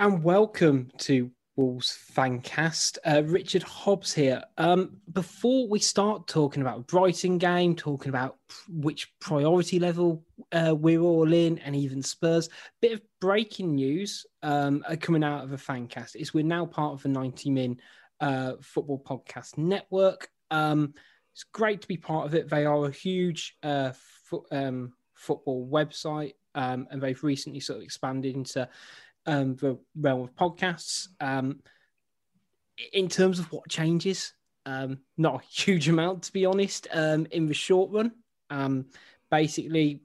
And 0.00 0.22
welcome 0.22 0.92
to 0.98 1.28
Wolves 1.56 1.98
Fancast. 2.14 2.98
Uh, 3.04 3.24
Richard 3.24 3.64
Hobbs 3.64 4.14
here. 4.14 4.44
Um, 4.56 4.98
before 5.12 5.66
we 5.66 5.80
start 5.80 6.28
talking 6.28 6.62
about 6.62 6.86
Brighton 6.86 7.36
game, 7.36 7.74
talking 7.74 8.08
about 8.08 8.36
which 8.68 9.12
priority 9.18 9.80
level 9.80 10.24
uh, 10.52 10.72
we're 10.78 11.00
all 11.00 11.32
in, 11.32 11.58
and 11.58 11.74
even 11.74 12.00
Spurs, 12.00 12.48
bit 12.80 12.92
of 12.92 13.02
breaking 13.20 13.74
news 13.74 14.24
um, 14.44 14.84
coming 15.00 15.24
out 15.24 15.42
of 15.42 15.52
a 15.52 15.56
Fancast 15.56 16.14
is 16.14 16.32
we're 16.32 16.44
now 16.44 16.64
part 16.64 16.92
of 16.92 17.02
the 17.02 17.08
90 17.08 17.50
Min 17.50 17.80
uh, 18.20 18.52
Football 18.60 19.02
Podcast 19.04 19.58
Network. 19.58 20.28
Um, 20.52 20.94
it's 21.32 21.42
great 21.42 21.80
to 21.80 21.88
be 21.88 21.96
part 21.96 22.24
of 22.24 22.36
it. 22.36 22.48
They 22.48 22.66
are 22.66 22.86
a 22.86 22.92
huge 22.92 23.56
uh, 23.64 23.90
fo- 24.30 24.46
um, 24.52 24.92
football 25.14 25.68
website, 25.68 26.34
um, 26.54 26.86
and 26.92 27.02
they've 27.02 27.24
recently 27.24 27.58
sort 27.58 27.78
of 27.78 27.82
expanded 27.82 28.36
into 28.36 28.68
um, 29.28 29.54
the 29.56 29.78
realm 29.94 30.22
of 30.22 30.34
podcasts. 30.34 31.08
Um, 31.20 31.60
in 32.92 33.08
terms 33.08 33.38
of 33.38 33.52
what 33.52 33.68
changes, 33.68 34.32
um, 34.66 34.98
not 35.16 35.42
a 35.42 35.46
huge 35.46 35.88
amount 35.88 36.24
to 36.24 36.32
be 36.32 36.46
honest. 36.46 36.88
Um, 36.92 37.26
in 37.30 37.46
the 37.46 37.54
short 37.54 37.90
run, 37.92 38.12
um, 38.50 38.86
basically, 39.30 40.02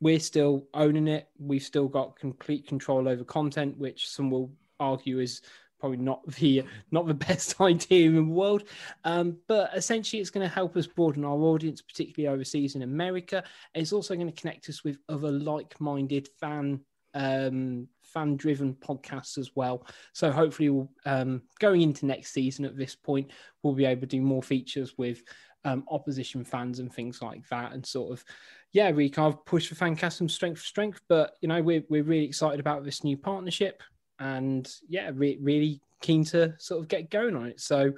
we're 0.00 0.20
still 0.20 0.66
owning 0.74 1.08
it. 1.08 1.28
We've 1.38 1.62
still 1.62 1.88
got 1.88 2.18
complete 2.18 2.68
control 2.68 3.08
over 3.08 3.24
content, 3.24 3.78
which 3.78 4.08
some 4.08 4.30
will 4.30 4.52
argue 4.78 5.18
is 5.18 5.40
probably 5.80 5.98
not 5.98 6.26
the 6.34 6.64
not 6.90 7.06
the 7.06 7.14
best 7.14 7.60
idea 7.60 8.08
in 8.08 8.16
the 8.16 8.22
world. 8.22 8.64
Um, 9.04 9.38
but 9.46 9.70
essentially, 9.74 10.20
it's 10.20 10.30
going 10.30 10.46
to 10.46 10.54
help 10.54 10.76
us 10.76 10.86
broaden 10.86 11.24
our 11.24 11.38
audience, 11.38 11.80
particularly 11.80 12.32
overseas 12.34 12.74
in 12.74 12.82
America. 12.82 13.42
It's 13.74 13.92
also 13.94 14.14
going 14.14 14.30
to 14.30 14.40
connect 14.40 14.68
us 14.68 14.84
with 14.84 14.98
other 15.08 15.30
like-minded 15.30 16.28
fan 16.38 16.80
um, 17.14 17.88
fan 18.02 18.36
driven 18.36 18.74
podcasts 18.74 19.38
as 19.38 19.50
well. 19.54 19.86
So 20.12 20.30
hopefully, 20.30 20.70
we'll, 20.70 20.90
um, 21.04 21.42
going 21.58 21.82
into 21.82 22.06
next 22.06 22.32
season 22.32 22.64
at 22.64 22.76
this 22.76 22.94
point, 22.94 23.30
we'll 23.62 23.74
be 23.74 23.84
able 23.84 24.02
to 24.02 24.06
do 24.06 24.20
more 24.20 24.42
features 24.42 24.94
with 24.96 25.22
um, 25.64 25.84
opposition 25.90 26.44
fans 26.44 26.78
and 26.78 26.92
things 26.92 27.20
like 27.20 27.46
that, 27.48 27.72
and 27.72 27.84
sort 27.84 28.12
of, 28.12 28.24
yeah, 28.72 28.90
we 28.90 29.10
kind 29.10 29.32
of 29.32 29.44
push 29.44 29.68
for 29.68 29.74
Fancast 29.74 30.18
from 30.18 30.28
strength 30.28 30.58
for 30.58 30.66
strength. 30.66 31.00
But 31.08 31.32
you 31.40 31.48
know, 31.48 31.62
we're 31.62 31.82
we're 31.88 32.04
really 32.04 32.26
excited 32.26 32.60
about 32.60 32.84
this 32.84 33.04
new 33.04 33.16
partnership, 33.16 33.82
and 34.18 34.68
yeah, 34.88 35.10
re- 35.12 35.38
really 35.40 35.80
keen 36.00 36.24
to 36.24 36.54
sort 36.58 36.80
of 36.80 36.88
get 36.88 37.10
going 37.10 37.36
on 37.36 37.46
it. 37.46 37.60
So 37.60 37.92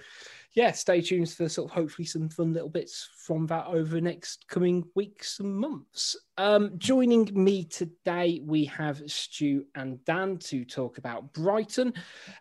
yeah, 0.54 0.72
stay 0.72 1.00
tuned 1.00 1.30
for 1.30 1.48
sort 1.48 1.70
of 1.70 1.74
hopefully 1.74 2.06
some 2.06 2.28
fun 2.28 2.52
little 2.52 2.68
bits 2.68 3.08
from 3.24 3.46
that 3.46 3.66
over 3.66 3.94
the 3.94 4.00
next 4.00 4.46
coming 4.48 4.84
weeks 4.96 5.38
and 5.38 5.54
months. 5.54 6.16
Um, 6.38 6.72
joining 6.76 7.30
me 7.32 7.64
today, 7.64 8.40
we 8.44 8.64
have 8.66 9.02
Stu 9.06 9.64
and 9.76 10.04
Dan 10.04 10.38
to 10.38 10.64
talk 10.64 10.98
about 10.98 11.32
Brighton. 11.32 11.94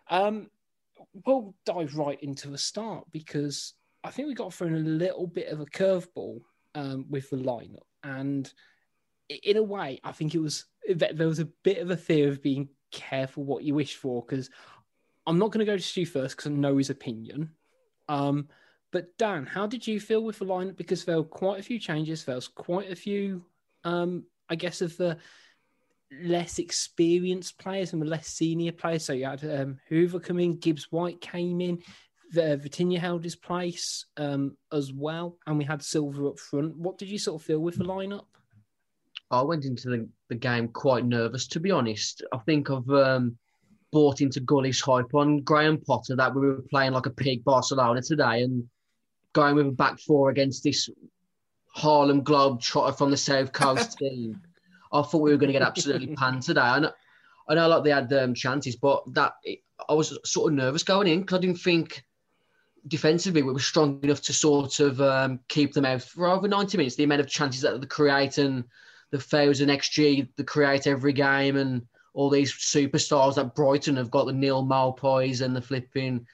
Um, 0.08 0.48
we'll 1.24 1.54
dive 1.64 1.96
right 1.96 2.20
into 2.20 2.50
the 2.50 2.58
start 2.58 3.04
because 3.12 3.74
I 4.02 4.10
think 4.10 4.28
we 4.28 4.34
got 4.34 4.54
thrown 4.54 4.74
a 4.74 4.78
little 4.78 5.26
bit 5.26 5.48
of 5.48 5.60
a 5.60 5.66
curveball 5.66 6.40
um, 6.74 7.04
with 7.08 7.30
the 7.30 7.36
lineup, 7.36 7.78
and 8.02 8.52
in 9.28 9.56
a 9.56 9.62
way, 9.62 10.00
I 10.02 10.12
think 10.12 10.34
it 10.34 10.40
was 10.40 10.64
there 10.88 11.28
was 11.28 11.38
a 11.38 11.48
bit 11.62 11.78
of 11.78 11.90
a 11.90 11.96
fear 11.96 12.28
of 12.28 12.42
being 12.42 12.68
careful 12.90 13.44
what 13.44 13.62
you 13.62 13.74
wish 13.74 13.96
for 13.96 14.22
because 14.22 14.50
I'm 15.30 15.38
not 15.38 15.52
going 15.52 15.64
to 15.64 15.72
go 15.72 15.76
to 15.76 15.82
Stu 15.82 16.04
first 16.04 16.36
because 16.36 16.50
I 16.50 16.54
know 16.54 16.76
his 16.76 16.90
opinion. 16.90 17.50
Um, 18.08 18.48
but 18.90 19.16
Dan, 19.16 19.46
how 19.46 19.64
did 19.64 19.86
you 19.86 20.00
feel 20.00 20.24
with 20.24 20.40
the 20.40 20.44
lineup? 20.44 20.76
Because 20.76 21.04
there 21.04 21.18
were 21.18 21.22
quite 21.22 21.60
a 21.60 21.62
few 21.62 21.78
changes. 21.78 22.24
There 22.24 22.34
was 22.34 22.48
quite 22.48 22.90
a 22.90 22.96
few, 22.96 23.44
um, 23.84 24.24
I 24.48 24.56
guess, 24.56 24.80
of 24.80 24.96
the 24.96 25.18
less 26.20 26.58
experienced 26.58 27.60
players 27.60 27.92
and 27.92 28.02
the 28.02 28.06
less 28.06 28.26
senior 28.26 28.72
players. 28.72 29.04
So 29.04 29.12
you 29.12 29.26
had 29.26 29.44
um, 29.44 29.78
Hoever 29.88 30.18
come 30.18 30.40
in, 30.40 30.56
Gibbs 30.56 30.90
White 30.90 31.20
came 31.20 31.60
in, 31.60 31.80
the, 32.32 32.60
Vitinha 32.60 32.98
held 32.98 33.22
his 33.22 33.36
place 33.36 34.06
um, 34.16 34.56
as 34.72 34.92
well, 34.92 35.36
and 35.46 35.56
we 35.56 35.64
had 35.64 35.80
Silva 35.80 36.26
up 36.26 36.40
front. 36.40 36.76
What 36.76 36.98
did 36.98 37.08
you 37.08 37.20
sort 37.20 37.40
of 37.40 37.46
feel 37.46 37.60
with 37.60 37.78
the 37.78 37.84
lineup? 37.84 38.24
I 39.30 39.42
went 39.42 39.64
into 39.64 39.90
the, 39.90 40.08
the 40.28 40.34
game 40.34 40.66
quite 40.66 41.04
nervous, 41.04 41.46
to 41.48 41.60
be 41.60 41.70
honest. 41.70 42.24
I 42.32 42.38
think 42.38 42.68
I've 42.68 42.90
um, 42.90 43.36
bought 43.92 44.20
into 44.20 44.40
Gully's 44.40 44.80
hype 44.80 45.14
on 45.14 45.40
Graham 45.40 45.78
Potter 45.78 46.16
that 46.16 46.34
we 46.34 46.46
were 46.46 46.62
playing 46.70 46.92
like 46.92 47.06
a 47.06 47.10
pig 47.10 47.44
Barcelona 47.44 48.02
today 48.02 48.42
and 48.42 48.68
going 49.32 49.54
with 49.54 49.66
a 49.66 49.72
back 49.72 49.98
four 50.00 50.30
against 50.30 50.64
this 50.64 50.88
Harlem 51.74 52.22
Globetrotter 52.22 52.96
from 52.96 53.10
the 53.10 53.16
South 53.16 53.52
Coast 53.52 53.98
team. 53.98 54.40
I 54.92 55.02
thought 55.02 55.22
we 55.22 55.30
were 55.30 55.36
going 55.36 55.52
to 55.52 55.58
get 55.58 55.66
absolutely 55.66 56.08
panned 56.16 56.42
today. 56.42 56.60
I 56.60 56.78
know, 56.80 56.92
I 57.48 57.54
know 57.54 57.68
like 57.68 57.84
they 57.84 57.90
had 57.90 58.12
um, 58.12 58.34
chances, 58.34 58.76
but 58.76 59.02
that 59.14 59.34
I 59.88 59.94
was 59.94 60.18
sort 60.24 60.52
of 60.52 60.56
nervous 60.56 60.82
going 60.82 61.08
in 61.08 61.20
because 61.20 61.38
I 61.38 61.40
didn't 61.40 61.60
think 61.60 62.04
defensively 62.86 63.42
we 63.42 63.52
were 63.52 63.60
strong 63.60 64.00
enough 64.02 64.22
to 64.22 64.32
sort 64.32 64.80
of 64.80 65.00
um, 65.00 65.40
keep 65.48 65.72
them 65.72 65.84
out 65.84 66.02
for 66.02 66.28
over 66.28 66.48
90 66.48 66.76
minutes. 66.76 66.96
The 66.96 67.04
amount 67.04 67.20
of 67.20 67.28
chances 67.28 67.62
that 67.62 67.80
they 67.80 67.86
create 67.86 68.38
and 68.38 68.64
the 69.10 69.18
fouls 69.18 69.60
and 69.60 69.70
XG 69.70 70.28
they 70.36 70.44
create 70.44 70.86
every 70.86 71.12
game 71.12 71.56
and 71.56 71.82
all 72.12 72.30
these 72.30 72.52
superstars 72.52 73.36
that 73.36 73.54
Brighton 73.54 73.96
have 73.96 74.10
got 74.10 74.26
the 74.26 74.32
Neal 74.32 74.64
Maupay 74.64 75.40
and 75.40 75.54
the 75.54 75.62
flipping 75.62 76.26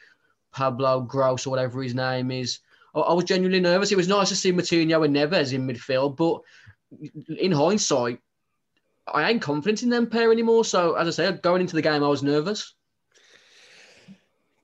Pablo 0.52 1.00
Gross 1.00 1.46
or 1.46 1.50
whatever 1.50 1.82
his 1.82 1.94
name 1.94 2.30
is. 2.30 2.60
I, 2.94 3.00
I 3.00 3.12
was 3.12 3.24
genuinely 3.24 3.60
nervous. 3.60 3.92
It 3.92 3.96
was 3.96 4.08
nice 4.08 4.30
to 4.30 4.36
see 4.36 4.52
Moutinho 4.52 5.04
and 5.04 5.14
Neves 5.14 5.52
in 5.52 5.66
midfield, 5.66 6.16
but 6.16 6.40
in 7.38 7.52
hindsight, 7.52 8.20
I 9.06 9.30
ain't 9.30 9.42
confident 9.42 9.82
in 9.82 9.90
them 9.90 10.08
pair 10.08 10.32
anymore. 10.32 10.64
So 10.64 10.94
as 10.94 11.06
I 11.06 11.10
said, 11.10 11.42
going 11.42 11.60
into 11.60 11.76
the 11.76 11.82
game, 11.82 12.02
I 12.02 12.08
was 12.08 12.22
nervous. 12.22 12.74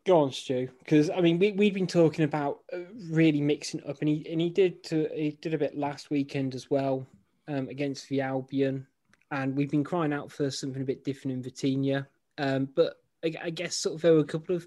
Go 0.05 0.19
on, 0.19 0.33
Stu, 0.33 0.69
because 0.81 1.11
I 1.11 1.21
mean 1.21 1.39
we 1.39 1.53
we've 1.53 1.75
been 1.75 1.87
talking 1.87 2.25
about 2.25 2.61
uh, 2.73 2.79
really 3.09 3.41
mixing 3.41 3.85
up, 3.87 4.01
and 4.01 4.09
he 4.09 4.27
and 4.29 4.41
he 4.41 4.51
did 4.51 4.83
to, 4.85 5.09
he 5.15 5.39
did 5.41 5.55
a 5.55 5.59
bit 5.59 5.79
last 5.79 6.11
weekend 6.11 6.57
as 6.57 6.69
well 6.69 7.07
um, 7.47 7.69
against 7.69 8.09
the 8.09 8.21
Albion 8.21 8.85
and 9.33 9.57
we've 9.57 9.71
been 9.71 9.83
crying 9.83 10.13
out 10.13 10.31
for 10.31 10.51
something 10.51 10.83
a 10.83 10.85
bit 10.85 11.05
different 11.05 11.45
in 11.45 11.53
Vitinha. 11.53 12.07
Um, 12.39 12.69
but 12.77 12.97
I, 13.25 13.33
I, 13.45 13.51
guess 13.51 13.77
sort 13.77 13.97
of 13.97 14.03
there 14.03 14.13
were 14.13 14.21
a 14.21 14.25
couple 14.25 14.55
of 14.55 14.67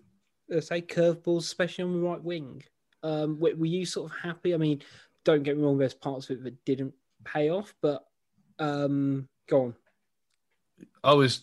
let's 0.49 0.67
say 0.67 0.81
curveballs, 0.81 1.43
especially 1.43 1.83
on 1.83 1.93
the 1.93 2.07
right 2.07 2.21
wing. 2.21 2.63
Um, 3.03 3.39
were, 3.39 3.55
were, 3.55 3.67
you 3.67 3.85
sort 3.85 4.11
of 4.11 4.17
happy? 4.17 4.53
I 4.53 4.57
mean, 4.57 4.81
don't 5.23 5.43
get 5.43 5.55
me 5.55 5.63
wrong, 5.63 5.77
there's 5.77 5.93
parts 5.93 6.29
of 6.29 6.37
it 6.37 6.43
that 6.43 6.65
didn't 6.65 6.93
pay 7.23 7.49
off, 7.49 7.73
but 7.81 8.05
um, 8.57 9.27
go 9.47 9.65
on. 9.65 9.75
I 11.03 11.13
was 11.13 11.41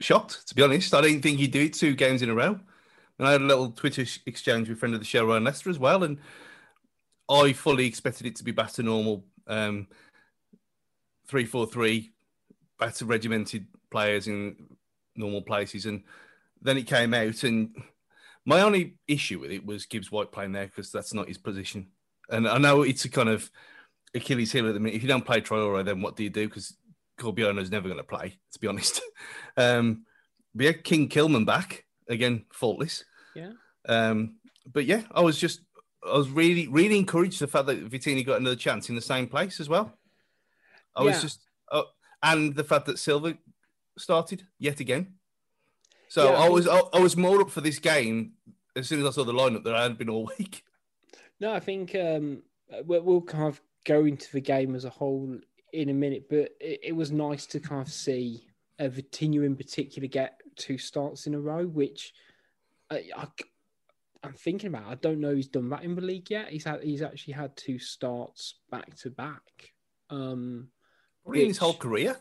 shocked, 0.00 0.48
to 0.48 0.54
be 0.54 0.62
honest. 0.62 0.94
I 0.94 1.02
didn't 1.02 1.20
think 1.20 1.38
he'd 1.38 1.52
do 1.52 1.62
it 1.62 1.74
two 1.74 1.94
games 1.94 2.22
in 2.22 2.30
a 2.30 2.34
row. 2.34 2.58
And 3.18 3.28
I 3.28 3.32
had 3.32 3.42
a 3.42 3.44
little 3.44 3.70
Twitter 3.70 4.04
exchange 4.26 4.68
with 4.68 4.78
a 4.78 4.80
friend 4.80 4.94
of 4.94 5.00
the 5.00 5.06
show, 5.06 5.26
Ryan 5.26 5.44
Lester, 5.44 5.70
as 5.70 5.78
well. 5.78 6.02
And 6.02 6.18
I 7.28 7.52
fully 7.52 7.86
expected 7.86 8.26
it 8.26 8.36
to 8.36 8.44
be 8.44 8.50
back 8.50 8.72
to 8.72 8.82
normal 8.82 9.24
um, 9.46 9.86
3 11.28 11.44
4 11.44 11.66
3 11.66 12.13
better 12.84 13.06
regimented 13.06 13.66
players 13.90 14.28
in 14.28 14.56
normal 15.16 15.40
places. 15.40 15.86
And 15.86 16.02
then 16.60 16.76
it 16.76 16.86
came 16.86 17.14
out, 17.14 17.42
and 17.42 17.74
my 18.44 18.60
only 18.60 18.96
issue 19.08 19.40
with 19.40 19.50
it 19.50 19.64
was 19.64 19.86
Gibbs 19.86 20.12
White 20.12 20.32
playing 20.32 20.52
there 20.52 20.66
because 20.66 20.92
that's 20.92 21.14
not 21.14 21.28
his 21.28 21.38
position. 21.38 21.88
And 22.28 22.46
I 22.46 22.58
know 22.58 22.82
it's 22.82 23.06
a 23.06 23.10
kind 23.10 23.28
of 23.28 23.50
Achilles 24.14 24.52
heel 24.52 24.68
at 24.68 24.74
the 24.74 24.80
minute. 24.80 24.96
If 24.96 25.02
you 25.02 25.08
don't 25.08 25.24
play 25.24 25.40
Traore, 25.40 25.84
then 25.84 26.02
what 26.02 26.16
do 26.16 26.24
you 26.24 26.30
do? 26.30 26.46
Because 26.46 26.76
is 27.18 27.70
never 27.70 27.88
going 27.88 27.96
to 27.96 28.04
play, 28.04 28.38
to 28.52 28.58
be 28.58 28.66
honest. 28.66 29.00
um, 29.56 30.04
but 30.54 30.66
yeah, 30.66 30.72
King 30.72 31.08
Kilman 31.08 31.46
back 31.46 31.84
again, 32.08 32.44
faultless. 32.52 33.04
Yeah. 33.34 33.52
Um, 33.88 34.36
but 34.70 34.84
yeah, 34.84 35.02
I 35.10 35.20
was 35.20 35.38
just, 35.38 35.60
I 36.06 36.16
was 36.16 36.28
really, 36.28 36.68
really 36.68 36.98
encouraged 36.98 37.40
the 37.40 37.46
fact 37.46 37.66
that 37.66 37.88
Vitinha 37.90 38.26
got 38.26 38.40
another 38.40 38.56
chance 38.56 38.90
in 38.90 38.94
the 38.94 39.00
same 39.00 39.26
place 39.26 39.58
as 39.58 39.68
well. 39.68 39.96
I 40.94 41.02
yeah. 41.02 41.10
was 41.10 41.22
just, 41.22 41.40
and 42.24 42.56
the 42.56 42.64
fact 42.64 42.86
that 42.86 42.98
Silva 42.98 43.38
started 43.96 44.46
yet 44.58 44.80
again. 44.80 45.14
So 46.08 46.32
yeah, 46.32 46.38
I, 46.38 46.48
was 46.48 46.66
I, 46.66 46.80
I, 46.92 46.98
was 46.98 47.16
more 47.16 47.40
up 47.40 47.50
for 47.50 47.60
this 47.60 47.78
game 47.78 48.32
as 48.76 48.88
soon 48.88 49.00
as 49.00 49.06
I 49.06 49.10
saw 49.10 49.24
the 49.24 49.32
lineup 49.32 49.64
than 49.64 49.74
I 49.74 49.82
had 49.82 49.98
been 49.98 50.08
all 50.08 50.30
week. 50.38 50.64
No, 51.40 51.52
I 51.52 51.60
think 51.60 51.94
um, 51.94 52.42
we'll 52.84 53.20
kind 53.20 53.48
of 53.48 53.60
go 53.84 54.04
into 54.04 54.30
the 54.32 54.40
game 54.40 54.74
as 54.74 54.84
a 54.84 54.90
whole 54.90 55.38
in 55.72 55.88
a 55.90 55.94
minute, 55.94 56.26
but 56.28 56.50
it, 56.60 56.80
it 56.82 56.96
was 56.96 57.10
nice 57.10 57.46
to 57.46 57.60
kind 57.60 57.82
of 57.82 57.92
see 57.92 58.46
uh, 58.80 58.88
in 59.20 59.56
particular 59.56 60.08
get 60.08 60.40
two 60.56 60.78
starts 60.78 61.26
in 61.26 61.34
a 61.34 61.40
row, 61.40 61.66
which 61.66 62.12
I, 62.90 63.10
I, 63.16 63.26
am 64.22 64.34
thinking 64.34 64.68
about. 64.68 64.90
I 64.90 64.94
don't 64.96 65.20
know 65.20 65.34
he's 65.34 65.48
done 65.48 65.68
that 65.70 65.82
in 65.82 65.94
the 65.94 66.00
league 66.00 66.30
yet. 66.30 66.48
He's 66.48 66.64
had 66.64 66.82
he's 66.82 67.02
actually 67.02 67.34
had 67.34 67.56
two 67.56 67.78
starts 67.78 68.54
back 68.70 68.94
to 68.98 69.10
back. 69.10 69.72
Um, 70.10 70.68
Probably 71.24 71.42
in 71.42 71.48
his 71.48 71.58
whole 71.58 71.74
career? 71.74 72.16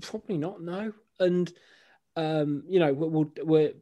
Probably 0.00 0.36
not, 0.36 0.62
no. 0.62 0.92
And, 1.18 1.52
um, 2.16 2.62
you 2.68 2.78
know, 2.78 2.92
we'll, 2.92 3.32
we're, 3.42 3.72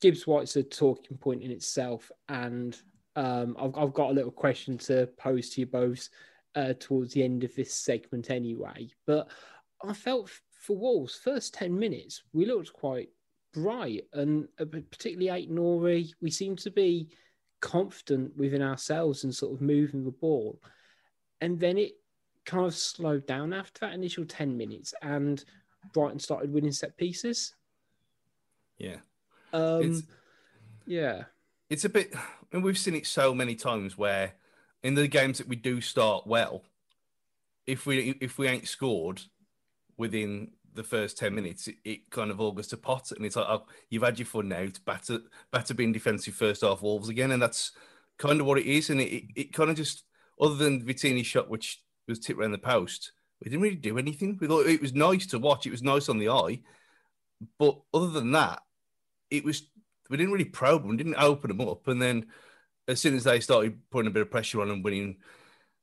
Gibbs 0.00 0.26
White's 0.26 0.56
a 0.56 0.62
talking 0.62 1.16
point 1.16 1.42
in 1.42 1.50
itself. 1.50 2.10
And 2.28 2.76
um, 3.16 3.56
I've, 3.58 3.76
I've 3.76 3.94
got 3.94 4.10
a 4.10 4.14
little 4.14 4.30
question 4.30 4.78
to 4.78 5.08
pose 5.18 5.50
to 5.50 5.60
you 5.60 5.66
both 5.66 6.08
uh, 6.54 6.74
towards 6.78 7.12
the 7.12 7.24
end 7.24 7.44
of 7.44 7.54
this 7.54 7.74
segment 7.74 8.30
anyway. 8.30 8.88
But 9.06 9.28
I 9.82 9.92
felt 9.92 10.30
for 10.60 10.76
Wolves, 10.76 11.16
first 11.16 11.54
10 11.54 11.76
minutes, 11.76 12.22
we 12.32 12.46
looked 12.46 12.72
quite 12.72 13.08
bright. 13.52 14.04
And 14.12 14.48
uh, 14.60 14.64
particularly 14.64 15.46
Aït-Nouri, 15.46 16.12
we 16.20 16.30
seemed 16.30 16.58
to 16.60 16.70
be 16.70 17.08
confident 17.60 18.36
within 18.36 18.62
ourselves 18.62 19.24
and 19.24 19.34
sort 19.34 19.54
of 19.54 19.60
moving 19.60 20.04
the 20.04 20.10
ball. 20.10 20.60
And 21.40 21.58
then 21.58 21.78
it 21.78 21.92
kind 22.46 22.64
of 22.66 22.74
slowed 22.74 23.26
down 23.26 23.52
after 23.52 23.80
that 23.80 23.94
initial 23.94 24.24
10 24.24 24.56
minutes 24.56 24.94
and 25.02 25.44
Brighton 25.92 26.18
started 26.18 26.52
winning 26.52 26.72
set 26.72 26.96
pieces. 26.96 27.54
Yeah. 28.78 28.96
Um, 29.52 29.80
It's- 29.82 30.02
yeah. 30.86 31.24
it's 31.68 31.84
a 31.84 31.88
bit 31.88 32.14
and 32.52 32.62
we've 32.62 32.78
seen 32.78 32.94
it 32.94 33.06
so 33.06 33.34
many 33.34 33.54
times 33.56 33.98
where 33.98 34.34
in 34.82 34.94
the 34.94 35.08
games 35.08 35.38
that 35.38 35.48
we 35.48 35.56
do 35.56 35.80
start 35.80 36.26
well 36.26 36.62
if 37.66 37.86
we 37.86 38.10
if 38.20 38.38
we 38.38 38.46
ain't 38.46 38.68
scored 38.68 39.20
within 39.96 40.52
the 40.74 40.84
first 40.84 41.18
10 41.18 41.34
minutes 41.34 41.66
it, 41.68 41.76
it 41.84 42.10
kind 42.10 42.30
of 42.30 42.40
all 42.40 42.52
goes 42.52 42.68
to 42.68 42.76
pot 42.76 43.10
and 43.10 43.24
it's 43.26 43.34
like 43.34 43.46
oh, 43.48 43.66
you've 43.88 44.02
had 44.04 44.18
your 44.18 44.26
fun 44.26 44.48
now 44.48 44.58
it's 44.58 44.78
better 44.78 45.18
better 45.50 45.74
being 45.74 45.90
defensive 45.92 46.34
first 46.34 46.60
half 46.60 46.82
wolves 46.82 47.08
again 47.08 47.32
and 47.32 47.42
that's 47.42 47.72
kind 48.18 48.40
of 48.40 48.46
what 48.46 48.58
it 48.58 48.66
is 48.66 48.90
and 48.90 49.00
it, 49.00 49.12
it, 49.12 49.24
it 49.34 49.52
kind 49.52 49.70
of 49.70 49.76
just 49.76 50.04
other 50.40 50.54
than 50.54 50.84
Vitinha's 50.84 51.26
shot 51.26 51.48
which 51.50 51.82
was 52.08 52.18
tipped 52.18 52.40
around 52.40 52.52
the 52.52 52.58
post 52.58 53.12
we 53.42 53.50
didn't 53.50 53.62
really 53.62 53.76
do 53.76 53.98
anything 53.98 54.36
we 54.40 54.46
thought 54.46 54.66
it 54.66 54.80
was 54.80 54.94
nice 54.94 55.26
to 55.26 55.38
watch 55.38 55.66
it 55.66 55.70
was 55.70 55.82
nice 55.82 56.08
on 56.08 56.18
the 56.18 56.28
eye 56.28 56.60
but 57.58 57.78
other 57.92 58.08
than 58.08 58.32
that 58.32 58.60
it 59.30 59.44
was 59.44 59.62
we 60.08 60.16
didn't 60.16 60.32
really 60.32 60.44
probe 60.44 60.82
them, 60.82 60.96
didn't 60.96 61.16
open 61.16 61.48
them 61.56 61.68
up, 61.68 61.88
and 61.88 62.00
then 62.00 62.26
as 62.88 63.00
soon 63.00 63.14
as 63.14 63.24
they 63.24 63.40
started 63.40 63.78
putting 63.90 64.08
a 64.08 64.12
bit 64.12 64.22
of 64.22 64.30
pressure 64.30 64.60
on 64.60 64.70
and 64.70 64.84
winning 64.84 65.16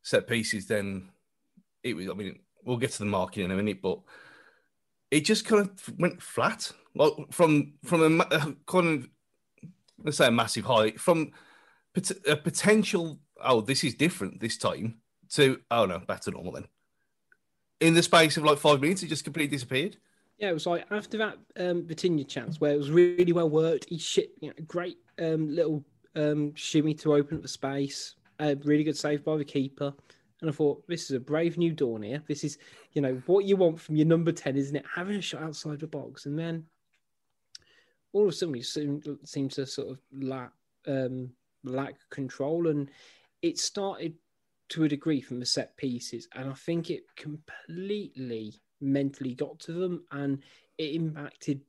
set 0.01 0.27
pieces, 0.27 0.67
then 0.67 1.09
it 1.83 1.95
was. 1.95 2.09
I 2.09 2.13
mean, 2.13 2.39
we'll 2.63 2.77
get 2.77 2.91
to 2.91 2.99
the 2.99 3.05
marking 3.05 3.43
in 3.43 3.51
a 3.51 3.55
minute, 3.55 3.81
but 3.81 3.99
it 5.11 5.21
just 5.21 5.45
kind 5.45 5.61
of 5.61 5.99
went 5.99 6.21
flat. 6.21 6.71
Well, 6.95 7.25
from 7.31 7.73
from 7.83 8.21
a 8.21 8.55
kind 8.67 8.87
of 8.87 9.09
let's 10.03 10.17
say 10.17 10.27
a 10.27 10.31
massive 10.31 10.65
high 10.65 10.91
from 10.91 11.31
a 12.27 12.35
potential. 12.35 13.19
Oh, 13.43 13.61
this 13.61 13.83
is 13.83 13.95
different 13.95 14.39
this 14.39 14.57
time. 14.57 15.01
To 15.33 15.59
oh 15.71 15.85
no, 15.85 15.99
back 15.99 16.21
to 16.21 16.31
normal 16.31 16.53
then. 16.53 16.67
In 17.79 17.93
the 17.93 18.03
space 18.03 18.37
of 18.37 18.43
like 18.43 18.59
five 18.59 18.81
minutes, 18.81 19.03
it 19.03 19.07
just 19.07 19.23
completely 19.23 19.55
disappeared. 19.55 19.97
Yeah, 20.37 20.49
it 20.49 20.53
was 20.53 20.65
like 20.65 20.85
after 20.91 21.17
that 21.17 21.37
um 21.59 21.83
Vitinha 21.83 22.27
chance 22.27 22.59
where 22.59 22.73
it 22.73 22.77
was 22.77 22.91
really 22.91 23.31
well 23.31 23.49
worked. 23.49 23.85
He 23.89 23.97
shit, 23.97 24.31
you 24.41 24.49
know, 24.49 24.55
great 24.67 24.97
um 25.19 25.49
little 25.49 25.83
um 26.15 26.53
shimmy 26.55 26.93
to 26.95 27.15
open 27.15 27.37
up 27.37 27.41
the 27.43 27.47
space. 27.47 28.15
A 28.39 28.55
really 28.63 28.83
good 28.83 28.97
save 28.97 29.23
by 29.23 29.37
the 29.37 29.45
keeper. 29.45 29.93
And 30.43 30.49
I 30.49 30.53
thought, 30.53 30.85
this 30.89 31.03
is 31.03 31.11
a 31.11 31.21
brave 31.21 31.57
new 31.57 31.71
dawn 31.71 32.03
here. 32.03 32.21
This 32.27 32.43
is, 32.43 32.57
you 32.91 33.01
know, 33.01 33.21
what 33.27 33.45
you 33.45 33.55
want 33.55 33.79
from 33.79 33.95
your 33.95 34.05
number 34.05 34.33
10, 34.33 34.57
isn't 34.57 34.75
it? 34.75 34.83
Having 34.93 35.15
a 35.15 35.21
shot 35.21 35.41
outside 35.41 35.79
the 35.79 35.87
box. 35.87 36.25
And 36.25 36.37
then 36.37 36.65
all 38.11 38.23
of 38.23 38.27
a 38.27 38.31
sudden, 38.33 38.51
we 38.51 38.61
seem, 38.61 39.01
seem 39.23 39.47
to 39.49 39.65
sort 39.65 39.91
of 39.91 39.99
lack, 40.11 40.51
um, 40.85 41.29
lack 41.63 41.95
control. 42.09 42.67
And 42.67 42.91
it 43.41 43.57
started 43.57 44.15
to 44.69 44.83
a 44.83 44.89
degree 44.89 45.21
from 45.21 45.39
the 45.39 45.45
set 45.45 45.75
pieces. 45.77 46.27
And 46.33 46.49
I 46.49 46.53
think 46.53 46.89
it 46.89 47.03
completely 47.15 48.55
mentally 48.81 49.33
got 49.33 49.59
to 49.59 49.73
them 49.73 50.03
and 50.11 50.39
it 50.77 50.95
impacted 50.95 51.61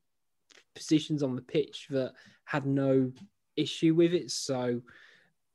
positions 0.75 1.23
on 1.23 1.37
the 1.37 1.43
pitch 1.43 1.87
that 1.91 2.13
had 2.45 2.67
no 2.67 3.13
issue 3.57 3.95
with 3.95 4.13
it. 4.13 4.31
So 4.31 4.81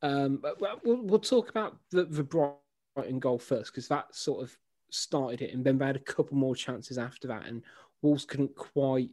um, 0.02 0.42
we'll, 0.84 1.04
we'll 1.04 1.20
talk 1.20 1.50
about 1.50 1.78
the, 1.92 2.06
the 2.06 2.24
Brighton 2.24 3.20
goal 3.20 3.40
first 3.40 3.72
because 3.72 3.88
that 3.90 4.16
sort 4.16 4.44
of 4.44 4.58
started 4.92 5.42
it, 5.42 5.54
and 5.54 5.64
then 5.64 5.78
they 5.78 5.86
had 5.86 5.96
a 5.96 6.00
couple 6.00 6.38
more 6.38 6.56
chances 6.56 6.98
after 6.98 7.28
that, 7.28 7.46
and 7.46 7.64
Wolves 8.02 8.26
couldn't 8.26 8.56
quite 8.56 9.10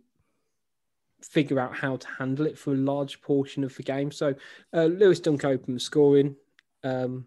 figure 1.22 1.58
out 1.58 1.74
how 1.74 1.96
to 1.96 2.08
handle 2.08 2.46
it 2.46 2.58
for 2.58 2.72
a 2.72 2.76
large 2.76 3.20
portion 3.20 3.64
of 3.64 3.74
the 3.76 3.82
game. 3.82 4.10
So 4.10 4.34
uh, 4.72 4.84
Lewis 4.84 5.20
Dunk 5.20 5.44
opened 5.44 5.82
scoring. 5.82 6.36
Um, 6.84 7.26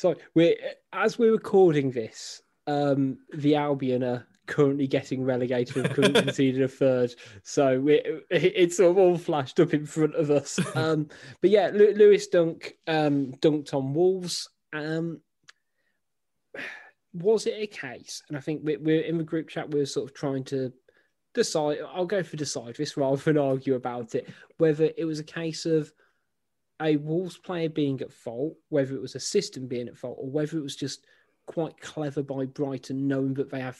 so 0.00 0.14
we're 0.34 0.56
as 0.94 1.18
we're 1.18 1.32
recording 1.32 1.90
this, 1.90 2.40
um, 2.66 3.18
the 3.34 3.54
Albion 3.54 4.02
are 4.02 4.26
currently 4.46 4.86
getting 4.86 5.22
relegated 5.22 5.76
and 5.76 5.94
couldn't 5.94 6.14
conceded 6.24 6.62
a 6.62 6.68
third. 6.68 7.14
So 7.42 7.86
it, 7.86 8.24
it's 8.30 8.78
sort 8.78 8.92
of 8.92 8.98
all 8.98 9.18
flashed 9.18 9.60
up 9.60 9.74
in 9.74 9.84
front 9.84 10.14
of 10.14 10.30
us. 10.30 10.58
Um, 10.74 11.08
but 11.42 11.50
yeah, 11.50 11.70
Lew- 11.74 11.92
Lewis 11.92 12.28
Dunk 12.28 12.76
um, 12.86 13.32
dunked 13.40 13.74
on 13.74 13.92
Wolves. 13.92 14.48
Um, 14.72 15.20
was 17.12 17.46
it 17.46 17.56
a 17.58 17.66
case? 17.66 18.22
And 18.28 18.38
I 18.38 18.40
think 18.40 18.62
we- 18.64 18.78
we're 18.78 19.02
in 19.02 19.18
the 19.18 19.24
group 19.24 19.50
chat. 19.50 19.70
We're 19.70 19.84
sort 19.84 20.08
of 20.08 20.16
trying 20.16 20.44
to 20.44 20.72
decide. 21.34 21.78
I'll 21.92 22.06
go 22.06 22.22
for 22.22 22.38
decide 22.38 22.74
this 22.76 22.96
rather 22.96 23.22
than 23.22 23.36
argue 23.36 23.74
about 23.74 24.14
it. 24.14 24.30
Whether 24.56 24.90
it 24.96 25.04
was 25.04 25.18
a 25.18 25.24
case 25.24 25.66
of 25.66 25.92
a 26.80 26.96
Wolves 26.96 27.38
player 27.38 27.68
being 27.68 28.00
at 28.00 28.12
fault, 28.12 28.56
whether 28.68 28.94
it 28.94 29.02
was 29.02 29.14
a 29.14 29.20
system 29.20 29.66
being 29.66 29.88
at 29.88 29.96
fault, 29.96 30.18
or 30.18 30.30
whether 30.30 30.58
it 30.58 30.62
was 30.62 30.76
just 30.76 31.06
quite 31.46 31.80
clever 31.80 32.22
by 32.22 32.44
Brighton, 32.44 33.08
knowing 33.08 33.34
that 33.34 33.50
they 33.50 33.60
have 33.60 33.78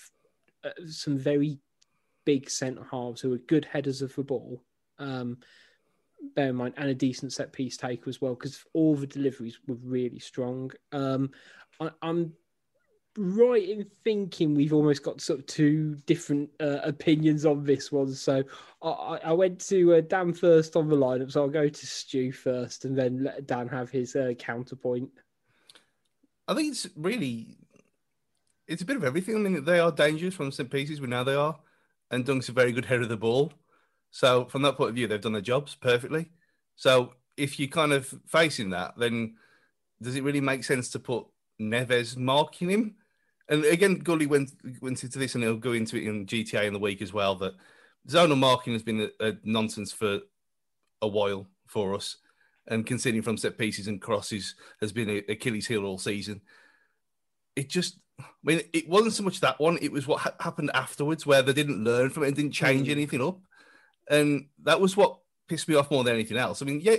uh, 0.65 0.71
some 0.87 1.19
very 1.19 1.59
big 2.25 2.51
centre 2.51 2.87
halves 2.91 3.21
who 3.21 3.33
are 3.33 3.39
good 3.39 3.65
headers 3.65 4.03
of 4.03 4.15
the 4.15 4.23
ball. 4.23 4.63
Um, 4.99 5.39
bear 6.35 6.49
in 6.51 6.57
mind, 6.57 6.75
and 6.77 6.91
a 6.91 6.95
decent 6.95 7.33
set 7.33 7.53
piece 7.53 7.77
taker 7.77 8.11
as 8.11 8.21
well, 8.21 8.35
because 8.35 8.65
all 8.75 8.95
the 8.95 9.07
deliveries 9.07 9.59
were 9.67 9.79
really 9.83 10.19
strong. 10.19 10.71
Um, 10.93 11.31
I, 11.81 11.91
I'm 12.03 12.35
right 13.19 13.69
in 13.69 13.87
thinking 14.05 14.55
we've 14.55 14.73
almost 14.73 15.03
got 15.03 15.21
sort 15.21 15.41
of 15.41 15.47
two 15.47 15.97
different 16.07 16.49
uh, 16.61 16.79
opinions 16.83 17.45
on 17.45 17.65
this 17.65 17.91
one. 17.91 18.13
So 18.15 18.45
I, 18.83 19.19
I 19.25 19.33
went 19.33 19.61
to 19.69 19.95
uh, 19.95 20.01
Dan 20.01 20.33
first 20.33 20.77
on 20.77 20.89
the 20.89 20.97
lineup, 20.97 21.33
so 21.33 21.43
I'll 21.43 21.49
go 21.49 21.69
to 21.69 21.87
Stu 21.87 22.33
first, 22.33 22.85
and 22.85 22.97
then 22.97 23.25
let 23.25 23.47
Dan 23.47 23.69
have 23.69 23.91
his 23.91 24.15
uh, 24.15 24.33
counterpoint. 24.39 25.11
I 26.47 26.55
think 26.55 26.73
it's 26.73 26.89
really, 26.97 27.57
it's 28.67 28.83
a 28.83 28.87
bit 28.87 28.97
of 28.97 29.05
everything. 29.05 29.37
I 29.37 29.39
mean, 29.39 29.65
they 29.65 29.81
are 29.81 29.93
dangerous 29.93 30.35
from 30.35 30.53
set 30.53 30.71
pieces. 30.71 31.01
We 31.01 31.09
know 31.09 31.25
they 31.25 31.35
are, 31.35 31.59
and 32.11 32.25
Dunk's 32.25 32.49
a 32.49 32.53
very 32.53 32.73
good 32.73 32.87
header 32.87 33.03
of 33.03 33.09
the 33.09 33.17
ball. 33.17 33.53
So 34.11 34.47
from 34.47 34.63
that 34.63 34.77
point 34.77 34.91
of 34.91 34.97
view, 34.97 35.07
they've 35.07 35.21
done 35.21 35.33
their 35.33 35.43
jobs 35.43 35.75
perfectly. 35.75 36.31
So 36.77 37.15
if 37.37 37.59
you're 37.59 37.69
kind 37.69 37.93
of 37.93 38.13
facing 38.27 38.71
that, 38.71 38.95
then 38.97 39.37
does 40.03 40.17
it 40.17 40.25
really 40.25 40.41
make 40.41 40.65
sense 40.65 40.89
to 40.91 40.99
put 40.99 41.27
Neves 41.61 42.17
marking 42.17 42.71
him? 42.71 42.97
And 43.51 43.65
again, 43.65 43.97
Gully 43.97 44.27
went 44.27 44.53
went 44.81 45.03
into 45.03 45.19
this, 45.19 45.35
and 45.35 45.43
he'll 45.43 45.57
go 45.57 45.73
into 45.73 45.97
it 45.97 46.05
in 46.05 46.25
GTA 46.25 46.65
in 46.67 46.73
the 46.73 46.79
week 46.79 47.03
as 47.03 47.13
well. 47.13 47.35
That 47.35 47.55
zonal 48.09 48.39
marking 48.39 48.73
has 48.73 48.83
been 48.85 49.11
a, 49.21 49.29
a 49.29 49.33
nonsense 49.45 49.93
for 49.93 50.21
a 51.03 51.09
while 51.09 51.49
for 51.67 51.95
us, 51.95 52.17
and 52.69 52.87
conceding 52.87 53.23
from 53.23 53.37
set 53.37 53.59
pieces 53.59 53.89
and 53.89 54.01
crosses 54.01 54.55
has 54.81 54.93
been 54.93 55.11
a 55.11 55.33
Achilles 55.33 55.67
heel 55.67 55.85
all 55.85 55.99
season. 55.99 56.41
It 57.57 57.69
just, 57.69 57.99
I 58.21 58.25
mean, 58.45 58.61
it 58.73 58.89
wasn't 58.89 59.15
so 59.15 59.25
much 59.25 59.41
that 59.41 59.59
one; 59.59 59.79
it 59.83 59.91
was 59.91 60.07
what 60.07 60.21
ha- 60.21 60.35
happened 60.39 60.71
afterwards, 60.73 61.27
where 61.27 61.43
they 61.43 61.53
didn't 61.53 61.83
learn 61.83 62.11
from 62.11 62.23
it 62.23 62.29
and 62.29 62.37
didn't 62.37 62.53
change 62.53 62.87
Mm. 62.87 62.93
anything 62.93 63.21
up, 63.21 63.41
and 64.09 64.47
that 64.63 64.81
was 64.81 64.97
what 64.97 65.19
pissed 65.49 65.69
me 65.69 65.75
off 65.75 65.91
more 65.91 66.05
than 66.05 66.15
anything 66.15 66.37
else. 66.37 66.63
I 66.63 66.67
mean, 66.67 66.81
yeah, 66.81 66.99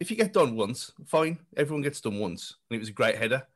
if 0.00 0.10
you 0.10 0.18
get 0.18 0.34
done 0.34 0.54
once, 0.54 0.92
fine, 1.06 1.38
everyone 1.56 1.80
gets 1.80 2.02
done 2.02 2.18
once, 2.18 2.56
and 2.68 2.76
it 2.76 2.80
was 2.80 2.90
a 2.90 2.92
great 2.92 3.16
header, 3.16 3.46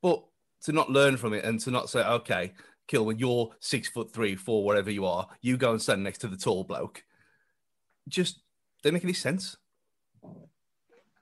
but 0.00 0.22
to 0.64 0.72
not 0.72 0.90
learn 0.90 1.16
from 1.16 1.32
it 1.32 1.44
and 1.44 1.60
to 1.60 1.70
not 1.70 1.88
say, 1.90 2.04
okay, 2.04 2.52
Kilman, 2.88 3.20
you're 3.20 3.50
six 3.60 3.88
foot 3.88 4.12
three, 4.12 4.34
four, 4.34 4.64
whatever 4.64 4.90
you 4.90 5.04
are, 5.04 5.28
you 5.40 5.56
go 5.56 5.72
and 5.72 5.82
stand 5.82 6.02
next 6.02 6.18
to 6.18 6.28
the 6.28 6.36
tall 6.36 6.64
bloke. 6.64 7.04
Just 8.08 8.40
don't 8.82 8.94
make 8.94 9.04
any 9.04 9.12
sense. 9.12 9.56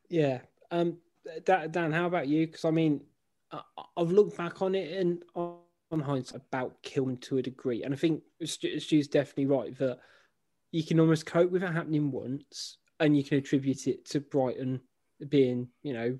Yeah. 0.08 0.40
Um, 0.70 0.98
Dan, 1.44 1.92
how 1.92 2.06
about 2.06 2.28
you? 2.28 2.46
Because 2.46 2.64
I 2.64 2.70
mean, 2.70 3.00
I've 3.96 4.12
looked 4.12 4.36
back 4.36 4.62
on 4.62 4.74
it 4.74 4.96
and 4.98 5.22
on, 5.34 5.58
hindsight 5.90 6.42
about 6.48 6.82
Kilman 6.82 7.20
to 7.22 7.38
a 7.38 7.42
degree, 7.42 7.82
and 7.84 7.94
I 7.94 7.96
think 7.96 8.22
Stu, 8.44 8.78
Stu's 8.80 9.08
definitely 9.08 9.46
right 9.46 9.78
that 9.78 10.00
you 10.72 10.84
can 10.84 11.00
almost 11.00 11.26
cope 11.26 11.50
with 11.50 11.62
it 11.62 11.72
happening 11.72 12.10
once, 12.10 12.78
and 13.00 13.16
you 13.16 13.24
can 13.24 13.38
attribute 13.38 13.86
it 13.86 14.04
to 14.06 14.20
Brighton 14.20 14.80
being, 15.28 15.68
you 15.82 15.94
know, 15.94 16.18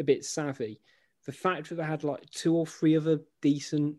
a 0.00 0.02
bit 0.02 0.24
savvy. 0.24 0.80
The 1.26 1.32
fact 1.32 1.68
that 1.68 1.76
they 1.76 1.84
had 1.84 2.04
like 2.04 2.28
two 2.30 2.54
or 2.56 2.66
three 2.66 2.96
other 2.96 3.20
decent 3.40 3.96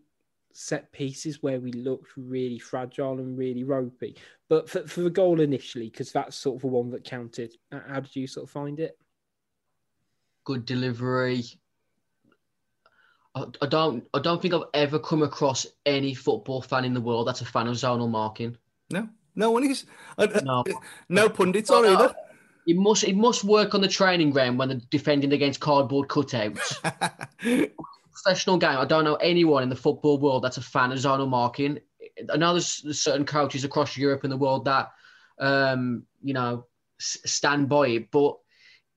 set 0.52 0.92
pieces 0.92 1.42
where 1.42 1.58
we 1.58 1.72
looked 1.72 2.10
really 2.16 2.58
fragile 2.58 3.18
and 3.18 3.36
really 3.36 3.64
ropey, 3.64 4.16
but 4.48 4.68
for, 4.68 4.86
for 4.86 5.00
the 5.00 5.10
goal 5.10 5.40
initially, 5.40 5.88
because 5.90 6.12
that's 6.12 6.36
sort 6.36 6.56
of 6.56 6.60
the 6.62 6.66
one 6.68 6.90
that 6.90 7.02
counted. 7.04 7.54
uh, 7.72 7.80
How 7.88 8.00
did 8.00 8.14
you 8.14 8.26
sort 8.26 8.44
of 8.44 8.50
find 8.50 8.78
it? 8.80 8.98
good 10.44 10.66
delivery. 10.66 11.42
I, 13.34 13.44
I 13.62 13.66
don't 13.66 14.06
I 14.12 14.18
don't 14.20 14.40
think 14.42 14.52
I've 14.52 14.68
ever 14.74 14.98
come 14.98 15.22
across 15.22 15.66
any 15.86 16.12
football 16.12 16.60
fan 16.60 16.84
in 16.84 16.92
the 16.92 17.00
world 17.00 17.26
that's 17.26 17.40
a 17.40 17.46
fan 17.46 17.66
of 17.66 17.74
zonal 17.76 18.10
marking. 18.10 18.56
No, 18.90 19.08
no 19.34 19.50
one 19.50 19.64
is. 19.64 19.86
Uh, 20.18 20.26
No. 20.44 20.62
no 21.08 21.28
pundits 21.30 21.70
are 21.70 21.80
Well, 21.82 22.02
either. 22.02 22.14
It 22.66 22.76
must 22.76 23.04
it 23.04 23.16
must 23.16 23.44
work 23.44 23.74
on 23.74 23.80
the 23.80 23.88
training 23.88 24.30
ground 24.30 24.58
when 24.58 24.68
they're 24.68 24.80
defending 24.90 25.32
against 25.32 25.60
cardboard 25.60 26.08
cutouts. 26.08 26.80
professional 28.14 28.58
game, 28.58 28.78
I 28.78 28.84
don't 28.84 29.04
know 29.04 29.16
anyone 29.16 29.62
in 29.62 29.68
the 29.68 29.76
football 29.76 30.18
world 30.18 30.44
that's 30.44 30.56
a 30.56 30.62
fan 30.62 30.92
of 30.92 30.98
zonal 30.98 31.28
marking. 31.28 31.80
I 32.32 32.36
know 32.36 32.52
there's, 32.52 32.80
there's 32.82 33.00
certain 33.00 33.26
coaches 33.26 33.64
across 33.64 33.96
Europe 33.96 34.22
and 34.22 34.32
the 34.32 34.36
world 34.36 34.64
that, 34.66 34.92
um, 35.38 36.04
you 36.22 36.32
know, 36.32 36.66
s- 37.00 37.18
stand 37.26 37.68
by 37.68 37.88
it, 37.88 38.10
but 38.10 38.36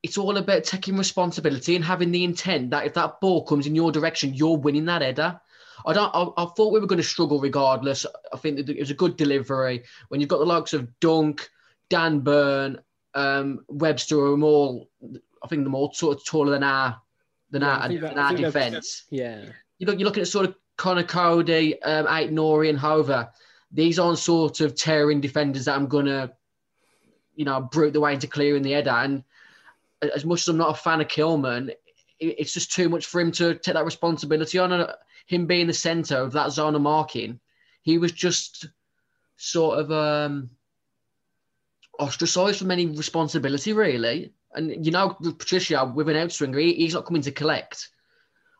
it's 0.04 0.18
all 0.18 0.38
about 0.38 0.64
taking 0.64 0.98
responsibility 0.98 1.76
and 1.76 1.84
having 1.84 2.12
the 2.12 2.24
intent 2.24 2.70
that 2.72 2.86
if 2.86 2.94
that 2.94 3.20
ball 3.20 3.44
comes 3.44 3.66
in 3.66 3.76
your 3.76 3.92
direction, 3.92 4.34
you're 4.34 4.58
winning 4.58 4.86
that 4.86 5.02
header. 5.02 5.40
I 5.86 5.94
don't. 5.94 6.12
I, 6.14 6.44
I 6.44 6.46
thought 6.56 6.74
we 6.74 6.80
were 6.80 6.88
going 6.88 6.98
to 6.98 7.04
struggle 7.04 7.40
regardless. 7.40 8.06
I 8.34 8.38
think 8.38 8.58
that 8.58 8.70
it 8.70 8.80
was 8.80 8.92
a 8.92 8.96
good 8.96 9.18
delivery 9.18 9.84
when 10.10 10.20
you've 10.20 10.30
got 10.30 10.40
the 10.40 10.46
likes 10.46 10.74
of 10.74 11.00
Dunk, 11.00 11.50
Dan 11.90 12.20
Burn, 12.20 12.80
um, 13.18 13.66
Webster, 13.68 14.20
are 14.20 14.42
all. 14.42 14.90
I 15.44 15.48
think 15.48 15.64
they're 15.64 15.70
more 15.70 15.94
sort 15.94 16.18
of 16.18 16.26
taller 16.26 16.52
than 16.52 16.64
our 16.64 17.00
than 17.52 17.62
Yeah, 17.62 17.78
our, 17.78 17.90
that- 17.90 18.02
than 18.02 18.20
our 18.20 18.34
defence. 18.36 19.04
Yeah. 19.10 19.44
You 19.80 19.88
look, 19.88 20.00
you're 20.00 20.08
looking 20.08 20.22
at 20.22 20.28
sort 20.28 20.46
of 20.48 20.56
Conor 20.76 21.04
Coady, 21.04 21.82
um, 21.84 22.06
Aït-Nouri, 22.08 22.70
and 22.70 22.78
Hoever. 22.80 23.30
These 23.72 24.00
aren't 24.00 24.18
sort 24.20 24.62
of 24.62 24.76
tearing 24.76 25.22
defenders 25.22 25.66
that 25.66 25.76
I'm 25.76 25.88
gonna, 25.88 26.34
you 27.36 27.46
know, 27.46 27.62
brute 27.62 27.94
the 27.94 28.00
way 28.00 28.14
into 28.14 28.28
clearing 28.28 28.64
the 28.64 28.72
header. 28.72 28.90
And 28.92 29.24
as 30.16 30.26
much 30.26 30.42
as 30.42 30.48
I'm 30.48 30.58
not 30.58 30.72
a 30.72 30.82
fan 30.82 31.02
of 31.02 31.08
Kilman, 31.08 31.74
it's 32.20 32.54
just 32.54 32.72
too 32.72 32.90
much 32.90 33.06
for 33.06 33.22
him 33.22 33.32
to 33.34 33.54
take 33.56 33.76
that 33.76 33.86
responsibility 33.86 34.58
on. 34.58 34.72
And 34.72 34.90
him 35.28 35.46
being 35.46 35.68
the 35.68 35.74
centre 35.74 36.18
of 36.18 36.32
that 36.34 36.52
zone 36.52 36.76
of 36.76 36.82
marking, 36.82 37.40
he 37.84 37.98
was 37.98 38.12
just 38.12 38.68
sort 39.38 39.78
of 39.80 39.92
um, 39.92 40.50
ostracised 42.00 42.60
from 42.60 42.72
any 42.72 42.86
responsibility, 42.86 43.74
really. 43.74 44.34
And 44.54 44.86
you 44.86 44.92
know, 44.92 45.10
Patricio 45.10 45.92
with 45.92 46.10
an 46.10 46.16
outswinger, 46.16 46.62
he, 46.62 46.74
he's 46.74 46.94
not 46.94 47.06
coming 47.06 47.22
to 47.24 47.32
collect. 47.32 47.90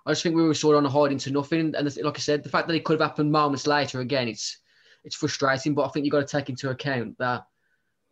I 0.06 0.12
just 0.12 0.24
think 0.24 0.36
we 0.36 0.44
were 0.44 0.54
sort 0.54 0.76
of 0.76 0.80
on 0.80 0.86
a 0.86 0.90
hiding 0.90 1.18
to 1.20 1.32
nothing. 1.32 1.76
And 1.76 1.96
like 2.04 2.18
I 2.18 2.20
said, 2.20 2.44
the 2.44 2.50
fact 2.50 2.68
that 2.68 2.76
it 2.76 2.86
could 2.86 3.00
have 3.00 3.10
happened 3.10 3.32
moments 3.32 3.68
later, 3.68 4.00
again, 4.00 4.28
it's 4.28 4.58
it's 5.04 5.16
frustrating. 5.16 5.74
But 5.74 5.86
I 5.86 5.90
think 5.90 6.06
you've 6.06 6.12
got 6.12 6.26
to 6.26 6.38
take 6.38 6.50
into 6.50 6.70
account 6.70 7.18
that 7.18 7.46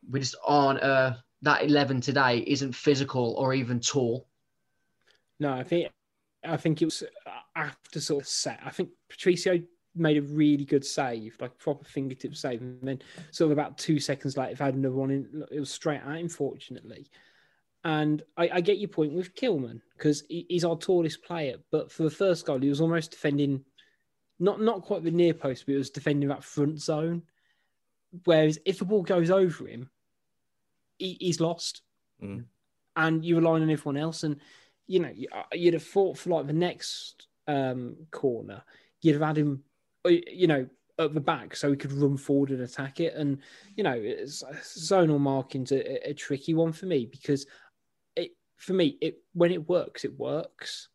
we 0.10 0.20
just 0.20 0.36
aren't 0.46 0.82
uh, 0.82 1.14
that 1.42 1.64
eleven 1.64 2.02
today 2.02 2.44
isn't 2.46 2.76
physical 2.76 3.36
or 3.38 3.54
even 3.54 3.80
tall. 3.80 4.28
No, 5.40 5.54
I 5.54 5.64
think 5.64 5.92
I 6.44 6.58
think 6.58 6.82
it 6.82 6.86
was 6.86 7.04
after 7.56 8.00
sort 8.00 8.24
of 8.24 8.28
set. 8.28 8.60
I 8.64 8.70
think 8.70 8.90
Patricio 9.10 9.62
made 9.96 10.18
a 10.18 10.22
really 10.22 10.66
good 10.66 10.86
save, 10.86 11.38
like 11.40 11.58
proper 11.58 11.86
fingertip 11.86 12.36
save, 12.36 12.62
and 12.62 12.80
then 12.82 13.02
sort 13.32 13.52
of 13.52 13.58
about 13.58 13.78
two 13.78 14.00
seconds 14.00 14.38
later, 14.38 14.52
if 14.52 14.62
I 14.62 14.66
had 14.66 14.76
another 14.76 14.96
one 14.96 15.12
in, 15.12 15.44
it 15.52 15.60
was 15.60 15.72
straight 15.72 16.02
at 16.06 16.18
him, 16.18 16.30
fortunately. 16.30 17.08
And 17.84 18.24
I, 18.36 18.50
I 18.54 18.62
get 18.62 18.80
your 18.80 18.90
point 18.90 19.14
with 19.14 19.36
Kilman 19.36 19.80
because 19.98 20.24
he, 20.28 20.46
he's 20.50 20.66
our 20.66 20.76
tallest 20.78 21.24
player, 21.24 21.58
but 21.72 21.92
for 21.92 22.04
the 22.04 22.10
first 22.10 22.46
goal, 22.46 22.60
he 22.60 22.70
was 22.70 22.82
almost 22.82 23.12
defending, 23.12 23.64
not 24.40 24.60
not 24.60 24.82
quite 24.82 25.04
the 25.04 25.12
near 25.12 25.34
post, 25.34 25.66
but 25.66 25.74
he 25.74 25.78
was 25.78 25.92
defending 25.92 26.30
that 26.30 26.44
front 26.44 26.82
zone. 26.82 27.22
Whereas 28.24 28.58
if 28.66 28.80
the 28.80 28.86
ball 28.86 29.04
goes 29.04 29.30
over 29.30 29.68
him, 29.68 29.90
he, 30.98 31.18
he's 31.20 31.40
lost, 31.40 31.82
Mm. 32.24 32.46
and 32.96 33.26
you're 33.26 33.40
relying 33.42 33.64
on 33.64 33.70
everyone 33.70 33.98
else. 33.98 34.24
And 34.24 34.40
you 34.88 35.00
know, 35.00 35.12
you- 35.14 35.28
uh, 35.34 35.44
you'd 35.54 35.74
have 35.74 35.84
thought 35.84 36.18
for 36.18 36.30
like 36.30 36.48
the 36.48 36.54
next 36.54 37.28
um, 37.48 37.98
corner, 38.10 38.64
you'd 39.02 39.14
have 39.14 39.22
had 39.22 39.38
him, 39.38 39.64
Uh, 40.06 40.10
you 40.32 40.48
know, 40.48 40.68
at 40.98 41.14
the 41.14 41.20
back 41.20 41.56
so 41.56 41.70
he 41.70 41.78
could 41.78 41.92
run 41.92 42.18
forward 42.18 42.52
and 42.52 42.62
attack 42.62 43.00
it. 43.00 43.14
And 43.16 43.40
you 43.76 43.84
know, 43.84 43.96
it's, 43.96 44.44
zonal 44.78 45.20
marking's 45.20 45.72
a, 45.72 46.10
a 46.10 46.14
tricky 46.14 46.54
one 46.54 46.72
for 46.72 46.86
me 46.86 47.06
because 47.06 47.46
it, 48.16 48.32
for 48.58 48.74
me, 48.74 48.98
it 49.02 49.20
when 49.34 49.52
it 49.52 49.68
works, 49.68 50.06
it 50.06 50.18
works. 50.18 50.90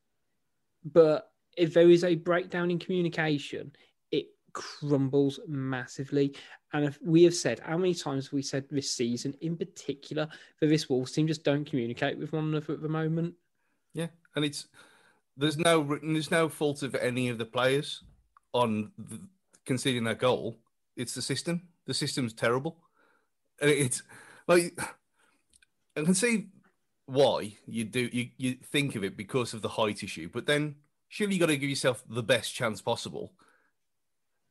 But 0.84 1.30
if 1.56 1.74
there 1.74 1.90
is 1.90 2.04
a 2.04 2.14
breakdown 2.14 2.70
in 2.70 2.78
communication, 2.78 3.72
it 4.10 4.26
crumbles 4.52 5.40
massively. 5.46 6.34
And 6.72 6.84
if 6.84 6.98
we 7.02 7.24
have 7.24 7.34
said, 7.34 7.60
how 7.60 7.76
many 7.76 7.94
times 7.94 8.26
have 8.26 8.32
we 8.32 8.42
said 8.42 8.64
this 8.70 8.90
season, 8.90 9.34
in 9.40 9.56
particular, 9.56 10.28
that 10.60 10.66
this 10.68 10.88
Wolves 10.88 11.12
team 11.12 11.26
just 11.26 11.44
don't 11.44 11.68
communicate 11.68 12.16
with 12.16 12.32
one 12.32 12.44
another 12.44 12.74
at 12.74 12.80
the 12.80 12.88
moment? 12.88 13.34
Yeah, 13.92 14.06
and 14.36 14.44
it's 14.44 14.68
there's 15.36 15.58
no 15.58 15.98
there's 16.02 16.30
no 16.30 16.48
fault 16.48 16.82
of 16.82 16.94
any 16.94 17.28
of 17.28 17.38
the 17.38 17.44
players 17.44 18.04
on 18.52 18.92
the, 18.98 19.20
conceding 19.64 20.04
that 20.04 20.18
goal. 20.18 20.58
It's 20.96 21.14
the 21.14 21.22
system. 21.22 21.68
The 21.86 21.94
system's 21.94 22.32
terrible, 22.32 22.76
and 23.60 23.70
it's 23.70 24.02
like 24.46 24.78
I 25.96 26.02
can 26.02 26.14
see 26.14 26.48
why 27.06 27.56
you 27.66 27.84
do 27.84 28.08
you 28.12 28.28
you 28.36 28.54
think 28.54 28.94
of 28.94 29.02
it 29.02 29.16
because 29.16 29.54
of 29.54 29.62
the 29.62 29.68
height 29.68 30.02
issue, 30.02 30.28
but 30.32 30.46
then 30.46 30.76
surely 31.08 31.34
you 31.34 31.40
got 31.40 31.46
to 31.46 31.56
give 31.56 31.70
yourself 31.70 32.04
the 32.08 32.22
best 32.22 32.54
chance 32.54 32.80
possible, 32.80 33.32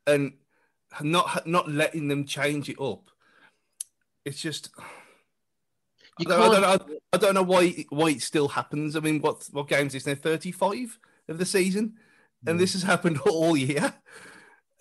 and 0.07 0.33
not 1.01 1.47
not 1.47 1.69
letting 1.69 2.07
them 2.07 2.25
change 2.25 2.69
it 2.69 2.79
up. 2.81 3.09
It's 4.25 4.41
just 4.41 4.69
I 6.19 6.23
don't, 6.23 6.41
I, 6.41 6.47
don't 6.49 6.61
know, 6.61 6.97
I 7.13 7.17
don't 7.17 7.33
know 7.35 7.43
why 7.43 7.85
why 7.89 8.09
it 8.09 8.21
still 8.21 8.49
happens. 8.49 8.95
I 8.95 8.99
mean, 8.99 9.21
what 9.21 9.47
what 9.51 9.69
games 9.69 9.95
is 9.95 10.03
there? 10.03 10.15
Thirty 10.15 10.51
five 10.51 10.97
of 11.27 11.37
the 11.37 11.45
season, 11.45 11.95
and 12.45 12.59
this 12.59 12.73
has 12.73 12.83
happened 12.83 13.19
all 13.29 13.55
year, 13.55 13.93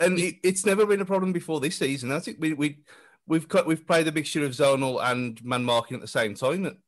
and 0.01 0.19
it, 0.19 0.37
it's 0.43 0.67
never 0.67 0.87
been 0.87 1.01
a 1.01 1.07
problem 1.07 1.33
before 1.33 1.61
this 1.61 1.77
season. 1.77 2.13
I 2.13 2.21
think 2.21 2.39
we 2.41 2.53
we 2.53 2.79
we've 3.27 3.49
cut 3.49 3.67
we've 3.67 3.87
played 3.87 4.09
a 4.09 4.13
mixture 4.13 4.45
of 4.45 4.53
zonal 4.53 5.03
and 5.03 5.43
man 5.45 5.65
marking 5.65 5.95
at 5.95 6.01
the 6.01 6.09
same 6.09 6.35
time 6.35 6.79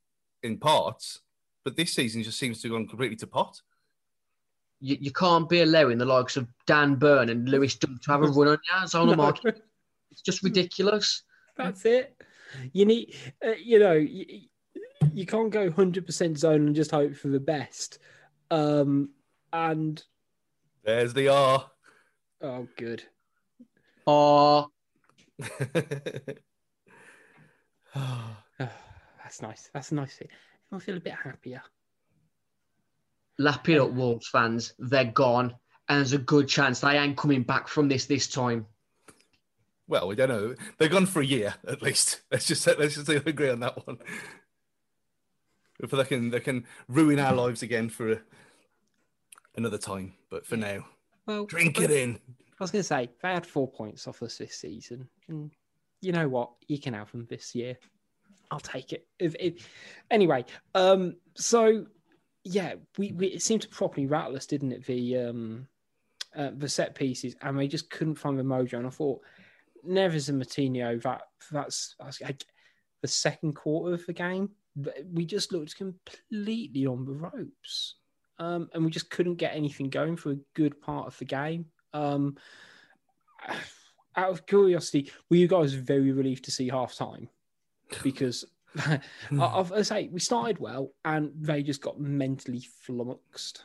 in 0.43 0.59
parts, 0.59 1.21
but 1.65 1.77
this 1.77 1.93
season 1.93 2.23
just 2.23 2.39
seems 2.39 2.61
to 2.63 2.69
have 2.69 2.77
gone 2.77 2.89
completely 2.89 3.17
to 3.17 3.27
pot. 3.27 3.61
You, 4.81 4.97
you 4.99 5.13
can't 5.13 5.49
be 5.49 5.61
allowing 5.61 5.99
the 5.99 6.07
likes 6.07 6.39
of 6.39 6.49
Dan 6.67 6.95
Burn 6.95 7.29
and 7.29 7.47
Lewis 7.49 7.75
Dunk 7.77 8.01
to 8.03 8.13
have 8.13 8.23
a 8.23 8.27
run 8.29 8.49
on 8.49 8.59
you. 8.65 8.89
Zone 8.89 9.07
No, 9.07 9.13
of 9.13 9.19
marking. 9.19 9.53
It's 10.11 10.23
just 10.23 10.43
ridiculous. 10.43 11.23
that's 11.57 11.85
it. 11.85 12.17
You 12.73 12.87
need, 12.87 13.15
uh, 13.47 13.53
you 13.63 13.79
know, 13.79 13.93
you, 13.93 14.49
you 15.13 15.27
can't 15.27 15.51
go 15.51 15.71
100% 15.71 16.39
zone 16.39 16.67
and 16.67 16.75
just 16.75 16.91
hope 16.91 17.15
for 17.15 17.29
the 17.29 17.39
best. 17.39 17.99
Um, 18.51 19.11
and, 19.53 20.03
There's 20.85 21.13
the 21.15 21.29
R. 21.29 21.71
oh, 22.43 22.69
good. 22.77 23.03
Oh, 24.07 24.69
that's 28.59 29.43
nice. 29.43 29.71
That's 29.73 29.93
nice. 29.93 30.21
I 30.73 30.79
feel 30.79 30.97
a 30.97 31.01
bit 31.01 31.15
happier. 31.15 31.63
lap 33.39 33.69
it 33.69 33.81
up, 33.81 33.91
Wolves 33.91 34.29
fans. 34.29 34.75
They're 34.79 35.05
gone. 35.05 35.55
And 35.89 35.99
there's 35.99 36.13
a 36.13 36.19
good 36.19 36.49
chance 36.49 36.81
they 36.81 36.97
ain't 36.97 37.17
coming 37.17 37.43
back 37.43 37.67
from 37.67 37.89
this 37.89 38.07
this 38.07 38.29
time. 38.29 38.67
well, 39.89 40.07
we 40.07 40.15
don't 40.15 40.29
know. 40.29 40.55
They're 40.79 40.89
gone 40.89 41.07
for 41.07 41.21
a 41.21 41.27
year 41.27 41.55
at 41.67 41.83
least. 41.83 42.21
Let's 42.31 42.47
just 42.47 42.67
let's 42.67 42.95
just 42.95 43.09
agree 43.09 43.51
on 43.51 43.61
that 43.61 43.87
one. 43.87 43.99
If 45.81 45.91
they 45.91 46.05
can 46.05 46.31
they 46.31 46.41
can 46.41 46.67
ruin 46.89 47.19
our 47.19 47.35
lives 47.35 47.63
again 47.63 47.89
for 47.89 48.13
a, 48.13 48.21
another 49.57 49.79
time, 49.79 50.13
but 50.31 50.47
for 50.47 50.57
now, 50.57 50.85
Well, 51.27 51.45
drink 51.45 51.81
it 51.81 51.91
in. 51.91 52.19
I 52.59 52.65
was 52.65 52.71
going 52.71 52.81
to 52.81 52.87
say, 52.87 53.11
they 53.23 53.33
had 53.33 53.47
four 53.47 53.69
points 53.71 54.07
off 54.07 54.23
us 54.23 54.39
this 54.39 54.55
season. 54.55 55.09
And 55.29 55.51
you 56.01 56.13
know 56.13 56.29
what? 56.29 56.51
You 56.69 56.79
can 56.79 56.95
have 56.95 57.11
them 57.11 57.27
this 57.29 57.55
year. 57.55 57.79
I'll 58.51 58.61
take 58.61 58.93
it. 58.93 59.07
If, 59.19 59.35
if... 59.41 59.69
Anyway, 60.11 60.45
um, 60.75 61.17
so 61.37 61.87
yeah, 62.45 62.75
we, 62.99 63.13
we 63.13 63.29
it 63.29 63.43
seemed 63.43 63.63
to 63.63 63.69
properly 63.69 64.07
rattle 64.07 64.37
us, 64.37 64.47
didn't 64.47 64.73
it? 64.73 64.85
The 64.87 65.17
um, 65.17 65.69
uh, 66.37 66.51
the 66.57 66.69
set 66.69 66.95
pieces, 66.95 67.37
and 67.43 67.57
we 67.57 67.69
just 67.69 67.91
couldn't 67.91 68.17
find 68.17 68.39
the 68.39 68.43
mojo. 68.43 68.75
And 68.75 68.87
I 68.87 68.91
thought, 68.91 69.21
Neves 69.87 70.29
and 70.29 70.43
Moutinho, 70.43 71.03
that 71.03 71.23
that's, 71.51 71.95
that's 71.99 72.21
like, 72.21 72.45
the 73.03 73.09
second 73.09 73.55
quarter 73.55 73.95
of 73.95 74.05
the 74.07 74.13
game, 74.13 74.51
we 75.13 75.25
just 75.25 75.53
looked 75.53 75.77
completely 75.77 76.87
on 76.87 77.05
the 77.05 77.13
ropes. 77.13 77.97
Um, 78.41 78.71
and 78.73 78.85
we 78.85 78.91
just 78.91 79.11
couldn't 79.11 79.35
get 79.35 79.55
anything 79.55 79.91
going 79.91 80.17
for 80.17 80.33
a 80.33 80.39
good 80.55 80.81
part 80.81 81.07
of 81.07 81.17
the 81.19 81.27
game. 81.27 81.67
Um, 81.93 82.39
out 84.17 84.31
of 84.31 84.47
curiosity, 84.47 85.13
were 85.29 85.37
you 85.37 85.47
guys 85.47 85.75
very 85.75 86.11
relieved 86.11 86.47
to 86.47 86.51
see 86.51 86.69
half 86.69 86.95
time? 86.95 87.29
Because 88.03 88.47
I, 88.79 89.01
I, 89.39 89.83
say 89.83 90.09
we 90.11 90.21
started 90.21 90.59
well 90.59 90.93
and 91.05 91.33
they 91.39 91.63
just 91.63 91.83
got 91.83 92.01
mentally 92.01 92.63
flummoxed. 92.83 93.65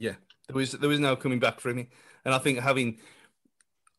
Yeah, 0.00 0.14
there 0.48 0.56
was 0.56 0.72
there 0.72 0.88
was 0.88 1.00
no 1.00 1.14
coming 1.14 1.38
back 1.38 1.60
for 1.60 1.72
me, 1.72 1.90
and 2.24 2.34
I 2.34 2.38
think 2.38 2.58
having, 2.58 2.98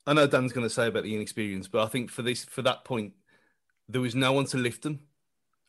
I 0.06 0.14
know 0.14 0.28
Dan's 0.28 0.52
going 0.52 0.66
to 0.66 0.74
say 0.74 0.88
about 0.88 1.04
the 1.04 1.16
inexperience, 1.16 1.70
but 1.70 1.84
I 1.84 1.88
think 1.88 2.12
for 2.12 2.24
this 2.24 2.44
for 2.44 2.62
that 2.64 2.84
point, 2.84 3.14
there 3.88 4.02
was 4.02 4.16
no 4.16 4.34
one 4.34 4.46
to 4.48 4.58
lift 4.58 4.82
them, 4.82 5.00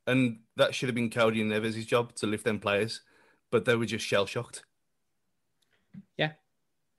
and 0.07 0.41
that 0.57 0.75
should 0.75 0.89
have 0.89 0.97
been 0.97 1.11
Coady 1.11 1.41
and 1.41 1.53
Neves' 1.53 1.87
job 1.87 2.15
to 2.17 2.27
lift 2.27 2.45
them 2.45 2.59
players, 2.59 3.03
but 3.51 3.65
they 3.65 3.77
were 3.77 3.87
just 3.87 4.07
shell 4.07 4.27
shocked. 4.27 4.65
Yeah, 6.17 6.33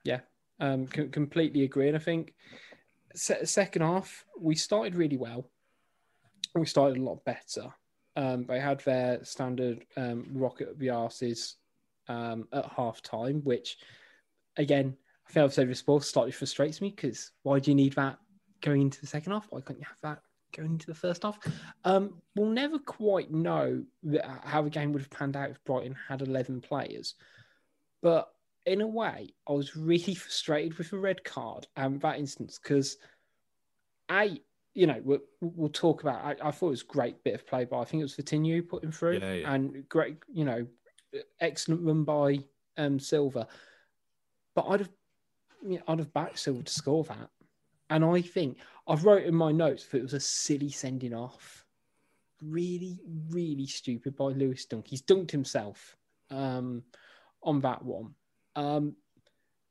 yeah, 0.04 0.20
um, 0.60 0.88
c- 0.94 1.08
completely 1.08 1.64
agree. 1.64 1.88
And 1.88 1.96
I 1.96 2.00
think 2.00 2.34
se- 3.14 3.44
second 3.44 3.82
half 3.82 4.24
we 4.40 4.54
started 4.54 4.94
really 4.94 5.16
well. 5.16 5.50
We 6.54 6.66
started 6.66 6.98
a 6.98 7.02
lot 7.02 7.24
better. 7.24 7.72
Um, 8.16 8.44
they 8.46 8.58
had 8.58 8.80
their 8.80 9.22
standard 9.24 9.84
um, 9.96 10.26
rocket 10.32 10.70
up 10.70 10.78
the 10.78 10.88
arses 10.88 11.54
um, 12.08 12.48
at 12.52 12.66
half 12.66 13.02
time, 13.02 13.42
which 13.44 13.76
again, 14.56 14.96
I 15.28 15.32
think 15.32 15.44
I've 15.44 15.54
said 15.54 15.68
this 15.68 15.82
before, 15.82 16.02
slightly 16.02 16.32
frustrates 16.32 16.80
me 16.80 16.90
because 16.90 17.30
why 17.42 17.58
do 17.60 17.70
you 17.70 17.74
need 17.74 17.92
that 17.94 18.18
going 18.60 18.82
into 18.82 19.00
the 19.00 19.06
second 19.06 19.32
half? 19.32 19.46
Why 19.50 19.60
can't 19.60 19.78
you 19.78 19.86
have 19.86 20.00
that 20.02 20.22
going 20.56 20.72
into 20.72 20.86
the 20.86 20.94
first 20.94 21.22
half? 21.22 21.38
Um, 21.84 22.20
we'll 22.36 22.50
never 22.50 22.78
quite 22.78 23.30
know 23.30 23.84
how 24.42 24.62
the 24.62 24.70
game 24.70 24.92
would 24.92 25.02
have 25.02 25.10
panned 25.10 25.36
out 25.36 25.50
if 25.50 25.62
Brighton 25.64 25.96
had 26.08 26.22
11 26.22 26.60
players. 26.60 27.14
But 28.02 28.28
in 28.66 28.80
a 28.80 28.86
way, 28.86 29.34
I 29.48 29.52
was 29.52 29.76
really 29.76 30.14
frustrated 30.14 30.78
with 30.78 30.90
the 30.90 30.98
red 30.98 31.24
card 31.24 31.66
and 31.76 32.00
that 32.02 32.18
instance 32.18 32.58
because 32.62 32.96
I, 34.08 34.40
you 34.74 34.86
know, 34.86 35.00
we'll, 35.02 35.20
we'll 35.40 35.68
talk 35.68 36.02
about. 36.02 36.24
I, 36.24 36.48
I, 36.48 36.50
thought 36.50 36.68
it 36.68 36.70
was 36.70 36.82
a 36.82 36.92
great 36.92 37.22
bit 37.24 37.34
of 37.34 37.46
play 37.46 37.64
by. 37.64 37.80
I 37.80 37.84
think 37.84 38.00
it 38.00 38.04
was 38.04 38.16
Vitinha 38.16 38.66
put 38.66 38.84
him 38.84 38.92
through, 38.92 39.18
yeah, 39.18 39.32
yeah. 39.32 39.54
and 39.54 39.88
great, 39.88 40.18
you 40.32 40.44
know, 40.44 40.66
excellent 41.40 41.82
run 41.82 42.04
by 42.04 42.38
um, 42.76 42.98
Silva. 42.98 43.48
But 44.54 44.66
I'd 44.68 44.80
have, 44.80 44.90
you 45.66 45.78
know, 45.78 45.82
I'd 45.88 45.98
have 45.98 46.12
backed 46.12 46.38
Silva 46.38 46.62
to 46.62 46.72
score 46.72 47.04
that, 47.04 47.30
and 47.90 48.04
I 48.04 48.20
think 48.22 48.58
I've 48.88 49.04
wrote 49.04 49.24
in 49.24 49.34
my 49.34 49.52
notes 49.52 49.86
that 49.86 49.98
it 49.98 50.02
was 50.02 50.14
a 50.14 50.20
silly 50.20 50.70
sending 50.70 51.12
off, 51.12 51.66
really, 52.42 52.98
really 53.30 53.66
stupid 53.66 54.16
by 54.16 54.28
Lewis 54.28 54.64
Dunk. 54.64 54.86
He's 54.88 55.02
dunked 55.02 55.30
himself 55.30 55.96
um, 56.30 56.82
on 57.42 57.60
that 57.60 57.84
one. 57.84 58.14
Um, 58.56 58.96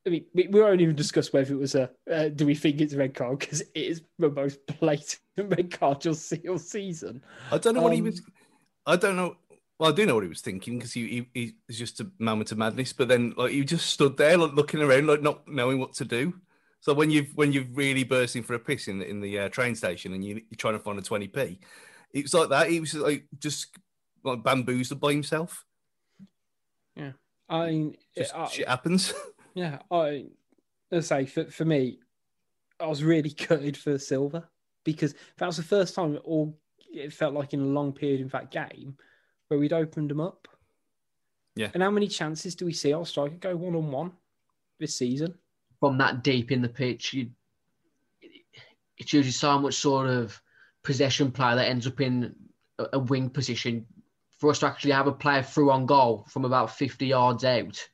I 0.05 0.09
mean, 0.09 0.25
we, 0.33 0.47
we 0.47 0.61
won't 0.61 0.81
even 0.81 0.95
discuss 0.95 1.33
whether 1.33 1.53
it 1.53 1.57
was 1.59 1.75
a. 1.75 1.89
Uh, 2.09 2.29
do 2.29 2.45
we 2.45 2.55
think 2.55 2.79
it's 2.79 2.93
a 2.93 2.97
red 2.97 3.13
card? 3.13 3.39
Because 3.39 3.61
it 3.61 3.71
is 3.73 4.03
the 4.19 4.29
most 4.29 4.59
blatant 4.79 5.19
red 5.37 5.71
card 5.71 6.05
you'll 6.05 6.15
see 6.15 6.47
all 6.47 6.59
season. 6.59 7.21
I 7.51 7.57
don't 7.57 7.73
know 7.73 7.81
what 7.81 7.89
um, 7.89 7.95
he 7.95 8.01
was. 8.03 8.21
I 8.85 8.95
don't 8.95 9.17
know. 9.17 9.35
Well, 9.79 9.91
I 9.91 9.95
do 9.95 10.05
know 10.05 10.15
what 10.15 10.23
he 10.23 10.29
was 10.29 10.41
thinking 10.41 10.77
because 10.77 10.93
he, 10.93 11.27
he 11.33 11.55
he's 11.67 11.77
just 11.77 11.99
a 11.99 12.09
moment 12.19 12.51
of 12.51 12.57
madness. 12.57 12.93
But 12.93 13.09
then, 13.09 13.33
like, 13.35 13.51
he 13.51 13.63
just 13.63 13.89
stood 13.89 14.15
there, 14.15 14.37
like, 14.37 14.53
looking 14.53 14.81
around, 14.81 15.07
like 15.07 15.21
not 15.21 15.47
knowing 15.47 15.79
what 15.79 15.93
to 15.95 16.05
do. 16.05 16.33
So 16.79 16.93
when 16.93 17.09
you've 17.09 17.31
when 17.35 17.51
you've 17.51 17.75
really 17.75 18.03
bursting 18.03 18.43
for 18.43 18.53
a 18.53 18.59
piss 18.59 18.87
in 18.87 18.99
the, 18.99 19.09
in 19.09 19.19
the 19.19 19.39
uh, 19.39 19.49
train 19.49 19.75
station 19.75 20.13
and 20.13 20.23
you, 20.23 20.35
you're 20.35 20.57
trying 20.57 20.73
to 20.75 20.79
find 20.79 20.97
a 20.99 21.01
twenty 21.01 21.27
p, 21.27 21.59
it 22.13 22.23
was 22.23 22.33
like 22.33 22.49
that. 22.49 22.69
He 22.69 22.79
was 22.79 22.93
like 22.93 23.25
just 23.39 23.77
like 24.23 24.43
bamboozled 24.43 24.99
by 24.99 25.11
himself. 25.11 25.65
Yeah, 26.95 27.11
I 27.49 27.67
mean, 27.67 27.95
just, 28.15 28.33
it, 28.35 28.51
shit 28.51 28.67
happens. 28.67 29.13
Yeah, 29.57 29.79
I 29.89 30.27
let's 30.91 31.07
say 31.07 31.25
for, 31.25 31.45
for 31.45 31.65
me, 31.65 31.97
I 32.79 32.85
was 32.85 33.03
really 33.03 33.29
gutted 33.47 33.75
for 33.75 33.97
Silva 33.97 34.47
because 34.83 35.15
that 35.37 35.47
was 35.47 35.57
the 35.57 35.63
first 35.63 35.95
time 35.95 36.15
it 36.15 36.21
all 36.23 36.55
it 36.93 37.11
felt 37.11 37.33
like 37.33 37.53
in 37.53 37.61
a 37.61 37.65
long 37.65 37.91
period 37.91 38.21
in 38.21 38.27
that 38.27 38.51
game 38.51 38.95
where 39.47 39.59
we'd 39.59 39.73
opened 39.73 40.11
them 40.11 40.21
up. 40.21 40.47
Yeah. 41.55 41.69
And 41.73 41.81
how 41.81 41.89
many 41.89 42.07
chances 42.07 42.53
do 42.53 42.65
we 42.65 42.73
see 42.73 42.93
our 42.93 43.05
striker 43.05 43.35
go 43.35 43.55
one 43.55 43.75
on 43.75 43.89
one 43.89 44.11
this 44.79 44.95
season? 44.95 45.33
From 45.79 45.97
that 45.99 46.23
deep 46.23 46.51
in 46.51 46.61
the 46.61 46.69
pitch, 46.69 47.13
you 47.13 47.29
it's 48.97 49.13
usually 49.13 49.31
so 49.31 49.59
much 49.59 49.75
sort 49.75 50.07
of 50.07 50.39
possession 50.83 51.31
play 51.31 51.55
that 51.55 51.67
ends 51.67 51.87
up 51.87 52.01
in 52.01 52.35
a, 52.79 52.99
wing 52.99 53.29
position. 53.29 53.85
For 54.39 54.49
us 54.49 54.59
to 54.59 54.67
actually 54.67 54.91
have 54.91 55.07
a 55.07 55.11
player 55.11 55.41
through 55.41 55.71
on 55.71 55.85
goal 55.85 56.25
from 56.29 56.45
about 56.45 56.75
50 56.75 57.07
yards 57.07 57.43
out, 57.43 57.89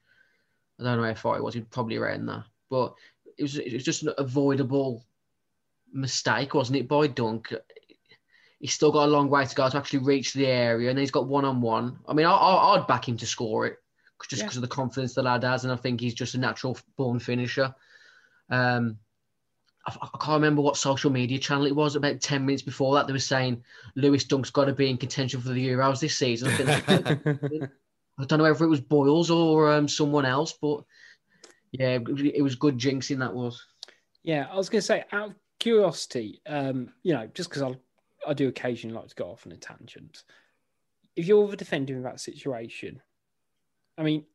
I 0.80 0.84
don't 0.84 0.98
know 0.98 1.08
how 1.08 1.14
far 1.14 1.38
it 1.38 1.44
was. 1.44 1.54
He'd 1.54 1.70
probably 1.70 1.98
around 1.98 2.26
that, 2.26 2.44
but 2.70 2.94
it 3.38 3.44
was 3.44 3.58
it 3.58 3.74
was 3.74 3.84
just 3.84 4.04
an 4.04 4.14
avoidable 4.18 5.06
mistake, 5.94 6.54
wasn't 6.54 6.80
it, 6.80 6.88
by 6.88 7.08
Dunk? 7.08 7.54
He's 8.60 8.74
still 8.74 8.92
got 8.92 9.06
a 9.06 9.12
long 9.12 9.30
way 9.30 9.46
to 9.46 9.56
go 9.56 9.70
to 9.70 9.78
actually 9.78 10.00
reach 10.00 10.34
the 10.34 10.48
area, 10.48 10.90
and 10.90 11.00
he's 11.00 11.12
got 11.12 11.28
one 11.28 11.46
on 11.46 11.62
one. 11.62 12.00
I 12.08 12.14
mean, 12.14 12.26
I, 12.26 12.76
would 12.76 12.88
back 12.88 13.08
him 13.08 13.18
to 13.18 13.26
score 13.26 13.68
it 13.68 13.83
just 14.28 14.42
because 14.42 14.56
yeah. 14.56 14.60
of 14.60 14.62
the 14.62 14.76
confidence 14.76 15.14
the 15.14 15.24
lad 15.24 15.44
has, 15.44 15.64
and 15.64 15.74
I 15.74 15.76
think 15.76 16.00
he's 16.00 16.14
just 16.14 16.36
a 16.36 16.40
natural 16.40 16.78
born 16.98 17.20
finisher. 17.20 17.74
Um, 18.50 18.98
I, 19.86 19.96
I, 20.02 20.18
can't 20.18 20.36
remember 20.36 20.62
what 20.62 20.78
social 20.78 21.12
media 21.12 21.40
channel 21.40 21.66
it 21.66 21.76
was. 21.76 21.96
About 21.96 22.22
ten 22.22 22.46
minutes 22.46 22.64
before 22.64 22.96
that, 22.96 23.08
they 23.08 23.14
were 23.14 23.20
saying 23.20 23.64
Lewis 23.96 24.24
Dunk's 24.24 24.50
got 24.50 24.66
to 24.66 24.74
be 24.74 24.90
in 24.90 24.98
contention 24.98 25.42
for 25.42 25.50
the 25.50 25.68
Euros 25.68 26.00
this 26.00 26.18
season. 26.18 26.50
I, 26.50 26.84
I 28.20 28.26
don't 28.26 28.40
know 28.40 28.44
whether 28.44 28.66
it 28.66 28.70
was 28.70 28.82
Boyles 28.82 29.32
or 29.32 29.72
um, 29.74 29.88
someone 29.88 30.26
else, 30.26 30.54
but 30.54 30.84
yeah, 31.72 31.98
it, 32.36 32.44
was 32.44 32.56
good 32.56 32.78
jinxing 32.78 33.20
that 33.20 33.34
was. 33.34 33.66
Yeah, 34.22 34.48
I 34.52 34.56
was 34.56 34.70
going 34.70 34.82
to 34.82 34.86
say, 34.86 35.04
out 35.12 35.30
of 35.30 35.36
curiosity, 35.60 36.40
um, 36.46 36.94
you 37.02 37.14
know, 37.14 37.28
just 37.34 37.50
because 37.50 37.64
I 37.64 37.76
I 38.28 38.34
do 38.34 38.48
occasionally 38.48 38.96
like 38.96 39.10
to 39.10 39.16
go 39.16 39.32
off 39.32 39.46
on 39.46 39.52
a 39.52 39.58
tangent. 39.58 40.24
If 41.16 41.28
you're 41.28 41.48
the 41.48 41.58
defender 41.58 41.96
in 41.96 42.04
that 42.04 42.20
situation, 42.20 43.02
I 43.98 44.04
mean, 44.04 44.26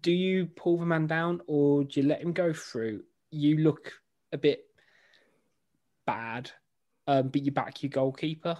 do 0.00 0.12
you 0.12 0.46
pull 0.46 0.78
the 0.78 0.86
man 0.86 1.06
down 1.06 1.40
or 1.46 1.84
do 1.84 2.00
you 2.00 2.06
let 2.06 2.22
him 2.22 2.32
go 2.32 2.52
through? 2.52 3.02
You 3.30 3.58
look 3.58 3.92
a 4.32 4.38
bit 4.38 4.66
bad, 6.06 6.50
um, 7.06 7.28
but 7.28 7.42
you 7.42 7.50
back 7.50 7.82
your 7.82 7.90
goalkeeper. 7.90 8.58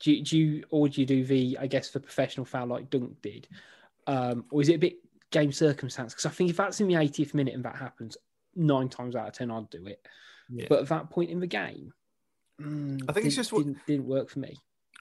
Do 0.00 0.12
you, 0.12 0.24
do 0.24 0.38
you, 0.38 0.64
or 0.70 0.88
do 0.88 1.00
you 1.00 1.06
do 1.06 1.24
the, 1.24 1.58
I 1.60 1.66
guess, 1.66 1.90
the 1.90 2.00
professional 2.00 2.44
foul 2.44 2.66
like 2.66 2.90
Dunk 2.90 3.22
did, 3.22 3.46
um, 4.08 4.44
or 4.50 4.60
is 4.60 4.68
it 4.68 4.74
a 4.74 4.78
bit 4.78 4.96
game 5.30 5.52
circumstance? 5.52 6.12
Because 6.12 6.26
I 6.26 6.30
think 6.30 6.50
if 6.50 6.56
that's 6.56 6.80
in 6.80 6.88
the 6.88 6.94
80th 6.94 7.34
minute 7.34 7.54
and 7.54 7.64
that 7.64 7.76
happens, 7.76 8.16
nine 8.56 8.88
times 8.88 9.16
out 9.16 9.28
of 9.28 9.34
ten, 9.34 9.50
I'd 9.50 9.70
do 9.70 9.86
it. 9.86 10.04
Yeah. 10.50 10.66
But 10.68 10.80
at 10.80 10.88
that 10.88 11.10
point 11.10 11.30
in 11.30 11.40
the 11.40 11.46
game, 11.46 11.92
mm, 12.60 13.02
I 13.08 13.12
think 13.12 13.26
it's 13.26 13.36
just 13.36 13.52
what 13.52 13.64
didn't, 13.64 13.86
didn't, 13.86 14.06
work 14.06 14.28
for 14.28 14.40
me. 14.40 14.56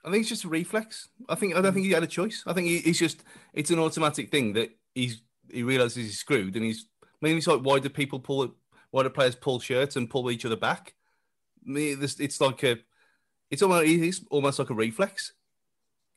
I 0.06 0.12
think 0.12 0.21
it's 0.21 0.30
just 0.30 0.43
a 0.43 0.49
reflex. 0.49 1.10
I 1.27 1.36
think 1.36 1.56
I 1.56 1.62
don't 1.62 1.73
think 1.73 1.86
he 1.86 1.91
had 1.91 2.04
a 2.04 2.08
choice. 2.08 2.43
I 2.47 2.54
think 2.54 2.67
it's 2.86 2.99
just 2.99 3.23
it's 3.54 3.71
an 3.71 3.80
automatic 3.80 4.32
thing 4.32 4.54
that 4.54 4.69
he's 4.95 5.21
he 5.51 5.63
realizes 5.63 5.95
he's 5.97 6.19
screwed 6.19 6.56
and 6.56 6.65
he's 6.65 6.86
mainly 7.21 7.38
it's 7.38 7.47
like 7.47 7.62
why 7.62 7.80
do 7.80 7.89
people 7.89 8.19
pull 8.19 8.43
it? 8.43 8.51
Why 8.91 9.04
do 9.04 9.10
players 9.10 9.36
pull 9.36 9.60
shirts 9.60 9.95
and 9.95 10.10
pull 10.10 10.32
each 10.32 10.45
other 10.45 10.58
back? 10.58 10.95
I 11.65 11.69
mean, 11.69 11.97
it's 12.01 12.41
like 12.41 12.63
a 12.63 12.77
it's 13.49 13.62
almost 13.62 13.88
it's 13.88 14.21
almost 14.30 14.60
like 14.60 14.69
a 14.69 14.73
reflex. 14.75 15.34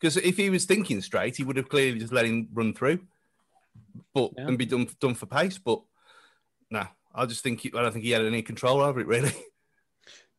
Because 0.00 0.16
if 0.16 0.36
he 0.36 0.50
was 0.50 0.64
thinking 0.64 1.00
straight, 1.00 1.36
he 1.36 1.44
would 1.44 1.56
have 1.56 1.68
clearly 1.68 1.98
just 1.98 2.12
let 2.12 2.26
him 2.26 2.48
run 2.52 2.74
through, 2.74 3.00
but 4.12 4.32
yeah. 4.36 4.48
and 4.48 4.58
be 4.58 4.66
done 4.66 4.88
done 5.00 5.14
for 5.14 5.26
pace. 5.26 5.58
But 5.58 5.80
no, 6.70 6.80
nah, 6.80 6.86
I 7.14 7.26
just 7.26 7.42
think 7.42 7.60
he, 7.60 7.72
I 7.74 7.82
don't 7.82 7.92
think 7.92 8.04
he 8.04 8.10
had 8.10 8.24
any 8.24 8.42
control 8.42 8.80
over 8.80 9.00
it 9.00 9.06
really. 9.06 9.32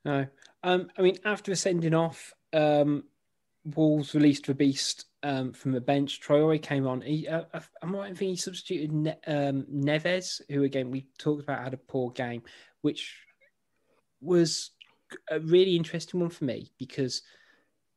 No, 0.04 0.28
um, 0.62 0.92
I 0.96 1.02
mean 1.02 1.18
after 1.26 1.56
sending 1.56 1.96
off, 1.96 2.32
um, 2.54 3.06
Wolves 3.66 4.14
released 4.14 4.46
the 4.46 4.54
beast 4.54 5.06
um, 5.24 5.52
from 5.52 5.72
the 5.72 5.82
bench. 5.82 6.22
Traore 6.22 6.62
came 6.62 6.86
on. 6.86 7.02
He, 7.02 7.28
uh, 7.28 7.44
uh 7.54 7.62
I 7.82 7.86
might 7.88 8.16
think 8.16 8.32
he 8.32 8.36
substituted 8.36 8.94
ne- 8.94 9.20
um, 9.28 9.66
Neves, 9.74 10.42
who 10.50 10.64
again 10.64 10.92
we 10.92 11.08
talked 11.18 11.44
about 11.44 11.64
had 11.64 11.74
a 11.74 11.78
poor 11.78 12.12
game, 12.12 12.44
which 12.82 13.18
was 14.22 14.72
a 15.30 15.40
really 15.40 15.76
interesting 15.76 16.20
one 16.20 16.30
for 16.30 16.46
me 16.46 16.72
because 16.78 17.22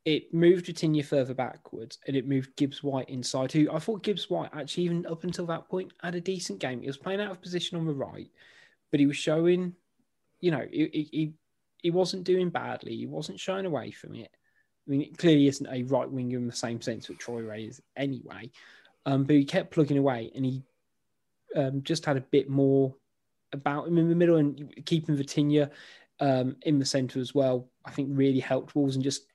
it 0.05 0.33
moved 0.33 0.67
Vitinha 0.67 1.05
further 1.05 1.35
backwards 1.35 1.99
and 2.07 2.17
it 2.17 2.27
moved 2.27 2.57
Gibbs 2.57 2.83
White 2.83 3.11
inside, 3.11 3.53
who 3.53 3.71
I 3.71 3.79
thought 3.79 4.03
Gibbs 4.03 4.31
White 4.31 4.51
actually, 4.55 4.85
even 4.85 5.07
up 5.07 5.25
until 5.25 5.47
that 5.47 5.69
point, 5.69 5.93
had 6.03 6.15
a 6.15 6.21
decent 6.21 6.61
game. 6.61 6.81
He 6.81 6.87
was 6.87 6.97
playing 6.97 7.21
out 7.21 7.31
of 7.31 7.43
position 7.43 7.79
on 7.79 7.87
the 7.87 7.93
right, 7.93 8.31
but 8.91 9.01
he 9.01 9.07
was 9.07 9.19
showing, 9.19 9.75
you 10.41 10.51
know, 10.51 10.65
he, 10.71 11.09
he, 11.13 11.33
he 11.83 11.91
wasn't 11.91 12.25
doing 12.25 12.49
badly. 12.49 12.97
He 12.97 13.07
wasn't 13.07 13.41
shying 13.41 13.67
away 13.67 13.91
from 13.91 14.15
it. 14.15 14.31
I 14.89 14.91
mean, 14.91 15.03
it 15.03 15.19
clearly 15.19 15.49
isn't 15.49 15.67
a 15.67 15.83
right 15.85 16.11
winger 16.11 16.39
in 16.39 16.47
the 16.47 16.53
same 16.53 16.81
sense 16.81 17.07
that 17.07 17.19
Traore 17.19 17.69
is 17.69 17.83
anyway. 17.97 18.51
Um, 19.05 19.25
but 19.25 19.37
he 19.37 19.45
kept 19.45 19.71
plugging 19.71 19.99
away 19.99 20.33
and 20.35 20.47
he 20.47 20.63
um, 21.55 21.83
just 21.83 22.07
had 22.07 22.17
a 22.17 22.23
bit 22.23 22.49
more 22.49 22.95
about 23.53 23.87
him 23.87 23.99
in 23.99 24.09
the 24.09 24.15
middle 24.15 24.37
and 24.37 24.73
keeping 24.87 25.17
Vitinha 25.17 25.71
um, 26.21 26.57
in 26.63 26.79
the 26.79 26.85
centre 26.87 27.21
as 27.21 27.35
well. 27.35 27.69
I 27.85 27.91
think 27.91 28.09
really 28.13 28.41
helped 28.41 28.75
Wolves 28.75 28.95
and 28.95 29.05
just 29.05 29.27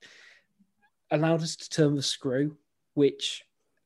allowed 1.11 1.43
us 1.43 1.55
to 1.55 1.69
turn 1.69 1.95
the 1.95 2.01
screw, 2.01 2.57
which, 2.95 3.43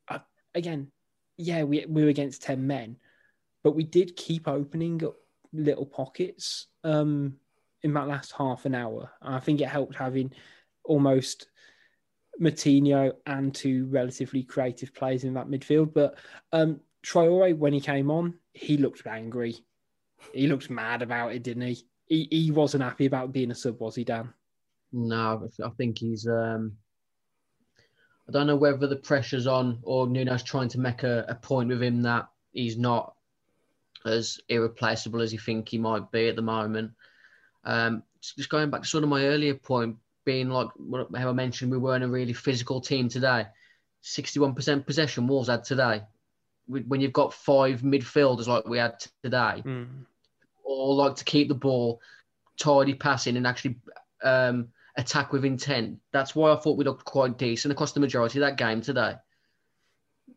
uh, 0.08 0.20
again, 0.56 0.92
yeah, 1.38 1.64
we, 1.64 1.86
we 1.86 2.04
were 2.04 2.10
against 2.10 2.44
10 2.44 2.66
men, 2.66 2.98
but 3.64 3.76
we 3.76 3.84
did 3.84 4.16
keep 4.16 4.48
opening 4.48 5.04
up 5.04 5.16
little 5.54 5.86
pockets 5.86 6.68
um, 6.84 7.36
in 7.84 7.94
that 7.94 8.08
last 8.08 8.32
half 8.32 8.66
an 8.66 8.74
hour. 8.74 9.12
I 9.22 9.40
think 9.40 9.62
it 9.62 9.68
helped 9.68 9.96
having 9.96 10.32
almost 10.88 11.48
Moutinho 12.42 13.14
and 13.26 13.54
two 13.54 13.86
relatively 13.88 14.44
creative 14.44 14.94
players 14.94 15.24
in 15.24 15.34
that 15.36 15.48
midfield. 15.48 15.94
But 15.94 16.18
um, 16.52 16.80
Traore, 17.06 17.58
when 17.58 17.74
he 17.74 17.82
came 17.82 18.12
on, 18.12 18.36
he 18.54 18.78
looked 18.78 19.06
angry. 19.06 19.56
He 20.34 20.48
looked 20.48 20.70
mad 20.70 21.02
about 21.02 21.34
it, 21.34 21.44
didn't 21.44 21.64
he? 21.64 21.86
He, 22.06 22.28
he 22.32 22.52
wasn't 22.52 22.84
happy 22.84 23.06
about 23.06 23.34
being 23.34 23.52
a 23.52 23.56
sub, 23.56 23.80
was 23.80 23.96
he, 23.96 24.04
Dan? 24.04 24.34
No, 24.92 25.50
I 25.64 25.70
think 25.78 26.00
he's 26.00 26.28
um, 26.28 26.78
I 28.28 28.32
don't 28.32 28.48
know 28.48 28.56
whether 28.56 28.88
the 28.88 28.96
pressure's 28.96 29.48
on 29.48 29.80
or 29.84 30.08
Nuno's 30.08 30.44
trying 30.44 30.70
to 30.70 30.80
make 30.80 31.04
a, 31.04 31.26
a 31.30 31.36
point 31.36 31.70
with 31.70 31.82
him 31.82 32.02
that 32.04 32.28
he's 32.52 32.78
not 32.78 33.14
as 34.06 34.40
irreplaceable 34.50 35.22
as 35.22 35.32
you 35.32 35.40
think 35.40 35.70
he 35.70 35.78
might 35.78 36.12
be 36.12 36.28
at 36.28 36.36
the 36.36 36.42
moment. 36.42 36.92
Um, 37.64 38.04
just 38.22 38.50
going 38.50 38.70
back 38.70 38.84
to 38.84 38.88
sort 38.88 39.04
of 39.04 39.10
my 39.10 39.26
earlier 39.26 39.56
point, 39.56 39.98
being 40.28 40.50
like 40.50 40.68
how 41.16 41.30
I 41.30 41.34
mentioned, 41.34 41.72
we 41.72 41.78
weren't 41.78 42.04
a 42.04 42.08
really 42.10 42.34
physical 42.34 42.82
team 42.82 43.08
today. 43.08 43.46
61% 44.04 44.86
possession 44.86 45.26
Wolves 45.26 45.48
had 45.50 45.64
today. 45.64 46.02
when 46.68 47.00
you've 47.00 47.14
got 47.14 47.34
five 47.34 47.80
midfielders 47.82 48.46
like 48.48 48.68
we 48.68 48.78
had 48.78 49.00
today, 49.24 49.64
Mm. 49.66 50.06
or 50.66 50.96
like 50.96 51.16
to 51.16 51.24
keep 51.24 51.48
the 51.48 51.56
ball 51.56 52.02
tidy 52.58 52.94
passing 52.94 53.38
and 53.38 53.48
actually 53.48 53.78
um, 54.22 54.68
attack 54.98 55.32
with 55.32 55.46
intent. 55.46 56.00
That's 56.12 56.36
why 56.36 56.52
I 56.52 56.58
thought 56.58 56.78
we 56.78 56.84
looked 56.84 57.06
quite 57.06 57.38
decent 57.38 57.72
across 57.72 57.94
the 57.94 58.02
majority 58.02 58.40
of 58.40 58.46
that 58.46 58.58
game 58.58 58.82
today. 58.82 59.16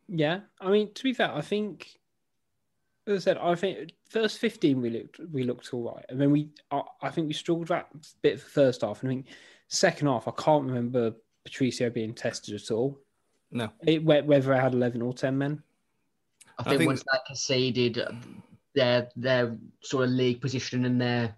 Yeah, 0.09 0.41
I 0.61 0.71
mean, 0.71 0.95
to 0.95 1.03
be 1.03 1.13
fair, 1.15 1.35
I 1.35 1.41
think, 1.41 1.99
as 3.09 3.17
I 3.17 3.19
said, 3.25 3.39
I 3.39 3.57
think 3.57 3.91
first 4.09 4.39
fifteen 4.39 4.81
we 4.81 4.91
looked 4.91 5.19
we 5.33 5.43
looked 5.43 5.75
all 5.75 5.93
right, 5.95 6.05
and 6.09 6.21
then 6.21 6.31
we 6.31 6.51
I, 6.71 6.83
I 7.03 7.11
think 7.11 7.27
we 7.27 7.35
struggled 7.35 7.69
that 7.69 7.89
bit 8.23 8.39
for 8.41 8.49
first 8.51 8.83
half, 8.83 9.03
and 9.03 9.11
I 9.11 9.15
think 9.15 9.27
second 9.71 10.09
half 10.09 10.29
I 10.29 10.33
can't 10.33 10.67
remember 10.67 11.15
Patricio 11.45 11.89
being 11.89 12.13
tested 12.13 12.55
at 12.55 12.71
all. 12.71 12.99
No. 13.51 13.71
It, 13.87 14.05
whether 14.05 14.55
I 14.55 14.61
had 14.61 14.75
eleven 14.75 15.01
or 15.01 15.15
ten 15.15 15.39
men. 15.39 15.63
I 16.59 16.63
I 16.63 16.65
think, 16.65 16.79
think- 16.79 16.89
once 16.89 17.03
they 17.03 17.19
conceded 17.27 17.99
uh, 17.99 18.13
their 18.75 19.09
their 19.17 19.57
sort 19.83 20.05
of 20.05 20.11
league 20.11 20.41
position 20.41 20.85
and 20.85 21.01
their 21.01 21.35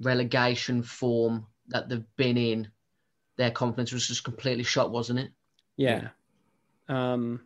relegation 0.00 0.82
form 0.82 1.46
that 1.68 1.88
they've 1.88 2.16
been 2.16 2.36
in, 2.36 2.68
their 3.36 3.50
confidence 3.50 3.92
was 3.92 4.08
just 4.08 4.24
completely 4.24 4.64
shot, 4.64 4.90
wasn't 4.90 5.18
it? 5.18 5.30
Yeah. 5.76 6.08
Um, 6.88 7.40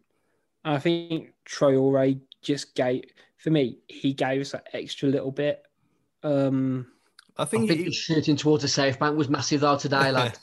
I 0.64 0.78
think 0.78 1.32
Traore 1.46 2.20
just 2.42 2.74
gave 2.74 3.04
for 3.38 3.50
me. 3.50 3.78
He 3.88 4.12
gave 4.12 4.40
us 4.40 4.52
that 4.52 4.68
extra 4.72 5.08
little 5.08 5.30
bit. 5.30 5.64
Um, 6.22 6.86
I 7.38 7.42
I 7.42 7.46
think, 7.46 7.68
think 7.68 7.80
it- 7.80 7.84
the 7.86 7.92
shooting 7.92 8.36
towards 8.36 8.62
the 8.62 8.68
safe 8.68 8.98
bank 8.98 9.16
was 9.16 9.28
massive 9.28 9.60
though 9.60 9.76
today, 9.78 10.10
lad. 10.12 10.38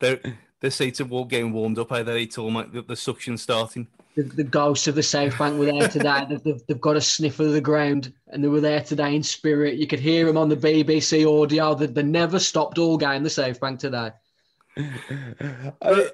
they're, 0.00 0.20
the 0.60 0.70
seats 0.70 1.00
are 1.00 1.08
all 1.08 1.24
getting 1.24 1.52
warmed 1.52 1.78
up. 1.78 1.90
How 1.90 2.02
they 2.02 2.22
it's 2.22 2.38
all 2.38 2.50
like 2.52 2.72
the, 2.72 2.82
the 2.82 2.96
suction 2.96 3.36
starting. 3.36 3.86
the, 4.16 4.22
the 4.22 4.44
ghosts 4.44 4.86
of 4.88 4.94
the 4.94 5.02
South 5.02 5.36
Bank 5.38 5.58
were 5.58 5.66
there 5.66 5.88
today. 5.88 6.24
they've, 6.28 6.42
they've, 6.42 6.66
they've 6.68 6.80
got 6.80 6.96
a 6.96 7.00
sniff 7.00 7.38
of 7.40 7.52
the 7.52 7.60
ground 7.60 8.12
and 8.28 8.42
they 8.42 8.48
were 8.48 8.60
there 8.60 8.80
today 8.80 9.14
in 9.14 9.22
spirit. 9.22 9.74
You 9.74 9.86
could 9.86 10.00
hear 10.00 10.24
them 10.24 10.36
on 10.38 10.48
the 10.48 10.56
BBC 10.56 11.26
audio. 11.42 11.74
They, 11.74 11.86
they 11.86 12.02
never 12.02 12.38
stopped 12.38 12.78
all 12.78 12.96
game, 12.96 13.22
the 13.24 13.30
South 13.30 13.60
Bank 13.60 13.78
today. 13.80 14.10
I- 14.78 16.10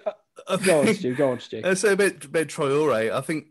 I 0.48 0.56
go 0.56 0.80
on, 0.80 0.86
think- 0.86 0.98
Stu. 1.00 1.14
Go 1.14 1.30
on, 1.32 1.40
Stu. 1.40 1.60
Uh, 1.62 1.74
so 1.74 1.92
about, 1.92 2.24
about 2.24 2.46
Traore, 2.48 3.12
I 3.12 3.20
think 3.20 3.46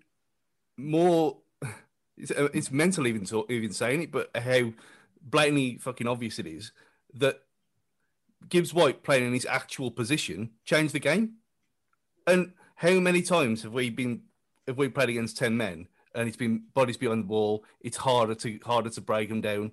more 0.76 1.38
it's, 2.18 2.32
uh, 2.32 2.50
it's 2.54 2.72
mental 2.72 3.08
even 3.08 3.24
to, 3.26 3.46
even 3.50 3.72
saying 3.72 4.02
it, 4.04 4.12
but 4.12 4.30
how 4.36 4.74
blatantly 5.22 5.78
fucking 5.78 6.08
obvious 6.08 6.40
it 6.40 6.48
is 6.48 6.72
that 7.16 7.42
Gibbs 8.48 8.74
White 8.74 9.04
playing 9.04 9.26
in 9.28 9.34
his 9.34 9.46
actual 9.46 9.92
position 9.92 10.52
changed 10.64 10.94
the 10.94 11.00
game. 11.00 11.36
And 12.26 12.54
how 12.76 13.00
many 13.00 13.22
times 13.22 13.64
have 13.64 13.74
we 13.74 13.90
been 13.90 14.22
have 14.68 14.78
we 14.78 14.88
played 14.90 15.10
against 15.10 15.38
ten 15.38 15.58
men 15.58 15.88
and 16.16 16.28
it's 16.28 16.38
been 16.38 16.64
bodies 16.74 16.98
behind 16.98 17.24
the 17.24 17.28
ball? 17.28 17.66
It's 17.82 17.98
harder 17.98 18.36
to 18.36 18.60
harder 18.64 18.90
to 18.92 19.02
break 19.02 19.30
them 19.30 19.42
down, 19.42 19.72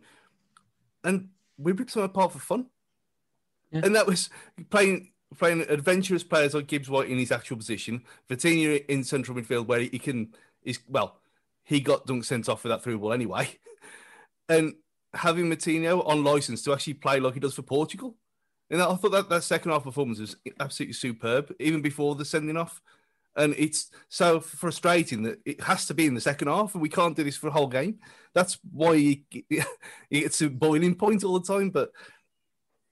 and 1.04 1.28
we 1.58 1.72
ripped 1.72 1.94
them 1.94 2.02
apart 2.02 2.32
for 2.32 2.38
fun. 2.38 2.66
Yeah. 3.70 3.82
And 3.84 3.94
that 3.94 4.06
was 4.06 4.30
playing 4.70 5.12
playing 5.36 5.66
adventurous 5.68 6.24
players 6.24 6.54
like 6.54 6.66
Gibbs 6.66 6.88
White 6.88 7.08
in 7.08 7.18
his 7.18 7.32
actual 7.32 7.56
position, 7.56 8.02
Vitinha 8.28 8.84
in 8.86 9.04
central 9.04 9.36
midfield 9.36 9.66
where 9.66 9.80
he 9.80 9.98
can 9.98 10.34
is 10.62 10.80
well, 10.88 11.18
he 11.62 11.80
got 11.80 12.06
dunk 12.06 12.24
sent 12.24 12.48
off 12.48 12.62
for 12.62 12.68
that 12.68 12.82
through 12.82 12.98
ball 12.98 13.12
anyway, 13.12 13.58
and 14.48 14.74
having 15.14 15.46
Moutinho 15.46 16.06
on 16.06 16.24
license 16.24 16.62
to 16.62 16.72
actually 16.72 16.94
play 16.94 17.20
like 17.20 17.34
he 17.34 17.40
does 17.40 17.54
for 17.54 17.62
Portugal. 17.62 18.16
And 18.70 18.82
I 18.82 18.94
thought 18.94 19.12
that 19.12 19.28
that 19.28 19.44
second 19.44 19.70
half 19.70 19.84
performance 19.84 20.18
was 20.18 20.36
absolutely 20.58 20.94
superb, 20.94 21.54
even 21.60 21.82
before 21.82 22.14
the 22.14 22.24
sending 22.24 22.56
off. 22.56 22.82
And 23.36 23.54
it's 23.58 23.90
so 24.08 24.40
frustrating 24.40 25.22
that 25.24 25.38
it 25.44 25.60
has 25.60 25.86
to 25.86 25.94
be 25.94 26.06
in 26.06 26.14
the 26.14 26.20
second 26.20 26.48
half, 26.48 26.74
and 26.74 26.82
we 26.82 26.88
can't 26.88 27.14
do 27.14 27.22
this 27.22 27.36
for 27.36 27.48
a 27.48 27.52
whole 27.52 27.66
game. 27.66 27.98
That's 28.34 28.58
why 28.72 29.20
gets 30.10 30.38
to 30.38 30.50
boiling 30.50 30.94
point 30.94 31.22
all 31.22 31.38
the 31.38 31.46
time. 31.46 31.70
But 31.70 31.90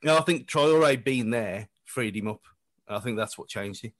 you 0.02 0.08
know, 0.08 0.18
I 0.18 0.20
think 0.20 0.46
Traore 0.46 1.02
being 1.02 1.30
there 1.30 1.68
freed 1.86 2.14
him 2.14 2.28
up. 2.28 2.42
I 2.86 2.98
think 2.98 3.16
that's 3.16 3.38
what 3.38 3.48
changed 3.48 3.84
him. 3.84 3.92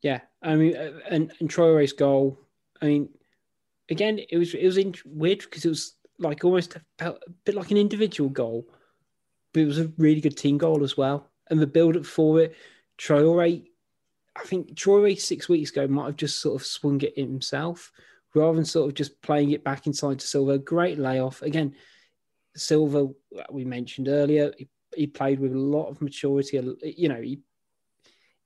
Yeah, 0.00 0.20
I 0.42 0.56
mean, 0.56 0.74
uh, 0.74 0.98
and 1.10 1.32
and 1.38 1.50
Traore's 1.50 1.92
goal. 1.92 2.38
I 2.80 2.86
mean, 2.86 3.10
again, 3.90 4.20
it 4.30 4.36
was 4.38 4.54
it 4.54 4.64
was 4.64 4.78
in, 4.78 4.94
weird 5.04 5.40
because 5.40 5.64
it 5.64 5.68
was 5.68 5.94
like 6.18 6.44
almost 6.44 6.76
a, 7.00 7.14
bit 7.44 7.54
like 7.54 7.70
an 7.70 7.76
individual 7.76 8.30
goal, 8.30 8.66
but 9.52 9.60
it 9.60 9.66
was 9.66 9.78
a 9.78 9.92
really 9.98 10.20
good 10.20 10.36
team 10.36 10.58
goal 10.58 10.82
as 10.82 10.96
well. 10.96 11.30
And 11.50 11.60
the 11.60 11.66
build 11.66 11.96
up 11.96 12.06
for 12.06 12.40
it, 12.40 12.56
Traore, 12.98 13.64
I 14.36 14.42
think 14.44 14.74
Traore 14.74 15.20
six 15.20 15.48
weeks 15.48 15.70
ago 15.70 15.86
might 15.86 16.06
have 16.06 16.16
just 16.16 16.40
sort 16.40 16.60
of 16.60 16.66
swung 16.66 17.00
it 17.00 17.16
himself 17.16 17.92
rather 18.34 18.56
than 18.56 18.64
sort 18.64 18.88
of 18.88 18.94
just 18.94 19.20
playing 19.22 19.50
it 19.50 19.64
back 19.64 19.86
inside 19.86 20.18
to 20.20 20.26
Silva. 20.26 20.58
Great 20.58 20.98
layoff 20.98 21.42
again. 21.42 21.74
Silva, 22.56 23.08
we 23.50 23.64
mentioned 23.64 24.08
earlier, 24.08 24.52
he, 24.56 24.68
he 24.94 25.06
played 25.06 25.40
with 25.40 25.52
a 25.52 25.58
lot 25.58 25.88
of 25.88 26.00
maturity. 26.00 26.58
You 26.82 27.08
know, 27.08 27.20
he 27.20 27.40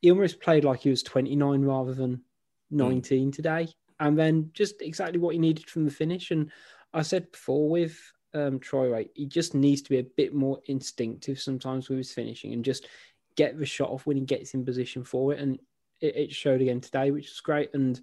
he 0.00 0.11
almost 0.11 0.40
played 0.40 0.64
like 0.64 0.81
he 0.81 0.90
was 0.90 1.02
29 1.02 1.62
rather 1.62 1.94
than 1.94 2.22
hmm. 2.70 2.79
19 2.79 3.33
today. 3.33 3.68
And 3.98 4.18
then 4.18 4.50
just 4.52 4.83
exactly 4.83 5.18
what 5.18 5.35
he 5.35 5.40
needed 5.40 5.68
from 5.70 5.85
the 5.85 5.90
finish. 5.90 6.31
And 6.31 6.50
I 6.96 7.02
said 7.02 7.30
before 7.30 7.68
with 7.68 8.00
um, 8.35 8.59
Troy 8.59 8.90
Wright, 8.90 9.11
he 9.14 9.26
just 9.26 9.54
needs 9.54 9.82
to 9.82 9.90
be 9.90 9.98
a 9.98 10.06
bit 10.16 10.35
more 10.35 10.61
instinctive 10.64 11.38
sometimes 11.38 11.88
with 11.88 11.98
his 11.98 12.12
finishing 12.12 12.54
and 12.54 12.64
just 12.64 12.88
get 13.37 13.59
the 13.59 13.66
shot 13.66 13.90
off 13.90 14.06
when 14.06 14.16
he 14.16 14.24
gets 14.24 14.54
in 14.54 14.64
position 14.64 15.04
for 15.04 15.32
it. 15.32 15.40
And 15.40 15.59
it, 16.00 16.16
it 16.16 16.32
showed 16.32 16.62
again 16.62 16.80
today, 16.80 17.11
which 17.11 17.30
is 17.30 17.40
great. 17.40 17.74
And 17.74 18.00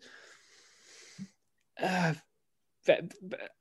uh, 1.82 2.14
I, 2.88 3.00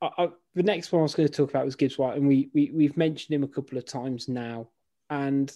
I, 0.01 0.27
the 0.53 0.63
next 0.63 0.91
one 0.91 0.99
I 0.99 1.03
was 1.03 1.15
going 1.15 1.27
to 1.27 1.33
talk 1.33 1.49
about 1.49 1.65
was 1.65 1.75
Gibbs 1.75 1.97
White, 1.97 2.17
and 2.17 2.27
we, 2.27 2.49
we 2.53 2.71
we've 2.73 2.97
mentioned 2.97 3.33
him 3.33 3.43
a 3.43 3.47
couple 3.47 3.77
of 3.77 3.85
times 3.85 4.27
now, 4.27 4.69
and 5.09 5.51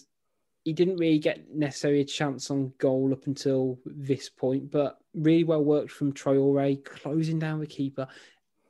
he 0.64 0.72
didn't 0.72 0.96
really 0.96 1.18
get 1.18 1.54
necessarily 1.54 2.00
a 2.00 2.04
chance 2.04 2.50
on 2.50 2.72
goal 2.78 3.12
up 3.12 3.26
until 3.26 3.78
this 3.84 4.28
point, 4.28 4.70
but 4.70 4.98
really 5.14 5.44
well 5.44 5.64
worked 5.64 5.90
from 5.90 6.12
Traore, 6.12 6.84
closing 6.84 7.38
down 7.38 7.60
the 7.60 7.66
keeper. 7.66 8.08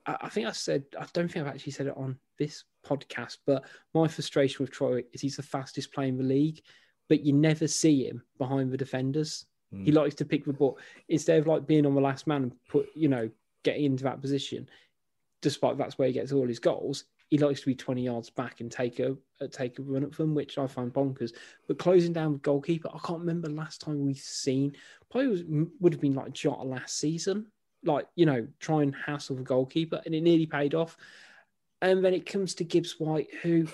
I, 0.08 0.16
I 0.22 0.28
think 0.28 0.48
I 0.48 0.52
said 0.52 0.84
I 0.98 1.06
don't 1.12 1.30
think 1.30 1.46
I've 1.46 1.54
actually 1.54 1.72
said 1.72 1.86
it 1.86 1.96
on 1.96 2.18
this 2.38 2.64
podcast, 2.86 3.38
but 3.46 3.64
my 3.94 4.08
frustration 4.08 4.64
with 4.64 4.72
Troy 4.72 5.02
is 5.12 5.20
he's 5.20 5.36
the 5.36 5.42
fastest 5.42 5.92
player 5.92 6.08
in 6.08 6.16
the 6.16 6.24
league, 6.24 6.62
but 7.08 7.20
you 7.20 7.32
never 7.32 7.68
see 7.68 8.06
him 8.06 8.22
behind 8.38 8.72
the 8.72 8.76
defenders. 8.76 9.46
Mm. 9.72 9.84
He 9.84 9.92
likes 9.92 10.14
to 10.16 10.24
pick 10.24 10.44
the 10.44 10.52
ball 10.52 10.78
instead 11.08 11.38
of 11.38 11.46
like 11.46 11.66
being 11.66 11.86
on 11.86 11.94
the 11.94 12.00
last 12.00 12.26
man 12.26 12.44
and 12.44 12.52
put, 12.68 12.88
you 12.94 13.08
know, 13.08 13.30
getting 13.62 13.84
into 13.84 14.04
that 14.04 14.20
position. 14.20 14.68
Despite 15.42 15.78
that's 15.78 15.98
where 15.98 16.08
he 16.08 16.14
gets 16.14 16.32
all 16.32 16.48
his 16.48 16.58
goals, 16.58 17.04
he 17.28 17.38
likes 17.38 17.60
to 17.60 17.66
be 17.66 17.74
20 17.74 18.02
yards 18.02 18.30
back 18.30 18.60
and 18.60 18.72
take 18.72 18.98
a, 18.98 19.16
a 19.40 19.46
take 19.46 19.78
a 19.78 19.82
run 19.82 20.02
at 20.02 20.12
them, 20.12 20.34
which 20.34 20.58
I 20.58 20.66
find 20.66 20.92
bonkers. 20.92 21.32
But 21.68 21.78
closing 21.78 22.12
down 22.12 22.32
with 22.32 22.42
goalkeeper, 22.42 22.88
I 22.92 22.98
can't 23.06 23.20
remember 23.20 23.48
last 23.50 23.82
time 23.82 24.00
we've 24.00 24.16
seen. 24.16 24.74
Probably 25.10 25.28
was, 25.28 25.42
would 25.80 25.92
have 25.92 26.00
been 26.00 26.14
like 26.14 26.32
Jota 26.32 26.62
last 26.62 26.98
season, 26.98 27.46
like 27.84 28.06
you 28.14 28.26
know, 28.26 28.46
try 28.60 28.82
and 28.82 28.94
hassle 28.94 29.36
the 29.36 29.42
goalkeeper, 29.42 30.00
and 30.04 30.14
it 30.14 30.22
nearly 30.22 30.46
paid 30.46 30.74
off. 30.74 30.96
And 31.80 32.04
then 32.04 32.14
it 32.14 32.26
comes 32.26 32.54
to 32.54 32.64
Gibbs 32.64 32.96
White, 32.98 33.28
who 33.42 33.68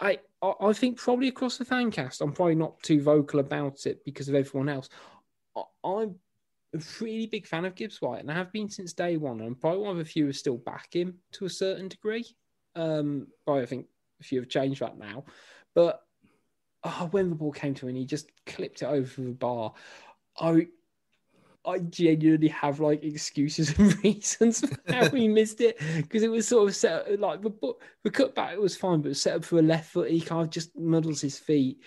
I 0.00 0.18
I 0.42 0.72
think 0.72 0.98
probably 0.98 1.28
across 1.28 1.58
the 1.58 1.64
fancast, 1.64 2.20
I'm 2.20 2.32
probably 2.32 2.54
not 2.54 2.82
too 2.82 3.02
vocal 3.02 3.40
about 3.40 3.86
it 3.86 4.04
because 4.04 4.28
of 4.28 4.34
everyone 4.34 4.68
else. 4.68 4.88
I, 5.56 5.62
I'm 5.84 6.16
a 6.74 6.80
really 7.00 7.26
big 7.26 7.46
fan 7.46 7.64
of 7.64 7.74
Gibbs 7.74 8.00
White, 8.00 8.20
and 8.20 8.30
I 8.30 8.34
have 8.34 8.52
been 8.52 8.68
since 8.68 8.92
day 8.92 9.16
one. 9.16 9.40
And 9.40 9.48
I'm 9.48 9.54
probably 9.54 9.80
one 9.80 9.92
of 9.92 9.98
the 9.98 10.04
few 10.04 10.26
who 10.26 10.32
still 10.32 10.56
back 10.56 10.94
him 10.94 11.18
to 11.32 11.44
a 11.44 11.50
certain 11.50 11.88
degree. 11.88 12.26
Um, 12.74 13.26
I 13.46 13.66
think 13.66 13.86
a 14.20 14.24
few 14.24 14.40
have 14.40 14.48
changed 14.48 14.80
that 14.80 14.98
now. 14.98 15.24
But 15.74 16.02
oh, 16.84 17.08
when 17.10 17.28
the 17.28 17.36
ball 17.36 17.52
came 17.52 17.74
to 17.74 17.88
him, 17.88 17.96
he 17.96 18.06
just 18.06 18.30
clipped 18.46 18.82
it 18.82 18.86
over 18.86 19.20
the 19.20 19.32
bar. 19.32 19.74
I 20.38 20.68
I 21.64 21.78
genuinely 21.78 22.48
have 22.48 22.80
like 22.80 23.04
excuses 23.04 23.78
and 23.78 24.02
reasons 24.04 24.60
for 24.60 24.92
how 24.92 25.08
we 25.10 25.28
missed 25.28 25.60
it 25.60 25.78
because 25.96 26.22
it 26.22 26.30
was 26.30 26.48
sort 26.48 26.68
of 26.68 26.76
set 26.76 26.92
up, 26.92 27.20
like 27.20 27.42
the 27.42 27.52
the 28.02 28.10
cutback 28.10 28.56
was 28.56 28.76
fine, 28.76 29.00
but 29.00 29.06
it 29.06 29.10
was 29.10 29.22
set 29.22 29.36
up 29.36 29.44
for 29.44 29.58
a 29.58 29.62
left 29.62 29.92
foot. 29.92 30.10
He 30.10 30.20
kind 30.20 30.42
of 30.42 30.50
just 30.50 30.76
muddles 30.76 31.20
his 31.20 31.38
feet. 31.38 31.82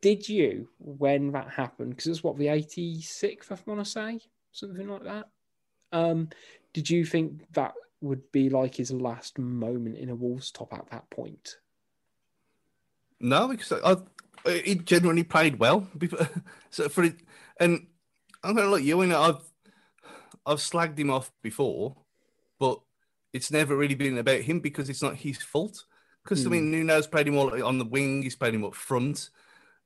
Did 0.00 0.28
you, 0.28 0.68
when 0.78 1.32
that 1.32 1.50
happened, 1.50 1.90
because 1.90 2.06
it's 2.06 2.22
what 2.22 2.38
the 2.38 2.46
86th, 2.46 3.50
I 3.50 3.56
want 3.66 3.84
to 3.84 3.90
say, 3.90 4.20
something 4.52 4.88
like 4.88 5.02
that? 5.04 5.26
Um, 5.90 6.28
did 6.72 6.88
you 6.88 7.04
think 7.04 7.52
that 7.52 7.74
would 8.00 8.30
be 8.30 8.48
like 8.48 8.76
his 8.76 8.92
last 8.92 9.38
moment 9.38 9.96
in 9.96 10.08
a 10.08 10.14
Wolves 10.14 10.52
top 10.52 10.72
at 10.72 10.88
that 10.90 11.10
point? 11.10 11.56
No, 13.20 13.48
because 13.48 13.72
I, 13.72 13.96
I, 14.46 14.52
he 14.58 14.76
genuinely 14.76 15.24
played 15.24 15.58
well. 15.58 15.88
So 16.70 16.88
for 16.88 17.02
it, 17.02 17.16
and 17.58 17.86
I'm 18.42 18.54
going 18.54 18.66
to 18.66 18.70
look 18.70 18.82
you 18.82 19.00
and 19.00 19.12
I've 19.12 19.40
I've 20.46 20.58
slagged 20.58 20.98
him 20.98 21.10
off 21.10 21.30
before, 21.42 21.96
but 22.58 22.80
it's 23.32 23.50
never 23.50 23.76
really 23.76 23.94
been 23.94 24.18
about 24.18 24.40
him 24.40 24.60
because 24.60 24.88
it's 24.88 25.02
not 25.02 25.16
his 25.16 25.38
fault. 25.42 25.84
Because 26.24 26.46
I 26.46 26.50
mean, 26.50 26.64
hmm. 26.64 26.88
Nuno's 26.88 27.06
played 27.06 27.28
him 27.28 27.36
all 27.36 27.62
on 27.64 27.78
the 27.78 27.84
wing, 27.84 28.22
he's 28.22 28.36
played 28.36 28.54
him 28.54 28.64
up 28.64 28.74
front, 28.74 29.30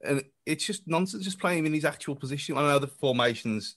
and 0.02 0.24
it's 0.44 0.64
just 0.64 0.88
nonsense. 0.88 1.24
Just 1.24 1.38
playing 1.38 1.60
him 1.60 1.66
in 1.66 1.74
his 1.74 1.84
actual 1.84 2.16
position. 2.16 2.56
I 2.56 2.62
know 2.62 2.78
the 2.78 2.88
formation's 2.88 3.76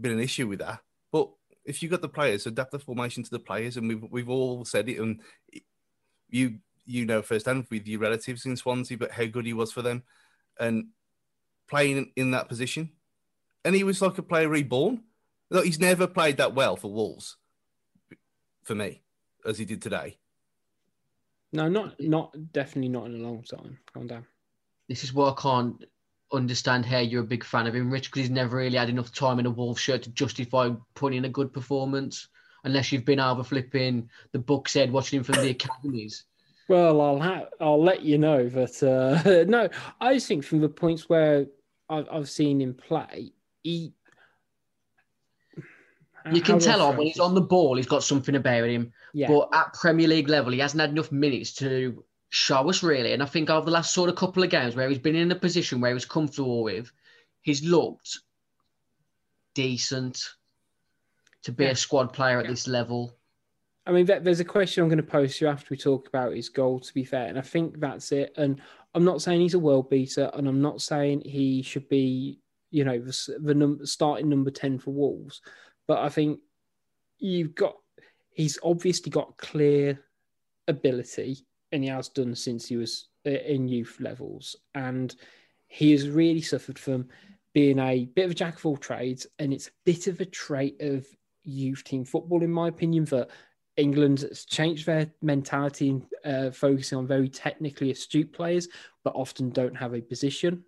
been 0.00 0.12
an 0.12 0.20
issue 0.20 0.48
with 0.48 0.58
that, 0.60 0.80
but 1.12 1.30
if 1.64 1.82
you've 1.82 1.92
got 1.92 2.02
the 2.02 2.08
players, 2.08 2.46
adapt 2.46 2.72
the 2.72 2.78
formation 2.78 3.22
to 3.22 3.30
the 3.30 3.38
players, 3.38 3.76
and 3.76 3.88
we've 3.88 4.04
we've 4.10 4.28
all 4.28 4.64
said 4.64 4.88
it, 4.88 4.98
and 4.98 5.20
you 6.28 6.58
you 6.84 7.04
know 7.04 7.22
firsthand 7.22 7.66
with 7.70 7.86
your 7.86 8.00
relatives 8.00 8.46
in 8.46 8.56
Swansea, 8.56 8.98
but 8.98 9.12
how 9.12 9.26
good 9.26 9.46
he 9.46 9.52
was 9.52 9.72
for 9.72 9.82
them, 9.82 10.02
and 10.58 10.86
playing 11.68 12.12
in 12.16 12.32
that 12.32 12.48
position, 12.48 12.90
and 13.66 13.74
he 13.74 13.82
was 13.82 14.00
like 14.00 14.16
a 14.16 14.22
player 14.22 14.48
reborn. 14.48 15.02
Look, 15.50 15.64
he's 15.64 15.80
never 15.80 16.06
played 16.06 16.36
that 16.36 16.54
well 16.54 16.76
for 16.76 16.90
Wolves, 16.90 17.36
for 18.62 18.76
me, 18.76 19.02
as 19.44 19.58
he 19.58 19.64
did 19.64 19.82
today. 19.82 20.18
No, 21.52 21.68
not 21.68 22.00
not 22.00 22.52
definitely 22.52 22.90
not 22.90 23.06
in 23.06 23.16
a 23.16 23.24
long 23.24 23.42
time. 23.42 23.78
Calm 23.92 24.06
down. 24.06 24.24
This 24.88 25.02
is 25.02 25.12
why 25.12 25.30
I 25.30 25.34
can't 25.36 25.84
understand 26.32 26.86
how 26.86 26.98
you're 26.98 27.24
a 27.24 27.26
big 27.26 27.42
fan 27.42 27.66
of 27.66 27.74
him, 27.74 27.90
Rich, 27.90 28.10
because 28.10 28.22
he's 28.22 28.30
never 28.30 28.56
really 28.56 28.78
had 28.78 28.88
enough 28.88 29.12
time 29.12 29.40
in 29.40 29.46
a 29.46 29.50
Wolves 29.50 29.80
shirt 29.80 30.04
to 30.04 30.10
justify 30.10 30.70
putting 30.94 31.18
in 31.18 31.24
a 31.24 31.28
good 31.28 31.52
performance, 31.52 32.28
unless 32.62 32.92
you've 32.92 33.04
been 33.04 33.20
over 33.20 33.42
flipping 33.42 34.08
the 34.30 34.38
book 34.38 34.68
said 34.68 34.92
watching 34.92 35.18
him 35.18 35.24
from 35.24 35.36
the 35.36 35.50
academies. 35.50 36.24
Well, 36.68 37.00
I'll 37.00 37.20
ha- 37.20 37.46
I'll 37.60 37.80
let 37.80 38.02
you 38.02 38.18
know, 38.18 38.50
but 38.52 38.82
uh, 38.82 39.44
no, 39.46 39.68
I 40.00 40.14
just 40.14 40.26
think 40.26 40.42
from 40.42 40.60
the 40.60 40.68
points 40.68 41.08
where 41.08 41.46
I've, 41.88 42.08
I've 42.10 42.28
seen 42.28 42.60
him 42.60 42.74
play, 42.74 43.30
he. 43.66 43.92
Uh, 46.24 46.30
you 46.32 46.40
can 46.40 46.54
how 46.54 46.58
do 46.58 46.64
I 46.68 46.72
tell 46.72 46.82
on 46.82 46.96
when 46.96 47.06
he's 47.06 47.20
on 47.20 47.34
the 47.34 47.40
ball, 47.40 47.76
he's 47.76 47.86
got 47.86 48.02
something 48.02 48.34
about 48.34 48.68
him. 48.68 48.92
Yeah, 49.12 49.28
But 49.28 49.48
at 49.52 49.74
Premier 49.74 50.08
League 50.08 50.28
level, 50.28 50.52
he 50.52 50.58
hasn't 50.58 50.80
had 50.80 50.90
enough 50.90 51.12
minutes 51.12 51.52
to 51.54 52.02
show 52.30 52.68
us 52.68 52.82
really. 52.82 53.12
And 53.12 53.22
I 53.22 53.26
think 53.26 53.48
over 53.48 53.64
the 53.64 53.70
last 53.70 53.94
sort 53.94 54.10
of 54.10 54.16
couple 54.16 54.42
of 54.42 54.50
games 54.50 54.74
where 54.74 54.88
he's 54.88 54.98
been 54.98 55.14
in 55.16 55.30
a 55.30 55.36
position 55.36 55.80
where 55.80 55.90
he 55.90 55.94
was 55.94 56.04
comfortable 56.04 56.62
with, 56.64 56.90
he's 57.42 57.62
looked 57.62 58.18
decent 59.54 60.20
to 61.42 61.52
be 61.52 61.64
Yeah. 61.64 61.70
a 61.70 61.76
squad 61.76 62.12
player 62.12 62.40
at 62.40 62.46
this 62.48 62.66
level. 62.66 63.14
I 63.86 63.92
mean, 63.92 64.04
there's 64.04 64.40
a 64.40 64.44
question 64.44 64.82
I'm 64.82 64.88
going 64.88 64.96
to 64.96 65.04
post 65.04 65.40
you 65.40 65.46
after 65.46 65.68
we 65.70 65.76
talk 65.76 66.08
about 66.08 66.34
his 66.34 66.48
goal. 66.48 66.80
To 66.80 66.92
be 66.92 67.04
fair, 67.04 67.28
and 67.28 67.38
I 67.38 67.42
think 67.42 67.78
that's 67.78 68.10
it. 68.10 68.32
And 68.36 68.60
I'm 68.96 69.04
not 69.04 69.22
saying 69.22 69.40
he's 69.40 69.54
a 69.54 69.60
world 69.60 69.88
beater, 69.88 70.28
and 70.34 70.48
I'm 70.48 70.60
not 70.60 70.82
saying 70.82 71.22
he 71.24 71.62
should 71.62 71.88
be, 71.88 72.40
you 72.70 72.84
know, 72.84 72.98
the, 72.98 73.38
the 73.42 73.54
num- 73.54 73.86
starting 73.86 74.28
number 74.28 74.50
ten 74.50 74.78
for 74.78 74.90
Wolves. 74.92 75.40
But 75.86 75.98
I 75.98 76.08
think 76.08 76.40
you've 77.18 77.54
got 77.54 77.74
he's 78.30 78.58
obviously 78.62 79.10
got 79.10 79.36
clear 79.38 80.00
ability, 80.68 81.46
and 81.72 81.82
he 81.82 81.90
has 81.90 82.08
done 82.08 82.34
since 82.34 82.66
he 82.66 82.76
was 82.76 83.08
uh, 83.26 83.30
in 83.30 83.68
youth 83.68 83.96
levels, 84.00 84.56
and 84.74 85.14
he 85.68 85.92
has 85.92 86.08
really 86.08 86.42
suffered 86.42 86.78
from 86.78 87.08
being 87.54 87.78
a 87.78 88.04
bit 88.04 88.26
of 88.26 88.32
a 88.32 88.34
jack 88.34 88.56
of 88.56 88.66
all 88.66 88.76
trades, 88.76 89.26
and 89.38 89.52
it's 89.52 89.68
a 89.68 89.72
bit 89.84 90.06
of 90.06 90.20
a 90.20 90.26
trait 90.26 90.76
of 90.80 91.06
youth 91.42 91.84
team 91.84 92.04
football, 92.04 92.42
in 92.42 92.50
my 92.50 92.68
opinion, 92.68 93.04
that 93.06 93.30
England 93.76 94.20
has 94.20 94.44
changed 94.44 94.86
their 94.86 95.10
mentality 95.22 95.88
in 95.88 96.06
uh, 96.24 96.50
focusing 96.50 96.98
on 96.98 97.06
very 97.06 97.28
technically 97.28 97.90
astute 97.90 98.32
players, 98.32 98.68
but 99.04 99.14
often 99.14 99.50
don't 99.50 99.76
have 99.76 99.94
a 99.94 100.00
position. 100.00 100.64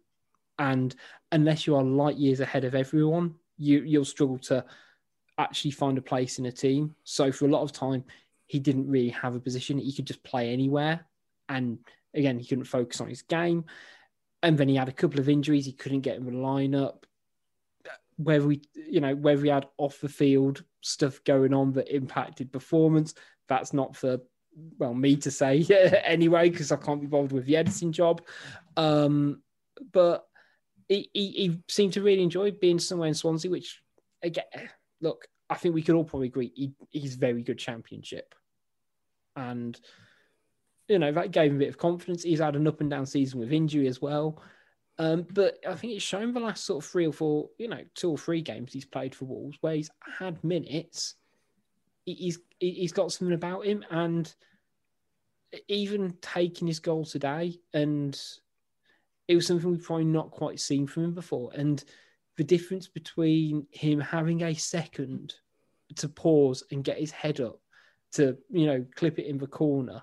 And 0.58 0.94
unless 1.32 1.66
you 1.66 1.76
are 1.76 1.82
light 1.82 2.16
years 2.16 2.40
ahead 2.40 2.64
of 2.64 2.74
everyone, 2.74 3.34
you 3.56 3.82
you'll 3.82 4.04
struggle 4.04 4.38
to 4.38 4.64
actually 5.38 5.70
find 5.70 5.98
a 5.98 6.02
place 6.02 6.38
in 6.38 6.46
a 6.46 6.52
team. 6.52 6.94
So 7.04 7.30
for 7.30 7.46
a 7.46 7.50
lot 7.50 7.62
of 7.62 7.72
time, 7.72 8.04
he 8.46 8.58
didn't 8.58 8.88
really 8.88 9.10
have 9.10 9.34
a 9.34 9.40
position. 9.40 9.78
He 9.78 9.92
could 9.92 10.06
just 10.06 10.22
play 10.24 10.52
anywhere, 10.52 11.06
and 11.48 11.78
again, 12.14 12.38
he 12.38 12.46
couldn't 12.46 12.64
focus 12.64 13.00
on 13.00 13.08
his 13.08 13.22
game. 13.22 13.64
And 14.42 14.56
then 14.56 14.68
he 14.68 14.76
had 14.76 14.88
a 14.88 14.92
couple 14.92 15.20
of 15.20 15.28
injuries; 15.28 15.66
he 15.66 15.72
couldn't 15.72 16.00
get 16.00 16.16
in 16.16 16.24
the 16.24 16.32
lineup 16.32 17.04
whether 18.18 18.46
we 18.46 18.60
you 18.74 19.00
know 19.00 19.14
whether 19.14 19.40
we 19.40 19.48
had 19.48 19.66
off 19.78 20.00
the 20.00 20.08
field 20.08 20.64
stuff 20.80 21.22
going 21.24 21.54
on 21.54 21.72
that 21.72 21.94
impacted 21.94 22.52
performance 22.52 23.14
that's 23.48 23.72
not 23.72 23.96
for 23.96 24.18
well 24.78 24.92
me 24.92 25.16
to 25.16 25.30
say 25.30 25.64
anyway 26.04 26.50
because 26.50 26.72
i 26.72 26.76
can't 26.76 27.00
be 27.00 27.06
bothered 27.06 27.32
with 27.32 27.46
the 27.46 27.56
editing 27.56 27.92
job 27.92 28.20
um 28.76 29.40
but 29.92 30.27
he, 30.88 31.10
he, 31.12 31.58
seemed 31.68 31.92
to 31.92 32.02
really 32.02 32.22
enjoy 32.22 32.50
being 32.50 32.78
somewhere 32.78 33.08
in 33.08 33.14
swansea 33.14 33.50
which 33.50 33.82
again 34.22 34.44
look 35.00 35.26
i 35.50 35.54
think 35.54 35.74
we 35.74 35.82
could 35.82 35.94
all 35.94 36.04
probably 36.04 36.28
agree 36.28 36.52
he, 36.54 36.72
he's 36.90 37.14
very 37.14 37.42
good 37.42 37.58
championship. 37.58 38.34
And 39.36 39.78
you 40.88 40.98
know 40.98 41.12
that 41.12 41.30
gave 41.30 41.50
him 41.50 41.56
a 41.56 41.60
bit 41.60 41.68
of 41.68 41.78
confidence. 41.78 42.22
He's 42.22 42.40
had 42.40 42.56
an 42.56 42.66
up 42.66 42.80
and 42.80 42.90
down 42.90 43.06
season 43.06 43.38
with 43.40 43.52
injury 43.52 43.86
as 43.86 44.00
well. 44.00 44.42
Um, 44.98 45.26
but 45.32 45.58
I 45.66 45.74
think 45.74 45.92
it's 45.92 46.02
shown 46.02 46.32
the 46.32 46.40
last 46.40 46.64
sort 46.64 46.84
of 46.84 46.90
three 46.90 47.06
or 47.06 47.12
four, 47.12 47.50
you 47.56 47.68
know, 47.68 47.84
two 47.94 48.10
or 48.10 48.18
three 48.18 48.42
games 48.42 48.72
he's 48.72 48.84
played 48.84 49.14
for 49.14 49.26
Wolves 49.26 49.56
where 49.60 49.74
he's 49.74 49.90
had 50.18 50.42
minutes. 50.42 51.14
He's 52.04 52.40
he's 52.58 52.92
got 52.92 53.12
something 53.12 53.34
about 53.34 53.66
him, 53.66 53.84
and 53.90 54.34
even 55.68 56.16
taking 56.20 56.66
his 56.66 56.80
goal 56.80 57.04
today, 57.04 57.60
and 57.74 58.18
it 59.28 59.36
was 59.36 59.46
something 59.46 59.70
we've 59.70 59.84
probably 59.84 60.06
not 60.06 60.30
quite 60.30 60.58
seen 60.60 60.86
from 60.86 61.04
him 61.04 61.14
before. 61.14 61.50
And 61.54 61.82
the 62.36 62.44
difference 62.44 62.88
between 62.88 63.66
him 63.70 64.00
having 64.00 64.42
a 64.42 64.54
second 64.54 65.34
to 65.96 66.08
pause 66.08 66.64
and 66.70 66.84
get 66.84 66.98
his 66.98 67.10
head 67.10 67.40
up 67.40 67.60
to, 68.12 68.36
you 68.50 68.66
know, 68.66 68.86
clip 68.96 69.18
it 69.18 69.26
in 69.26 69.38
the 69.38 69.46
corner 69.46 70.02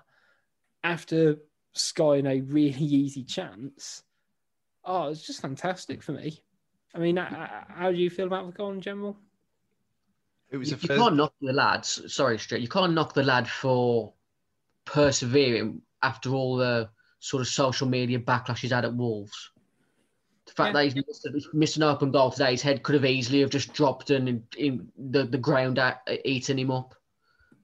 after 0.84 1.36
skying 1.72 2.26
a 2.26 2.40
really 2.40 2.70
easy 2.84 3.24
chance 3.24 4.02
Oh, 4.86 5.08
it's 5.08 5.26
just 5.26 5.42
fantastic 5.42 6.00
for 6.00 6.12
me. 6.12 6.40
I 6.94 6.98
mean, 6.98 7.18
h- 7.18 7.26
h- 7.32 7.50
how 7.68 7.90
do 7.90 7.98
you 7.98 8.08
feel 8.08 8.28
about 8.28 8.46
the 8.46 8.52
goal 8.52 8.70
in 8.70 8.80
general? 8.80 9.16
It 10.50 10.58
was 10.58 10.70
You, 10.70 10.76
a 10.76 10.80
you 10.80 10.88
can't 10.88 11.16
knock 11.16 11.34
the 11.40 11.52
lad. 11.52 11.84
Sorry, 11.84 12.38
straight. 12.38 12.62
You 12.62 12.68
can't 12.68 12.94
knock 12.94 13.12
the 13.12 13.24
lad 13.24 13.48
for 13.48 14.14
persevering 14.84 15.82
after 16.02 16.30
all 16.30 16.56
the 16.56 16.88
sort 17.18 17.40
of 17.40 17.48
social 17.48 17.88
media 17.88 18.18
backlash 18.18 18.58
he's 18.58 18.72
had 18.72 18.84
at 18.84 18.94
Wolves. 18.94 19.50
The 20.46 20.52
fact 20.52 20.68
Yeah. 20.68 20.72
that 20.72 20.84
he's 20.84 20.94
missed, 20.94 21.54
missed 21.54 21.76
an 21.76 21.82
open 21.82 22.10
goal 22.12 22.30
today, 22.30 22.52
his 22.52 22.62
head 22.62 22.82
could 22.82 22.94
have 22.94 23.04
easily 23.04 23.40
have 23.40 23.50
just 23.50 23.72
dropped 23.72 24.10
and 24.10 24.28
in, 24.28 24.44
in 24.56 24.92
the, 24.96 25.24
the 25.24 25.38
ground 25.38 25.78
at, 25.78 26.02
eating 26.24 26.58
him 26.58 26.70
up. 26.70 26.94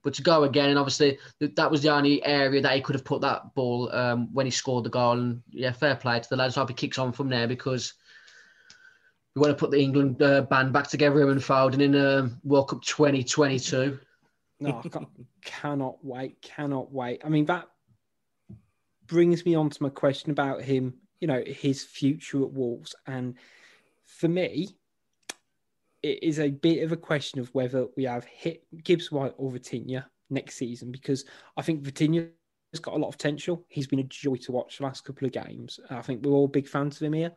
But 0.03 0.15
to 0.15 0.23
go 0.23 0.43
again, 0.43 0.71
and 0.71 0.79
obviously 0.79 1.19
that 1.39 1.71
was 1.71 1.81
the 1.83 1.91
only 1.91 2.25
area 2.25 2.61
that 2.61 2.75
he 2.75 2.81
could 2.81 2.97
have 2.97 3.05
put 3.05 3.21
that 3.21 3.55
ball 3.55 3.95
um, 3.95 4.33
when 4.35 4.47
he 4.47 4.51
scored 4.51 4.85
the 4.85 4.91
goal. 4.91 5.13
And 5.13 5.43
yeah, 5.51 5.71
fair 5.71 5.95
play 5.95 6.19
to 6.19 6.29
the 6.29 6.35
lads. 6.35 6.57
Hope 6.57 6.71
he 6.71 6.75
kicks 6.75 6.99
on 6.99 7.13
from 7.13 7.29
there 7.29 7.47
because 7.47 7.95
we 9.37 9.41
want 9.41 9.57
to 9.57 9.61
put 9.61 9.71
the 9.71 9.81
England 9.81 10.21
uh, 10.21 10.43
band 10.43 10.73
back 10.73 10.89
together 10.89 11.31
and 11.31 11.41
Foden 11.41 11.81
in 11.81 11.95
um 11.95 12.41
World 12.43 12.71
Cup 12.71 12.83
2022. 12.83 13.99
No, 14.59 14.83
I 14.85 15.07
cannot 15.45 16.05
wait, 16.05 16.43
cannot 16.43 16.93
wait. 16.93 17.23
I 17.25 17.29
mean, 17.29 17.47
that 17.47 17.69
brings 19.07 19.45
me 19.45 19.55
on 19.55 19.71
to 19.71 19.83
my 19.83 19.89
question 19.89 20.31
about 20.31 20.63
him, 20.63 20.95
you 21.21 21.29
know, 21.29 21.43
his 21.47 21.85
future 21.85 22.43
at 22.43 22.53
Wolves. 22.53 22.95
And 23.07 23.37
for 24.05 24.29
me, 24.29 24.77
it 26.03 26.23
is 26.23 26.41
a 26.41 26.51
bit 26.51 26.83
of 26.83 26.93
a 26.93 26.97
question 26.97 27.41
of 27.41 27.55
whether 27.55 27.87
we 27.97 28.05
have 28.05 28.25
hit 28.25 28.65
Gibbs 28.83 29.13
White 29.13 29.35
or 29.37 29.51
Vitinha 29.51 30.05
next 30.31 30.57
season 30.57 30.91
because 30.91 31.25
I 31.57 31.63
think 31.63 31.83
Vitinha 31.83 32.29
has 32.73 32.81
got 32.81 32.95
a 32.95 32.99
lot 32.99 33.09
of 33.09 33.19
potential. 33.19 33.65
He's 33.69 33.87
been 33.87 33.99
a 33.99 34.05
joy 34.05 34.37
to 34.37 34.53
watch 34.53 34.79
the 34.79 34.85
last 34.85 35.05
couple 35.05 35.27
of 35.27 35.33
games. 35.33 35.79
I 35.91 36.03
think 36.03 36.25
we're 36.25 36.33
all 36.33 36.49
big 36.49 36.69
fans 36.69 36.97
of 36.97 37.03
him 37.03 37.13
here 37.13 37.33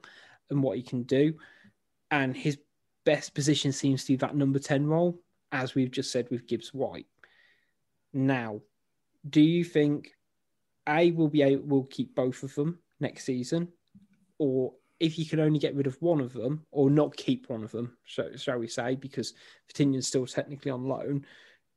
and 0.49 0.63
what 0.63 0.77
he 0.77 0.83
can 0.83 1.03
do. 1.03 1.33
And 2.09 2.35
his 2.35 2.57
best 3.05 3.33
position 3.33 3.71
seems 3.71 4.03
to 4.03 4.13
be 4.13 4.17
that 4.17 4.35
number 4.35 4.59
10 4.59 4.87
role, 4.87 5.19
as 5.51 5.75
we've 5.75 5.91
just 5.91 6.11
said 6.11 6.27
with 6.31 6.47
Gibbs 6.47 6.73
White. 6.73 7.07
Now, 8.13 8.61
do 9.29 9.41
you 9.41 9.63
think 9.63 10.15
A 10.87 11.11
will 11.11 11.29
be 11.29 11.41
able 11.41 11.65
will 11.65 11.83
keep 11.85 12.15
both 12.15 12.43
of 12.43 12.53
them 12.55 12.79
next 12.99 13.25
season? 13.25 13.69
Or 14.37 14.73
if 14.99 15.19
you 15.19 15.25
can 15.25 15.39
only 15.39 15.59
get 15.59 15.75
rid 15.75 15.87
of 15.87 16.01
one 16.01 16.21
of 16.21 16.33
them 16.33 16.65
or 16.71 16.89
not 16.89 17.15
keep 17.15 17.49
one 17.49 17.63
of 17.63 17.71
them, 17.71 17.97
so, 18.07 18.31
shall 18.35 18.57
we 18.57 18.67
say, 18.67 18.95
because 18.95 19.33
Vitinha's 19.69 20.07
still 20.07 20.25
technically 20.25 20.71
on 20.71 20.87
loan, 20.87 21.25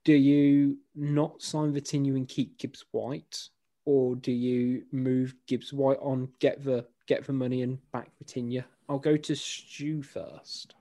do 0.05 0.13
you 0.13 0.79
not 0.95 1.43
sign 1.43 1.73
Vitinha 1.73 2.17
and 2.17 2.29
keep 2.29 2.59
Gibbs 2.59 2.85
White? 2.93 3.49
Or 3.85 4.17
do 4.17 4.33
you 4.33 4.85
move 4.93 5.35
Gibbs 5.47 5.73
White 5.73 5.99
on, 6.01 6.29
get 6.41 6.63
the 6.63 6.87
get 7.07 7.27
the 7.27 7.33
money 7.33 7.63
and 7.63 7.79
back 7.91 8.11
Vitinha? 8.23 8.65
I'll 8.89 8.99
go 8.99 9.17
to 9.17 9.35
Stu 9.35 10.03
first. 10.03 10.75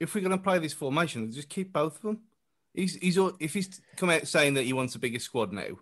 if 0.00 0.14
we're 0.14 0.20
going 0.20 0.36
to 0.36 0.38
play 0.38 0.58
this 0.58 0.72
formation, 0.72 1.30
just 1.30 1.48
keep 1.48 1.72
both 1.72 1.96
of 1.96 2.02
them. 2.02 2.20
He's 2.74 2.94
he's 2.96 3.18
if 3.38 3.52
he's 3.54 3.80
come 3.96 4.10
out 4.10 4.26
saying 4.26 4.54
that 4.54 4.64
he 4.64 4.72
wants 4.72 4.94
a 4.94 4.98
bigger 4.98 5.18
squad 5.18 5.52
now, 5.52 5.78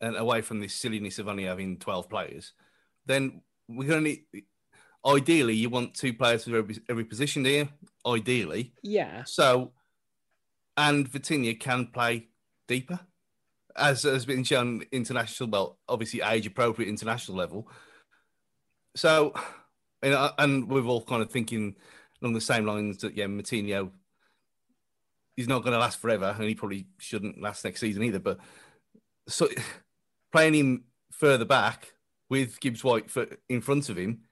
and 0.00 0.16
away 0.16 0.40
from 0.40 0.60
this 0.60 0.74
silliness 0.74 1.18
of 1.18 1.28
only 1.28 1.44
having 1.44 1.78
twelve 1.78 2.08
players, 2.08 2.52
then 3.06 3.42
we're 3.68 3.88
going 3.88 4.04
to 4.04 4.10
need. 4.10 4.44
Ideally, 5.06 5.54
you 5.54 5.70
want 5.70 5.94
two 5.94 6.12
players 6.12 6.44
for 6.44 6.56
every, 6.56 6.76
every 6.88 7.04
position 7.04 7.44
there. 7.44 7.68
Ideally, 8.04 8.72
Yeah. 8.82 9.22
so, 9.24 9.72
and 10.76 11.08
Vitinha 11.10 11.58
can 11.58 11.86
play 11.86 12.28
deeper, 12.66 12.98
as 13.76 14.02
has 14.02 14.26
been 14.26 14.42
shown 14.44 14.82
international. 14.90 15.50
Well, 15.50 15.78
obviously 15.88 16.20
age 16.20 16.46
appropriate 16.46 16.88
international 16.88 17.38
level. 17.38 17.70
So, 18.96 19.32
and, 20.02 20.32
and 20.36 20.68
we're 20.68 20.84
all 20.84 21.04
kind 21.04 21.22
of 21.22 21.30
thinking 21.30 21.76
along 22.20 22.34
the 22.34 22.40
same 22.40 22.66
lines 22.66 22.98
that 22.98 23.16
yeah, 23.16 23.26
Moutinho 23.26 23.90
he's 25.38 25.46
not 25.46 25.62
going 25.62 25.72
to 25.72 25.78
last 25.78 26.00
forever, 26.00 26.34
and 26.36 26.48
he 26.48 26.56
probably 26.56 26.88
shouldn't 26.98 27.40
last 27.40 27.64
next 27.64 27.78
season 27.78 28.02
either. 28.02 28.18
But 28.18 28.38
so 29.28 29.48
playing 30.32 30.54
him 30.54 30.84
further 31.12 31.44
back 31.44 31.92
with 32.28 32.58
Gibbs 32.58 32.82
White 32.82 33.08
for, 33.08 33.24
in 33.48 33.60
front 33.60 33.88
of 33.88 33.96
him, 33.96 34.22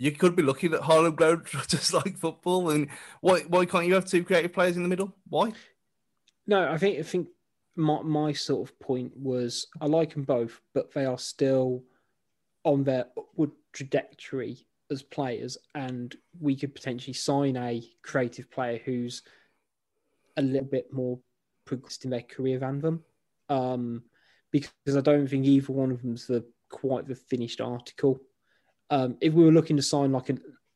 you 0.00 0.10
could 0.10 0.34
be 0.34 0.42
looking 0.42 0.74
at 0.74 0.80
Harlem 0.80 1.14
Globetrotters 1.14 1.92
like 2.04 2.18
football. 2.18 2.70
And 2.70 2.88
why 3.20 3.42
why 3.42 3.66
can't 3.66 3.86
you 3.86 3.94
have 3.94 4.04
two 4.04 4.24
creative 4.24 4.52
players 4.52 4.76
in 4.76 4.82
the 4.82 4.88
middle? 4.88 5.14
Why? 5.28 5.52
No, 6.48 6.68
I 6.68 6.76
think 6.76 6.98
I 6.98 7.02
think 7.02 7.28
my 7.76 8.02
my 8.02 8.32
sort 8.32 8.68
of 8.68 8.76
point 8.80 9.16
was 9.16 9.68
I 9.80 9.86
like 9.86 10.14
them 10.14 10.24
both, 10.24 10.60
but 10.74 10.92
they 10.92 11.04
are 11.04 11.18
still 11.18 11.84
on 12.64 12.82
their 12.82 13.06
upward 13.16 13.52
trajectory 13.72 14.66
as 14.90 15.04
players, 15.04 15.56
and 15.76 16.16
we 16.40 16.56
could 16.56 16.74
potentially 16.74 17.14
sign 17.14 17.56
a 17.56 17.80
creative 18.02 18.50
player 18.50 18.80
who's 18.84 19.22
a 20.36 20.42
little 20.42 20.66
bit 20.66 20.92
more 20.92 21.18
progressed 21.64 22.04
in 22.04 22.10
their 22.10 22.22
career 22.22 22.58
than 22.58 22.80
them. 22.80 23.04
Um, 23.48 24.02
because 24.50 24.96
I 24.96 25.00
don't 25.00 25.26
think 25.26 25.46
either 25.46 25.72
one 25.72 25.90
of 25.90 26.02
them's 26.02 26.26
the 26.26 26.44
quite 26.70 27.08
the 27.08 27.14
finished 27.14 27.60
article. 27.60 28.20
Um, 28.90 29.16
if 29.20 29.32
we 29.32 29.44
were 29.44 29.50
looking 29.50 29.76
to 29.76 29.82
sign 29.82 30.12
like 30.12 30.30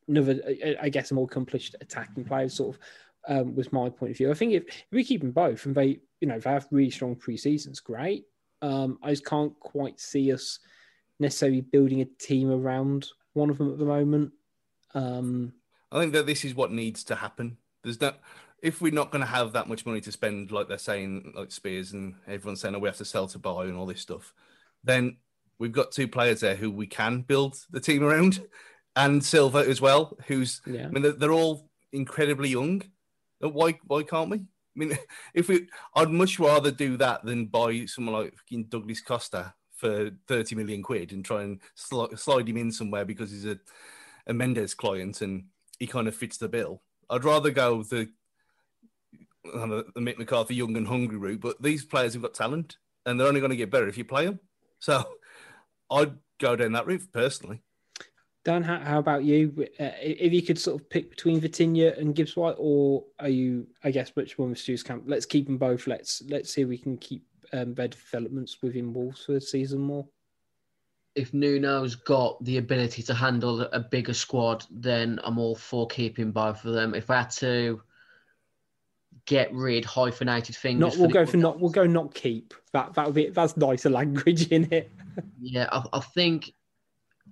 another, 0.08 0.40
I 0.80 0.88
guess, 0.88 1.10
a 1.10 1.14
more 1.14 1.26
accomplished 1.26 1.76
attacking 1.80 2.24
player, 2.24 2.48
sort 2.48 2.74
of 2.74 2.80
um, 3.28 3.54
was 3.54 3.72
my 3.72 3.88
point 3.90 4.12
of 4.12 4.16
view. 4.16 4.30
I 4.30 4.34
think 4.34 4.52
if, 4.52 4.64
if, 4.66 4.86
we 4.90 5.04
keep 5.04 5.20
them 5.20 5.32
both 5.32 5.66
and 5.66 5.74
they, 5.74 6.00
you 6.20 6.28
know, 6.28 6.38
they 6.38 6.50
have 6.50 6.66
really 6.70 6.90
strong 6.90 7.14
pre 7.14 7.36
seasons, 7.36 7.80
great. 7.80 8.24
Um, 8.62 8.98
I 9.02 9.10
just 9.10 9.24
can't 9.24 9.58
quite 9.60 10.00
see 10.00 10.32
us 10.32 10.58
necessarily 11.20 11.60
building 11.60 12.00
a 12.00 12.04
team 12.04 12.50
around 12.50 13.08
one 13.34 13.50
of 13.50 13.58
them 13.58 13.72
at 13.72 13.78
the 13.78 13.84
moment. 13.84 14.32
Um, 14.94 15.52
I 15.92 16.00
think 16.00 16.12
that 16.14 16.26
this 16.26 16.44
is 16.44 16.54
what 16.54 16.72
needs 16.72 17.04
to 17.04 17.14
happen. 17.14 17.58
There's 17.82 17.98
that 17.98 18.20
if 18.62 18.80
we're 18.80 18.92
not 18.92 19.10
going 19.10 19.20
to 19.20 19.30
have 19.30 19.52
that 19.52 19.68
much 19.68 19.86
money 19.86 20.00
to 20.00 20.12
spend, 20.12 20.50
like 20.50 20.68
they're 20.68 20.78
saying, 20.78 21.32
like 21.36 21.52
Spears 21.52 21.92
and 21.92 22.14
everyone's 22.26 22.60
saying, 22.60 22.74
oh, 22.74 22.78
we 22.78 22.88
have 22.88 22.96
to 22.96 23.04
sell 23.04 23.28
to 23.28 23.38
buy 23.38 23.64
and 23.64 23.76
all 23.76 23.86
this 23.86 24.00
stuff, 24.00 24.34
then 24.84 25.16
we've 25.58 25.72
got 25.72 25.92
two 25.92 26.08
players 26.08 26.40
there 26.40 26.56
who 26.56 26.70
we 26.70 26.86
can 26.86 27.22
build 27.22 27.56
the 27.70 27.80
team 27.80 28.02
around, 28.02 28.40
and 28.96 29.24
Silva 29.24 29.58
as 29.58 29.80
well, 29.80 30.16
who's 30.26 30.60
yeah. 30.66 30.86
I 30.86 30.88
mean 30.88 31.02
they're, 31.02 31.12
they're, 31.12 31.32
all 31.32 31.70
incredibly 31.92 32.48
young. 32.48 32.82
Why 33.40 33.78
why 33.86 34.02
can't 34.02 34.30
we? 34.30 34.38
I 34.38 34.44
mean, 34.74 34.98
if 35.34 35.48
we, 35.48 35.68
I'd 35.94 36.10
much 36.10 36.38
rather 36.38 36.70
do 36.70 36.96
that 36.96 37.24
than 37.24 37.46
buy 37.46 37.84
someone 37.86 38.14
like 38.14 38.34
Douglas 38.68 39.00
Costa 39.00 39.54
for 39.76 40.10
thirty 40.26 40.56
million 40.56 40.82
quid 40.82 41.12
and 41.12 41.24
try 41.24 41.42
and 41.42 41.60
sl- 41.74 42.16
slide 42.16 42.48
him 42.48 42.56
in 42.56 42.72
somewhere 42.72 43.04
because 43.04 43.30
he's 43.30 43.46
a, 43.46 43.58
a 44.26 44.34
Mendes 44.34 44.74
client 44.74 45.20
and 45.20 45.44
he 45.78 45.86
kind 45.86 46.08
of 46.08 46.16
fits 46.16 46.38
the 46.38 46.48
bill. 46.48 46.82
I'd 47.08 47.24
rather 47.24 47.50
go 47.50 47.82
the 47.84 48.08
the 49.44 49.84
Mick 49.96 50.18
McCarthy 50.18 50.54
young 50.54 50.76
and 50.76 50.86
hungry 50.86 51.16
route, 51.16 51.40
but 51.40 51.60
these 51.62 51.84
players 51.84 52.12
have 52.14 52.22
got 52.22 52.34
talent 52.34 52.76
and 53.06 53.18
they're 53.18 53.28
only 53.28 53.40
going 53.40 53.50
to 53.50 53.56
get 53.56 53.70
better 53.70 53.88
if 53.88 53.98
you 53.98 54.04
play 54.04 54.26
them. 54.26 54.40
So 54.78 55.04
I'd 55.90 56.14
go 56.38 56.56
down 56.56 56.72
that 56.72 56.86
route 56.86 57.12
personally. 57.12 57.62
Dan, 58.44 58.62
how, 58.62 58.78
how 58.78 58.98
about 58.98 59.24
you? 59.24 59.66
Uh, 59.78 59.90
if 60.00 60.32
you 60.32 60.42
could 60.42 60.58
sort 60.58 60.80
of 60.80 60.88
pick 60.88 61.10
between 61.10 61.40
Vitinha 61.40 61.98
and 61.98 62.14
Gibbs 62.14 62.36
White, 62.36 62.56
or 62.58 63.04
are 63.18 63.28
you, 63.28 63.66
I 63.84 63.90
guess, 63.90 64.12
much 64.16 64.38
more 64.38 64.48
with 64.48 64.58
Stu's 64.58 64.82
camp? 64.82 65.04
Let's 65.06 65.26
keep 65.26 65.46
them 65.46 65.58
both. 65.58 65.86
Let's 65.86 66.22
let's 66.28 66.54
see 66.54 66.62
if 66.62 66.68
we 66.68 66.78
can 66.78 66.96
keep 66.96 67.24
um, 67.52 67.74
their 67.74 67.88
developments 67.88 68.58
within 68.62 68.94
Wolves 68.94 69.24
for 69.24 69.32
the 69.32 69.40
season 69.40 69.80
more. 69.80 70.06
If 71.14 71.32
Nuno's 71.34 71.96
got 71.96 72.42
the 72.44 72.58
ability 72.58 73.02
to 73.02 73.14
handle 73.14 73.62
a 73.62 73.80
bigger 73.80 74.14
squad, 74.14 74.64
then 74.70 75.18
I'm 75.24 75.38
all 75.38 75.56
for 75.56 75.86
keeping 75.86 76.30
both 76.30 76.64
of 76.64 76.74
them. 76.74 76.94
If 76.94 77.10
I 77.10 77.18
had 77.18 77.30
to 77.30 77.82
get 79.28 79.52
rid 79.52 79.84
hyphenated 79.84 80.56
fingers. 80.56 80.96
Not, 80.96 81.00
we'll 81.00 81.10
go 81.10 81.26
for 81.26 81.36
not. 81.36 81.60
We'll 81.60 81.70
go 81.70 81.86
not 81.86 82.14
keep. 82.14 82.54
That 82.72 82.94
that'll 82.94 83.12
be 83.12 83.28
that's 83.28 83.56
nicer 83.56 83.90
language 83.90 84.48
in 84.48 84.72
it. 84.72 84.90
yeah, 85.38 85.68
I, 85.70 85.84
I, 85.92 86.00
think 86.00 86.54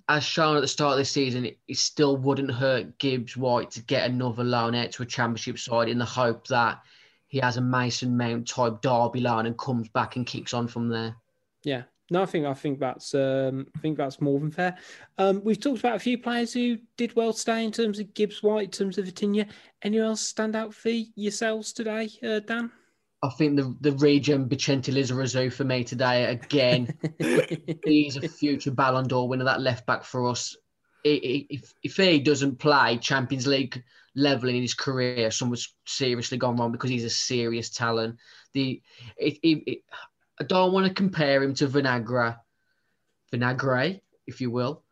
as 0.08 0.22
shown 0.22 0.56
at 0.56 0.60
the 0.60 0.68
start 0.68 0.92
of 0.92 0.98
the 0.98 1.04
season, 1.06 1.46
it, 1.46 1.58
it, 1.66 1.78
still 1.78 2.16
wouldn't 2.18 2.50
hurt 2.50 2.98
Gibbs 2.98 3.36
White 3.36 3.70
to 3.72 3.82
get 3.82 4.08
another 4.08 4.44
loan 4.44 4.74
out 4.74 4.92
to 4.92 5.02
a 5.02 5.06
championship 5.06 5.58
side 5.58 5.88
in 5.88 5.98
the 5.98 6.04
hope 6.04 6.46
that 6.48 6.82
he 7.28 7.38
has 7.38 7.56
a 7.56 7.62
Mason 7.62 8.16
Mount 8.16 8.46
type 8.46 8.82
derby 8.82 9.20
loan 9.20 9.46
and 9.46 9.58
comes 9.58 9.88
back 9.88 10.16
and 10.16 10.26
kicks 10.26 10.52
on 10.52 10.68
from 10.68 10.88
there. 10.88 11.16
Yeah, 11.64 11.82
no, 12.10 12.22
I 12.22 12.26
think 12.26 12.46
I 12.46 12.54
think 12.54 12.78
that's 12.78 13.14
um, 13.14 13.66
I 13.74 13.78
think 13.80 13.96
that's 13.96 14.20
more 14.20 14.38
than 14.38 14.50
fair. 14.50 14.76
Um, 15.18 15.42
we've 15.44 15.58
talked 15.58 15.80
about 15.80 15.96
a 15.96 16.00
few 16.00 16.18
players 16.18 16.52
who 16.52 16.78
did 16.96 17.16
well 17.16 17.32
today 17.32 17.64
in 17.64 17.72
terms 17.72 17.98
of 17.98 18.14
Gibbs 18.14 18.42
White, 18.42 18.64
in 18.64 18.70
terms 18.70 18.98
of 18.98 19.06
Vitinha. 19.06 19.48
Anyone 19.82 20.08
else 20.08 20.20
stand 20.20 20.54
out 20.54 20.72
for 20.72 20.90
yourselves 20.90 21.72
today, 21.72 22.08
uh, 22.22 22.40
Dan? 22.40 22.70
I 23.22 23.30
think 23.30 23.56
the 23.56 23.76
the 23.80 23.92
region 23.92 24.48
Bixente 24.48 24.92
Lizarazu 24.92 25.52
for 25.52 25.64
me 25.64 25.82
today 25.82 26.26
again. 26.26 26.96
he's 27.84 28.16
a 28.16 28.28
future 28.28 28.70
Ballon 28.70 29.08
d'Or 29.08 29.28
winner, 29.28 29.44
that 29.44 29.60
left 29.60 29.84
back 29.86 30.04
for 30.04 30.28
us. 30.28 30.56
If 31.02 31.74
if 31.82 31.96
he 31.96 32.20
doesn't 32.20 32.58
play 32.58 32.98
Champions 32.98 33.48
League 33.48 33.82
level 34.14 34.48
in 34.48 34.62
his 34.62 34.74
career, 34.74 35.30
someone's 35.32 35.74
seriously 35.86 36.38
gone 36.38 36.56
wrong 36.56 36.72
because 36.72 36.90
he's 36.90 37.04
a 37.04 37.10
serious 37.10 37.70
talent. 37.70 38.16
The 38.54 38.80
it, 39.16 39.38
it, 39.42 39.62
it 39.66 39.78
I 40.40 40.44
don't 40.44 40.72
want 40.72 40.86
to 40.86 40.94
compare 40.94 41.42
him 41.42 41.54
to 41.54 41.66
Vinagre, 41.66 42.38
Vinagre, 43.32 44.00
if 44.26 44.40
you 44.40 44.50
will. 44.50 44.82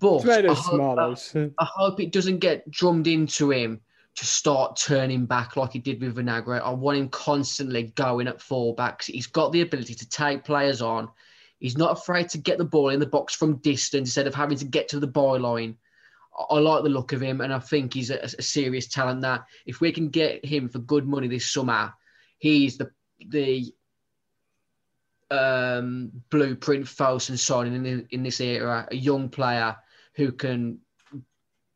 But 0.00 0.28
I 0.28 0.52
hope, 0.52 0.98
I, 0.98 1.50
I 1.58 1.64
hope 1.64 2.00
it 2.00 2.12
doesn't 2.12 2.38
get 2.38 2.70
drummed 2.70 3.06
into 3.06 3.50
him 3.50 3.80
to 4.16 4.26
start 4.26 4.76
turning 4.76 5.26
back 5.26 5.56
like 5.56 5.72
he 5.72 5.78
did 5.78 6.00
with 6.00 6.16
Vinagre. 6.16 6.60
I 6.60 6.70
want 6.70 6.98
him 6.98 7.08
constantly 7.08 7.84
going 7.94 8.28
at 8.28 8.38
fullbacks. 8.38 9.04
He's 9.04 9.26
got 9.26 9.52
the 9.52 9.62
ability 9.62 9.94
to 9.94 10.08
take 10.08 10.44
players 10.44 10.82
on. 10.82 11.08
He's 11.60 11.78
not 11.78 11.92
afraid 11.92 12.28
to 12.30 12.38
get 12.38 12.58
the 12.58 12.64
ball 12.64 12.90
in 12.90 13.00
the 13.00 13.06
box 13.06 13.34
from 13.34 13.56
distance 13.56 14.08
instead 14.08 14.26
of 14.26 14.34
having 14.34 14.58
to 14.58 14.64
get 14.64 14.88
to 14.88 15.00
the 15.00 15.08
byline. 15.08 15.76
I, 16.36 16.54
I 16.54 16.58
like 16.58 16.82
the 16.82 16.90
look 16.90 17.12
of 17.12 17.22
him, 17.22 17.40
and 17.40 17.52
I 17.52 17.58
think 17.58 17.94
he's 17.94 18.10
a, 18.10 18.18
a 18.18 18.42
serious 18.42 18.88
talent. 18.88 19.22
That 19.22 19.44
if 19.66 19.80
we 19.80 19.92
can 19.92 20.10
get 20.10 20.44
him 20.44 20.68
for 20.68 20.80
good 20.80 21.06
money 21.06 21.28
this 21.28 21.50
summer, 21.50 21.94
he's 22.38 22.76
the 22.76 22.90
the 23.26 23.72
um, 25.30 26.10
blueprint 26.30 26.86
Fosun 26.86 27.38
signing 27.38 27.74
in, 27.86 28.06
in 28.10 28.22
this 28.22 28.40
era, 28.40 28.86
a 28.90 28.96
young 28.96 29.28
player 29.28 29.76
who 30.14 30.32
can 30.32 30.78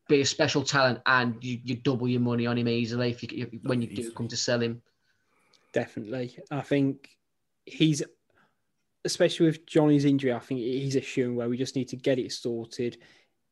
be 0.09 0.21
a 0.21 0.25
special 0.25 0.63
talent 0.63 0.99
and 1.05 1.41
you, 1.43 1.59
you 1.63 1.75
double 1.75 2.07
your 2.07 2.21
money 2.21 2.45
on 2.45 2.57
him 2.57 2.67
easily 2.67 3.11
if 3.11 3.23
you, 3.23 3.59
when 3.63 3.81
you 3.81 3.87
do 3.87 4.11
come 4.11 4.27
to 4.27 4.37
sell 4.37 4.61
him. 4.61 4.81
Definitely. 5.71 6.37
I 6.51 6.61
think 6.61 7.09
he's, 7.65 8.03
especially 9.05 9.47
with 9.47 9.65
Johnny's 9.65 10.05
injury, 10.05 10.33
I 10.33 10.39
think 10.39 10.59
he's 10.59 10.95
a 10.95 11.01
shoe 11.01 11.33
where 11.33 11.49
we 11.49 11.57
just 11.57 11.75
need 11.75 11.89
to 11.89 11.95
get 11.95 12.19
it 12.19 12.31
sorted. 12.31 12.97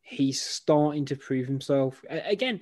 He's 0.02 0.42
starting 0.42 1.06
to 1.06 1.16
prove 1.16 1.48
himself. 1.48 2.04
Again, 2.10 2.62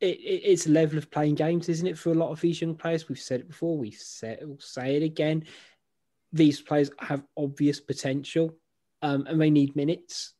it, 0.00 0.16
it, 0.16 0.42
it's 0.44 0.66
a 0.66 0.70
level 0.70 0.98
of 0.98 1.10
playing 1.10 1.36
games, 1.36 1.68
isn't 1.68 1.86
it, 1.86 1.98
for 1.98 2.10
a 2.10 2.16
lot 2.16 2.30
of 2.30 2.40
these 2.40 2.60
young 2.60 2.74
players? 2.74 3.08
We've 3.08 3.18
said 3.18 3.40
it 3.40 3.48
before, 3.48 3.78
we've 3.78 3.94
said, 3.94 4.40
we'll 4.42 4.58
say 4.58 4.96
it 4.96 5.02
again 5.02 5.44
these 6.32 6.60
players 6.60 6.90
have 6.98 7.24
obvious 7.36 7.80
potential 7.80 8.54
um, 9.02 9.26
and 9.26 9.40
they 9.40 9.50
need 9.50 9.76
minutes. 9.76 10.34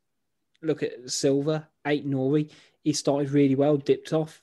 Look 0.62 0.82
at 0.82 1.10
Silva, 1.10 1.68
Aït-Nouri. 1.86 2.50
He 2.84 2.92
started 2.92 3.30
really 3.30 3.54
well, 3.54 3.76
dipped 3.76 4.12
off. 4.12 4.40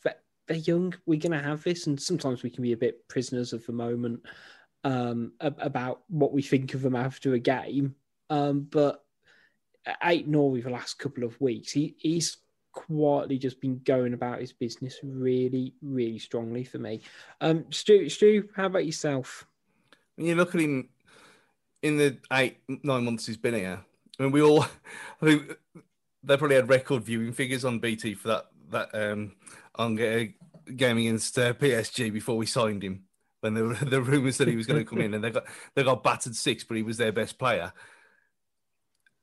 They're 0.48 0.58
young. 0.58 0.94
We're 1.06 1.20
going 1.20 1.38
to 1.38 1.44
have 1.44 1.64
this. 1.64 1.88
And 1.88 2.02
sometimes 2.02 2.44
we 2.44 2.50
can 2.50 2.64
be 2.64 2.74
a 2.74 2.78
bit 2.78 3.08
prisoners 3.08 3.54
of 3.54 3.66
the 3.66 3.74
moment 3.74 4.22
um, 4.84 5.34
about 5.40 6.02
what 6.08 6.32
we 6.32 6.42
think 6.42 6.74
of 6.74 6.82
them 6.82 6.96
after 6.96 7.34
a 7.34 7.40
game. 7.40 7.96
Um, 8.30 8.68
but 8.70 9.04
Aït-Nouri, 10.04 10.64
the 10.64 10.70
last 10.70 11.00
couple 11.00 11.24
of 11.24 11.40
weeks, 11.42 11.72
he, 11.72 11.96
he's 12.00 12.38
quietly 12.72 13.38
just 13.38 13.62
been 13.62 13.82
going 13.84 14.14
about 14.14 14.40
his 14.42 14.54
business 14.54 15.00
really, 15.04 15.74
really 15.82 16.20
strongly 16.20 16.64
for 16.64 16.78
me. 16.78 17.02
Um, 17.42 17.66
Stu, 17.72 18.10
Stu, 18.10 18.50
how 18.56 18.66
about 18.66 18.86
yourself? 18.86 19.46
When 20.16 20.28
you 20.28 20.36
look 20.36 20.56
at 20.56 20.62
him 20.62 20.90
in 21.86 21.98
the 21.98 22.18
eight 22.34 22.58
nine 22.68 23.06
months 23.06 23.28
he's 23.28 23.38
been 23.38 23.54
here, 23.54 23.80
I 24.20 24.24
mean, 24.24 24.32
we 24.32 24.42
all, 24.42 24.64
I 25.22 25.26
think 25.26 25.56
they 26.24 26.36
probably 26.36 26.56
had 26.56 26.68
record 26.68 27.04
viewing 27.04 27.32
figures 27.32 27.64
on 27.64 27.80
BT 27.80 28.16
for 28.16 28.30
that 28.30 28.46
that 28.72 28.90
um 28.94 29.34
on 29.76 29.96
game 29.96 30.98
against 30.98 31.38
uh, 31.38 31.54
PSG 31.54 32.12
before 32.12 32.38
we 32.38 32.48
signed 32.48 32.84
him. 32.84 33.04
When 33.42 33.54
the 33.54 33.78
the 33.86 34.02
rumours 34.02 34.38
that 34.40 34.48
he 34.48 34.56
was 34.56 34.66
going 34.66 34.84
to 34.84 34.90
come 34.90 35.02
in, 35.02 35.14
and 35.14 35.24
they 35.24 35.30
got 35.30 35.46
they 35.76 35.84
got 35.84 36.04
battered 36.04 36.36
six, 36.36 36.64
but 36.64 36.76
he 36.78 36.84
was 36.84 36.98
their 36.98 37.12
best 37.12 37.38
player. 37.38 37.72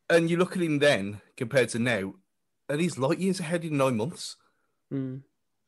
And 0.09 0.31
you 0.31 0.37
look 0.37 0.57
at 0.57 0.63
him 0.63 0.79
then 0.79 1.21
compared 1.37 1.71
to 1.71 1.81
now, 1.81 2.15
and 2.69 2.81
he's 2.81 2.99
light 2.99 3.19
years 3.19 3.41
ahead 3.41 3.65
in 3.65 3.77
nine 3.77 3.97
months. 3.97 4.37
Mm. 4.93 5.23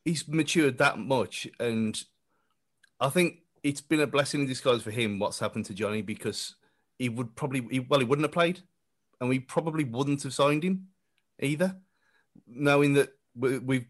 He's 0.05 0.27
matured 0.27 0.77
that 0.77 0.97
much, 0.97 1.47
and 1.59 2.01
I 3.01 3.09
think 3.09 3.39
it's 3.63 3.81
been 3.81 3.99
a 3.99 4.07
blessing 4.07 4.41
in 4.41 4.47
disguise 4.47 4.83
for 4.83 4.91
him 4.91 5.19
what's 5.19 5.39
happened 5.39 5.65
to 5.65 5.73
Johnny 5.73 6.03
because 6.03 6.55
he 6.97 7.09
would 7.09 7.35
probably 7.35 7.65
he, 7.69 7.79
well 7.79 7.99
he 7.99 8.05
wouldn't 8.05 8.25
have 8.25 8.31
played, 8.31 8.61
and 9.19 9.29
we 9.29 9.39
probably 9.39 9.83
wouldn't 9.83 10.23
have 10.23 10.33
signed 10.33 10.63
him 10.63 10.87
either, 11.41 11.75
knowing 12.47 12.93
that 12.93 13.09
we, 13.35 13.59
we've 13.59 13.87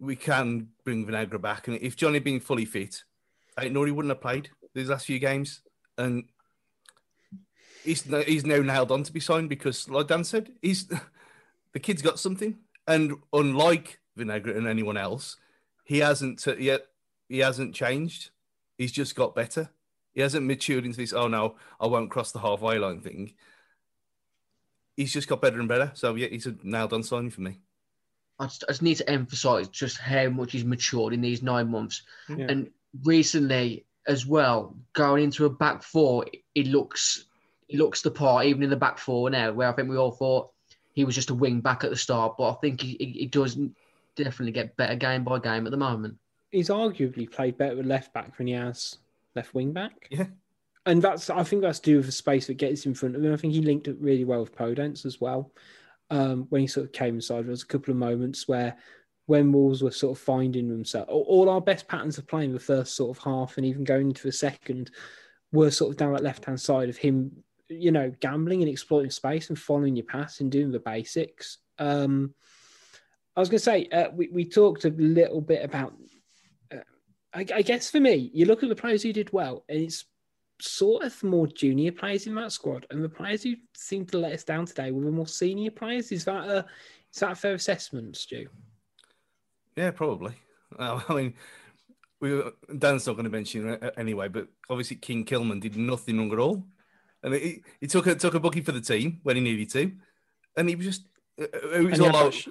we 0.00 0.16
can 0.16 0.68
bring 0.84 1.06
Vinagre 1.06 1.40
back. 1.40 1.68
And 1.68 1.78
if 1.80 1.96
Johnny 1.96 2.14
had 2.14 2.24
been 2.24 2.40
fully 2.40 2.64
fit, 2.64 3.02
I 3.56 3.68
know 3.68 3.84
he 3.84 3.92
wouldn't 3.92 4.10
have 4.10 4.20
played 4.20 4.50
these 4.74 4.88
last 4.88 5.06
few 5.06 5.18
games. 5.18 5.60
And 5.96 6.24
he's 7.84 8.02
he's 8.02 8.46
now 8.46 8.58
nailed 8.58 8.92
on 8.92 9.02
to 9.04 9.12
be 9.12 9.20
signed 9.20 9.48
because, 9.48 9.88
like 9.88 10.08
Dan 10.08 10.24
said, 10.24 10.50
he's 10.62 10.86
the 11.72 11.80
kid's 11.80 12.02
got 12.02 12.18
something. 12.18 12.58
And 12.86 13.14
unlike 13.32 14.00
Vinagre 14.16 14.56
and 14.56 14.66
anyone 14.66 14.96
else, 14.96 15.36
he 15.84 15.98
hasn't 15.98 16.46
yet. 16.58 16.86
He 17.28 17.40
hasn't 17.40 17.74
changed. 17.74 18.30
He's 18.78 18.92
just 18.92 19.14
got 19.14 19.34
better. 19.34 19.70
He 20.18 20.22
hasn't 20.22 20.46
matured 20.46 20.84
into 20.84 20.96
this. 20.96 21.12
Oh 21.12 21.28
no, 21.28 21.54
I 21.78 21.86
won't 21.86 22.10
cross 22.10 22.32
the 22.32 22.40
halfway 22.40 22.76
line 22.80 23.00
thing. 23.00 23.34
He's 24.96 25.12
just 25.12 25.28
got 25.28 25.40
better 25.40 25.60
and 25.60 25.68
better. 25.68 25.92
So 25.94 26.16
yeah, 26.16 26.26
he's 26.26 26.46
a 26.46 26.56
nailed 26.64 26.92
on 26.92 27.04
signing 27.04 27.30
for 27.30 27.42
me. 27.42 27.60
I 28.40 28.46
just, 28.46 28.64
I 28.64 28.72
just 28.72 28.82
need 28.82 28.96
to 28.96 29.08
emphasise 29.08 29.68
just 29.68 29.96
how 29.98 30.28
much 30.28 30.50
he's 30.50 30.64
matured 30.64 31.12
in 31.12 31.20
these 31.20 31.40
nine 31.40 31.70
months. 31.70 32.02
Yeah. 32.28 32.46
And 32.48 32.68
recently, 33.04 33.86
as 34.08 34.26
well, 34.26 34.74
going 34.92 35.22
into 35.22 35.44
a 35.44 35.50
back 35.50 35.84
four, 35.84 36.26
he 36.52 36.64
looks 36.64 37.26
he 37.68 37.78
looks 37.78 38.02
the 38.02 38.10
part, 38.10 38.46
even 38.46 38.64
in 38.64 38.70
the 38.70 38.76
back 38.76 38.98
four 38.98 39.30
now, 39.30 39.52
where 39.52 39.68
I 39.68 39.72
think 39.72 39.88
we 39.88 39.98
all 39.98 40.10
thought 40.10 40.50
he 40.94 41.04
was 41.04 41.14
just 41.14 41.30
a 41.30 41.34
wing 41.34 41.60
back 41.60 41.84
at 41.84 41.90
the 41.90 41.96
start, 41.96 42.34
but 42.36 42.50
I 42.50 42.54
think 42.54 42.80
he, 42.80 42.96
he, 42.98 43.06
he 43.20 43.26
does 43.26 43.56
definitely 44.16 44.50
get 44.50 44.76
better 44.76 44.96
game 44.96 45.22
by 45.22 45.38
game 45.38 45.64
at 45.64 45.70
the 45.70 45.76
moment. 45.76 46.16
He's 46.50 46.70
arguably 46.70 47.30
played 47.30 47.56
better 47.56 47.76
with 47.76 47.86
left 47.86 48.12
back 48.12 48.36
than 48.36 48.48
he 48.48 48.54
has 48.54 48.96
left 49.38 49.54
wing 49.54 49.72
back. 49.72 50.08
Yeah. 50.10 50.26
And 50.86 51.02
that's 51.02 51.28
I 51.28 51.42
think 51.42 51.62
that's 51.62 51.80
due 51.80 51.98
with 51.98 52.06
the 52.06 52.12
space 52.12 52.46
that 52.46 52.54
gets 52.54 52.86
in 52.86 52.94
front 52.94 53.16
of 53.16 53.22
him. 53.22 53.32
I 53.32 53.36
think 53.36 53.52
he 53.52 53.60
linked 53.60 53.88
it 53.88 53.96
really 54.00 54.24
well 54.24 54.40
with 54.40 54.56
Podence 54.56 55.04
as 55.04 55.20
well. 55.20 55.52
Um, 56.10 56.46
when 56.48 56.62
he 56.62 56.66
sort 56.66 56.86
of 56.86 56.92
came 56.92 57.16
inside, 57.16 57.44
there 57.44 57.50
was 57.50 57.62
a 57.62 57.66
couple 57.66 57.92
of 57.92 57.98
moments 57.98 58.48
where 58.48 58.76
when 59.26 59.52
Wolves 59.52 59.82
were 59.82 59.90
sort 59.90 60.16
of 60.16 60.24
finding 60.24 60.68
themselves, 60.68 61.10
all- 61.10 61.50
our 61.50 61.60
best 61.60 61.86
patterns 61.86 62.16
of 62.16 62.26
playing 62.26 62.54
the 62.54 62.58
first 62.58 62.96
sort 62.96 63.14
of 63.14 63.22
half 63.22 63.58
and 63.58 63.66
even 63.66 63.84
going 63.84 64.08
into 64.08 64.22
the 64.22 64.32
second 64.32 64.90
were 65.52 65.70
sort 65.70 65.90
of 65.90 65.98
down 65.98 66.14
that 66.14 66.22
left 66.22 66.46
hand 66.46 66.58
side 66.58 66.88
of 66.88 66.96
him, 66.96 67.30
you 67.68 67.92
know, 67.92 68.10
gambling 68.20 68.62
and 68.62 68.70
exploiting 68.70 69.10
space 69.10 69.50
and 69.50 69.58
following 69.58 69.96
your 69.96 70.06
pass 70.06 70.40
and 70.40 70.50
doing 70.50 70.72
the 70.72 70.80
basics. 70.80 71.58
Um, 71.78 72.34
I 73.36 73.40
was 73.40 73.50
going 73.50 73.58
to 73.58 73.64
say, 73.64 73.88
uh, 73.92 74.08
we, 74.14 74.28
we 74.28 74.44
talked 74.46 74.86
a 74.86 74.90
little 74.90 75.42
bit 75.42 75.62
about, 75.62 75.92
I, 77.34 77.44
I 77.54 77.62
guess 77.62 77.90
for 77.90 78.00
me, 78.00 78.30
you 78.32 78.46
look 78.46 78.62
at 78.62 78.68
the 78.68 78.74
players 78.76 79.02
who 79.02 79.12
did 79.12 79.32
well, 79.32 79.64
and 79.68 79.80
it's 79.80 80.04
sort 80.60 81.04
of 81.04 81.22
more 81.22 81.46
junior 81.46 81.92
players 81.92 82.26
in 82.26 82.34
that 82.36 82.52
squad, 82.52 82.86
and 82.90 83.02
the 83.04 83.08
players 83.08 83.42
who 83.42 83.54
seem 83.74 84.06
to 84.06 84.18
let 84.18 84.32
us 84.32 84.44
down 84.44 84.66
today 84.66 84.90
were 84.90 85.04
the 85.04 85.10
more 85.10 85.26
senior 85.26 85.70
players. 85.70 86.10
Is 86.12 86.24
that 86.24 86.48
a 86.48 86.66
is 87.12 87.20
that 87.20 87.32
a 87.32 87.36
fair 87.36 87.54
assessment, 87.54 88.16
Stu? 88.16 88.48
Yeah, 89.76 89.90
probably. 89.90 90.34
Uh, 90.78 91.00
I 91.08 91.14
mean, 91.14 91.34
we 92.20 92.34
were, 92.34 92.52
Dan's 92.76 93.06
not 93.06 93.14
going 93.14 93.24
to 93.24 93.30
mention 93.30 93.68
it 93.68 93.94
anyway, 93.96 94.28
but 94.28 94.48
obviously 94.68 94.96
King 94.96 95.24
Kilman 95.24 95.60
did 95.60 95.76
nothing 95.76 96.18
wrong 96.18 96.32
at 96.32 96.38
all, 96.38 96.66
and 97.22 97.34
he, 97.34 97.62
he 97.80 97.86
took 97.86 98.06
a 98.06 98.14
took 98.14 98.34
a 98.34 98.40
booking 98.40 98.64
for 98.64 98.72
the 98.72 98.80
team 98.80 99.20
when 99.22 99.36
he 99.36 99.42
needed 99.42 99.70
to, 99.70 99.92
and 100.56 100.68
he 100.68 100.76
was 100.76 100.86
just 100.86 101.02
uh, 101.40 101.46
it 101.74 101.84
was 101.84 102.00
all 102.00 102.16
out. 102.16 102.34
sh- 102.34 102.48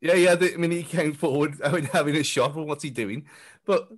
Yeah, 0.00 0.14
yeah. 0.14 0.36
I 0.38 0.56
mean, 0.56 0.70
he 0.72 0.82
came 0.82 1.14
forward, 1.14 1.60
I 1.64 1.72
mean, 1.72 1.84
having 1.84 2.16
a 2.16 2.22
shot. 2.22 2.54
Well, 2.54 2.66
what's 2.66 2.82
he 2.82 2.90
doing? 2.90 3.26
But 3.64 3.88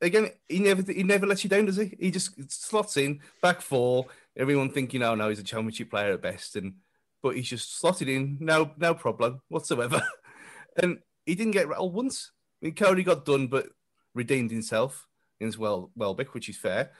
again, 0.00 0.30
he 0.48 0.58
never 0.58 0.90
he 0.90 1.02
never 1.02 1.26
lets 1.26 1.44
you 1.44 1.50
down, 1.50 1.66
does 1.66 1.76
he? 1.76 1.96
He 1.98 2.10
just 2.10 2.50
slots 2.50 2.96
in 2.96 3.20
back 3.42 3.60
four. 3.60 4.06
Everyone 4.36 4.70
thinking, 4.70 5.02
oh 5.02 5.14
no, 5.14 5.28
he's 5.28 5.38
a 5.38 5.44
championship 5.44 5.90
player 5.90 6.12
at 6.12 6.22
best, 6.22 6.56
and 6.56 6.74
but 7.22 7.36
he's 7.36 7.48
just 7.48 7.78
slotted 7.78 8.08
in, 8.08 8.38
no 8.40 8.72
no 8.76 8.94
problem 8.94 9.42
whatsoever. 9.48 10.02
and 10.76 10.98
he 11.26 11.34
didn't 11.34 11.52
get 11.52 11.68
rattled 11.68 11.94
once. 11.94 12.32
I 12.62 12.66
mean, 12.66 12.74
Coady 12.74 13.02
got 13.02 13.24
done, 13.24 13.48
but 13.48 13.68
redeemed 14.14 14.50
himself 14.50 15.06
in 15.38 15.46
his 15.46 15.58
well 15.58 15.90
Welbeck, 15.96 16.34
which 16.34 16.48
is 16.48 16.56
fair. 16.56 16.90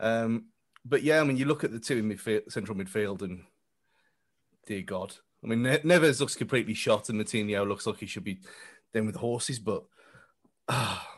Um, 0.00 0.46
but 0.84 1.02
yeah, 1.02 1.20
I 1.20 1.24
mean, 1.24 1.36
you 1.36 1.46
look 1.46 1.64
at 1.64 1.72
the 1.72 1.80
two 1.80 1.98
in 1.98 2.08
midfield, 2.08 2.50
central 2.52 2.76
midfield, 2.76 3.22
and 3.22 3.42
dear 4.66 4.82
God, 4.82 5.14
I 5.42 5.48
mean, 5.48 5.62
Ne- 5.62 5.78
Neves 5.78 6.20
looks 6.20 6.36
completely 6.36 6.74
shot, 6.74 7.08
and 7.08 7.20
Moutinho 7.20 7.66
looks 7.66 7.86
like 7.86 7.98
he 7.98 8.06
should 8.06 8.24
be 8.24 8.40
down 8.94 9.06
with 9.06 9.16
horses. 9.16 9.58
But 9.58 9.84
ah, 10.68 11.15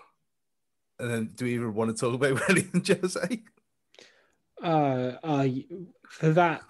and 0.98 1.10
then 1.10 1.30
do 1.34 1.44
we 1.44 1.54
even 1.54 1.74
want 1.74 1.94
to 1.94 2.00
talk 2.00 2.14
about 2.14 2.40
Willian 2.48 2.70
José? 2.72 3.42
Uh, 4.62 5.12
I 5.22 5.66
for 6.08 6.30
that. 6.30 6.62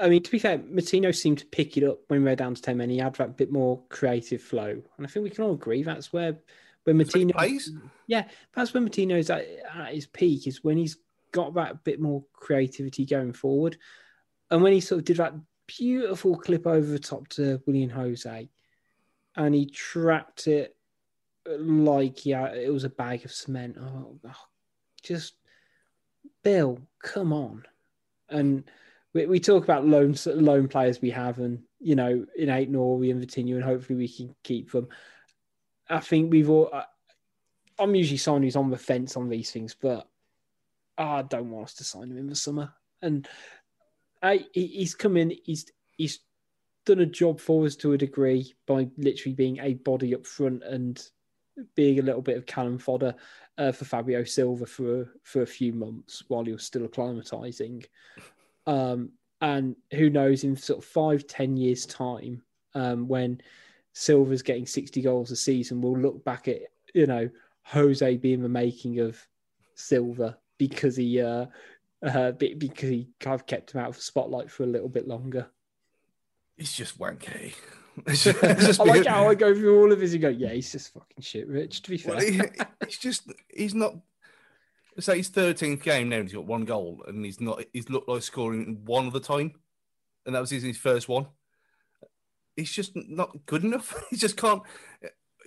I 0.00 0.08
mean, 0.08 0.22
to 0.22 0.30
be 0.30 0.38
fair, 0.38 0.58
Moutinho 0.58 1.14
seemed 1.14 1.38
to 1.38 1.46
pick 1.46 1.76
it 1.76 1.84
up 1.84 1.98
when 2.06 2.22
we 2.22 2.30
were 2.30 2.36
down 2.36 2.54
to 2.54 2.62
ten 2.62 2.76
men. 2.76 2.90
He 2.90 2.98
had 2.98 3.14
that 3.14 3.36
bit 3.36 3.50
more 3.50 3.82
creative 3.88 4.42
flow, 4.42 4.70
and 4.70 5.06
I 5.06 5.08
think 5.08 5.24
we 5.24 5.30
can 5.30 5.44
all 5.44 5.54
agree 5.54 5.82
that's 5.82 6.12
where 6.12 6.38
when 6.84 6.98
Moutinho. 6.98 7.60
Yeah, 8.06 8.24
that's 8.54 8.74
when 8.74 8.88
Moutinho's 8.88 9.30
at, 9.30 9.46
at 9.74 9.94
his 9.94 10.06
peak. 10.06 10.46
Is 10.46 10.64
when 10.64 10.76
he's 10.76 10.96
got 11.32 11.54
that 11.54 11.84
bit 11.84 12.00
more 12.00 12.24
creativity 12.32 13.04
going 13.04 13.32
forward, 13.32 13.76
and 14.50 14.62
when 14.62 14.72
he 14.72 14.80
sort 14.80 15.00
of 15.00 15.04
did 15.04 15.18
that 15.18 15.34
beautiful 15.66 16.36
clip 16.36 16.66
over 16.66 16.86
the 16.86 16.98
top 16.98 17.28
to 17.28 17.60
Willian 17.66 17.90
José, 17.90 18.48
and 19.36 19.54
he 19.54 19.66
trapped 19.66 20.46
it 20.46 20.76
like 21.58 22.26
yeah, 22.26 22.52
it 22.52 22.72
was 22.72 22.84
a 22.84 22.90
bag 22.90 23.24
of 23.24 23.32
cement. 23.32 23.76
Oh, 23.80 24.18
oh, 24.26 24.44
just 25.02 25.34
Bill, 26.42 26.80
come 27.02 27.32
on, 27.32 27.64
and 28.28 28.64
we, 29.14 29.26
we 29.26 29.40
talk 29.40 29.64
about 29.64 29.86
loan 29.86 30.14
loan 30.26 30.68
players 30.68 31.00
we 31.00 31.10
have, 31.10 31.38
and 31.38 31.60
you 31.80 31.94
know, 31.94 32.26
Aït-Nouri 32.38 33.10
and 33.10 33.22
Vitinha, 33.24 33.54
and 33.54 33.64
hopefully 33.64 33.96
we 33.96 34.08
can 34.08 34.34
keep 34.42 34.70
them. 34.72 34.88
I 35.88 36.00
think 36.00 36.30
we've 36.30 36.50
all. 36.50 36.70
I- 36.72 36.84
I'm 37.80 37.94
usually 37.94 38.18
someone 38.18 38.42
who's 38.42 38.56
on 38.56 38.70
the 38.70 38.76
fence 38.76 39.16
on 39.16 39.28
these 39.28 39.52
things, 39.52 39.76
but 39.80 40.08
I 40.98 41.22
don't 41.22 41.50
want 41.50 41.66
us 41.66 41.74
to 41.74 41.84
sign 41.84 42.10
him 42.10 42.18
in 42.18 42.26
the 42.26 42.34
summer. 42.34 42.72
And 43.00 43.28
I, 44.20 44.46
he- 44.52 44.66
he's 44.66 44.96
come 44.96 45.16
in. 45.16 45.32
He's 45.44 45.70
he's 45.96 46.18
done 46.84 46.98
a 46.98 47.06
job 47.06 47.38
for 47.40 47.66
us 47.66 47.76
to 47.76 47.92
a 47.92 47.98
degree 47.98 48.54
by 48.66 48.88
literally 48.96 49.34
being 49.34 49.58
a 49.60 49.74
body 49.74 50.14
up 50.14 50.26
front 50.26 50.64
and 50.64 51.00
being 51.74 51.98
a 51.98 52.02
little 52.02 52.22
bit 52.22 52.36
of 52.36 52.46
cannon 52.46 52.78
fodder 52.78 53.14
uh, 53.56 53.72
for 53.72 53.84
Fabio 53.84 54.24
Silva 54.24 54.66
for 54.66 55.12
for 55.22 55.42
a 55.42 55.46
few 55.46 55.72
months 55.72 56.22
while 56.28 56.44
he 56.44 56.52
was 56.52 56.64
still 56.64 56.86
acclimatizing. 56.86 57.84
Um, 58.66 59.10
and 59.40 59.76
who 59.92 60.10
knows, 60.10 60.44
in 60.44 60.56
sort 60.56 60.80
of 60.80 60.84
five, 60.84 61.26
ten 61.26 61.56
years' 61.56 61.86
time, 61.86 62.42
um, 62.74 63.08
when 63.08 63.40
Silva's 63.92 64.42
getting 64.42 64.66
60 64.66 65.02
goals 65.02 65.30
a 65.30 65.36
season, 65.36 65.80
we'll 65.80 65.98
look 65.98 66.24
back 66.24 66.48
at, 66.48 66.58
you 66.94 67.06
know, 67.06 67.28
Jose 67.62 68.16
being 68.18 68.42
the 68.42 68.48
making 68.48 69.00
of 69.00 69.18
Silva 69.74 70.38
because 70.56 70.96
he 70.96 71.20
uh, 71.20 71.46
uh 72.02 72.32
because 72.32 72.88
he 72.88 73.08
kind 73.20 73.34
of 73.34 73.46
kept 73.46 73.72
him 73.72 73.80
out 73.80 73.90
of 73.90 73.96
the 73.96 74.02
spotlight 74.02 74.50
for 74.50 74.64
a 74.64 74.66
little 74.66 74.88
bit 74.88 75.06
longer. 75.06 75.48
He's 76.56 76.72
just 76.72 76.98
wanky. 76.98 77.54
It's 78.06 78.24
just- 78.24 78.42
it's 78.42 78.66
just 78.66 78.80
I 78.82 78.84
like 78.84 79.06
how 79.06 79.28
I 79.28 79.34
go 79.34 79.54
through 79.54 79.80
all 79.80 79.92
of 79.92 80.00
his 80.00 80.12
and 80.12 80.22
go, 80.22 80.28
yeah, 80.28 80.52
he's 80.52 80.72
just 80.72 80.92
fucking 80.92 81.22
shit, 81.22 81.48
Rich. 81.48 81.82
To 81.82 81.90
be 81.90 81.98
fair, 81.98 82.16
Well, 82.16 82.24
he, 82.24 82.40
he's 82.86 82.98
just 82.98 83.32
he's 83.48 83.74
not. 83.74 83.94
Say 85.00 85.18
his 85.18 85.28
thirteenth 85.28 85.82
game 85.84 86.08
now, 86.08 86.16
and 86.16 86.24
he's 86.28 86.34
got 86.34 86.44
one 86.46 86.64
goal, 86.64 87.04
and 87.06 87.24
he's 87.24 87.40
not. 87.40 87.62
He's 87.72 87.88
looked 87.88 88.08
like 88.08 88.22
scoring 88.22 88.80
one 88.84 89.06
of 89.06 89.12
the 89.12 89.20
time, 89.20 89.52
and 90.26 90.34
that 90.34 90.40
was 90.40 90.50
his, 90.50 90.64
his 90.64 90.76
first 90.76 91.08
one. 91.08 91.26
He's 92.56 92.72
just 92.72 92.96
not 92.96 93.46
good 93.46 93.62
enough. 93.62 93.94
he 94.10 94.16
just 94.16 94.36
can't. 94.36 94.62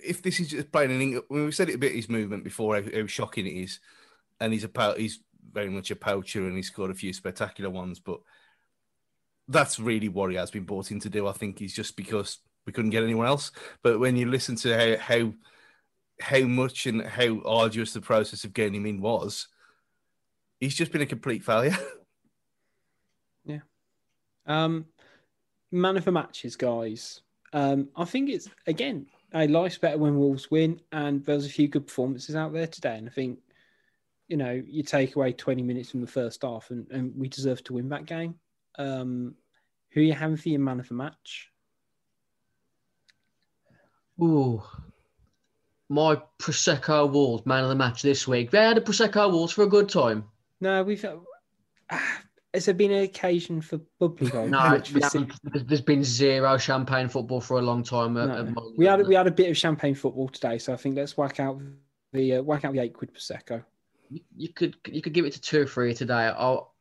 If 0.02 0.22
this 0.22 0.40
is 0.40 0.48
just 0.48 0.72
playing 0.72 0.90
in 0.90 1.02
England, 1.02 1.26
we 1.28 1.52
said 1.52 1.68
it 1.68 1.74
a 1.74 1.78
bit 1.78 1.94
his 1.94 2.08
movement 2.08 2.44
before, 2.44 2.76
how, 2.76 2.82
how 2.94 3.06
shocking 3.06 3.46
it 3.46 3.50
is, 3.50 3.78
and 4.40 4.54
he's 4.54 4.64
a 4.64 4.94
he's 4.96 5.20
very 5.52 5.68
much 5.68 5.90
a 5.90 5.96
poacher, 5.96 6.46
and 6.46 6.56
he's 6.56 6.68
scored 6.68 6.90
a 6.90 6.94
few 6.94 7.12
spectacular 7.12 7.68
ones, 7.68 8.00
but 8.00 8.20
that's 9.48 9.78
really 9.78 10.08
what 10.08 10.30
he 10.30 10.36
has 10.36 10.50
been 10.50 10.64
brought 10.64 10.90
in 10.90 11.00
to 11.00 11.10
do. 11.10 11.26
I 11.26 11.32
think 11.32 11.58
he's 11.58 11.74
just 11.74 11.96
because 11.96 12.38
we 12.66 12.72
couldn't 12.72 12.90
get 12.90 13.02
anyone 13.02 13.26
else. 13.26 13.50
But 13.82 13.98
when 13.98 14.16
you 14.16 14.26
listen 14.26 14.56
to 14.56 14.76
how 14.76 14.96
how 14.98 15.32
how 16.20 16.46
much 16.46 16.86
and 16.86 17.02
how 17.02 17.40
arduous 17.44 17.92
the 17.92 18.00
process 18.00 18.44
of 18.44 18.52
getting 18.52 18.74
him 18.74 18.86
in 18.86 19.00
was, 19.00 19.48
he's 20.60 20.74
just 20.74 20.92
been 20.92 21.02
a 21.02 21.06
complete 21.06 21.44
failure. 21.44 21.76
Yeah. 23.44 23.58
Um, 24.46 24.86
man 25.72 25.96
of 25.96 26.04
the 26.04 26.12
matches, 26.12 26.54
guys. 26.54 27.22
Um, 27.52 27.88
I 27.96 28.04
think 28.04 28.30
it's 28.30 28.48
again, 28.68 29.06
a 29.34 29.48
life's 29.48 29.78
better 29.78 29.98
when 29.98 30.18
Wolves 30.18 30.50
win, 30.50 30.80
and 30.92 31.24
there's 31.24 31.46
a 31.46 31.50
few 31.50 31.68
good 31.68 31.86
performances 31.86 32.36
out 32.36 32.52
there 32.52 32.66
today. 32.66 32.96
And 32.96 33.08
I 33.08 33.12
think, 33.12 33.40
you 34.28 34.36
know, 34.36 34.62
you 34.64 34.82
take 34.82 35.16
away 35.16 35.32
20 35.32 35.62
minutes 35.62 35.90
from 35.90 36.00
the 36.00 36.06
first 36.06 36.42
half, 36.42 36.70
and, 36.70 36.86
and 36.90 37.12
we 37.16 37.28
deserve 37.28 37.64
to 37.64 37.74
win 37.74 37.88
that 37.88 38.06
game. 38.06 38.36
Um, 38.78 39.34
who 39.90 40.00
are 40.00 40.04
you 40.04 40.12
having 40.14 40.36
for 40.36 40.48
your 40.48 40.60
man 40.60 40.80
of 40.80 40.88
the 40.88 40.94
match? 40.94 41.50
Ooh. 44.20 44.62
My 45.88 46.20
Prosecco 46.38 47.10
Wolves 47.10 47.44
man 47.44 47.64
of 47.64 47.68
the 47.68 47.74
match 47.74 48.02
this 48.02 48.26
week. 48.26 48.50
They 48.50 48.58
had 48.62 48.78
a 48.78 48.80
Prosecco 48.80 49.30
Wolves 49.30 49.52
for 49.52 49.62
a 49.64 49.68
good 49.68 49.88
time. 49.88 50.24
No, 50.60 50.82
we've. 50.82 51.04
Uh, 51.04 51.18
has 52.54 52.66
there 52.66 52.74
been 52.74 52.92
an 52.92 53.02
occasion 53.02 53.60
for 53.60 53.78
bubbly 53.98 54.30
gold? 54.30 54.50
No, 54.50 54.70
Which 54.72 54.92
we 54.92 55.00
was- 55.00 55.12
haven't- 55.12 55.32
there's- 55.42 55.66
there's 55.66 55.80
been 55.80 56.04
zero 56.04 56.56
champagne 56.56 57.08
football 57.08 57.40
for 57.40 57.58
a 57.58 57.62
long 57.62 57.82
time. 57.82 58.16
At, 58.16 58.28
no. 58.28 58.62
at 58.62 58.78
we 58.78 58.86
had 58.86 59.06
we 59.06 59.14
had 59.14 59.26
a 59.26 59.30
bit 59.30 59.50
of 59.50 59.56
champagne 59.56 59.94
football 59.94 60.28
today, 60.28 60.58
so 60.58 60.72
I 60.72 60.76
think 60.76 60.96
let's 60.96 61.16
whack 61.16 61.40
out 61.40 61.60
the 62.12 62.36
uh, 62.36 62.42
whack 62.42 62.64
out 62.64 62.72
the 62.72 62.78
eight 62.80 62.94
quid 62.94 63.12
prosecco. 63.12 63.64
you, 64.10 64.20
you 64.36 64.48
could 64.50 64.76
you 64.86 65.02
could 65.02 65.12
give 65.14 65.24
it 65.24 65.32
to 65.34 65.40
two 65.40 65.62
or 65.62 65.66
three 65.66 65.92
today. 65.94 66.32
I'll, 66.36 66.71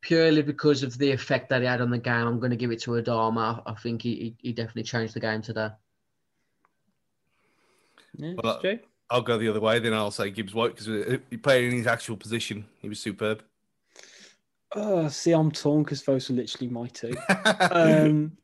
purely 0.00 0.42
because 0.42 0.82
of 0.82 0.96
the 0.98 1.10
effect 1.10 1.48
that 1.50 1.60
he 1.60 1.66
had 1.66 1.80
on 1.80 1.90
the 1.90 1.98
game, 1.98 2.26
I'm 2.26 2.38
going 2.38 2.50
to 2.50 2.56
give 2.56 2.70
it 2.70 2.82
to 2.82 2.92
Adama. 2.92 3.62
I 3.66 3.74
think 3.74 4.02
he, 4.02 4.14
he, 4.14 4.36
he 4.38 4.52
definitely 4.52 4.84
changed 4.84 5.14
the 5.14 5.20
game 5.20 5.42
today. 5.42 5.68
Yeah, 8.16 8.34
Well, 8.42 8.60
I'll 9.10 9.22
go 9.22 9.38
the 9.38 9.48
other 9.48 9.60
way. 9.60 9.78
Then 9.78 9.94
I'll 9.94 10.10
say 10.10 10.30
Gibbs 10.30 10.54
White 10.54 10.76
because 10.76 11.18
he 11.30 11.36
played 11.36 11.64
in 11.64 11.78
his 11.78 11.86
actual 11.86 12.16
position. 12.16 12.66
He 12.80 12.88
was 12.88 13.00
superb. 13.00 13.42
Oh, 14.74 15.08
see, 15.08 15.32
I'm 15.32 15.50
torn 15.50 15.82
because 15.82 16.02
those 16.02 16.28
are 16.28 16.34
literally 16.34 16.68
my 16.68 16.88
two. 16.88 17.14
um, 17.70 18.36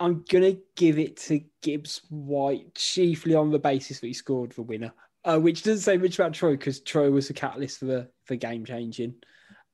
I'm 0.00 0.24
gonna 0.28 0.56
give 0.74 0.98
it 0.98 1.16
to 1.18 1.40
Gibbs 1.62 2.02
White 2.08 2.74
chiefly 2.74 3.34
on 3.34 3.50
the 3.50 3.58
basis 3.58 4.00
that 4.00 4.06
he 4.06 4.12
scored 4.12 4.52
the 4.52 4.62
winner, 4.62 4.92
uh, 5.24 5.38
which 5.38 5.62
doesn't 5.62 5.82
say 5.82 5.96
much 5.96 6.18
about 6.18 6.34
Troy 6.34 6.52
because 6.52 6.80
Troy 6.80 7.10
was 7.10 7.30
a 7.30 7.34
catalyst 7.34 7.78
for 7.78 7.84
the 7.84 8.08
for 8.24 8.34
game 8.34 8.64
changing, 8.64 9.14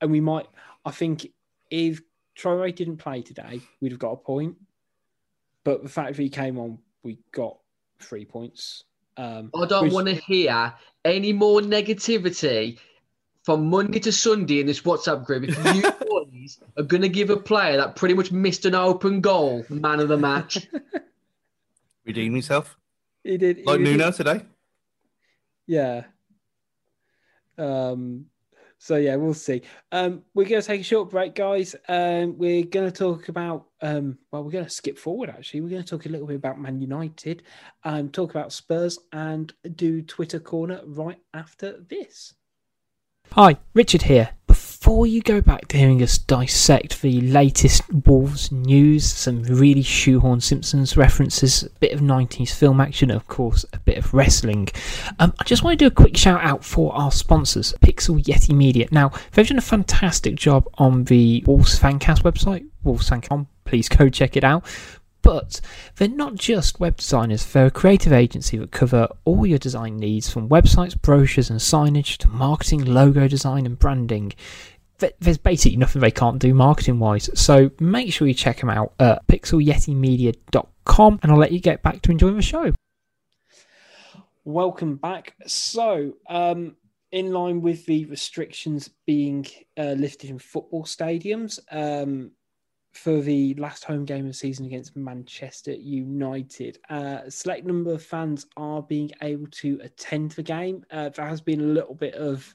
and 0.04 0.12
we 0.12 0.20
might. 0.20 0.46
I 0.84 0.90
think 0.90 1.26
if 1.70 2.00
Troy 2.34 2.70
didn't 2.70 2.98
play 2.98 3.22
today, 3.22 3.60
we'd 3.80 3.90
have 3.92 3.98
got 3.98 4.12
a 4.12 4.16
point, 4.16 4.56
but 5.64 5.82
the 5.82 5.88
fact 5.88 6.16
that 6.16 6.22
he 6.22 6.28
came 6.28 6.58
on, 6.58 6.78
we 7.02 7.18
got 7.32 7.56
three 8.00 8.24
points. 8.24 8.84
Um, 9.16 9.50
I 9.54 9.66
don't 9.66 9.84
Which- 9.84 9.92
want 9.92 10.08
to 10.08 10.14
hear 10.14 10.74
any 11.04 11.32
more 11.32 11.60
negativity 11.60 12.78
from 13.44 13.66
Monday 13.68 13.98
to 14.00 14.12
Sunday 14.12 14.60
in 14.60 14.66
this 14.66 14.82
WhatsApp 14.82 15.24
group. 15.24 15.44
If 15.44 15.56
you 15.74 15.82
boys 16.08 16.58
are 16.76 16.82
going 16.82 17.02
to 17.02 17.08
give 17.08 17.30
a 17.30 17.36
player 17.36 17.76
that 17.78 17.96
pretty 17.96 18.14
much 18.14 18.30
missed 18.32 18.64
an 18.66 18.74
open 18.74 19.20
goal, 19.20 19.64
man 19.70 20.00
of 20.00 20.08
the 20.08 20.16
match, 20.18 20.66
redeem 22.04 22.32
himself 22.34 22.76
he 23.22 23.38
did 23.38 23.56
he 23.58 23.62
like 23.64 23.80
was- 23.80 23.88
Nuno 23.88 24.10
today. 24.10 24.42
Yeah. 25.66 26.04
Um, 27.56 28.26
so 28.84 28.96
yeah, 28.96 29.16
we'll 29.16 29.32
see. 29.32 29.62
Um, 29.92 30.24
we're 30.34 30.46
going 30.46 30.60
to 30.60 30.66
take 30.66 30.82
a 30.82 30.84
short 30.84 31.08
break, 31.08 31.34
guys. 31.34 31.74
Um, 31.88 32.36
we're 32.36 32.66
going 32.66 32.84
to 32.84 32.92
talk 32.92 33.30
about. 33.30 33.68
Um, 33.80 34.18
well, 34.30 34.44
we're 34.44 34.50
going 34.50 34.66
to 34.66 34.70
skip 34.70 34.98
forward. 34.98 35.30
Actually, 35.30 35.62
we're 35.62 35.70
going 35.70 35.82
to 35.82 35.88
talk 35.88 36.04
a 36.04 36.10
little 36.10 36.26
bit 36.26 36.36
about 36.36 36.60
Man 36.60 36.82
United, 36.82 37.44
um, 37.84 38.10
talk 38.10 38.28
about 38.28 38.52
Spurs, 38.52 38.98
and 39.10 39.50
do 39.74 40.02
Twitter 40.02 40.38
corner 40.38 40.82
right 40.84 41.18
after 41.32 41.80
this. 41.88 42.34
Hi, 43.32 43.56
Richard 43.72 44.02
here. 44.02 44.28
Before 44.84 45.06
you 45.06 45.22
go 45.22 45.40
back 45.40 45.68
to 45.68 45.78
hearing 45.78 46.02
us 46.02 46.18
dissect 46.18 47.00
the 47.00 47.22
latest 47.22 47.82
Wolves 48.04 48.52
news, 48.52 49.10
some 49.10 49.42
really 49.44 49.80
shoehorn 49.80 50.42
Simpsons 50.42 50.94
references, 50.94 51.62
a 51.62 51.70
bit 51.80 51.92
of 51.92 52.00
90s 52.00 52.52
film 52.52 52.82
action, 52.82 53.10
of 53.10 53.26
course, 53.26 53.64
a 53.72 53.78
bit 53.78 53.96
of 53.96 54.12
wrestling, 54.12 54.68
um, 55.18 55.32
I 55.40 55.44
just 55.44 55.62
want 55.62 55.78
to 55.78 55.82
do 55.82 55.86
a 55.86 55.90
quick 55.90 56.18
shout 56.18 56.44
out 56.44 56.66
for 56.66 56.94
our 56.94 57.10
sponsors, 57.10 57.72
Pixel 57.80 58.22
Yeti 58.22 58.54
Media. 58.54 58.86
Now, 58.90 59.10
they've 59.32 59.48
done 59.48 59.56
a 59.56 59.62
fantastic 59.62 60.34
job 60.34 60.68
on 60.74 61.04
the 61.04 61.42
Wolves 61.46 61.80
Fancast 61.80 62.22
website, 62.22 62.66
wolvesfancast.com. 62.84 63.48
Please 63.64 63.88
go 63.88 64.10
check 64.10 64.36
it 64.36 64.44
out. 64.44 64.66
But 65.22 65.62
they're 65.96 66.08
not 66.08 66.34
just 66.34 66.78
web 66.78 66.98
designers, 66.98 67.46
they're 67.46 67.64
a 67.64 67.70
creative 67.70 68.12
agency 68.12 68.58
that 68.58 68.72
cover 68.72 69.08
all 69.24 69.46
your 69.46 69.56
design 69.56 69.96
needs 69.96 70.28
from 70.28 70.50
websites, 70.50 71.00
brochures, 71.00 71.48
and 71.48 71.60
signage 71.60 72.18
to 72.18 72.28
marketing, 72.28 72.84
logo 72.84 73.26
design, 73.26 73.64
and 73.64 73.78
branding. 73.78 74.34
Th- 74.98 75.14
There's 75.18 75.38
basically 75.38 75.76
nothing 75.76 76.00
they 76.00 76.10
can't 76.10 76.38
do 76.38 76.54
marketing 76.54 76.98
wise. 76.98 77.30
So 77.34 77.70
make 77.80 78.12
sure 78.12 78.28
you 78.28 78.34
check 78.34 78.60
them 78.60 78.70
out 78.70 78.92
at 78.98 79.26
pixelyetimedia.com 79.26 81.20
and 81.22 81.32
I'll 81.32 81.38
let 81.38 81.52
you 81.52 81.60
get 81.60 81.82
back 81.82 82.02
to 82.02 82.10
enjoying 82.10 82.36
the 82.36 82.42
show. 82.42 82.72
Welcome 84.44 84.96
back. 84.96 85.34
So, 85.46 86.14
um, 86.28 86.76
in 87.12 87.32
line 87.32 87.62
with 87.62 87.86
the 87.86 88.04
restrictions 88.06 88.90
being 89.06 89.46
uh, 89.78 89.92
lifted 89.92 90.30
in 90.30 90.38
football 90.38 90.84
stadiums, 90.84 91.60
um, 91.70 92.32
for 92.94 93.20
the 93.20 93.54
last 93.54 93.84
home 93.84 94.04
game 94.04 94.20
of 94.20 94.30
the 94.30 94.34
season 94.34 94.64
against 94.66 94.96
Manchester 94.96 95.72
United. 95.72 96.78
Uh, 96.88 97.18
a 97.24 97.30
select 97.30 97.66
number 97.66 97.92
of 97.92 98.02
fans 98.02 98.46
are 98.56 98.82
being 98.82 99.10
able 99.20 99.48
to 99.48 99.80
attend 99.82 100.30
the 100.32 100.42
game. 100.42 100.84
Uh, 100.90 101.08
there 101.08 101.26
has 101.26 101.40
been 101.40 101.60
a 101.60 101.64
little 101.64 101.94
bit 101.94 102.14
of 102.14 102.54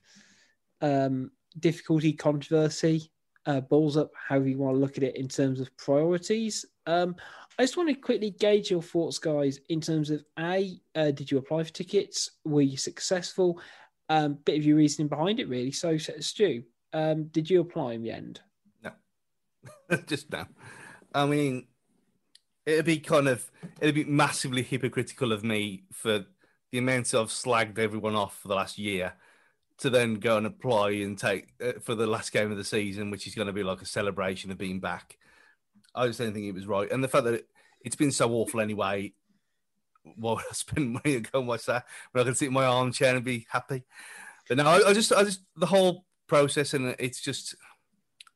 um, 0.81 1.29
difficulty, 1.60 2.14
controversy, 2.14 3.12
uh, 3.45 3.62
balls 3.62 3.97
up, 3.97 4.12
however 4.28 4.47
you 4.47 4.57
want 4.57 4.76
to 4.76 4.80
look 4.80 4.97
at 4.97 5.03
it 5.03 5.16
in 5.16 5.28
terms 5.28 5.60
of 5.60 5.76
priorities. 5.78 6.66
Um, 6.86 7.16
I 7.57 7.64
just 7.64 7.78
want 7.78 7.89
to 7.89 7.95
quickly 7.95 8.32
gauge 8.32 8.72
your 8.72 8.82
thoughts, 8.82 9.18
guys, 9.18 9.60
in 9.70 9.82
terms 9.82 10.10
of 10.10 10.24
A, 10.38 10.80
uh, 10.95 11.12
did 11.12 11.32
you 11.32 11.38
apply 11.38 11.64
for 11.64 11.72
tickets? 11.72 12.32
Were 12.45 12.62
you 12.62 12.78
successful? 12.78 13.60
Um, 14.07 14.39
bit 14.45 14.57
of 14.57 14.66
your 14.66 14.78
reasoning 14.78 15.07
behind 15.07 15.39
it, 15.39 15.49
really. 15.49 15.72
So, 15.72 15.97
Stu, 15.97 16.64
um, 16.93 17.26
did 17.26 17.49
you 17.49 17.62
apply 17.62 17.93
in 17.93 18.01
the 18.01 18.12
end? 18.12 18.41
No, 18.84 18.91
just 20.07 20.32
now. 20.32 20.47
I 21.14 21.26
mean, 21.26 21.68
it'd 22.66 22.86
be 22.86 22.99
kind 22.99 23.28
of 23.28 23.49
it'd 23.82 23.95
be 23.95 24.03
massively 24.03 24.62
hypocritical 24.62 25.32
of 25.32 25.43
me 25.43 25.84
for 25.91 26.26
the 26.72 26.78
amount 26.78 27.14
I've 27.14 27.28
slagged 27.28 27.80
everyone 27.80 28.16
off 28.16 28.38
for 28.39 28.47
the 28.47 28.55
last 28.55 28.78
year 28.78 29.14
to 29.80 29.89
then 29.89 30.15
go 30.15 30.38
and 30.38 30.45
apply 30.45 30.91
and 30.91 31.17
take 31.17 31.47
uh, 31.63 31.73
for 31.82 31.95
the 31.95 32.07
last 32.07 32.32
game 32.32 32.51
of 32.51 32.57
the 32.57 32.63
season, 32.63 33.11
which 33.11 33.27
is 33.27 33.36
going 33.36 33.47
to 33.47 33.53
be 33.53 33.63
like 33.63 33.82
a 33.82 33.86
celebration 33.86 34.51
of 34.51 34.57
being 34.57 34.80
back. 34.80 35.17
I 35.95 36.07
just 36.07 36.19
don't 36.19 36.34
think 36.34 36.45
it 36.45 36.53
was 36.53 36.67
right, 36.67 36.91
and 36.91 37.03
the 37.03 37.07
fact 37.07 37.25
that 37.25 37.34
it, 37.36 37.47
it's 37.82 37.95
been 37.95 38.11
so 38.11 38.32
awful 38.32 38.61
anyway. 38.61 39.13
Why 40.15 40.34
would 40.34 40.43
I 40.49 40.53
spend 40.53 40.93
money 40.93 41.15
and 41.15 41.32
go 41.32 41.39
and 41.39 41.47
watch 41.47 41.65
that 41.65 41.86
when 42.11 42.21
I 42.21 42.25
can 42.25 42.36
sit 42.36 42.47
in 42.47 42.53
my 42.53 42.65
armchair 42.65 43.15
and 43.15 43.25
be 43.25 43.47
happy? 43.49 43.84
But 44.47 44.57
no, 44.57 44.65
I, 44.65 44.89
I 44.89 44.93
just, 44.93 45.13
I 45.13 45.23
just 45.23 45.41
the 45.55 45.65
whole 45.65 46.05
process, 46.27 46.73
and 46.73 46.95
it's 46.99 47.21
just, 47.21 47.55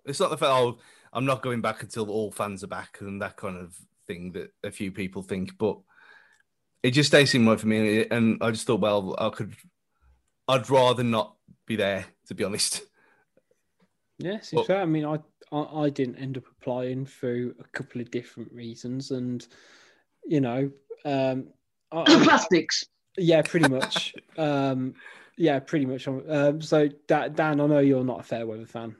it's 0.05 0.19
not 0.19 0.29
the 0.29 0.37
fact. 0.37 0.51
Oh, 0.51 0.79
I'm 1.13 1.25
not 1.25 1.43
going 1.43 1.61
back 1.61 1.83
until 1.83 2.09
all 2.09 2.31
fans 2.31 2.63
are 2.63 2.67
back 2.67 2.97
and 2.99 3.21
that 3.21 3.37
kind 3.37 3.57
of 3.57 3.75
thing 4.07 4.31
that 4.33 4.51
a 4.63 4.71
few 4.71 4.91
people 4.91 5.21
think. 5.21 5.57
But 5.57 5.77
it 6.81 6.91
just 6.91 7.11
doesn't 7.11 7.27
seem 7.27 7.47
right 7.47 7.59
for 7.59 7.67
me. 7.67 8.05
And 8.09 8.37
I 8.41 8.51
just 8.51 8.67
thought, 8.67 8.81
well, 8.81 9.15
I 9.17 9.29
could, 9.29 9.55
I'd 10.47 10.69
rather 10.69 11.03
not 11.03 11.35
be 11.65 11.75
there, 11.75 12.05
to 12.27 12.35
be 12.35 12.43
honest. 12.43 12.81
Yes, 14.19 14.51
Well- 14.53 14.61
it's 14.61 14.67
fair. 14.67 14.81
I 14.81 14.85
mean, 14.85 15.05
I, 15.05 15.19
I 15.51 15.83
I 15.85 15.89
didn't 15.89 16.17
end 16.17 16.37
up 16.37 16.43
applying 16.59 17.05
through 17.05 17.55
a 17.59 17.63
couple 17.69 18.01
of 18.01 18.11
different 18.11 18.51
reasons, 18.51 19.11
and 19.11 19.45
you 20.25 20.41
know, 20.41 20.71
um, 21.05 21.47
I, 21.91 22.01
I- 22.01 22.05
plastics. 22.23 22.85
yeah, 23.17 23.41
pretty 23.41 23.69
much, 23.69 24.13
um, 24.37 24.93
yeah, 25.37 25.59
pretty 25.59 25.85
much. 25.85 26.07
Um, 26.07 26.61
so 26.61 26.89
Da- 27.07 27.29
Dan, 27.29 27.59
I 27.61 27.67
know 27.67 27.79
you're 27.79 28.03
not 28.03 28.19
a 28.19 28.23
fair 28.23 28.45
weather 28.45 28.65
fan. 28.65 28.95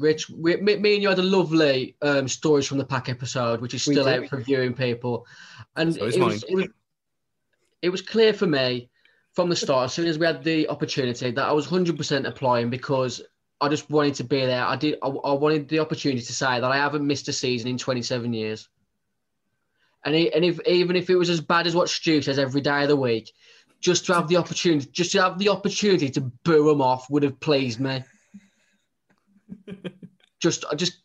Rich, 0.00 0.28
we, 0.28 0.56
me, 0.56 0.76
me 0.76 0.94
and 0.94 1.02
you 1.04 1.08
had 1.08 1.20
a 1.20 1.22
lovely 1.22 1.94
um, 2.02 2.26
stories 2.26 2.66
from 2.66 2.78
the 2.78 2.84
pack 2.84 3.08
episode, 3.08 3.60
which 3.60 3.74
is 3.74 3.82
still 3.82 4.08
out 4.08 4.26
for 4.28 4.40
viewing 4.40 4.74
people, 4.74 5.24
and 5.76 5.94
So 5.94 6.06
it 6.06 6.18
was, 6.18 6.42
it 6.42 6.54
was 6.54 6.68
it 7.82 7.88
was 7.90 8.02
clear 8.02 8.32
for 8.32 8.46
me 8.46 8.88
from 9.34 9.48
the 9.48 9.56
start, 9.56 9.86
as 9.86 9.92
soon 9.92 10.06
as 10.06 10.18
we 10.18 10.26
had 10.26 10.44
the 10.44 10.68
opportunity, 10.68 11.30
that 11.30 11.44
I 11.44 11.52
was 11.52 11.66
hundred 11.66 11.96
percent 11.96 12.26
applying 12.26 12.70
because 12.70 13.22
I 13.60 13.68
just 13.68 13.90
wanted 13.90 14.14
to 14.14 14.24
be 14.24 14.40
there. 14.40 14.64
I 14.64 14.76
did. 14.76 14.98
I, 15.02 15.08
I 15.08 15.32
wanted 15.32 15.68
the 15.68 15.80
opportunity 15.80 16.22
to 16.22 16.32
say 16.32 16.60
that 16.60 16.70
I 16.70 16.76
haven't 16.76 17.06
missed 17.06 17.28
a 17.28 17.32
season 17.32 17.68
in 17.68 17.78
twenty 17.78 18.02
seven 18.02 18.32
years, 18.32 18.68
and 20.04 20.14
e- 20.14 20.32
and 20.32 20.44
if 20.44 20.60
even 20.66 20.96
if 20.96 21.10
it 21.10 21.16
was 21.16 21.30
as 21.30 21.40
bad 21.40 21.66
as 21.66 21.74
what 21.74 21.88
Stu 21.88 22.22
says 22.22 22.38
every 22.38 22.60
day 22.60 22.82
of 22.82 22.88
the 22.88 22.96
week, 22.96 23.32
just 23.84 24.06
to 24.06 24.14
have 24.14 24.28
the 24.28 24.36
opportunity, 24.36 24.88
just 24.90 25.12
to 25.12 25.22
have 25.22 25.38
the 25.38 25.50
opportunity 25.50 26.08
to 26.10 26.20
boo 26.20 26.68
them 26.68 26.80
off 26.80 27.10
would 27.10 27.22
have 27.22 27.38
pleased 27.38 27.80
me. 27.80 28.02
just, 30.40 30.64
just 30.76 30.98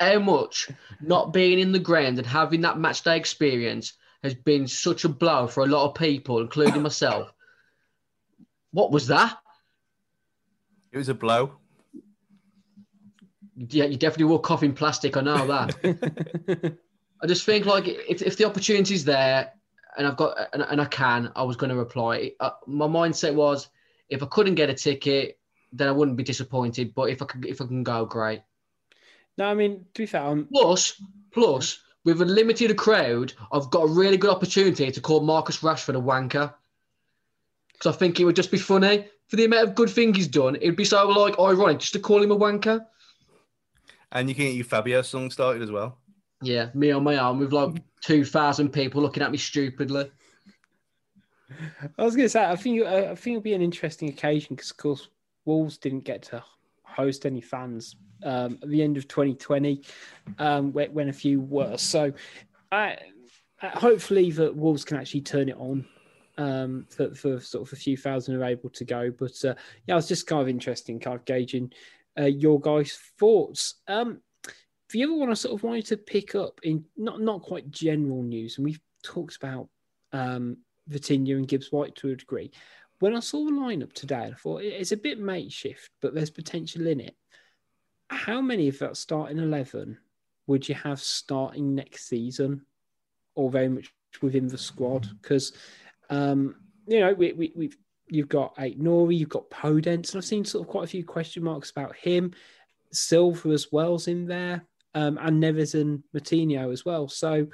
how 0.00 0.18
much 0.18 0.68
not 1.00 1.32
being 1.32 1.60
in 1.60 1.70
the 1.70 1.78
ground 1.78 2.18
and 2.18 2.26
having 2.26 2.60
that 2.62 2.78
match 2.78 3.02
day 3.02 3.16
experience 3.16 3.92
has 4.24 4.34
been 4.34 4.66
such 4.66 5.04
a 5.04 5.08
blow 5.08 5.46
for 5.46 5.62
a 5.62 5.68
lot 5.68 5.88
of 5.88 5.94
people, 5.94 6.40
including 6.40 6.82
myself. 6.82 7.32
What 8.72 8.90
was 8.90 9.06
that? 9.08 9.38
It 10.92 10.98
was 10.98 11.08
a 11.08 11.14
blow. 11.14 11.52
Yeah, 13.56 13.84
you 13.84 13.96
definitely 13.96 14.26
wore 14.26 14.40
coughing 14.40 14.72
plastic. 14.72 15.16
I 15.16 15.20
know 15.20 15.46
that. 15.46 16.78
I 17.22 17.26
just 17.26 17.44
think 17.44 17.66
like 17.66 17.88
if, 17.88 18.22
if 18.22 18.36
the 18.36 18.44
opportunity's 18.44 19.04
there 19.04 19.52
and 19.96 20.06
I've 20.06 20.16
got 20.16 20.36
and, 20.52 20.62
and 20.62 20.80
I 20.80 20.84
can, 20.84 21.32
I 21.34 21.42
was 21.42 21.56
going 21.56 21.70
to 21.70 21.76
reply. 21.76 22.32
Uh, 22.38 22.50
my 22.66 22.86
mindset 22.86 23.34
was 23.34 23.68
if 24.08 24.22
I 24.22 24.26
couldn't 24.26 24.54
get 24.54 24.70
a 24.70 24.74
ticket, 24.74 25.38
then 25.72 25.88
I 25.88 25.92
wouldn't 25.92 26.16
be 26.16 26.22
disappointed. 26.22 26.94
But 26.94 27.10
if 27.10 27.20
I 27.20 27.26
can, 27.26 27.44
if 27.44 27.60
I 27.60 27.66
can 27.66 27.82
go, 27.82 28.06
great. 28.06 28.42
no, 29.36 29.46
I 29.46 29.54
mean, 29.54 29.84
to 29.94 30.02
be 30.02 30.06
fair, 30.06 30.22
I'm, 30.22 30.46
Plus, 30.46 31.00
plus 31.32 31.80
with 32.04 32.22
a 32.22 32.24
limited 32.24 32.76
crowd, 32.76 33.32
I've 33.52 33.70
got 33.70 33.82
a 33.82 33.92
really 33.92 34.16
good 34.16 34.30
opportunity 34.30 34.90
to 34.90 35.00
call 35.00 35.20
Marcus 35.20 35.58
Rashford 35.58 35.96
a 35.96 36.00
wanker. 36.00 36.54
Because 37.78 37.94
I 37.94 37.98
think 37.98 38.18
it 38.18 38.24
would 38.24 38.36
just 38.36 38.50
be 38.50 38.58
funny. 38.58 39.06
for 39.28 39.36
the 39.36 39.44
amount 39.44 39.68
of 39.68 39.74
good 39.74 39.90
thing 39.90 40.14
he's 40.14 40.26
done, 40.26 40.56
it'd 40.56 40.76
be 40.76 40.84
so 40.84 41.06
like 41.08 41.38
ironic 41.38 41.78
just 41.78 41.92
to 41.92 42.00
call 42.00 42.22
him 42.22 42.32
a 42.32 42.36
wanker. 42.36 42.84
And 44.10 44.28
you 44.28 44.34
can 44.34 44.46
get 44.46 44.54
your 44.54 44.64
Fabio 44.64 45.02
song 45.02 45.30
started 45.30 45.62
as 45.62 45.70
well. 45.70 45.98
Yeah, 46.40 46.70
me 46.74 46.90
on 46.92 47.04
my 47.04 47.16
arm 47.16 47.38
with 47.38 47.52
like 47.52 47.82
two 48.00 48.24
thousand 48.24 48.72
people 48.72 49.02
looking 49.02 49.22
at 49.22 49.30
me 49.30 49.38
stupidly. 49.38 50.10
I 51.98 52.04
was 52.04 52.14
going 52.14 52.26
to 52.26 52.30
say, 52.30 52.44
I 52.44 52.56
think 52.56 52.82
uh, 52.82 53.08
I 53.10 53.14
think 53.14 53.34
it'll 53.34 53.42
be 53.42 53.54
an 53.54 53.62
interesting 53.62 54.08
occasion 54.08 54.54
because, 54.54 54.70
of 54.70 54.76
course, 54.76 55.08
Wolves 55.44 55.78
didn't 55.78 56.04
get 56.04 56.22
to 56.24 56.42
host 56.82 57.26
any 57.26 57.40
fans 57.40 57.96
um, 58.22 58.58
at 58.62 58.68
the 58.68 58.82
end 58.82 58.96
of 58.96 59.08
2020 59.08 59.82
um, 60.38 60.72
when, 60.72 60.92
when, 60.92 61.08
a 61.08 61.12
few 61.12 61.40
were. 61.40 61.76
So, 61.76 62.12
I, 62.70 62.98
hopefully, 63.60 64.30
that 64.32 64.54
Wolves 64.54 64.84
can 64.84 64.96
actually 64.96 65.22
turn 65.22 65.48
it 65.48 65.56
on 65.56 65.86
um, 66.38 66.86
for, 66.88 67.14
for, 67.14 67.40
sort 67.40 67.66
of 67.66 67.72
a 67.72 67.76
few 67.76 67.96
thousand 67.96 68.36
are 68.36 68.44
able 68.44 68.70
to 68.70 68.84
go. 68.84 69.10
But 69.10 69.44
uh, 69.44 69.54
yeah, 69.86 69.98
it's 69.98 70.08
just 70.08 70.26
kind 70.26 70.40
of 70.40 70.48
interesting, 70.48 70.98
kind 71.00 71.16
of 71.16 71.24
gauging 71.24 71.72
uh, 72.18 72.24
your 72.24 72.60
guys' 72.60 72.98
thoughts. 73.18 73.74
Um, 73.88 74.20
you 74.94 75.04
ever 75.04 75.14
want 75.14 75.30
to 75.30 75.36
sort 75.36 75.54
of 75.54 75.62
wanted 75.62 75.86
to 75.86 75.96
pick 75.96 76.34
up 76.34 76.60
in 76.62 76.84
not 76.96 77.20
not 77.20 77.42
quite 77.42 77.70
general 77.70 78.22
news, 78.22 78.56
and 78.56 78.64
we've 78.64 78.80
talked 79.02 79.36
about 79.36 79.68
um, 80.12 80.56
and 80.90 81.48
Gibbs 81.48 81.70
White 81.70 81.94
to 81.96 82.10
a 82.10 82.16
degree. 82.16 82.50
When 83.00 83.14
I 83.14 83.20
saw 83.20 83.44
the 83.44 83.52
lineup 83.52 83.92
today, 83.92 84.30
I 84.32 84.34
thought 84.34 84.62
it's 84.62 84.92
a 84.92 84.96
bit 84.96 85.20
makeshift, 85.20 85.90
but 86.00 86.14
there's 86.14 86.30
potential 86.30 86.86
in 86.86 87.00
it. 87.00 87.14
How 88.08 88.40
many 88.40 88.68
of 88.68 88.78
that 88.78 88.96
starting 88.96 89.38
eleven 89.38 89.98
would 90.46 90.68
you 90.68 90.74
have 90.76 91.00
starting 91.00 91.74
next 91.74 92.08
season, 92.08 92.62
or 93.34 93.50
very 93.50 93.68
much 93.68 93.92
within 94.22 94.48
the 94.48 94.58
squad? 94.58 95.08
Because 95.20 95.52
um, 96.10 96.56
you 96.86 97.00
know 97.00 97.12
we, 97.14 97.32
we, 97.32 97.52
we've 97.54 97.76
you've 98.08 98.28
got 98.28 98.56
Aït-Nouri, 98.56 99.18
you've 99.18 99.28
got 99.28 99.50
Podence, 99.50 100.10
and 100.10 100.16
I've 100.16 100.24
seen 100.24 100.44
sort 100.44 100.66
of 100.66 100.70
quite 100.70 100.84
a 100.84 100.88
few 100.88 101.04
question 101.04 101.42
marks 101.42 101.70
about 101.70 101.94
him. 101.96 102.32
Silva 102.90 103.50
as 103.50 103.70
well's 103.70 104.08
in 104.08 104.26
there, 104.26 104.64
um, 104.94 105.18
and 105.20 105.42
Neves 105.42 105.78
and 105.78 106.02
Moutinho 106.16 106.72
as 106.72 106.84
well. 106.84 107.08
So 107.08 107.48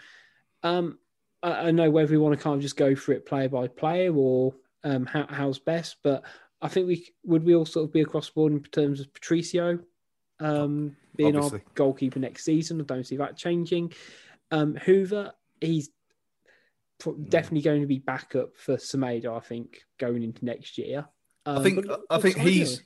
um, 0.63 0.99
I, 1.43 1.69
I 1.69 1.71
know 1.71 1.91
whether 1.91 2.13
we 2.13 2.19
want 2.19 2.37
to 2.39 2.43
kind 2.43 2.57
of 2.57 2.63
just 2.63 2.77
go 2.77 2.95
for 2.95 3.13
it 3.13 3.27
player 3.27 3.49
by 3.49 3.67
player 3.67 4.15
or 4.15 4.55
um, 4.85 5.07
how, 5.07 5.27
how's 5.29 5.59
best, 5.59 5.97
but 6.03 6.23
I 6.63 6.69
think 6.69 6.87
we 6.87 7.09
would 7.25 7.45
we 7.45 7.55
all 7.55 7.67
sort 7.67 7.85
of 7.85 7.93
be 7.93 8.01
across 8.01 8.29
the 8.29 8.35
board 8.35 8.53
in 8.53 8.63
terms 8.63 9.01
of 9.01 9.13
Patricio 9.13 9.81
um, 10.41 10.97
being 11.17 11.37
Obviously. 11.37 11.61
our 11.61 11.73
goalkeeper 11.75 12.19
next 12.19 12.45
season. 12.45 12.81
I 12.81 12.85
don't 12.85 13.07
see 13.07 13.17
that 13.17 13.37
changing. 13.37 13.93
Um, 14.51 14.77
Hoever, 14.77 15.33
he's. 15.61 15.91
Definitely 17.13 17.63
going 17.63 17.81
to 17.81 17.87
be 17.87 17.99
backup 17.99 18.57
for 18.57 18.77
Semedo. 18.77 19.37
I 19.37 19.41
think 19.41 19.83
going 19.99 20.23
into 20.23 20.45
next 20.45 20.79
year. 20.79 21.07
Um, 21.47 21.59
I 21.59 21.63
think 21.63 21.87
I 22.11 22.19
think 22.19 22.39
he's 22.39 22.83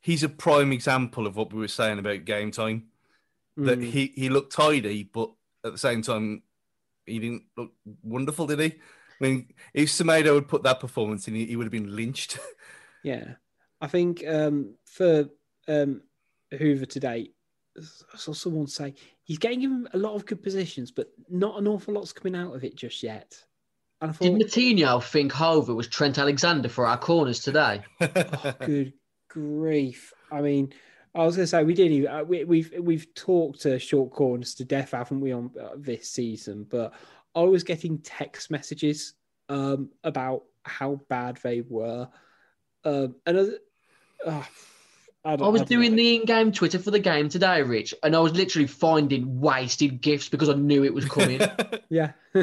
he's 0.00 0.22
a 0.22 0.28
prime 0.28 0.72
example 0.72 1.26
of 1.26 1.36
what 1.36 1.52
we 1.52 1.60
were 1.60 1.68
saying 1.68 1.98
about 1.98 2.24
game 2.24 2.50
time. 2.50 2.88
That 3.56 3.80
mm. 3.80 3.84
he 3.84 4.12
he 4.14 4.28
looked 4.28 4.52
tidy, 4.52 5.04
but 5.04 5.30
at 5.64 5.72
the 5.72 5.78
same 5.78 6.02
time 6.02 6.42
he 7.06 7.18
didn't 7.18 7.42
look 7.56 7.72
wonderful, 8.02 8.46
did 8.46 8.60
he? 8.60 8.66
I 8.66 9.24
mean, 9.24 9.52
if 9.74 9.90
Semedo 9.90 10.34
had 10.34 10.48
put 10.48 10.62
that 10.62 10.80
performance 10.80 11.28
in, 11.28 11.34
he 11.34 11.56
would 11.56 11.64
have 11.64 11.72
been 11.72 11.94
lynched. 11.94 12.38
yeah, 13.04 13.34
I 13.80 13.86
think 13.86 14.24
um, 14.26 14.74
for 14.86 15.28
um, 15.68 16.02
Hoever 16.52 16.86
today, 16.86 17.30
I 17.76 18.16
saw 18.16 18.32
someone 18.32 18.66
say 18.66 18.94
he's 19.24 19.38
getting 19.38 19.60
him 19.60 19.88
a 19.92 19.98
lot 19.98 20.14
of 20.14 20.26
good 20.26 20.42
positions, 20.42 20.90
but 20.90 21.08
not 21.28 21.58
an 21.58 21.68
awful 21.68 21.94
lot's 21.94 22.12
coming 22.12 22.34
out 22.34 22.54
of 22.54 22.64
it 22.64 22.76
just 22.76 23.02
yet. 23.02 23.44
And 24.00 24.10
I 24.10 24.12
thought, 24.12 24.24
Did 24.24 24.34
Moutinho 24.34 25.02
think 25.02 25.32
Hoever 25.32 25.74
was 25.74 25.88
Trent 25.88 26.18
Alexander 26.18 26.68
for 26.68 26.86
our 26.86 26.96
corners 26.96 27.40
today? 27.40 27.82
oh, 28.00 28.54
good 28.60 28.92
grief! 29.28 30.12
I 30.32 30.40
mean, 30.40 30.72
I 31.14 31.24
was 31.24 31.36
going 31.36 31.44
to 31.44 31.48
say 31.48 31.64
we 31.64 31.74
did. 31.74 32.06
Uh, 32.06 32.24
we, 32.26 32.44
we've 32.44 32.72
we've 32.80 33.14
talked 33.14 33.62
to 33.62 33.78
short 33.78 34.12
corners 34.12 34.54
to 34.54 34.64
death, 34.64 34.92
haven't 34.92 35.20
we, 35.20 35.32
on 35.32 35.50
uh, 35.60 35.70
this 35.76 36.08
season? 36.08 36.66
But 36.68 36.94
I 37.34 37.42
was 37.42 37.62
getting 37.62 37.98
text 37.98 38.50
messages 38.50 39.14
um, 39.48 39.90
about 40.04 40.44
how 40.64 41.00
bad 41.08 41.38
they 41.42 41.60
were, 41.60 42.08
um, 42.84 43.16
and 43.26 43.38
uh, 44.26 44.42
I, 45.24 45.32
I, 45.32 45.48
was 45.48 45.62
I 45.62 45.64
doing 45.64 45.90
know. 45.90 45.96
the 45.96 46.16
in-game 46.16 46.52
Twitter 46.52 46.78
for 46.78 46.90
the 46.90 46.98
game 46.98 47.28
today, 47.28 47.62
Rich, 47.62 47.94
and 48.02 48.16
I 48.16 48.20
was 48.20 48.32
literally 48.32 48.66
finding 48.66 49.40
wasted 49.40 50.00
gifts 50.00 50.28
because 50.30 50.48
I 50.48 50.54
knew 50.54 50.84
it 50.84 50.94
was 50.94 51.04
coming. 51.06 51.40
yeah. 51.90 52.12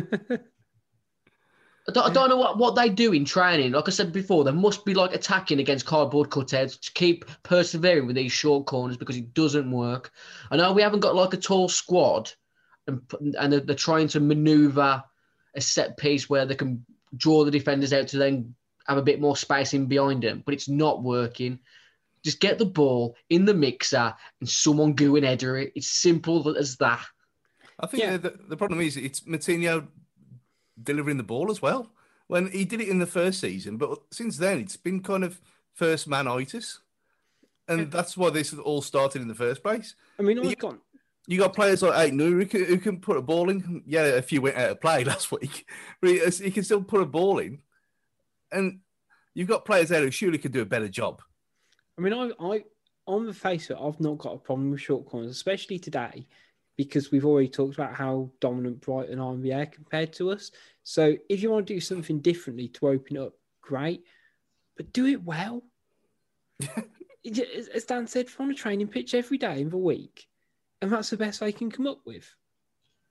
I 1.89 1.93
don't, 1.93 2.09
I 2.09 2.13
don't, 2.13 2.29
know 2.29 2.38
what, 2.38 2.57
what 2.57 2.75
they 2.75 2.89
do 2.89 3.13
in 3.13 3.23
training. 3.23 3.71
Like 3.71 3.88
I 3.88 3.91
said 3.91 4.11
before, 4.11 4.43
they 4.43 4.51
must 4.51 4.83
be 4.83 4.93
like 4.93 5.13
attacking 5.13 5.59
against 5.59 5.85
cardboard 5.85 6.29
cutouts 6.29 6.79
to 6.81 6.91
keep 6.91 7.23
persevering 7.43 8.07
with 8.07 8.17
these 8.17 8.33
short 8.33 8.65
corners 8.65 8.97
because 8.97 9.15
it 9.15 9.33
doesn't 9.33 9.71
work. 9.71 10.11
I 10.51 10.57
know 10.57 10.73
we 10.73 10.81
haven't 10.81 10.99
got 10.99 11.15
like 11.15 11.33
a 11.33 11.38
tall 11.38 11.69
squad, 11.69 12.31
and 12.88 13.01
and 13.39 13.53
they're, 13.53 13.61
they're 13.61 13.75
trying 13.75 14.09
to 14.09 14.19
maneuver 14.19 15.01
a 15.55 15.61
set 15.61 15.95
piece 15.95 16.29
where 16.29 16.45
they 16.45 16.55
can 16.55 16.85
draw 17.15 17.45
the 17.45 17.51
defenders 17.51 17.93
out 17.93 18.09
to 18.09 18.17
then 18.17 18.53
have 18.88 18.97
a 18.97 19.03
bit 19.03 19.21
more 19.21 19.38
space 19.38 19.73
in 19.73 19.85
behind 19.85 20.23
them, 20.23 20.43
but 20.45 20.53
it's 20.53 20.69
not 20.69 21.03
working. 21.03 21.59
Just 22.23 22.39
get 22.41 22.57
the 22.57 22.65
ball 22.65 23.15
in 23.29 23.45
the 23.45 23.53
mixer 23.53 24.13
and 24.39 24.49
someone 24.49 24.93
go 24.93 25.15
and 25.15 25.25
header 25.25 25.57
it. 25.57 25.71
It's 25.75 25.88
simple 25.88 26.57
as 26.57 26.75
that. 26.77 27.05
I 27.79 27.88
think 27.88 28.03
yeah. 28.03 28.17
the, 28.17 28.38
the 28.49 28.57
problem 28.57 28.81
is 28.81 28.97
it's 28.97 29.21
Moutinho 29.21 29.88
delivering 30.82 31.17
the 31.17 31.23
ball 31.23 31.51
as 31.51 31.61
well. 31.61 31.91
When 32.28 32.51
he 32.51 32.65
did 32.65 32.82
it 32.82 32.89
in 32.89 32.99
the 32.99 33.05
first 33.05 33.39
season, 33.39 33.78
but 33.78 33.99
since 34.11 34.38
then 34.38 34.59
it's 34.59 34.75
been 34.75 35.01
kind 35.01 35.23
of 35.23 35.39
first 35.73 36.07
man 36.07 36.28
itis, 36.28 36.80
and 37.67 37.91
that's 37.91 38.17
why 38.17 38.30
this 38.30 38.53
all 38.53 38.82
started 38.82 39.21
in 39.21 39.28
the 39.28 39.36
first 39.36 39.63
place. 39.63 39.95
I 40.19 40.23
mean, 40.23 40.43
you, 40.43 40.55
got 40.55 40.78
you 41.25 41.38
got 41.38 41.55
players 41.55 41.82
like 41.82 42.11
Aït 42.11 42.19
who 42.19 42.45
can, 42.45 42.65
who 42.65 42.78
can 42.78 42.99
put 42.99 43.17
a 43.17 43.21
ball 43.21 43.49
in. 43.49 43.84
Yeah, 43.86 44.03
a 44.03 44.21
few 44.21 44.41
went 44.41 44.57
out 44.57 44.71
of 44.71 44.82
play 44.82 45.03
last 45.05 45.32
week, 45.32 45.69
but 46.01 46.09
he, 46.09 46.19
he 46.19 46.51
can 46.51 46.63
still 46.63 46.84
put 46.84 47.01
a 47.01 47.05
ball 47.05 47.39
in, 47.39 47.59
and 48.51 48.80
you've 49.34 49.47
got 49.47 49.65
players 49.65 49.89
there 49.89 50.01
who 50.01 50.11
surely 50.11 50.38
could 50.38 50.51
do 50.51 50.61
a 50.61 50.65
better 50.65 50.89
job. 50.89 51.21
I 51.97 52.01
mean, 52.01 52.13
I, 52.13 52.32
I 52.39 52.63
on 53.05 53.25
the 53.25 53.34
face 53.34 53.69
of 53.69 53.78
it, 53.78 53.84
I've 53.84 53.99
not 54.01 54.17
got 54.17 54.34
a 54.34 54.38
problem 54.38 54.71
with 54.71 54.82
short 54.82 55.05
corners, 55.05 55.32
especially 55.32 55.80
today 55.80 56.28
because 56.78 57.11
we've 57.11 57.25
already 57.25 57.49
talked 57.49 57.75
about 57.75 57.93
how 57.93 58.30
dominant 58.39 58.82
Brighton 58.82 59.19
are 59.19 59.34
in 59.34 59.41
the 59.41 59.51
air 59.51 59.65
compared 59.65 60.13
to 60.13 60.32
us. 60.32 60.51
So 60.84 61.17
if 61.28 61.41
you 61.41 61.51
want 61.51 61.67
to 61.67 61.73
do 61.73 61.82
something 61.82 62.19
differently 62.19 62.69
to 62.69 62.88
open 62.88 63.17
up, 63.17 63.34
great, 63.61 64.03
but 64.78 64.93
do 64.93 65.07
it 65.07 65.23
well. 65.23 65.63
As 67.73 67.84
Dan 67.84 68.07
said, 68.07 68.28
on 68.39 68.51
a 68.51 68.53
training 68.53 68.88
pitch 68.88 69.13
every 69.13 69.38
day 69.38 69.59
in 69.59 69.69
the 69.69 69.78
week, 69.78 70.28
and 70.82 70.91
that's 70.91 71.09
the 71.09 71.17
best 71.17 71.39
they 71.39 71.51
can 71.51 71.69
come 71.69 71.88
up 71.88 71.99
with. 72.05 72.34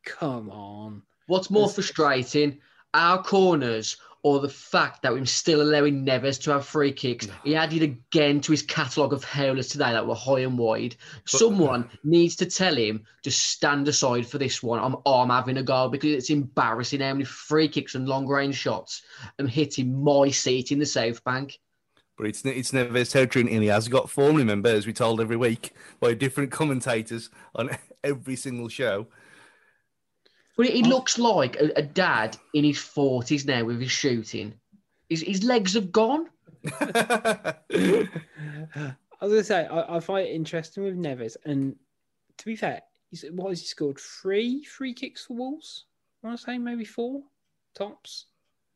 Come 0.05 0.49
on. 0.49 1.03
What's 1.27 1.51
more 1.51 1.69
frustrating? 1.69 2.61
Our 2.95 3.23
corners 3.23 3.97
or 4.23 4.41
the 4.41 4.49
fact 4.49 5.03
that 5.03 5.13
we're 5.13 5.25
still 5.25 5.63
allowing 5.63 6.05
Neves 6.05 6.41
to 6.43 6.51
have 6.51 6.67
free 6.67 6.93
kicks. 6.93 7.29
He 7.45 7.55
added 7.55 7.83
again 7.83 8.41
to 8.41 8.53
his 8.53 8.63
catalogue 8.63 9.13
of 9.13 9.23
howlers 9.25 9.69
today 9.69 9.93
that 9.93 10.07
were 10.07 10.15
high 10.15 10.41
and 10.41 10.59
wide. 10.59 10.97
But, 11.31 11.39
Someone 11.39 11.89
needs 12.03 12.35
to 12.37 12.47
tell 12.47 12.75
him 12.75 13.05
to 13.23 13.31
stand 13.31 13.87
aside 13.89 14.27
for 14.27 14.39
this 14.39 14.63
one. 14.63 14.81
I'm, 14.81 14.97
oh, 15.07 15.21
I'm 15.21 15.31
having 15.31 15.59
a 15.59 15.63
go 15.63 15.89
because 15.89 16.11
it's 16.11 16.31
embarrassing 16.31 17.01
how 17.01 17.13
many 17.13 17.25
free 17.25 17.69
kicks 17.69 17.95
and 17.95 18.09
long 18.09 18.27
range 18.27 18.57
shots 18.57 19.03
I'm 19.39 19.47
hitting 19.47 20.03
my 20.03 20.31
seat 20.31 20.73
in 20.73 20.79
the 20.79 20.87
South 20.87 21.23
Bank. 21.25 21.59
But 22.17 22.29
it's 22.29 22.45
it's 22.45 22.73
Neves 22.73 23.13
territory 23.13 23.53
and 23.53 23.63
he 23.63 23.69
has 23.69 23.89
got 23.89 24.09
form, 24.09 24.37
remember, 24.37 24.71
as 24.71 24.87
we 24.87 24.93
told 24.93 25.21
every 25.21 25.37
week 25.37 25.73
by 26.01 26.15
different 26.15 26.51
commentators 26.51 27.29
on 27.55 27.71
every 28.05 28.37
single 28.37 28.69
show. 28.69 29.07
But 30.57 30.67
he 30.67 30.83
looks 30.83 31.19
like 31.19 31.57
a, 31.57 31.71
a, 31.77 31.83
dad 31.83 32.37
in 32.55 32.65
his 32.65 32.79
forties 32.79 33.45
now 33.45 33.65
with 33.65 33.79
his 33.79 33.91
shooting. 33.91 34.55
His, 35.09 35.21
his 35.21 35.45
legs 35.45 35.75
have 35.75 35.93
gone. 35.93 36.29
I 36.81 37.55
was 39.21 39.33
gonna 39.33 39.45
say 39.45 39.67
I, 39.67 39.97
I, 39.97 40.01
find 40.01 40.27
it 40.27 40.35
interesting 40.35 40.83
with 40.83 40.97
Neves, 40.97 41.37
and 41.45 41.77
to 42.39 42.45
be 42.45 42.57
fair, 42.57 42.83
he's, 43.11 43.25
what 43.33 43.51
has 43.51 43.61
he 43.61 43.67
scored? 43.67 43.99
Three 43.99 44.65
free 44.65 44.95
kicks 44.95 45.27
for 45.27 45.35
Wolves. 45.35 45.85
I 46.23 46.29
want 46.29 46.39
to 46.39 46.45
say 46.45 46.59
maybe 46.59 46.85
four 46.85 47.23
tops. 47.75 48.27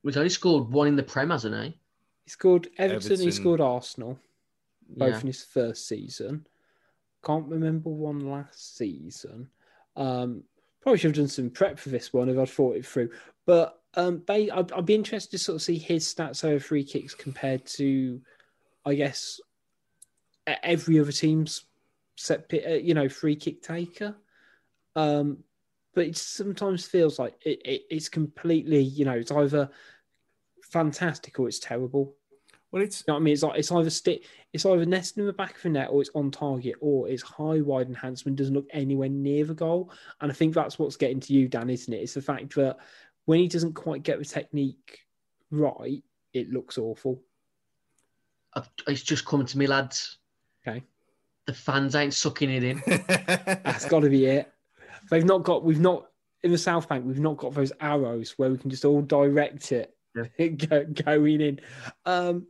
He's 0.02 0.16
only 0.16 0.30
scored 0.30 0.70
one 0.70 0.86
in 0.86 0.96
the 0.96 1.02
Prem, 1.02 1.30
hasn't 1.30 1.54
he? 1.54 1.76
He 2.24 2.30
scored 2.30 2.68
Everton. 2.78 3.12
Everton. 3.12 3.26
He 3.26 3.32
scored 3.32 3.60
Arsenal, 3.60 4.18
both 4.88 5.10
yeah. 5.10 5.20
in 5.20 5.26
his 5.26 5.42
first 5.42 5.88
season. 5.88 6.46
Can't 7.24 7.48
remember 7.48 7.90
one 7.90 8.20
last 8.30 8.76
season. 8.76 9.48
Um, 9.96 10.44
Probably 10.82 10.98
should 10.98 11.16
have 11.16 11.24
done 11.24 11.28
some 11.28 11.50
prep 11.50 11.78
for 11.78 11.90
this 11.90 12.12
one 12.12 12.28
if 12.28 12.38
I'd 12.38 12.48
thought 12.48 12.76
it 12.76 12.86
through. 12.86 13.10
But 13.46 13.80
um, 13.94 14.22
I'd, 14.28 14.72
I'd 14.72 14.86
be 14.86 14.94
interested 14.94 15.32
to 15.32 15.38
sort 15.38 15.56
of 15.56 15.62
see 15.62 15.78
his 15.78 16.12
stats 16.12 16.44
over 16.44 16.60
free 16.60 16.84
kicks 16.84 17.14
compared 17.14 17.66
to, 17.66 18.20
I 18.86 18.94
guess, 18.94 19.40
every 20.46 20.98
other 21.00 21.12
team's 21.12 21.64
set, 22.16 22.50
uh, 22.52 22.70
you 22.70 22.94
know, 22.94 23.08
free 23.08 23.36
kick 23.36 23.62
taker. 23.62 24.16
Um, 24.96 25.38
but 25.94 26.06
it 26.06 26.16
sometimes 26.16 26.86
feels 26.86 27.18
like 27.18 27.34
it, 27.44 27.60
it, 27.64 27.82
it's 27.90 28.08
completely, 28.08 28.80
you 28.80 29.04
know, 29.04 29.12
it's 29.12 29.32
either 29.32 29.68
fantastic 30.62 31.38
or 31.38 31.48
it's 31.48 31.58
terrible. 31.58 32.14
Well, 32.72 32.82
it's 32.82 33.04
You 33.06 33.12
know 33.12 33.16
I 33.16 33.20
mean? 33.20 33.32
It's 33.32 33.42
like 33.42 33.58
it's 33.58 33.72
either 33.72 33.90
stick, 33.90 34.24
it's 34.52 34.64
either 34.64 34.86
nesting 34.86 35.22
in 35.22 35.26
the 35.26 35.32
back 35.32 35.56
of 35.56 35.62
the 35.62 35.70
net, 35.70 35.88
or 35.90 36.00
it's 36.00 36.10
on 36.14 36.30
target, 36.30 36.76
or 36.80 37.08
it's 37.08 37.22
high 37.22 37.60
wide 37.60 37.88
enhancement 37.88 38.38
doesn't 38.38 38.54
look 38.54 38.68
anywhere 38.72 39.08
near 39.08 39.44
the 39.44 39.54
goal. 39.54 39.92
And 40.20 40.30
I 40.30 40.34
think 40.34 40.54
that's 40.54 40.78
what's 40.78 40.96
getting 40.96 41.20
to 41.20 41.32
you, 41.32 41.48
Dan, 41.48 41.70
isn't 41.70 41.92
it? 41.92 41.98
It's 41.98 42.14
the 42.14 42.22
fact 42.22 42.54
that 42.54 42.76
when 43.24 43.40
he 43.40 43.48
doesn't 43.48 43.74
quite 43.74 44.02
get 44.02 44.18
the 44.18 44.24
technique 44.24 45.00
right, 45.50 46.02
it 46.32 46.50
looks 46.50 46.78
awful. 46.78 47.22
I've, 48.54 48.68
it's 48.86 49.02
just 49.02 49.26
coming 49.26 49.46
to 49.46 49.58
me, 49.58 49.66
lads. 49.66 50.18
Okay. 50.66 50.82
The 51.46 51.54
fans 51.54 51.96
ain't 51.96 52.14
sucking 52.14 52.50
it 52.50 52.62
in. 52.62 52.82
That's 53.66 53.86
got 53.86 54.00
to 54.00 54.10
be 54.10 54.26
it. 54.26 54.52
They've 55.10 55.24
not 55.24 55.42
got. 55.42 55.64
We've 55.64 55.80
not 55.80 56.06
in 56.44 56.52
the 56.52 56.58
South 56.58 56.88
Bank. 56.88 57.04
We've 57.04 57.18
not 57.18 57.36
got 57.36 57.54
those 57.54 57.72
arrows 57.80 58.34
where 58.36 58.50
we 58.50 58.58
can 58.58 58.70
just 58.70 58.84
all 58.84 59.02
direct 59.02 59.72
it 59.72 59.94
go, 60.68 60.84
going 60.84 61.40
in. 61.40 61.60
Um, 62.04 62.46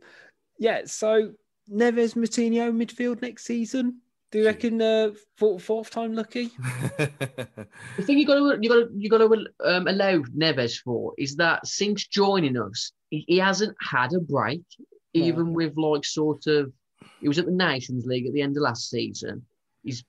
yeah. 0.59 0.81
So 0.85 1.33
Neves, 1.71 2.15
Moutinho 2.15 2.71
midfield 2.71 3.21
next 3.21 3.45
season. 3.45 4.01
Do 4.31 4.39
you 4.39 4.45
reckon 4.45 4.81
uh, 4.81 5.11
fourth, 5.37 5.61
fourth 5.61 5.89
time 5.89 6.13
lucky? 6.13 6.51
The 6.97 7.67
thing 8.03 8.17
you 8.17 8.25
got 8.25 8.35
to 8.35 8.57
you 8.61 8.69
got 8.69 8.75
to 8.75 8.89
you 8.95 9.09
got 9.09 9.17
to 9.17 9.47
um, 9.65 9.87
allow 9.87 10.19
Neves 10.35 10.77
for 10.81 11.13
is 11.17 11.35
that 11.35 11.67
since 11.67 12.07
joining 12.07 12.57
us, 12.57 12.93
he, 13.09 13.25
he 13.27 13.37
hasn't 13.37 13.75
had 13.81 14.13
a 14.13 14.19
break, 14.19 14.61
No. 14.79 14.85
even 15.25 15.53
with 15.53 15.75
like 15.77 16.05
sort 16.05 16.47
of. 16.47 16.71
He 17.19 17.27
was 17.27 17.39
at 17.39 17.45
the 17.45 17.51
Nations 17.51 18.05
League 18.05 18.25
at 18.25 18.33
the 18.33 18.41
end 18.41 18.55
of 18.57 18.63
last 18.63 18.89
season. 18.89 19.45
He's 19.83 20.03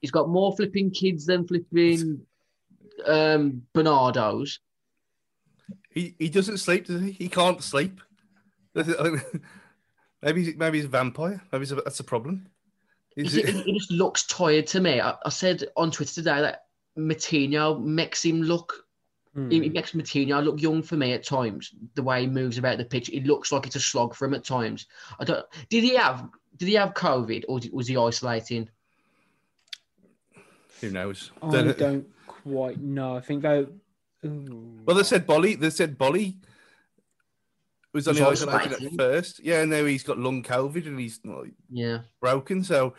he's 0.00 0.10
got 0.10 0.28
more 0.28 0.54
flipping 0.56 0.90
kids 0.90 1.26
than 1.26 1.46
flipping 1.46 2.26
um, 3.06 3.62
Barnardo's. 3.72 4.58
He 5.90 6.14
he 6.18 6.28
doesn't 6.28 6.58
sleep, 6.58 6.86
does 6.86 7.02
he? 7.02 7.12
He 7.12 7.28
can't 7.28 7.62
sleep. 7.62 8.00
maybe 8.74 10.42
he's- 10.44 10.56
maybe 10.56 10.78
he's 10.78 10.84
a 10.84 10.88
vampire. 10.88 11.42
Maybe 11.52 11.64
a, 11.64 11.74
that's 11.76 12.00
a 12.00 12.04
problem. 12.04 12.46
He, 13.16 13.22
Is 13.22 13.32
he, 13.32 13.40
it- 13.42 13.64
he 13.66 13.72
just 13.78 13.90
looks 13.90 14.24
tired 14.26 14.66
to 14.68 14.80
me. 14.80 15.00
I, 15.00 15.14
I 15.24 15.28
said 15.30 15.64
on 15.76 15.90
Twitter 15.90 16.14
today 16.14 16.40
that 16.40 16.66
Moutinho 16.96 17.82
makes 17.82 18.24
him 18.24 18.42
look. 18.42 18.86
Hmm. 19.34 19.50
He, 19.50 19.60
he 19.62 19.68
makes 19.68 19.92
Moutinho 19.92 20.42
look 20.44 20.60
young 20.60 20.82
for 20.82 20.96
me 20.96 21.12
at 21.12 21.24
times. 21.24 21.72
The 21.94 22.02
way 22.02 22.22
he 22.22 22.26
moves 22.26 22.58
about 22.58 22.78
the 22.78 22.84
pitch, 22.84 23.08
it 23.10 23.24
looks 23.26 23.50
like 23.52 23.66
it's 23.66 23.76
a 23.76 23.80
slog 23.80 24.14
for 24.14 24.26
him 24.26 24.34
at 24.34 24.44
times. 24.44 24.86
I 25.18 25.24
don't. 25.24 25.44
Did 25.68 25.82
he 25.84 25.96
have? 25.96 26.28
Did 26.56 26.68
he 26.68 26.74
have 26.74 26.94
COVID 26.94 27.44
or 27.48 27.58
did- 27.60 27.72
was 27.72 27.88
he 27.88 27.96
isolating? 27.96 28.68
Who 30.80 30.90
knows? 30.90 31.30
I 31.42 31.50
Don't- 31.50 31.78
don't 31.78 32.06
quite 32.26 32.80
know. 32.80 33.16
I 33.16 33.20
think 33.20 33.42
they. 33.42 33.66
Ooh. 34.24 34.80
Well, 34.84 34.96
they 34.96 35.02
said 35.02 35.26
Boly. 35.26 35.58
They 35.58 35.70
said 35.70 35.98
Boly 35.98 36.36
was 37.92 38.06
only 38.06 38.22
Was 38.22 38.42
isolated 38.44 38.84
at 38.84 38.92
first. 38.96 39.40
Yeah, 39.42 39.62
and 39.62 39.70
now 39.70 39.84
he's 39.84 40.02
got 40.02 40.18
lung 40.18 40.42
COVID 40.42 40.86
and 40.86 40.98
he's 41.00 41.20
like, 41.24 41.52
Yeah. 41.70 42.00
broken. 42.20 42.62
So 42.62 42.94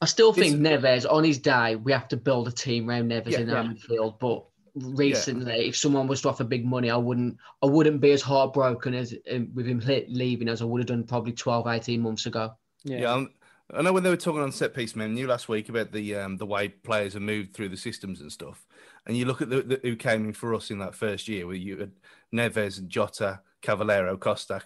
I 0.00 0.06
still 0.06 0.32
think 0.32 0.60
It's- 0.60 0.82
Neves 1.04 1.10
on 1.10 1.24
his 1.24 1.38
day, 1.38 1.76
we 1.76 1.92
have 1.92 2.08
to 2.08 2.16
build 2.16 2.48
a 2.48 2.52
team 2.52 2.88
around 2.88 3.10
Neves 3.10 3.30
Yeah, 3.30 3.40
in 3.40 3.50
our 3.50 3.64
yeah. 3.64 3.70
midfield. 3.72 4.18
But 4.20 4.44
recently, 4.74 5.68
if 5.68 5.76
someone 5.76 6.06
was 6.06 6.20
to 6.22 6.28
offer 6.28 6.44
big 6.44 6.64
money, 6.66 6.90
I 6.90 6.96
wouldn't. 6.96 7.38
I 7.62 7.66
wouldn't 7.66 8.00
be 8.00 8.12
as 8.12 8.22
heartbroken 8.22 8.94
as 8.94 9.14
um, 9.32 9.48
with 9.54 9.66
him 9.66 9.80
le- 9.80 10.02
leaving 10.08 10.48
as 10.48 10.62
I 10.62 10.66
would 10.66 10.80
have 10.80 10.86
done 10.88 11.04
probably 11.04 11.32
12, 11.32 11.66
18 11.66 12.00
months 12.00 12.26
ago. 12.26 12.54
yeah. 12.84 12.98
yeah, 13.00 13.12
I'm- 13.12 13.30
I 13.74 13.82
know 13.82 13.92
when 13.92 14.04
they 14.04 14.10
were 14.10 14.16
talking 14.16 14.42
on 14.42 14.52
set 14.52 14.74
piece 14.74 14.94
menu 14.94 15.26
last 15.26 15.48
week 15.48 15.68
about 15.68 15.90
the 15.90 16.14
um, 16.14 16.36
the 16.36 16.46
way 16.46 16.68
players 16.68 17.16
are 17.16 17.20
moved 17.20 17.52
through 17.52 17.70
the 17.70 17.76
systems 17.76 18.20
and 18.20 18.30
stuff, 18.30 18.64
and 19.06 19.16
you 19.16 19.24
look 19.24 19.40
at 19.40 19.50
the, 19.50 19.62
the 19.62 19.80
who 19.82 19.96
came 19.96 20.24
in 20.24 20.32
for 20.32 20.54
us 20.54 20.70
in 20.70 20.78
that 20.80 20.94
first 20.94 21.28
year, 21.28 21.46
where 21.46 21.56
you 21.56 21.78
had 21.78 21.92
Neves 22.34 22.78
and 22.78 22.88
Jota, 22.88 23.40
Cavaleiro, 23.62 24.16
Costa. 24.16 24.62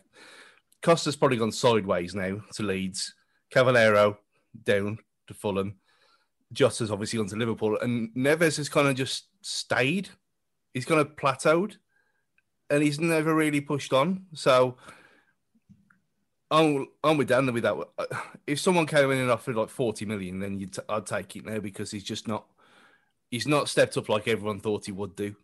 Costa's 0.82 1.16
probably 1.16 1.36
gone 1.36 1.52
sideways 1.52 2.14
now 2.14 2.40
to 2.54 2.62
Leeds. 2.62 3.14
Cavaleiro 3.50 4.18
down 4.64 4.98
to 5.26 5.34
Fulham. 5.34 5.76
Jota's 6.52 6.90
obviously 6.90 7.18
gone 7.18 7.28
to 7.28 7.36
Liverpool, 7.36 7.78
and 7.80 8.10
Neves 8.14 8.56
has 8.56 8.68
kind 8.68 8.88
of 8.88 8.94
just 8.96 9.28
stayed. 9.42 10.08
He's 10.72 10.86
kind 10.86 11.00
of 11.00 11.16
plateaued, 11.16 11.76
and 12.70 12.82
he's 12.82 12.98
never 12.98 13.34
really 13.34 13.60
pushed 13.60 13.92
on. 13.92 14.24
So 14.32 14.76
I'm, 16.50 16.88
I'm 17.04 17.18
with 17.18 17.28
Dan 17.28 17.52
with 17.52 17.62
that. 17.64 17.76
If 18.46 18.58
someone 18.58 18.86
came 18.86 19.10
in 19.10 19.18
and 19.18 19.30
offered 19.30 19.56
like 19.56 19.68
40 19.68 20.06
million, 20.06 20.40
then 20.40 20.58
t- 20.58 20.82
I'd 20.88 21.06
take 21.06 21.36
it 21.36 21.44
now 21.44 21.60
because 21.60 21.90
he's 21.90 22.04
just 22.04 22.26
not 22.26 22.46
he's 23.30 23.46
not 23.46 23.68
stepped 23.68 23.96
up 23.96 24.08
like 24.08 24.28
everyone 24.28 24.60
thought 24.60 24.86
he 24.86 24.92
would 24.92 25.16
do. 25.16 25.34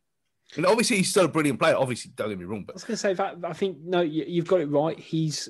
And 0.57 0.65
obviously 0.67 0.99
he's 0.99 1.11
still 1.11 1.25
a 1.25 1.29
brilliant 1.29 1.59
player. 1.59 1.77
Obviously, 1.77 2.13
don't 2.15 2.29
get 2.29 2.39
me 2.39 2.45
wrong, 2.45 2.65
but 2.65 2.75
I 2.75 2.77
was 2.77 2.85
going 2.85 2.95
to 2.95 3.01
say 3.01 3.15
that 3.15 3.39
I 3.45 3.53
think 3.53 3.79
no, 3.83 4.01
you, 4.01 4.25
you've 4.27 4.47
got 4.47 4.61
it 4.61 4.67
right. 4.67 4.99
He's 4.99 5.49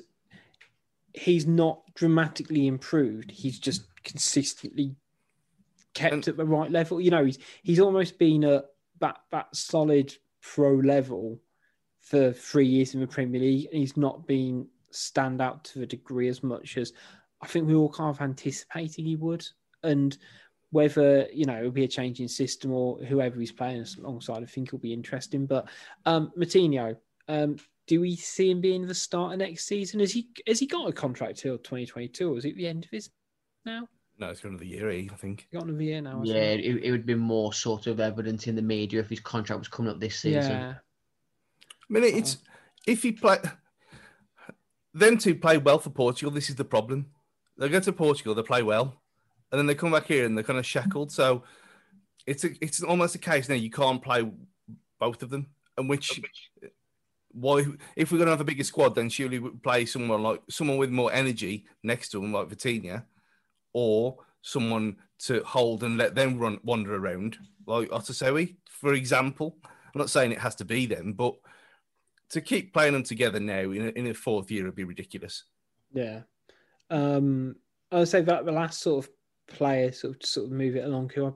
he's 1.13 1.45
not 1.47 1.81
dramatically 1.95 2.67
improved. 2.67 3.31
He's 3.31 3.59
just 3.59 3.83
consistently 4.03 4.95
kept 5.93 6.13
And- 6.13 6.27
at 6.27 6.37
the 6.37 6.45
right 6.45 6.71
level. 6.71 6.99
You 7.01 7.11
know, 7.11 7.25
he's 7.25 7.39
he's 7.63 7.79
almost 7.79 8.17
been 8.17 8.43
at 8.43 8.65
that 8.99 9.17
that 9.31 9.55
solid 9.55 10.13
pro 10.41 10.73
level 10.75 11.39
for 12.01 12.31
three 12.31 12.67
years 12.67 12.93
in 12.93 13.01
the 13.01 13.07
Premier 13.07 13.41
League, 13.41 13.67
and 13.71 13.79
he's 13.79 13.97
not 13.97 14.25
been 14.27 14.67
stand 14.91 15.41
out 15.41 15.63
to 15.65 15.79
the 15.79 15.85
degree 15.85 16.27
as 16.27 16.41
much 16.41 16.77
as 16.77 16.93
I 17.41 17.47
think 17.47 17.67
we 17.67 17.75
all 17.75 17.89
kind 17.91 18.09
of 18.09 18.21
anticipated 18.21 19.05
he 19.05 19.15
would. 19.15 19.45
And 19.83 20.17
whether 20.71 21.27
you 21.33 21.45
know 21.45 21.57
it'll 21.57 21.71
be 21.71 21.83
a 21.83 21.87
change 21.87 22.19
in 22.19 22.27
system 22.27 22.71
or 22.71 22.97
whoever 22.99 23.39
he's 23.39 23.51
playing 23.51 23.85
alongside, 23.99 24.43
I 24.43 24.45
think 24.45 24.69
it'll 24.69 24.79
be 24.79 24.93
interesting. 24.93 25.45
But 25.45 25.69
um, 26.05 26.31
Moutinho, 26.37 26.97
um, 27.27 27.57
do 27.87 28.01
we 28.01 28.15
see 28.15 28.51
him 28.51 28.61
being 28.61 28.85
the 28.85 28.93
starter 28.93 29.37
next 29.37 29.65
season? 29.65 29.99
Has 29.99 30.11
he 30.11 30.29
has 30.45 30.59
he 30.59 30.67
got 30.67 30.89
a 30.89 30.93
contract 30.93 31.39
till 31.39 31.57
2022, 31.57 32.33
or 32.33 32.37
is 32.37 32.45
it 32.45 32.55
the 32.55 32.67
end 32.67 32.85
of 32.85 32.91
his 32.91 33.09
now? 33.65 33.87
no, 34.19 34.29
it's 34.29 34.43
another 34.43 34.65
year, 34.65 34.89
eh, 34.89 35.07
I 35.11 35.15
think. 35.15 35.47
Got 35.53 35.65
another 35.65 35.83
year 35.83 36.01
now. 36.01 36.21
Yeah, 36.23 36.35
hasn't 36.35 36.61
it, 36.61 36.83
it 36.83 36.91
would 36.91 37.05
be 37.05 37.15
more 37.15 37.53
sort 37.53 37.87
of 37.87 37.99
evident 37.99 38.47
in 38.47 38.55
the 38.55 38.61
media 38.61 38.99
if 38.99 39.09
his 39.09 39.19
contract 39.19 39.59
was 39.59 39.67
coming 39.67 39.91
up 39.91 39.99
this 39.99 40.19
season. 40.19 40.51
Yeah, 40.51 40.73
I 40.73 41.93
mean, 41.93 42.03
it's 42.03 42.37
if 42.85 43.03
he 43.03 43.11
play 43.11 43.37
them 44.93 45.17
two 45.17 45.35
play 45.35 45.57
well 45.57 45.79
for 45.79 45.91
Portugal. 45.91 46.31
This 46.31 46.49
is 46.49 46.55
the 46.55 46.65
problem. 46.65 47.07
They 47.57 47.69
go 47.69 47.79
to 47.79 47.93
Portugal, 47.93 48.35
they 48.35 48.43
play 48.43 48.63
well, 48.63 49.01
and 49.51 49.59
then 49.59 49.65
they 49.65 49.75
come 49.75 49.91
back 49.91 50.05
here 50.05 50.25
and 50.25 50.35
they're 50.35 50.43
kind 50.43 50.59
of 50.59 50.65
shackled. 50.65 51.11
So 51.11 51.43
it's 52.25 52.43
a, 52.43 52.49
it's 52.61 52.83
almost 52.83 53.15
a 53.15 53.19
case 53.19 53.47
now 53.47 53.55
you 53.55 53.69
can't 53.69 54.01
play 54.01 54.29
both 54.99 55.23
of 55.23 55.29
them. 55.29 55.47
And 55.77 55.87
which 55.87 56.19
why 57.31 57.65
if 57.95 58.11
we're 58.11 58.17
gonna 58.17 58.31
have 58.31 58.41
a 58.41 58.45
bigger 58.45 58.63
squad, 58.63 58.95
then 58.95 59.09
surely 59.09 59.39
we 59.39 59.49
play 59.51 59.85
someone 59.85 60.23
like 60.23 60.41
someone 60.49 60.77
with 60.77 60.89
more 60.89 61.13
energy 61.13 61.65
next 61.83 62.09
to 62.09 62.19
them, 62.19 62.33
like 62.33 62.49
Vitinha, 62.49 63.03
or 63.73 64.17
someone 64.41 64.97
to 65.19 65.43
hold 65.43 65.83
and 65.83 65.97
let 65.97 66.15
them 66.15 66.39
run 66.39 66.59
wander 66.63 66.95
around, 66.95 67.37
like 67.65 67.89
Otasowie, 67.89 68.55
for 68.69 68.93
example. 68.93 69.57
I'm 69.63 69.99
not 69.99 70.09
saying 70.09 70.31
it 70.31 70.39
has 70.39 70.55
to 70.55 70.65
be 70.65 70.85
them, 70.85 71.13
but 71.13 71.35
to 72.29 72.41
keep 72.41 72.73
playing 72.73 72.93
them 72.93 73.03
together 73.03 73.39
now 73.39 73.71
in 73.71 73.87
a, 73.87 73.89
in 73.89 74.07
a 74.07 74.13
fourth 74.13 74.51
year 74.51 74.65
would 74.65 74.75
be 74.75 74.83
ridiculous. 74.83 75.43
yeah. 75.93 76.21
Um, 76.89 77.55
I 77.91 77.99
would 77.99 78.07
say 78.07 78.21
that 78.21 78.45
the 78.45 78.51
last 78.51 78.81
sort 78.81 79.05
of 79.05 79.11
player 79.47 79.91
sort 79.91 80.15
of 80.15 80.29
sort 80.29 80.47
of 80.47 80.51
move 80.51 80.75
it 80.75 80.85
along. 80.85 81.11
Who 81.15 81.27
I, 81.27 81.31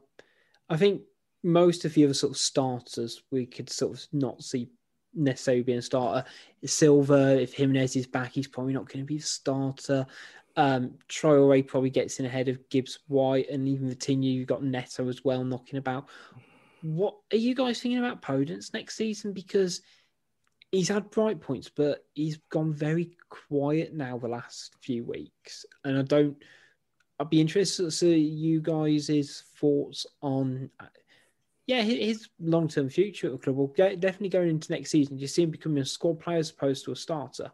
I 0.70 0.78
think 0.78 1.02
most 1.44 1.86
of 1.86 1.94
the 1.94 2.06
other 2.06 2.14
sort 2.14 2.32
of 2.32 2.38
starters 2.38 3.24
we 3.32 3.46
could 3.46 3.70
sort 3.70 3.94
of 3.94 4.06
not 4.14 4.44
see 4.44 4.70
necessarily 5.14 5.64
being 5.64 5.80
a 5.80 5.82
starter. 5.82 6.28
Silva, 6.66 7.42
if 7.42 7.54
Jimenez 7.54 7.96
is 7.96 8.08
back, 8.08 8.32
he's 8.34 8.48
probably 8.48 8.74
not 8.74 8.88
going 8.88 9.00
to 9.00 9.06
be 9.06 9.18
the 9.18 9.24
starter. 9.24 10.06
Um, 10.56 10.96
Traore 11.10 11.66
probably 11.66 11.90
gets 11.90 12.20
in 12.20 12.26
ahead 12.26 12.48
of 12.48 12.70
Gibbs 12.70 13.00
White 13.08 13.50
and 13.50 13.68
even 13.68 13.90
Vitinha. 13.90 14.32
You've 14.32 14.48
got 14.48 14.64
Neto 14.64 15.08
as 15.08 15.24
well 15.24 15.44
knocking 15.44 15.80
about. 15.80 16.10
What 16.82 17.16
are 17.32 17.38
you 17.38 17.56
guys 17.56 17.80
thinking 17.80 18.00
about 18.00 18.22
Podence 18.22 18.74
next 18.74 18.96
season? 18.96 19.34
Because 19.34 19.82
he's 20.72 20.90
had 20.90 21.12
bright 21.12 21.40
points, 21.40 21.70
but 21.70 22.06
he's 22.14 22.40
gone 22.50 22.74
very 22.74 23.18
quiet 23.30 23.94
now 23.94 24.18
the 24.18 24.28
last 24.28 24.76
few 24.82 25.04
weeks. 25.04 25.66
And 25.84 25.98
I 25.98 26.02
don't, 26.02 26.38
I'd 27.22 27.30
be 27.30 27.40
interested 27.40 27.84
to 27.84 27.92
see 27.92 28.18
you 28.18 28.62
guys' 28.62 29.44
thoughts 29.58 30.08
on, 30.22 30.72
yeah, 31.68 31.84
his, 31.84 32.28
long 32.40 32.68
term 32.68 32.90
future 32.90 33.28
at 33.28 33.34
the 33.34 33.38
club. 33.38 33.56
Well, 33.58 33.68
get, 33.68 34.00
definitely 34.00 34.30
going 34.30 34.50
into 34.50 34.72
next 34.72 34.90
season, 34.90 35.18
do 35.18 35.22
you 35.22 35.28
see 35.28 35.44
him 35.44 35.52
becoming 35.52 35.84
a 35.84 35.86
squad 35.86 36.20
player 36.20 36.40
as 36.40 36.50
opposed 36.50 36.84
to 36.86 36.92
a 36.94 36.96
starter? 36.96 37.52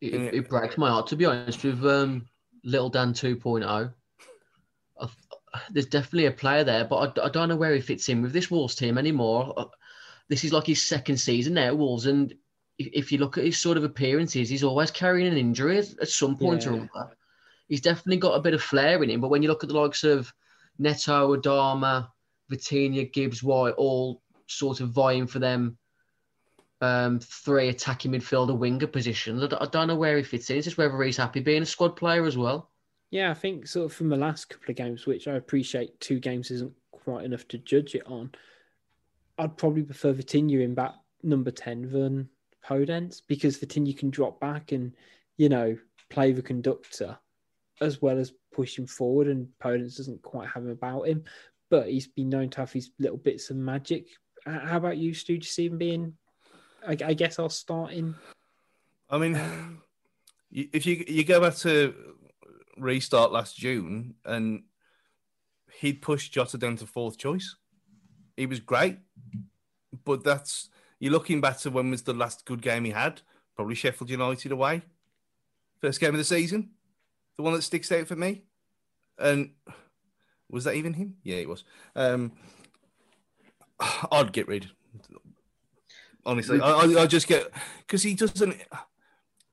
It, 0.00 0.14
it 0.34 0.48
breaks 0.48 0.78
my 0.78 0.88
heart 0.88 1.06
to 1.08 1.16
be 1.16 1.26
honest 1.26 1.62
with 1.62 1.84
um, 1.84 2.26
Little 2.64 2.88
Dan 2.88 3.12
2.0. 3.12 3.92
I- 5.00 5.08
There's 5.70 5.86
definitely 5.86 6.26
a 6.26 6.32
player 6.32 6.64
there, 6.64 6.86
but 6.86 7.18
I, 7.18 7.26
I 7.26 7.28
don't 7.28 7.50
know 7.50 7.56
where 7.56 7.74
he 7.74 7.82
fits 7.82 8.08
in 8.08 8.22
with 8.22 8.32
this 8.32 8.50
Wolves 8.50 8.74
team 8.74 8.96
anymore. 8.96 9.52
Uh, 9.54 9.66
This 10.28 10.42
is 10.42 10.54
like 10.54 10.66
his 10.66 10.82
second 10.82 11.18
season 11.18 11.52
now, 11.54 11.66
at 11.66 11.76
Wolves, 11.76 12.06
and 12.06 12.32
if, 12.78 12.88
if 12.94 13.12
you 13.12 13.18
look 13.18 13.36
at 13.36 13.44
his 13.44 13.58
sort 13.58 13.76
of 13.76 13.84
appearances, 13.84 14.48
he's 14.48 14.64
always 14.64 14.90
carrying 14.90 15.30
an 15.30 15.36
injury 15.36 15.76
at, 15.76 16.08
some 16.08 16.38
point 16.38 16.66
or 16.66 16.76
Yeah. 16.76 17.04
He's 17.72 17.80
definitely 17.80 18.18
got 18.18 18.34
a 18.34 18.42
bit 18.42 18.52
of 18.52 18.62
flair 18.62 19.02
in 19.02 19.08
him, 19.08 19.22
but 19.22 19.30
when 19.30 19.42
you 19.42 19.48
look 19.48 19.64
at 19.64 19.70
the 19.70 19.80
likes 19.80 20.04
of 20.04 20.30
Neto, 20.78 21.34
Adama, 21.34 22.06
Vitinha, 22.52 23.10
Gibbs, 23.10 23.42
White, 23.42 23.72
all 23.78 24.20
sort 24.46 24.80
of 24.80 24.90
vying 24.90 25.26
for 25.26 25.38
them 25.38 25.78
um, 26.82 27.18
three 27.18 27.70
attacking 27.70 28.12
midfielder 28.12 28.54
winger 28.54 28.88
positions. 28.88 29.42
I, 29.58 29.64
don't 29.64 29.88
know 29.88 29.96
where 29.96 30.18
he 30.18 30.22
fits 30.22 30.50
in. 30.50 30.58
It's 30.58 30.66
just 30.66 30.76
whether 30.76 31.02
he's 31.02 31.16
happy 31.16 31.40
being 31.40 31.62
a 31.62 31.64
squad 31.64 31.96
player 31.96 32.26
as 32.26 32.36
well. 32.36 32.68
Yeah, 33.10 33.30
I 33.30 33.34
think 33.34 33.66
sort 33.66 33.86
of 33.86 33.94
from 33.94 34.10
the 34.10 34.18
last 34.18 34.50
couple 34.50 34.68
of 34.68 34.76
games, 34.76 35.06
which 35.06 35.26
I 35.26 35.36
appreciate 35.36 35.98
two 35.98 36.20
games 36.20 36.50
isn't 36.50 36.74
quite 36.90 37.24
enough 37.24 37.48
to 37.48 37.56
judge 37.56 37.94
it 37.94 38.06
on. 38.06 38.32
I'd 39.38 39.56
probably 39.56 39.84
prefer 39.84 40.12
Vitinha 40.12 40.62
in 40.62 40.74
back 40.74 40.92
number 41.22 41.50
10 41.50 41.90
than 41.90 42.28
Podence 42.62 43.22
because 43.26 43.56
Vitinha 43.56 43.96
can 43.96 44.10
drop 44.10 44.40
back 44.40 44.72
and, 44.72 44.94
you 45.38 45.48
know, 45.48 45.78
play 46.10 46.32
the 46.32 46.42
conductor 46.42 47.16
as 47.82 48.00
well 48.00 48.18
as 48.18 48.32
pushing 48.52 48.86
forward, 48.86 49.28
and 49.28 49.48
Podence 49.62 49.96
doesn't 49.96 50.22
quite 50.22 50.48
have 50.48 50.64
him 50.64 50.70
about 50.70 51.08
him. 51.08 51.24
But 51.70 51.88
he's 51.88 52.06
been 52.06 52.28
known 52.28 52.50
to 52.50 52.60
have 52.60 52.72
his 52.72 52.90
little 52.98 53.16
bits 53.16 53.50
of 53.50 53.56
magic. 53.56 54.08
How 54.44 54.76
about 54.76 54.98
you, 54.98 55.14
Stu? 55.14 55.34
Do 55.34 55.38
you 55.38 55.42
see 55.42 55.66
him 55.66 55.78
being? 55.78 56.14
I, 56.86 56.96
I 57.04 57.14
guess 57.14 57.38
I'll 57.38 57.48
start 57.48 57.92
in. 57.92 58.14
I 59.08 59.18
mean, 59.18 59.38
if 60.50 60.86
you 60.86 61.04
you 61.06 61.24
go 61.24 61.40
back 61.40 61.56
to 61.56 61.94
restart 62.76 63.32
last 63.32 63.56
June 63.56 64.14
and 64.24 64.64
he'd 65.80 66.02
pushed 66.02 66.32
Jota 66.32 66.58
down 66.58 66.76
to 66.76 66.86
fourth 66.86 67.18
choice. 67.18 67.56
He 68.36 68.46
was 68.46 68.60
great, 68.60 68.98
but 70.04 70.24
that's 70.24 70.70
you're 70.98 71.12
looking 71.12 71.40
back 71.40 71.58
to 71.58 71.70
when 71.70 71.90
was 71.90 72.02
the 72.02 72.14
last 72.14 72.44
good 72.44 72.62
game 72.62 72.84
he 72.84 72.90
had? 72.90 73.20
Probably 73.54 73.74
Sheffield 73.74 74.10
United 74.10 74.52
away, 74.52 74.82
first 75.80 76.00
game 76.00 76.14
of 76.14 76.18
the 76.18 76.24
season, 76.24 76.70
the 77.36 77.42
one 77.42 77.52
that 77.54 77.62
sticks 77.62 77.90
out 77.92 78.06
for 78.06 78.16
me. 78.16 78.42
And 79.18 79.50
was 80.50 80.64
that 80.64 80.74
even 80.74 80.94
him? 80.94 81.16
Yeah, 81.22 81.36
it 81.36 81.48
was. 81.48 81.64
Um, 81.96 82.32
I'd 84.12 84.32
get 84.32 84.48
rid. 84.48 84.70
Honestly, 86.24 86.60
I, 86.60 86.82
I, 86.82 87.06
just 87.06 87.26
get 87.26 87.50
because 87.80 88.02
he 88.02 88.14
doesn't. 88.14 88.54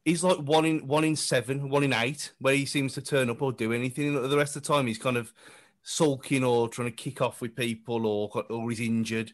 He's 0.06 0.24
like 0.24 0.38
one 0.38 0.66
in 0.66 0.86
one 0.86 1.04
in 1.04 1.16
seven, 1.16 1.70
one 1.70 1.84
in 1.84 1.94
eight, 1.94 2.32
where 2.40 2.54
he 2.54 2.66
seems 2.66 2.94
to 2.94 3.02
turn 3.02 3.30
up 3.30 3.42
or 3.42 3.52
do 3.52 3.74
anything. 3.74 4.14
The 4.14 4.38
rest 4.38 4.56
of 4.56 4.62
the 4.62 4.72
time, 4.72 4.86
he's 4.86 5.00
kind 5.00 5.18
of 5.18 5.34
sulking 5.82 6.44
or 6.44 6.70
trying 6.70 6.90
to 6.90 6.96
kick 6.96 7.22
off 7.22 7.42
with 7.42 7.56
people, 7.56 8.06
or 8.06 8.30
or 8.52 8.70
he's 8.70 8.82
injured. 8.82 9.32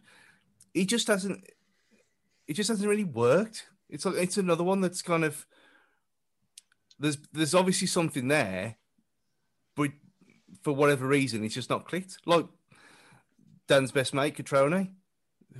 He 0.73 0.85
just 0.85 1.07
hasn't. 1.07 1.43
It 2.47 2.53
just 2.53 2.69
hasn't 2.69 2.89
really 2.89 3.03
worked. 3.03 3.67
It's 3.89 4.05
like 4.05 4.15
it's 4.15 4.37
another 4.37 4.63
one 4.63 4.79
that's 4.79 5.01
kind 5.01 5.25
of. 5.25 5.45
There's 6.99 7.17
there's 7.33 7.55
obviously 7.55 7.87
something 7.87 8.27
there, 8.27 8.77
but 9.75 9.91
for 10.61 10.73
whatever 10.73 11.07
reason, 11.07 11.43
it's 11.43 11.55
just 11.55 11.69
not 11.69 11.87
clicked. 11.87 12.17
Like 12.25 12.45
Dan's 13.67 13.91
best 13.91 14.13
mate, 14.13 14.35
Cutrone, 14.35 14.91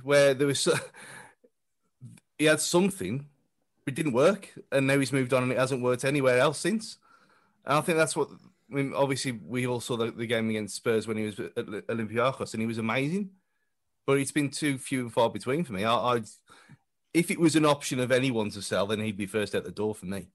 where 0.02 0.34
there 0.34 0.46
was 0.46 0.66
he 2.38 2.44
had 2.44 2.60
something, 2.60 3.26
but 3.84 3.92
it 3.92 3.96
didn't 3.96 4.12
work, 4.12 4.52
and 4.72 4.86
now 4.86 4.98
he's 4.98 5.12
moved 5.12 5.32
on 5.32 5.42
and 5.42 5.52
it 5.52 5.58
hasn't 5.58 5.82
worked 5.82 6.04
anywhere 6.04 6.38
else 6.38 6.58
since. 6.58 6.98
And 7.64 7.78
I 7.78 7.80
think 7.80 7.98
that's 7.98 8.16
what. 8.16 8.28
I 8.68 8.74
mean, 8.74 8.94
obviously, 8.96 9.30
we 9.30 9.64
all 9.66 9.78
saw 9.78 9.96
the, 9.96 10.10
the 10.10 10.26
game 10.26 10.50
against 10.50 10.74
Spurs 10.74 11.06
when 11.06 11.16
he 11.16 11.26
was 11.26 11.38
at 11.38 11.54
Olympiacos, 11.54 12.52
and 12.52 12.60
he 12.60 12.66
was 12.66 12.78
amazing. 12.78 13.30
But 14.06 14.18
it's 14.18 14.32
been 14.32 14.50
too 14.50 14.76
few 14.76 15.02
and 15.02 15.12
far 15.12 15.30
between 15.30 15.64
for 15.64 15.72
me. 15.72 15.84
I, 15.84 15.94
I'd, 15.94 16.26
if 17.14 17.30
it 17.30 17.38
was 17.38 17.54
an 17.54 17.64
option 17.64 18.00
of 18.00 18.10
anyone 18.10 18.50
to 18.50 18.62
sell, 18.62 18.86
then 18.86 19.00
he'd 19.00 19.16
be 19.16 19.26
first 19.26 19.54
out 19.54 19.64
the 19.64 19.70
door 19.70 19.94
for 19.94 20.06
me. 20.06 20.28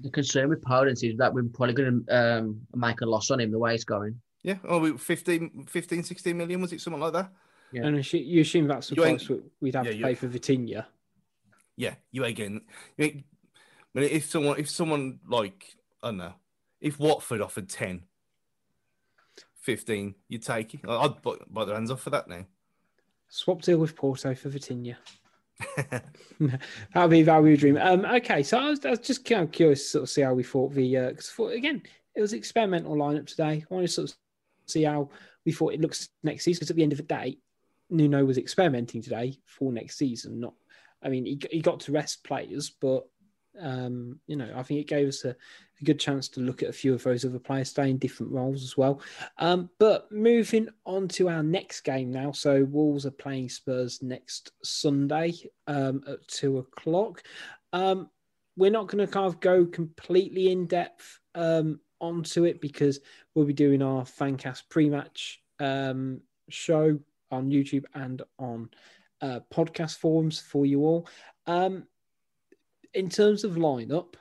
The 0.00 0.10
concern 0.10 0.48
with 0.48 0.62
Podence 0.62 1.08
is 1.08 1.18
that 1.18 1.32
we're 1.32 1.44
probably 1.44 1.74
going 1.74 2.04
to 2.06 2.38
um, 2.38 2.60
make 2.74 3.00
a 3.00 3.06
loss 3.06 3.30
on 3.30 3.40
him 3.40 3.50
the 3.50 3.58
way 3.58 3.74
it's 3.74 3.84
going. 3.84 4.20
Yeah, 4.42 4.56
oh, 4.68 4.96
15, 4.96 5.66
15, 5.68 6.02
16 6.04 6.36
million, 6.36 6.60
was 6.60 6.72
it 6.72 6.80
something 6.80 7.00
like 7.00 7.12
that? 7.12 7.32
Yeah. 7.72 7.86
And 7.86 8.12
you 8.12 8.40
assume 8.40 8.68
that's 8.68 8.88
the 8.88 8.96
price 8.96 9.28
we- 9.28 9.42
we'd 9.60 9.74
have 9.74 9.86
yeah, 9.86 9.92
to 9.92 10.02
pay 10.02 10.14
for 10.14 10.28
Vitinha. 10.28 10.86
Yeah, 11.76 11.94
you 12.10 12.24
ain't 12.24 12.36
getting. 12.36 12.62
You 12.96 13.04
ain't, 13.04 13.24
I 13.94 14.00
mean, 14.00 14.10
if 14.10 14.26
someone, 14.26 14.58
if 14.58 14.70
someone 14.70 15.20
like 15.28 15.76
I 16.02 16.08
don't 16.08 16.18
know, 16.18 16.34
if 16.80 16.98
Watford 16.98 17.40
offered 17.40 17.68
10, 17.68 18.04
15, 19.60 20.14
you'd 20.28 20.42
take 20.42 20.74
it. 20.74 20.80
I'd 20.88 21.20
buy, 21.22 21.34
buy 21.50 21.64
their 21.64 21.74
hands 21.74 21.90
off 21.90 22.00
for 22.00 22.10
that 22.10 22.28
now. 22.28 22.46
Swap 23.28 23.60
deal 23.60 23.78
with 23.78 23.94
Porto 23.94 24.34
for 24.34 24.48
Vitinha. 24.48 24.96
That'll 26.94 27.08
be 27.08 27.22
value 27.22 27.56
dream. 27.56 27.76
Um, 27.76 28.04
okay, 28.04 28.42
so 28.42 28.58
I 28.58 28.70
was, 28.70 28.84
I 28.84 28.90
was 28.90 29.00
just 29.00 29.24
kind 29.24 29.42
of 29.42 29.52
curious 29.52 29.82
to 29.82 29.88
sort 29.88 30.02
of 30.04 30.10
see 30.10 30.22
how 30.22 30.34
we 30.34 30.42
thought 30.42 30.72
the 30.72 30.96
because 31.10 31.32
again 31.52 31.82
it 32.14 32.20
was 32.20 32.32
experimental 32.32 32.96
lineup 32.96 33.26
today. 33.26 33.64
I 33.68 33.74
want 33.74 33.86
to 33.86 33.92
sort 33.92 34.10
of 34.10 34.16
see 34.66 34.82
how 34.82 35.10
we 35.44 35.52
thought 35.52 35.74
it 35.74 35.80
looks 35.80 36.08
next 36.22 36.44
season. 36.44 36.58
Because 36.58 36.70
at 36.70 36.76
the 36.76 36.82
end 36.82 36.92
of 36.92 36.98
the 36.98 37.04
day, 37.04 37.38
Nuno 37.90 38.24
was 38.24 38.38
experimenting 38.38 39.02
today 39.02 39.38
for 39.46 39.72
next 39.72 39.96
season. 39.96 40.40
Not, 40.40 40.54
I 41.02 41.08
mean, 41.08 41.24
he, 41.24 41.40
he 41.50 41.60
got 41.60 41.80
to 41.80 41.92
rest 41.92 42.24
players, 42.24 42.70
but 42.70 43.04
um, 43.60 44.18
you 44.26 44.36
know, 44.36 44.50
I 44.54 44.62
think 44.62 44.80
it 44.80 44.88
gave 44.88 45.08
us 45.08 45.24
a, 45.24 45.30
a 45.30 45.84
good 45.84 45.98
chance 45.98 46.28
to 46.30 46.40
look 46.40 46.62
at 46.62 46.68
a 46.68 46.72
few 46.72 46.94
of 46.94 47.02
those 47.02 47.24
other 47.24 47.38
players 47.38 47.70
stay 47.70 47.90
in 47.90 47.98
different 47.98 48.32
roles 48.32 48.62
as 48.62 48.76
well. 48.76 49.00
Um, 49.38 49.70
but 49.78 50.10
moving 50.10 50.68
on 50.84 51.08
to 51.08 51.28
our 51.28 51.42
next 51.42 51.82
game 51.82 52.10
now. 52.10 52.32
So 52.32 52.64
Wolves 52.64 53.06
are 53.06 53.10
playing 53.10 53.48
Spurs 53.48 54.02
next 54.02 54.52
Sunday 54.62 55.34
um, 55.66 56.02
at 56.06 56.26
two 56.28 56.58
o'clock. 56.58 57.22
Um, 57.72 58.10
we're 58.56 58.70
not 58.70 58.88
going 58.88 59.06
to 59.06 59.12
kind 59.12 59.26
of 59.26 59.40
go 59.40 59.64
completely 59.64 60.50
in 60.50 60.66
depth 60.66 61.20
um, 61.34 61.80
onto 62.00 62.44
it 62.44 62.60
because 62.60 63.00
we'll 63.34 63.46
be 63.46 63.52
doing 63.52 63.82
our 63.82 64.02
Fancast 64.02 64.62
pre-match 64.68 65.40
um, 65.60 66.20
show 66.48 66.98
on 67.30 67.50
YouTube 67.50 67.84
and 67.94 68.22
on 68.38 68.68
uh, 69.20 69.40
podcast 69.52 69.98
forums 69.98 70.40
for 70.40 70.66
you 70.66 70.80
all. 70.80 71.08
Um, 71.46 71.84
in 72.98 73.08
terms 73.08 73.44
of 73.44 73.52
lineup, 73.52 74.14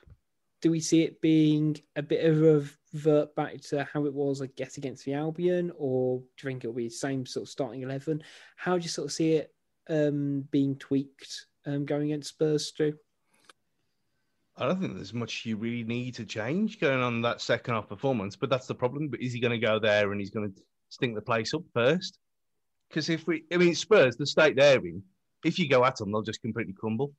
do 0.61 0.69
we 0.69 0.79
see 0.79 1.01
it 1.01 1.19
being 1.19 1.75
a 1.95 2.01
bit 2.03 2.23
of 2.23 2.43
a 2.43 2.63
revert 2.93 3.35
back 3.35 3.59
to 3.61 3.83
how 3.91 4.05
it 4.05 4.13
was, 4.13 4.39
I 4.39 4.45
guess, 4.55 4.77
against 4.77 5.03
the 5.03 5.15
Albion, 5.15 5.71
or 5.77 6.19
do 6.19 6.25
you 6.43 6.49
think 6.49 6.63
it'll 6.63 6.75
be 6.75 6.87
the 6.87 6.93
same 6.93 7.25
sort 7.25 7.45
of 7.45 7.49
starting 7.49 7.81
eleven? 7.81 8.21
How 8.55 8.77
do 8.77 8.83
you 8.83 8.89
sort 8.89 9.07
of 9.07 9.11
see 9.11 9.33
it 9.33 9.51
um, 9.89 10.47
being 10.51 10.75
tweaked 10.75 11.47
um, 11.65 11.85
going 11.85 12.11
against 12.11 12.29
Spurs, 12.29 12.67
Stu? 12.67 12.93
I 14.57 14.67
don't 14.67 14.79
think 14.79 14.95
there's 14.95 15.13
much 15.13 15.45
you 15.45 15.57
really 15.57 15.83
need 15.83 16.13
to 16.15 16.25
change 16.25 16.79
going 16.79 17.01
on 17.01 17.21
that 17.23 17.41
second 17.41 17.73
half 17.73 17.89
performance, 17.89 18.35
but 18.35 18.51
that's 18.51 18.67
the 18.67 18.75
problem. 18.75 19.07
But 19.07 19.21
is 19.21 19.33
he 19.33 19.39
going 19.39 19.59
to 19.59 19.65
go 19.65 19.79
there 19.79 20.11
and 20.11 20.19
he's 20.19 20.31
going 20.31 20.51
to 20.51 20.61
stink 20.89 21.15
the 21.15 21.21
place 21.21 21.53
up 21.55 21.63
first? 21.73 22.19
Because 22.89 23.09
if 23.09 23.25
we, 23.25 23.43
I 23.51 23.57
mean, 23.57 23.73
Spurs, 23.73 24.17
the 24.17 24.25
state 24.25 24.55
they're 24.55 24.85
in, 24.85 25.01
if 25.43 25.57
you 25.57 25.67
go 25.67 25.83
at 25.83 25.97
them, 25.97 26.11
they'll 26.11 26.21
just 26.21 26.41
completely 26.41 26.73
crumble. 26.73 27.11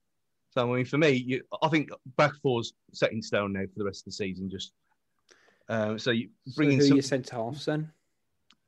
So 0.51 0.73
I 0.73 0.77
mean, 0.77 0.85
for 0.85 0.99
me, 0.99 1.11
you, 1.11 1.43
I 1.63 1.69
think 1.69 1.91
back 2.17 2.33
four's 2.43 2.73
set 2.93 3.13
in 3.13 3.23
stone 3.23 3.53
now 3.53 3.65
for 3.65 3.79
the 3.79 3.85
rest 3.85 4.01
of 4.01 4.07
the 4.07 4.13
season. 4.13 4.49
Just 4.51 4.73
um, 5.69 5.99
so 5.99 6.11
you 6.11 6.31
bring 6.57 6.71
so 6.71 6.73
in 6.73 6.79
who 6.79 6.87
some. 6.87 6.97
your 6.97 7.03
centre 7.03 7.37
halves 7.37 7.67
then? 7.67 7.91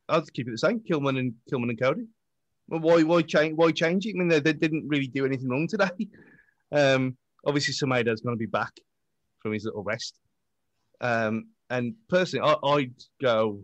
I'd 0.08 0.32
keep 0.32 0.48
it 0.48 0.50
the 0.50 0.58
same. 0.58 0.80
Kilman 0.80 1.18
and 1.18 1.34
Kilman 1.50 1.70
and 1.70 1.80
Coady. 1.80 2.06
Well, 2.68 2.80
why 2.80 3.02
why 3.02 3.22
change 3.22 3.56
why 3.56 3.72
change 3.72 4.06
it? 4.06 4.14
I 4.14 4.18
mean, 4.18 4.28
they, 4.28 4.40
they 4.40 4.52
didn't 4.52 4.88
really 4.88 5.06
do 5.06 5.24
anything 5.24 5.48
wrong 5.48 5.68
today. 5.68 5.90
Um, 6.72 7.16
obviously, 7.44 7.74
Semedo's 7.74 8.20
going 8.20 8.36
to 8.36 8.38
be 8.38 8.46
back 8.46 8.70
from 9.40 9.52
his 9.52 9.64
little 9.64 9.82
rest. 9.82 10.20
Um, 11.00 11.48
and 11.68 11.94
personally, 12.08 12.48
I, 12.48 12.64
I'd 12.64 12.94
go. 13.20 13.60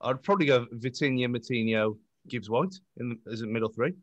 I'd 0.00 0.22
probably 0.22 0.46
go 0.46 0.66
Vitinha, 0.66 1.26
Moutinho, 1.26 1.98
Gibbs 2.28 2.48
White 2.48 2.76
in 2.98 3.18
as 3.28 3.42
a 3.42 3.46
middle 3.48 3.70
three, 3.70 3.94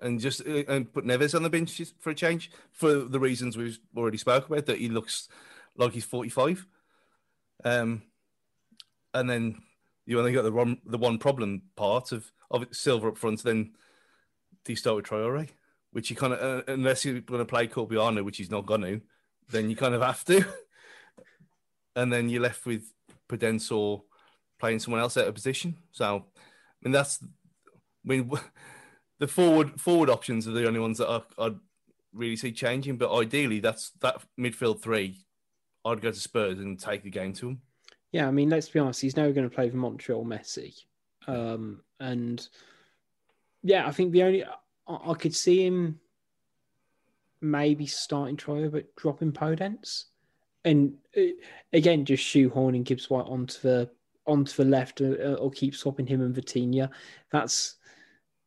and 0.00 0.20
just 0.20 0.40
uh, 0.46 0.64
and 0.68 0.92
put 0.92 1.04
Neves 1.04 1.34
on 1.34 1.42
the 1.42 1.50
bench 1.50 1.80
for 2.00 2.10
a 2.10 2.14
change 2.14 2.50
for 2.72 2.92
the 2.94 3.20
reasons 3.20 3.56
we've 3.56 3.78
already 3.96 4.18
spoke 4.18 4.46
about. 4.46 4.66
That 4.66 4.78
he 4.78 4.88
looks 4.88 5.28
like 5.76 5.92
he's 5.92 6.04
forty 6.04 6.30
five. 6.30 6.66
Um, 7.64 8.02
and 9.14 9.28
then 9.28 9.62
you 10.06 10.18
only 10.18 10.32
got 10.32 10.42
the 10.42 10.52
one 10.52 10.78
the 10.84 10.98
one 10.98 11.18
problem 11.18 11.62
part 11.76 12.12
of 12.12 12.30
of 12.50 12.66
Silva 12.72 13.08
up 13.08 13.18
front. 13.18 13.42
Then 13.42 13.72
do 14.64 14.72
you 14.72 14.76
start 14.76 14.96
with 14.96 15.06
Traore, 15.06 15.48
which 15.92 16.10
you 16.10 16.16
kind 16.16 16.32
of 16.32 16.40
uh, 16.40 16.62
unless 16.72 17.04
you're 17.04 17.20
going 17.20 17.40
to 17.40 17.44
play 17.44 17.66
Corbiano, 17.66 18.24
which 18.24 18.38
he's 18.38 18.50
not 18.50 18.66
going 18.66 18.82
to, 18.82 19.00
then 19.50 19.70
you 19.70 19.76
kind 19.76 19.94
of 19.94 20.02
have 20.02 20.24
to. 20.24 20.44
and 21.96 22.12
then 22.12 22.28
you're 22.28 22.42
left 22.42 22.66
with 22.66 22.92
Podence 23.28 24.02
playing 24.58 24.78
someone 24.78 25.00
else 25.00 25.16
out 25.16 25.26
of 25.26 25.34
position. 25.34 25.76
So, 25.90 26.24
I 26.36 26.40
mean, 26.82 26.92
that's 26.92 27.22
I 27.22 27.28
mean 28.04 28.30
the 29.22 29.28
forward 29.28 29.80
forward 29.80 30.10
options 30.10 30.48
are 30.48 30.50
the 30.50 30.66
only 30.66 30.80
ones 30.80 30.98
that 30.98 31.08
I, 31.08 31.20
I'd 31.38 31.54
really 32.12 32.34
see 32.34 32.50
changing. 32.50 32.96
But 32.96 33.14
ideally, 33.14 33.60
that's 33.60 33.90
that 34.00 34.20
midfield 34.38 34.82
three. 34.82 35.24
I'd 35.84 36.00
go 36.00 36.10
to 36.10 36.18
Spurs 36.18 36.58
and 36.58 36.76
take 36.78 37.04
the 37.04 37.10
game 37.10 37.32
to 37.34 37.46
them. 37.46 37.60
Yeah, 38.10 38.26
I 38.26 38.32
mean, 38.32 38.50
let's 38.50 38.68
be 38.68 38.80
honest, 38.80 39.00
he's 39.00 39.16
never 39.16 39.32
going 39.32 39.48
to 39.48 39.54
play 39.54 39.70
for 39.70 39.76
Montreal 39.76 40.24
Messi. 40.24 40.74
Um, 41.28 41.82
and 42.00 42.44
yeah, 43.62 43.86
I 43.86 43.92
think 43.92 44.10
the 44.10 44.24
only 44.24 44.44
I, 44.44 44.50
I 44.88 45.14
could 45.14 45.36
see 45.36 45.64
him 45.64 46.00
maybe 47.40 47.86
starting 47.86 48.36
Traore, 48.36 48.72
but 48.72 48.94
dropping 48.96 49.30
Podence. 49.30 50.06
And 50.64 50.94
uh, 51.16 51.30
again, 51.72 52.04
just 52.04 52.24
shoehorning 52.24 52.82
Gibbs 52.82 53.08
White 53.08 53.26
onto 53.26 53.60
the 53.60 53.88
onto 54.26 54.64
the 54.64 54.68
left 54.68 55.00
uh, 55.00 55.34
or 55.34 55.52
keep 55.52 55.76
swapping 55.76 56.08
him 56.08 56.22
and 56.22 56.34
Vitinha. 56.34 56.90
That's 57.30 57.76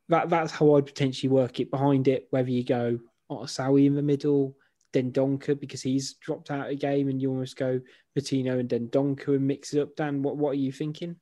that 0.09 0.29
that's 0.29 0.51
how 0.51 0.75
I'd 0.75 0.85
potentially 0.85 1.29
work 1.29 1.59
it 1.59 1.71
behind 1.71 2.07
it. 2.07 2.27
Whether 2.29 2.51
you 2.51 2.63
go 2.63 2.99
Otasowie 3.29 3.85
in 3.85 3.95
the 3.95 4.01
middle, 4.01 4.55
Dendoncker 4.93 5.59
because 5.59 5.81
he's 5.81 6.13
dropped 6.13 6.51
out 6.51 6.65
of 6.65 6.69
the 6.69 6.75
game, 6.75 7.09
and 7.09 7.21
you 7.21 7.29
almost 7.29 7.57
go 7.57 7.81
Patino 8.13 8.59
and 8.59 8.69
Dendoncker 8.69 9.35
and 9.35 9.47
mix 9.47 9.73
it 9.73 9.81
up. 9.81 9.95
Dan, 9.95 10.21
what 10.21 10.37
what 10.37 10.51
are 10.51 10.55
you 10.55 10.71
thinking? 10.71 11.15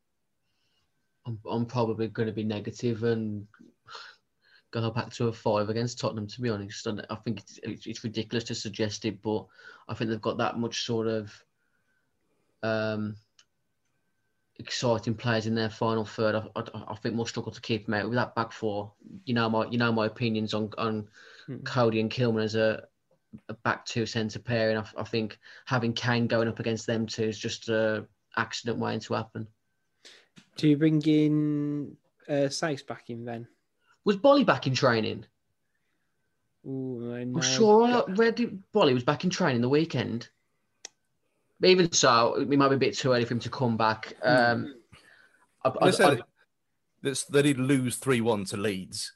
I'm, 1.26 1.40
I'm 1.50 1.66
probably 1.66 2.08
going 2.10 2.28
to 2.28 2.34
be 2.34 2.44
negative 2.44 3.04
and 3.04 3.48
go 4.72 4.92
back 4.92 5.12
to 5.14 5.28
a 5.28 5.34
five 5.34 5.70
against 5.70 6.00
Tottenham. 6.00 6.28
To 6.28 6.42
be 6.42 6.50
honest, 6.50 6.86
and 6.88 7.06
I 7.10 7.16
think 7.16 7.40
it's, 7.40 7.60
it's, 7.64 7.86
it's 7.88 8.04
ridiculous 8.04 8.44
to 8.46 8.56
suggest 8.56 9.06
it, 9.06 9.22
but 9.22 9.46
I 9.88 9.94
think 9.94 10.10
they've 10.10 10.22
got 10.22 10.38
that 10.38 10.60
much 10.60 10.86
sort 10.86 11.08
of 11.08 11.44
um, 12.62 13.16
exciting 14.60 15.16
players 15.16 15.48
in 15.48 15.56
their 15.56 15.70
final 15.70 16.06
third. 16.06 16.36
I, 16.36 16.48
I, 16.56 16.84
I 16.90 16.96
think 16.96 17.16
we'll 17.16 17.26
struggle 17.26 17.52
to 17.52 17.62
keep 17.62 17.86
them 17.86 17.96
out 17.96 18.06
with 18.06 18.16
that 18.16 18.36
back 18.36 18.52
four. 18.52 18.94
You 19.26 19.34
know 19.34 19.50
my 19.50 19.68
you 19.68 19.78
know 19.78 19.92
my 19.92 20.06
opinions 20.06 20.54
on 20.54 20.70
on 20.78 21.08
Hmm. 21.48 21.58
Coady 21.64 22.00
and 22.00 22.10
Kilman 22.10 22.44
as 22.44 22.56
a, 22.56 22.84
a 23.50 23.54
back 23.54 23.86
two 23.86 24.06
centre 24.06 24.40
pair, 24.40 24.70
and 24.70 24.80
I, 24.80 25.02
I 25.02 25.04
think 25.04 25.40
having 25.66 25.94
Kane 25.94 26.28
going 26.28 26.48
up 26.48 26.60
against 26.60 26.88
them 26.88 27.06
two 27.06 27.24
is 27.24 27.38
just 27.38 27.70
a 27.70 28.06
accident 28.38 28.80
waiting 28.80 29.02
to 29.02 29.14
happen. 29.14 29.48
Do 30.56 30.68
you 30.68 30.78
bring 30.78 31.02
in 31.02 31.98
uh, 32.30 32.48
Saïss 32.50 32.86
back 32.86 33.10
in 33.10 33.26
then? 33.26 33.48
Was 34.06 34.18
Boly 34.18 34.46
back 34.46 34.68
in 34.68 34.74
training? 34.74 35.26
Ooh, 36.66 37.14
I 37.14 37.22
I'm 37.22 37.42
sure 37.42 37.84
I 37.84 38.04
read. 38.14 38.38
Boly 38.74 38.94
was 38.94 39.04
back 39.04 39.24
in 39.24 39.30
training 39.30 39.62
the 39.62 39.70
weekend. 39.70 40.30
But 41.64 41.70
even 41.70 41.90
so, 41.94 42.36
it 42.36 42.50
might 42.50 42.68
be 42.68 42.76
a 42.76 42.78
bit 42.78 42.94
too 42.94 43.14
early 43.14 43.24
for 43.24 43.36
him 43.36 43.40
to 43.40 43.50
come 43.50 43.78
back. 43.78 44.18
Um, 44.22 44.76
I, 45.64 45.70
I, 45.70 45.86
They 45.86 45.92
said 45.94 46.20
I- 46.20 47.14
they 47.30 47.42
did 47.42 47.58
lose 47.58 47.96
3 47.96 48.20
1 48.20 48.44
to 48.48 48.58
Leeds. 48.58 49.14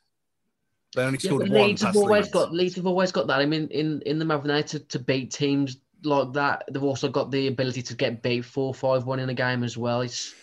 They 0.96 1.04
only 1.04 1.20
scored 1.20 1.42
but 1.42 1.50
one 1.50 1.68
Leeds 1.68 1.82
have 1.82 1.98
always 1.98 2.30
got 2.30 2.54
Leeds 2.54 2.76
have 2.78 2.88
always 2.88 3.12
got 3.12 3.28
that. 3.28 3.40
I 3.40 3.46
mean, 3.46 3.68
in 3.68 4.02
in 4.06 4.18
the 4.18 4.24
Maverick 4.24 4.66
to, 4.68 4.80
to 4.80 4.98
beat 4.98 5.30
teams 5.32 5.76
like 6.06 6.32
that, 6.34 6.64
they've 6.72 6.82
also 6.82 7.10
got 7.10 7.32
the 7.32 7.48
ability 7.48 7.82
to 7.82 7.96
get 7.96 8.24
beat 8.24 8.46
four 8.46 8.74
five 8.74 9.04
one 9.04 9.20
in 9.20 9.28
a 9.28 9.34
game 9.34 9.66
as 9.66 9.78
well. 9.78 10.00
It's 10.00 10.34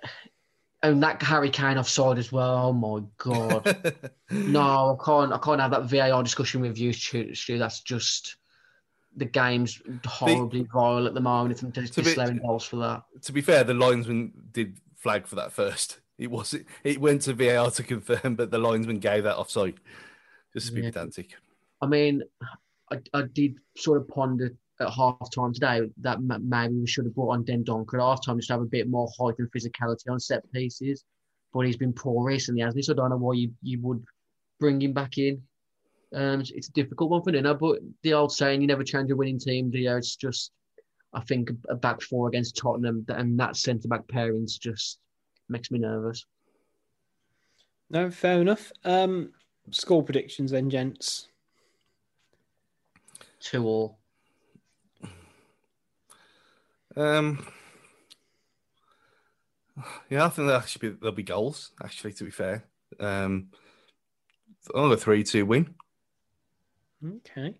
and 0.84 1.02
that 1.02 1.20
Harry 1.22 1.50
Kane 1.50 1.76
offside 1.76 2.18
as 2.18 2.30
well. 2.30 2.68
Oh 2.68 2.72
my 2.72 3.02
god. 3.18 4.10
No, 4.30 4.96
I 5.00 5.04
can't. 5.04 5.32
I 5.32 5.38
can't 5.38 5.60
have 5.60 5.72
that 5.72 5.84
VAR 5.86 6.22
discussion 6.22 6.60
with 6.60 6.78
you. 6.78 6.92
Stu. 6.92 7.58
That's 7.58 7.80
just 7.80 8.36
the 9.16 9.24
game's 9.24 9.80
horribly 10.04 10.66
vile 10.72 11.06
at 11.06 11.14
the 11.14 11.20
moment. 11.20 11.56
If 11.56 11.62
I'm 11.62 11.72
just 11.72 11.94
bit- 11.96 12.42
goals 12.42 12.64
for 12.64 12.76
that. 12.76 13.02
to 13.22 13.32
be 13.32 13.40
fair, 13.40 13.64
the 13.64 13.74
linesman 13.74 14.32
did 14.52 14.78
flag 14.96 15.26
for 15.26 15.36
that 15.36 15.52
first. 15.52 16.00
It 16.18 16.30
was 16.30 16.54
it 16.84 17.00
went 17.00 17.22
to 17.22 17.32
VAR 17.34 17.70
to 17.72 17.82
confirm, 17.82 18.34
but 18.36 18.50
the 18.50 18.58
linesman 18.58 18.98
gave 18.98 19.24
that 19.24 19.36
offside. 19.36 19.74
Just 20.52 20.68
to 20.68 20.72
be 20.72 20.80
Yeah. 20.82 20.88
pedantic. 20.90 21.34
I 21.82 21.86
mean, 21.86 22.22
I, 22.90 22.98
I 23.12 23.22
did 23.22 23.56
sort 23.76 24.00
of 24.00 24.06
ponder 24.08 24.54
at 24.80 24.90
half 24.90 25.16
time 25.34 25.52
today 25.52 25.82
that 26.00 26.16
m- 26.18 26.48
maybe 26.48 26.74
we 26.74 26.86
should 26.86 27.04
have 27.04 27.14
brought 27.14 27.30
on 27.32 27.44
Dendoncker 27.44 27.94
at 27.94 28.00
half 28.00 28.24
time 28.24 28.38
just 28.38 28.48
to 28.48 28.54
have 28.54 28.62
a 28.62 28.66
bit 28.66 28.88
more 28.88 29.08
height 29.18 29.34
and 29.38 29.50
physicality 29.50 30.08
on 30.10 30.18
set 30.20 30.42
pieces. 30.52 31.04
But 31.52 31.66
he's 31.66 31.76
been 31.76 31.92
poor 31.92 32.24
recently, 32.24 32.62
hasn't 32.62 32.76
he? 32.78 32.82
So 32.82 32.92
I 32.92 32.96
don't 32.96 33.10
know 33.10 33.16
why 33.16 33.34
you, 33.34 33.52
you 33.62 33.80
would 33.82 34.02
bring 34.60 34.80
him 34.82 34.92
back 34.92 35.18
in. 35.18 35.42
Um, 36.14 36.40
it's, 36.40 36.50
it's 36.52 36.68
a 36.68 36.72
difficult 36.72 37.10
one 37.10 37.22
for 37.22 37.32
Nuno, 37.32 37.54
but 37.54 37.80
the 38.02 38.14
old 38.14 38.32
saying, 38.32 38.60
you 38.60 38.68
never 38.68 38.84
change 38.84 39.10
a 39.10 39.16
winning 39.16 39.38
team, 39.38 39.70
do 39.70 39.78
you? 39.78 39.96
It's 39.96 40.14
just, 40.14 40.52
I 41.12 41.20
think, 41.20 41.50
a 41.68 41.74
back 41.74 42.00
four 42.00 42.28
against 42.28 42.56
Tottenham 42.56 43.04
and 43.08 43.38
that 43.40 43.56
centre 43.56 43.88
back 43.88 44.06
pairings 44.06 44.58
just 44.58 45.00
makes 45.48 45.70
me 45.70 45.80
nervous. 45.80 46.24
No, 47.90 48.10
fair 48.10 48.40
enough. 48.40 48.72
Um, 48.84 49.32
score 49.70 50.02
predictions 50.02 50.52
then, 50.52 50.70
gents. 50.70 51.28
Two 53.40 53.66
all. 53.66 53.98
Um, 56.96 57.44
yeah, 60.08 60.24
I 60.24 60.28
think 60.28 60.46
there'll 60.46 60.60
actually 60.60 60.90
be, 60.90 60.96
there'll 61.00 61.14
be 61.14 61.24
goals. 61.24 61.72
Actually, 61.82 62.12
to 62.14 62.24
be 62.24 62.30
fair, 62.30 62.64
um, 63.00 63.48
I'll 64.74 64.94
three 64.96 65.24
two 65.24 65.44
win. 65.44 65.74
Okay. 67.04 67.58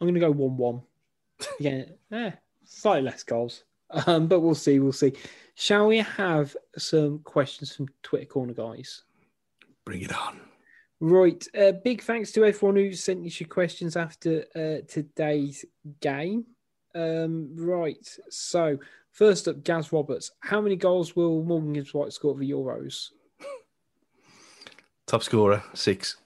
I'm 0.00 0.06
going 0.06 0.14
to 0.14 0.20
go 0.20 0.30
1 0.30 0.56
1. 0.56 0.82
Again, 1.60 1.94
eh, 2.12 2.30
slightly 2.64 3.02
less 3.02 3.22
goals. 3.22 3.64
Um, 4.06 4.28
but 4.28 4.40
we'll 4.40 4.54
see. 4.54 4.78
We'll 4.78 4.92
see. 4.92 5.14
Shall 5.54 5.88
we 5.88 5.98
have 5.98 6.56
some 6.78 7.20
questions 7.20 7.74
from 7.74 7.88
Twitter 8.02 8.26
Corner, 8.26 8.54
guys? 8.54 9.02
Bring 9.84 10.02
it 10.02 10.16
on. 10.16 10.40
Right. 11.00 11.44
Uh, 11.58 11.72
big 11.72 12.02
thanks 12.02 12.30
to 12.32 12.44
everyone 12.44 12.76
who 12.76 12.92
sent 12.92 13.26
us 13.26 13.40
your 13.40 13.48
questions 13.48 13.96
after 13.96 14.44
uh, 14.54 14.86
today's 14.86 15.64
game. 16.00 16.44
Um, 16.94 17.50
right. 17.56 18.06
So, 18.28 18.78
first 19.12 19.48
up, 19.48 19.64
Gaz 19.64 19.92
Roberts. 19.92 20.30
How 20.40 20.60
many 20.60 20.76
goals 20.76 21.16
will 21.16 21.42
Morgan 21.42 21.72
Gibbs-White 21.72 22.12
score 22.12 22.36
for 22.36 22.44
Euros? 22.44 23.08
Top 25.06 25.22
scorer 25.22 25.64
six. 25.74 26.16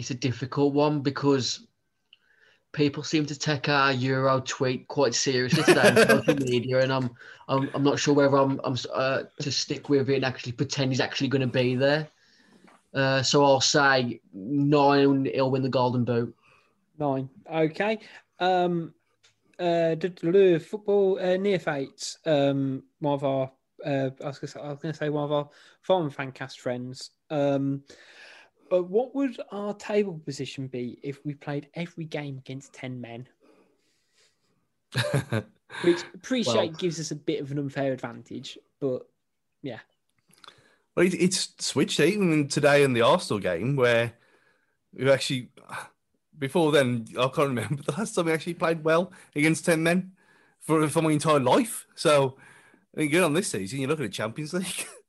It's 0.00 0.10
a 0.10 0.14
difficult 0.14 0.74
one 0.74 1.00
because 1.00 1.66
people 2.72 3.02
seem 3.02 3.26
to 3.26 3.38
take 3.38 3.68
our 3.68 3.92
Euro 3.92 4.40
tweet 4.40 4.88
quite 4.88 5.14
seriously 5.14 5.62
today 5.62 5.88
on 5.88 6.08
social 6.08 6.34
media, 6.46 6.80
and 6.80 6.92
I'm 6.92 7.10
I'm, 7.48 7.70
I'm 7.74 7.82
not 7.82 7.98
sure 7.98 8.14
whether 8.14 8.36
I'm 8.36 8.60
I'm 8.64 8.76
uh, 8.92 9.22
to 9.40 9.52
stick 9.52 9.88
with 9.88 10.08
it 10.10 10.16
and 10.16 10.24
actually 10.24 10.52
pretend 10.52 10.90
he's 10.90 11.00
actually 11.00 11.28
going 11.28 11.42
to 11.42 11.46
be 11.46 11.74
there. 11.74 12.08
Uh, 12.92 13.22
so 13.22 13.44
I'll 13.44 13.60
say 13.60 14.20
nine. 14.32 15.26
He'll 15.26 15.50
win 15.50 15.62
the 15.62 15.68
Golden 15.68 16.04
Boot. 16.04 16.34
Nine. 16.98 17.28
Okay. 17.50 17.98
Um, 18.40 18.94
uh, 19.58 19.96
football 19.96 21.18
uh, 21.20 21.36
near 21.36 21.58
fates. 21.58 22.18
Um, 22.24 22.82
one 22.98 23.14
of 23.14 23.24
our, 23.24 23.52
uh, 23.84 24.10
I 24.22 24.26
was 24.26 24.38
going 24.38 24.40
to 24.40 24.46
say, 24.48 24.60
I 24.60 24.68
was 24.70 24.78
going 24.78 24.92
to 24.92 24.98
say 24.98 25.08
one 25.08 25.24
of 25.24 25.32
our 25.32 25.48
foreign 25.82 26.10
fancast 26.10 26.58
friends. 26.58 27.10
Um, 27.30 27.84
but 28.70 28.84
what 28.88 29.14
would 29.14 29.38
our 29.50 29.74
table 29.74 30.18
position 30.24 30.68
be 30.68 30.98
if 31.02 31.24
we 31.24 31.34
played 31.34 31.68
every 31.74 32.04
game 32.04 32.38
against 32.38 32.72
ten 32.72 33.00
men? 33.00 33.28
Which 35.82 36.02
appreciate 36.14 36.70
Well- 36.70 36.80
gives 36.80 36.98
us 36.98 37.10
a 37.10 37.16
bit 37.16 37.40
of 37.40 37.50
an 37.50 37.58
unfair 37.58 37.92
advantage, 37.92 38.56
but 38.80 39.06
yeah, 39.62 39.80
Well, 40.96 41.06
it, 41.06 41.14
it's 41.14 41.52
switched 41.58 42.00
even 42.00 42.48
today 42.48 42.82
in 42.82 42.92
the 42.94 43.02
Arsenal 43.02 43.40
game 43.40 43.76
where 43.76 44.14
we've 44.94 45.08
actually 45.08 45.50
before 46.38 46.72
then 46.72 47.06
I 47.18 47.28
can't 47.28 47.48
remember 47.48 47.82
the 47.86 47.92
last 47.92 48.14
time 48.14 48.26
we 48.26 48.32
actually 48.32 48.54
played 48.54 48.82
well 48.82 49.12
against 49.36 49.64
ten 49.66 49.82
men 49.82 50.12
for 50.60 50.88
for 50.88 51.02
my 51.02 51.12
entire 51.12 51.40
life. 51.40 51.86
So 51.94 52.36
I 52.96 53.00
mean, 53.00 53.10
good 53.10 53.22
on 53.22 53.34
this 53.34 53.48
season. 53.48 53.80
You 53.80 53.86
look 53.86 54.00
at 54.00 54.04
the 54.04 54.08
Champions 54.08 54.52
League. 54.54 54.86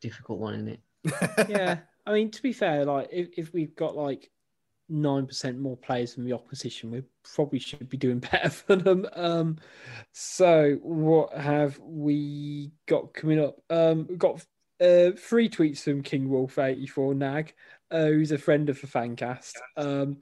Difficult 0.00 0.38
one, 0.38 0.54
isn't 0.54 0.68
it? 0.68 0.80
yeah. 1.48 1.78
I 2.06 2.12
mean, 2.12 2.30
to 2.30 2.42
be 2.42 2.52
fair, 2.52 2.84
like 2.84 3.08
if, 3.12 3.28
if 3.36 3.52
we've 3.52 3.74
got 3.74 3.96
like 3.96 4.30
nine 4.88 5.26
percent 5.26 5.58
more 5.58 5.76
players 5.76 6.14
than 6.14 6.24
the 6.24 6.32
opposition, 6.32 6.90
we 6.90 7.02
probably 7.34 7.58
should 7.58 7.88
be 7.88 7.96
doing 7.96 8.18
better 8.32 8.50
for 8.50 8.76
them. 8.76 9.06
Um, 9.12 9.58
so 10.12 10.78
what 10.82 11.36
have 11.36 11.78
we 11.80 12.72
got 12.86 13.14
coming 13.14 13.40
up? 13.44 13.56
Um, 13.70 14.06
we've 14.08 14.18
got 14.18 14.44
uh, 14.80 15.12
three 15.18 15.48
tweets 15.48 15.80
from 15.80 16.02
King 16.02 16.28
Wolf 16.28 16.58
eighty 16.58 16.86
four 16.86 17.14
Nag, 17.14 17.52
uh, 17.90 18.06
who's 18.06 18.32
a 18.32 18.38
friend 18.38 18.68
of 18.68 18.80
the 18.80 18.86
Fancast. 18.86 19.54
Um, 19.76 20.18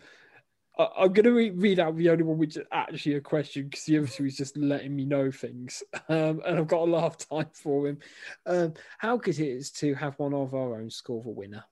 I, 0.78 0.88
I'm 0.98 1.12
going 1.12 1.24
to 1.24 1.32
re- 1.32 1.50
read 1.50 1.80
out 1.80 1.96
the 1.96 2.10
only 2.10 2.24
one 2.24 2.38
which 2.38 2.56
is 2.56 2.64
actually 2.72 3.14
a 3.14 3.20
question 3.20 3.64
because 3.64 3.84
the 3.84 3.98
other 3.98 4.06
two 4.06 4.26
is 4.26 4.36
just 4.36 4.56
letting 4.56 4.94
me 4.94 5.04
know 5.04 5.30
things, 5.30 5.82
um, 6.08 6.42
and 6.46 6.58
I've 6.58 6.68
got 6.68 6.82
a 6.82 6.90
lot 6.90 7.04
of 7.04 7.18
time 7.28 7.50
for 7.52 7.88
him. 7.88 7.98
Um, 8.46 8.74
how 8.98 9.16
good 9.16 9.38
it 9.38 9.48
is 9.48 9.70
to 9.72 9.94
have 9.94 10.18
one 10.18 10.34
of 10.34 10.54
our 10.54 10.76
own 10.76 10.90
score 10.90 11.22
the 11.22 11.30
winner. 11.30 11.64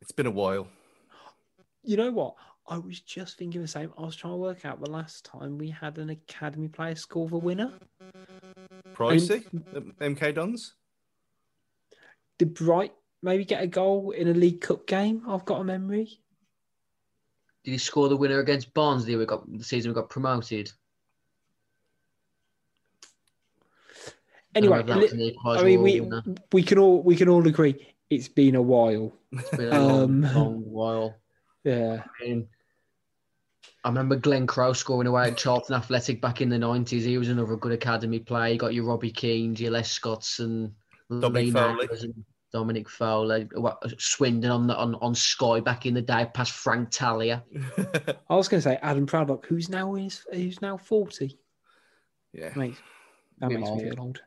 it's 0.00 0.12
been 0.12 0.26
a 0.26 0.30
while. 0.30 0.68
You 1.84 1.96
know 1.96 2.12
what? 2.12 2.34
I 2.68 2.78
was 2.78 3.00
just 3.00 3.38
thinking 3.38 3.60
the 3.60 3.68
same. 3.68 3.92
I 3.98 4.02
was 4.02 4.14
trying 4.14 4.34
to 4.34 4.38
work 4.38 4.64
out 4.64 4.80
the 4.80 4.90
last 4.90 5.24
time 5.24 5.58
we 5.58 5.68
had 5.68 5.98
an 5.98 6.10
academy 6.10 6.68
player 6.68 6.94
score 6.94 7.28
the 7.28 7.36
winner. 7.36 7.72
Pricey, 8.94 9.44
MK 10.00 10.34
Dons. 10.34 10.74
Did 12.38 12.54
Bright 12.54 12.92
maybe 13.22 13.44
get 13.44 13.62
a 13.62 13.66
goal 13.66 14.12
in 14.12 14.28
a 14.28 14.32
League 14.32 14.60
Cup 14.60 14.86
game? 14.86 15.22
I've 15.26 15.44
got 15.44 15.60
a 15.60 15.64
memory. 15.64 16.20
Did 17.64 17.70
he 17.72 17.78
score 17.78 18.08
the 18.08 18.16
winner 18.16 18.40
against 18.40 18.74
Barnsley? 18.74 19.16
We 19.16 19.26
got 19.26 19.50
the 19.50 19.64
season 19.64 19.90
we 19.90 19.94
got 19.94 20.10
promoted. 20.10 20.72
Anyway, 24.54 24.82
Don't 24.82 24.98
know 24.98 25.02
if 25.02 25.10
that 25.10 25.16
was 25.16 25.20
li- 25.20 25.38
I 25.46 25.62
mean, 25.62 25.82
we 25.82 26.00
winner. 26.00 26.22
we 26.52 26.62
can 26.62 26.78
all 26.78 27.02
we 27.02 27.16
can 27.16 27.28
all 27.28 27.46
agree 27.46 27.92
it's 28.12 28.28
been 28.28 28.54
a 28.54 28.62
while. 28.62 29.12
It's 29.32 29.50
been 29.50 29.72
a 29.72 29.80
long, 29.80 30.02
um, 30.02 30.34
long 30.34 30.62
while. 30.66 31.16
Yeah. 31.64 32.02
I 32.20 32.24
mean, 32.24 32.48
I 33.84 33.88
remember 33.88 34.16
Glenn 34.16 34.46
Crowe 34.46 34.74
scoring 34.74 35.06
away 35.06 35.28
at 35.28 35.38
Charlton 35.38 35.74
Athletic 35.74 36.20
back 36.20 36.40
in 36.42 36.50
the 36.50 36.58
90s. 36.58 37.02
He 37.02 37.16
was 37.16 37.30
another 37.30 37.56
good 37.56 37.72
academy 37.72 38.18
player. 38.18 38.52
You 38.52 38.58
got 38.58 38.74
your 38.74 38.84
Robbie 38.84 39.10
Keane, 39.10 39.56
your 39.56 39.70
Les 39.70 39.90
Scotts, 39.90 40.40
and 40.40 40.72
Dominic 41.08 41.46
Lee 41.46 41.50
Foley. 41.52 41.88
And 42.02 42.24
Dominic 42.52 42.88
Fowler. 42.88 43.42
What- 43.54 43.82
Swindon 44.00 44.50
on, 44.50 44.66
the, 44.66 44.76
on 44.76 44.94
on 44.96 45.14
Sky 45.14 45.60
back 45.60 45.86
in 45.86 45.94
the 45.94 46.02
day, 46.02 46.28
past 46.34 46.52
Frank 46.52 46.90
Talia. 46.90 47.42
I 48.28 48.36
was 48.36 48.48
going 48.48 48.62
to 48.62 48.68
say 48.68 48.78
Adam 48.82 49.06
Proudlock, 49.06 49.46
who's 49.46 49.68
now 49.68 49.94
is 49.94 50.24
who's 50.32 50.60
now 50.62 50.76
forty. 50.76 51.38
yeah. 52.32 52.52
Mate, 52.56 52.76
that 53.38 53.48
Bit 53.48 53.60
makes 53.60 53.70
me 53.70 53.80
feel 53.90 54.00
old. 54.00 54.20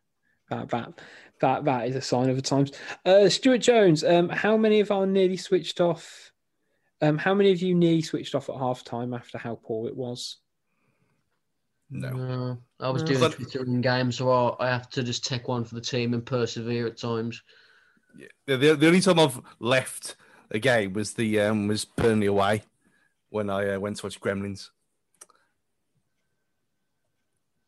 That 0.50 0.70
that 0.70 0.94
that 1.42 1.66
that 1.66 1.88
is 1.88 1.96
a 1.96 2.02
sign 2.02 2.30
of 2.30 2.36
the 2.36 2.42
times. 2.42 2.72
Uh, 3.06 3.30
Stuart 3.30 3.60
Jones, 3.60 4.04
um, 4.04 4.30
how 4.30 4.58
many 4.58 4.80
of 4.80 4.92
our 4.92 5.06
nearly 5.06 5.38
switched 5.38 5.80
off? 5.82 6.32
Um, 7.02 7.18
how 7.18 7.34
many 7.34 7.52
of 7.52 7.62
you 7.62 7.76
nearly 7.76 8.02
switched 8.02 8.36
off 8.36 8.50
at 8.50 8.56
half 8.58 8.84
time 8.84 9.14
after 9.14 9.38
how 9.38 9.60
poor 9.64 9.88
it 9.88 9.96
was? 9.96 10.38
No. 11.92 12.10
No, 12.12 12.58
I 12.80 12.90
was 12.90 13.04
No. 13.04 13.08
doing 13.10 13.20
But- 13.20 13.34
Twitter 13.34 13.64
in 13.64 13.82
game, 13.82 14.12
so 14.12 14.30
I, 14.32 14.66
I 14.66 14.70
have 14.70 14.90
to 14.92 15.04
just 15.04 15.26
take 15.26 15.48
one 15.48 15.64
for 15.64 15.76
the 15.76 15.82
team 15.82 16.14
and 16.14 16.26
persevere 16.26 16.88
at 16.88 16.98
times. 16.98 17.42
Yeah. 18.18 18.28
The, 18.48 18.58
the, 18.58 18.76
the 18.76 18.88
only 18.88 19.02
time 19.02 19.20
I've 19.20 19.40
left 19.60 20.16
a 20.52 20.60
game 20.60 20.94
was 20.94 21.14
the 21.14 21.40
um, 21.42 21.68
was 21.68 21.86
Burnley 21.86 22.28
away 22.28 22.64
when 23.30 23.50
I 23.50 23.74
uh, 23.76 23.80
went 23.80 23.98
to 23.98 24.06
watch 24.06 24.20
Gremlins. 24.22 24.70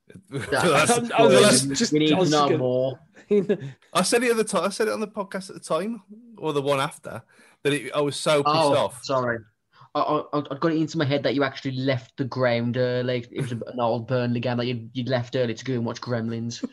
I'm- 0.33 0.41
I 0.53 0.81
was 0.81 1.09
well, 1.19 1.29
just- 1.41 1.63
that's- 1.63 1.79
just- 1.79 1.93
we 1.93 1.99
need 1.99 2.09
to 2.09 2.29
know 2.29 2.57
more. 2.57 2.99
I 3.93 4.03
said 4.03 4.23
it 4.23 4.31
at 4.31 4.37
the 4.37 4.43
time. 4.43 4.63
I 4.63 4.69
said 4.69 4.87
it 4.87 4.93
on 4.93 4.99
the 5.01 5.07
podcast 5.07 5.49
at 5.49 5.55
the 5.55 5.59
time, 5.61 6.01
or 6.37 6.53
the 6.53 6.61
one 6.61 6.79
after, 6.79 7.21
that 7.63 7.73
it, 7.73 7.91
I 7.93 7.99
was 8.01 8.15
so 8.15 8.41
pissed 8.43 8.55
Oh, 8.55 8.77
off. 8.77 9.03
sorry. 9.03 9.39
I, 9.95 9.99
I, 10.01 10.39
I 10.51 10.57
got 10.59 10.71
it 10.71 10.77
into 10.77 10.97
my 10.97 11.05
head 11.05 11.23
that 11.23 11.33
you 11.35 11.43
actually 11.43 11.71
left 11.77 12.15
the 12.17 12.23
ground 12.25 12.77
early. 12.77 13.25
It 13.31 13.41
was 13.41 13.51
an 13.51 13.63
old 13.79 14.07
Burnley 14.07 14.39
game 14.39 14.57
that 14.57 14.65
you 14.67 14.89
you 14.93 15.03
left 15.05 15.35
early 15.35 15.55
to 15.55 15.65
go 15.65 15.73
and 15.73 15.85
watch 15.85 15.99
Gremlins. 15.99 16.63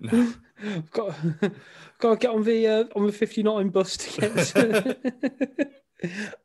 no. 0.00 0.32
I've 0.62 0.90
got 0.90 1.14
got 1.98 2.10
to 2.10 2.16
get 2.16 2.30
on 2.30 2.44
the 2.44 2.66
uh, 2.66 2.84
on 2.96 3.06
the 3.06 3.12
fifty 3.12 3.42
nine 3.42 3.68
bus 3.70 3.96
to 3.96 4.20
get. 4.20 4.36
To... 4.46 5.68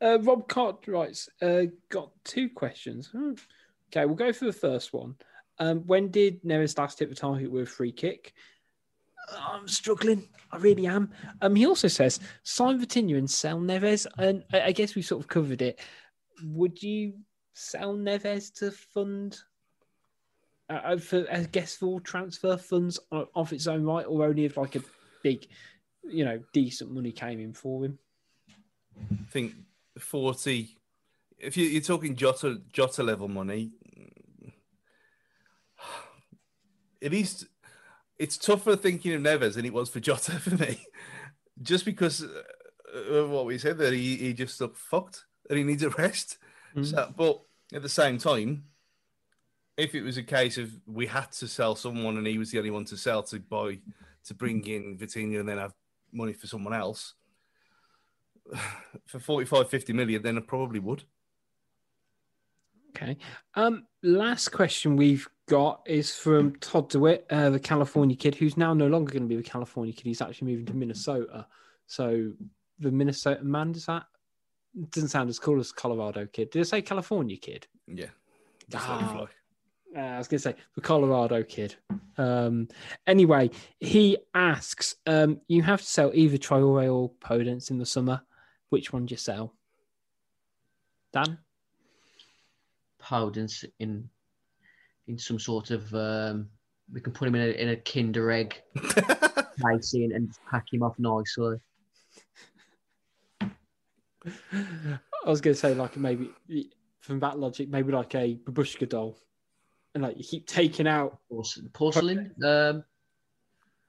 uh, 0.00 0.18
Rob 0.20 0.48
Cott 0.48 0.86
writes, 0.86 1.28
uh, 1.42 1.62
got 1.88 2.10
two 2.24 2.48
questions. 2.50 3.08
Hmm. 3.08 3.32
Okay, 3.90 4.04
we'll 4.04 4.16
go 4.16 4.32
for 4.32 4.44
the 4.44 4.52
first 4.52 4.92
one. 4.92 5.16
Um, 5.58 5.78
when 5.86 6.10
did 6.10 6.42
Neves 6.42 6.78
last 6.78 6.98
hit 6.98 7.08
the 7.08 7.14
target 7.14 7.50
with 7.50 7.64
a 7.64 7.66
free 7.66 7.92
kick? 7.92 8.34
I'm 9.36 9.68
struggling. 9.68 10.28
I 10.52 10.56
really 10.58 10.86
am. 10.86 11.10
Um, 11.42 11.54
he 11.54 11.66
also 11.66 11.88
says 11.88 12.20
sign 12.42 12.80
Vitinha 12.80 13.18
and 13.18 13.30
sell 13.30 13.58
Neves, 13.58 14.06
and 14.16 14.44
I, 14.52 14.62
I 14.62 14.72
guess 14.72 14.94
we 14.94 15.02
sort 15.02 15.22
of 15.22 15.28
covered 15.28 15.62
it. 15.62 15.80
Would 16.44 16.82
you 16.82 17.14
sell 17.54 17.94
Neves 17.94 18.52
to 18.54 18.70
fund 18.70 19.38
uh, 20.68 20.96
for 20.98 21.26
I 21.32 21.44
guess 21.44 21.76
for 21.76 22.00
transfer 22.00 22.56
funds 22.56 22.98
o- 23.12 23.28
of 23.34 23.52
its 23.52 23.66
own 23.66 23.84
right, 23.84 24.06
or 24.06 24.26
only 24.26 24.44
if 24.44 24.56
like 24.56 24.76
a 24.76 24.82
big, 25.22 25.46
you 26.04 26.24
know, 26.24 26.40
decent 26.52 26.90
money 26.90 27.12
came 27.12 27.40
in 27.40 27.52
for 27.52 27.84
him. 27.84 27.98
I 29.12 29.30
think 29.30 29.54
40. 29.98 30.76
If 31.38 31.56
you, 31.56 31.66
you're 31.66 31.82
talking 31.82 32.16
Jota, 32.16 32.60
Jota 32.72 33.02
level 33.02 33.28
money, 33.28 33.70
at 37.02 37.12
least 37.12 37.46
It's 38.18 38.36
tougher 38.36 38.74
thinking 38.74 39.14
of 39.14 39.22
Neves 39.22 39.54
than 39.54 39.64
it 39.64 39.72
was 39.72 39.88
for 39.88 40.00
Jota 40.00 40.32
for 40.40 40.56
me, 40.56 40.84
just 41.62 41.84
because 41.84 42.24
uh, 42.24 42.98
of 42.98 43.30
what 43.30 43.46
we 43.46 43.58
said 43.58 43.78
that 43.78 43.92
he, 43.92 44.16
he 44.16 44.32
just 44.32 44.60
looked 44.60 44.76
fucked 44.76 45.24
and 45.48 45.58
he 45.58 45.64
needs 45.64 45.82
a 45.82 45.90
rest. 45.90 46.38
Mm. 46.76 46.84
So, 46.84 47.12
but 47.16 47.40
at 47.72 47.82
the 47.82 47.88
same 47.88 48.18
time, 48.18 48.64
if 49.78 49.94
it 49.94 50.02
was 50.02 50.18
a 50.18 50.22
case 50.22 50.58
of 50.58 50.70
we 50.86 51.06
had 51.06 51.30
to 51.32 51.48
sell 51.48 51.74
someone 51.74 52.18
and 52.18 52.26
he 52.26 52.36
was 52.36 52.50
the 52.50 52.58
only 52.58 52.70
one 52.70 52.84
to 52.84 52.96
sell 52.96 53.22
to 53.22 53.38
buy 53.40 53.78
to 54.24 54.34
bring 54.34 54.66
in 54.66 54.98
Vitinha 54.98 55.40
and 55.40 55.48
then 55.48 55.56
have 55.56 55.72
money 56.12 56.34
for 56.34 56.46
someone 56.46 56.74
else 56.74 57.14
for 59.06 59.18
45 59.20 59.70
50 59.70 59.92
million 59.94 60.20
then 60.20 60.36
I 60.36 60.40
probably 60.40 60.80
would 60.80 61.04
Okay. 62.96 63.16
Um, 63.54 63.86
last 64.02 64.48
question 64.48 64.96
we've 64.96 65.28
got 65.46 65.82
is 65.86 66.16
from 66.16 66.56
Todd 66.56 66.90
DeWitt, 66.90 67.26
uh, 67.30 67.50
the 67.50 67.60
California 67.60 68.16
kid, 68.16 68.34
who's 68.34 68.56
now 68.56 68.74
no 68.74 68.88
longer 68.88 69.12
going 69.12 69.22
to 69.22 69.28
be 69.28 69.36
the 69.36 69.42
California 69.42 69.92
kid. 69.92 70.06
He's 70.06 70.22
actually 70.22 70.50
moving 70.50 70.66
to 70.66 70.74
Minnesota. 70.74 71.46
So 71.86 72.32
the 72.80 72.90
Minnesota 72.90 73.44
man 73.44 73.70
does 73.70 73.86
that 73.86 74.06
doesn't 74.90 75.10
sound 75.10 75.28
as 75.28 75.38
cool 75.38 75.60
as 75.60 75.70
Colorado 75.70 76.26
kid. 76.26 76.50
Did 76.50 76.60
I 76.60 76.64
say 76.64 76.82
California 76.82 77.36
kid? 77.36 77.68
yeah 77.86 78.06
just 78.70 78.88
let 78.88 79.00
it 79.00 79.04
Ah. 79.04 79.28
Fly. 79.92 80.00
Uh, 80.00 80.14
I 80.14 80.18
was 80.18 80.28
going 80.28 80.38
to 80.38 80.42
say 80.42 80.54
the 80.74 80.80
Colorado 80.80 81.42
kid. 81.42 81.76
Um, 82.16 82.68
anyway, 83.06 83.50
he 83.80 84.18
asks, 84.34 84.96
um, 85.06 85.40
you 85.48 85.62
have 85.62 85.80
to 85.80 85.86
sell 85.86 86.10
either 86.14 86.36
Traore 86.36 86.92
or 86.92 87.10
Podence 87.20 87.70
in 87.70 87.78
the 87.78 87.86
summer. 87.86 88.22
Which 88.70 88.92
one 88.92 89.06
do 89.06 89.12
you 89.12 89.18
sell? 89.18 89.54
Dan? 91.12 91.38
Podence 93.02 93.64
in 93.78 94.10
in 95.06 95.16
some 95.16 95.38
sort 95.38 95.70
of 95.70 95.94
um, 95.94 96.50
we 96.92 97.00
can 97.00 97.12
put 97.12 97.28
him 97.28 97.34
in 97.34 97.48
a 97.48 97.52
in 97.52 97.68
a 97.70 97.76
Kinder 97.76 98.30
egg 98.30 98.60
casing 99.62 100.12
and 100.12 100.30
pack 100.50 100.66
him 100.70 100.82
off 100.82 100.98
nicely. 100.98 101.56
I 104.26 105.30
was 105.30 105.40
going 105.40 105.54
to 105.54 105.60
say, 105.60 105.74
like, 105.74 105.96
maybe 105.96 106.30
from 107.00 107.20
that 107.20 107.38
logic, 107.38 107.68
maybe 107.68 107.92
like 107.92 108.14
a 108.14 108.38
babushka 108.44 108.88
doll. 108.88 109.16
And 109.94 110.02
like 110.04 110.18
you 110.18 110.24
keep 110.24 110.46
taking 110.46 110.86
out, 110.86 111.18
Porce- 111.30 111.60
Porcelain. 111.72 112.34
Um, 112.44 112.84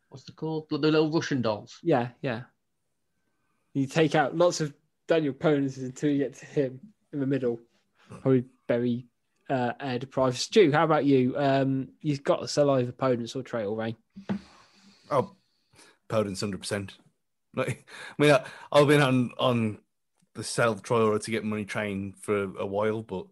what's 0.10 0.28
it 0.28 0.36
called? 0.36 0.68
The, 0.70 0.78
the 0.78 0.91
little 0.91 1.12
Russian 1.12 1.41
dolls. 1.41 1.78
yeah, 1.84 2.10
yeah. 2.22 2.41
You 3.74 3.86
take 3.86 4.16
out 4.16 4.36
lots 4.36 4.62
of 4.62 4.74
Daniel 5.08 5.34
Podences 5.34 5.84
until 5.84 6.10
you 6.10 6.18
get 6.18 6.34
to 6.36 6.45
him 6.45 6.80
in 7.14 7.20
the 7.20 7.28
middle. 7.28 7.60
Probably 8.22 8.45
very 8.68 9.06
uh, 9.50 9.74
air 9.80 10.00
deprived. 10.00 10.38
Stu, 10.38 10.72
how 10.72 10.84
about 10.84 11.06
you? 11.06 11.36
Um, 11.38 11.89
you've 12.02 12.24
got 12.24 12.38
to 12.38 12.47
sell 12.47 12.72
either 12.72 12.91
Podence 12.91 13.36
or 13.36 13.43
Traore. 13.43 13.95
oh 15.12 15.36
Podence 16.10 16.43
100% 16.43 16.91
like 17.56 17.86
I 18.20 18.22
mean 18.22 18.32
I, 18.32 18.43
I've 18.72 18.88
been 18.88 19.02
on 19.02 19.32
on 19.38 19.78
the 20.36 20.44
sell 20.44 20.76
Traore 20.76 21.22
to 21.24 21.32
get 21.32 21.44
money 21.44 21.65
train 21.65 22.14
for 22.19 22.44
a 22.57 22.65
while 22.65 23.02
but 23.03 23.26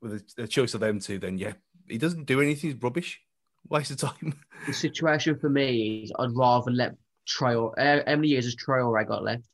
with 0.00 0.24
a, 0.38 0.42
a 0.42 0.46
choice 0.48 0.74
of 0.74 0.80
them 0.80 1.00
two 1.00 1.18
then 1.18 1.38
yeah 1.38 1.52
he 1.90 1.98
doesn't 1.98 2.24
do 2.26 2.40
anything 2.40 2.70
he's 2.70 2.82
rubbish 2.82 3.20
waste 3.68 3.90
of 3.90 3.96
time 3.98 4.38
The 4.66 4.72
situation 4.72 5.38
for 5.38 5.48
me 5.50 6.02
is 6.04 6.12
I'd 6.18 6.34
rather 6.36 6.70
let 6.70 6.94
Trail. 7.26 7.74
Uh, 7.76 7.98
how 8.06 8.16
many 8.16 8.28
years 8.28 8.46
has 8.46 8.56
I 8.68 9.04
got 9.04 9.22
left? 9.22 9.44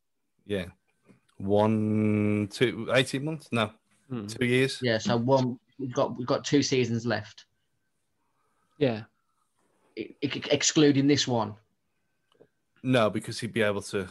yeah 0.47 0.66
one 1.39 2.48
two 2.52 2.89
18 2.93 3.24
months 3.24 3.48
no 3.52 3.70
Hmm. 4.11 4.27
two 4.27 4.44
years 4.44 4.78
Yeah, 4.82 4.98
so 4.98 5.16
one 5.16 5.59
we've 5.78 5.93
got 5.94 6.16
we've 6.16 6.27
got 6.27 6.44
two 6.44 6.62
seasons 6.62 7.06
left, 7.06 7.47
Yeah. 8.78 9.05
I- 9.98 10.15
I- 10.23 10.43
excluding 10.51 11.06
this 11.06 11.27
one. 11.27 11.55
No, 12.82 13.09
because 13.09 13.40
he'd 13.40 13.55
be 13.55 13.62
able 13.62 13.81
to 13.82 14.06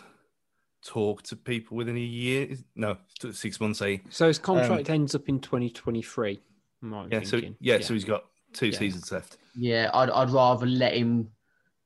talk 0.83 1.21
to 1.23 1.35
people 1.35 1.77
within 1.77 1.95
a 1.95 1.99
year. 1.99 2.57
No, 2.75 2.97
six 3.31 3.59
months. 3.61 3.81
Eh? 3.83 3.97
So 4.09 4.27
his 4.27 4.39
contract 4.39 4.89
ends 4.89 5.13
up 5.13 5.29
in 5.29 5.39
2023. 5.39 6.31
am 6.31 6.37
I 6.37 6.41
Yeah. 6.84 7.22
So 7.22 7.31
thinking. 7.31 7.55
yeah, 7.60 7.80
so 7.80 7.93
he's 7.93 8.03
got 8.05 8.26
two 8.53 8.68
Yeah. 8.68 8.77
seasons 8.77 9.11
left. 9.11 9.38
Yeah, 9.55 9.89
I'd 9.93 10.10
I'd 10.10 10.30
rather 10.30 10.65
let 10.65 10.93
him 10.93 11.30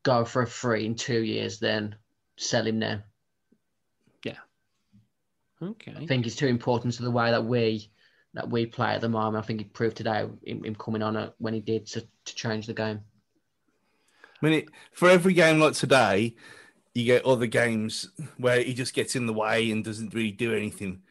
go 0.03 0.26
for 0.26 0.41
a 0.41 0.48
free 0.48 0.86
in 0.86 0.95
two 0.95 1.22
years 1.22 1.60
than 1.60 1.95
sell 2.38 2.65
him 2.65 2.80
now. 2.80 3.03
Yeah. 4.24 4.38
Okay. 5.61 5.94
I 5.98 6.06
think 6.06 6.26
it's 6.26 6.36
too 6.36 6.48
important 6.48 6.94
to 6.95 7.03
the 7.03 7.11
way 7.11 7.32
that 7.32 7.45
we 7.45 7.90
that 8.34 8.49
we 8.49 8.65
play 8.65 8.90
at 8.90 9.02
the 9.02 9.10
moment. 9.10 9.44
I 9.44 9.45
think 9.45 9.60
he 9.60 9.65
proved 9.65 9.98
today 9.98 10.28
him, 10.45 10.64
him 10.64 10.76
coming 10.76 11.02
on 11.02 11.15
it 11.15 11.34
when 11.40 11.53
he 11.53 11.60
did 11.60 11.88
to, 11.88 12.02
to 12.26 12.36
change 12.36 12.68
the 12.68 12.74
game. 12.74 13.02
I 14.41 14.45
mean, 14.45 14.60
it, 14.60 14.69
for 14.91 15.10
every 15.10 15.34
game 15.34 15.60
like 15.60 15.74
today, 15.74 16.36
you 16.94 17.06
get 17.06 17.26
other 17.26 17.48
games 17.48 18.10
where 18.38 18.61
he 18.61 18.74
just 18.76 18.94
gets 18.94 19.15
in 19.15 19.26
the 19.26 19.34
way 19.34 19.72
and 19.72 19.84
doesn't 19.84 20.14
really 20.14 20.32
do 20.32 20.53
anything. 20.53 21.02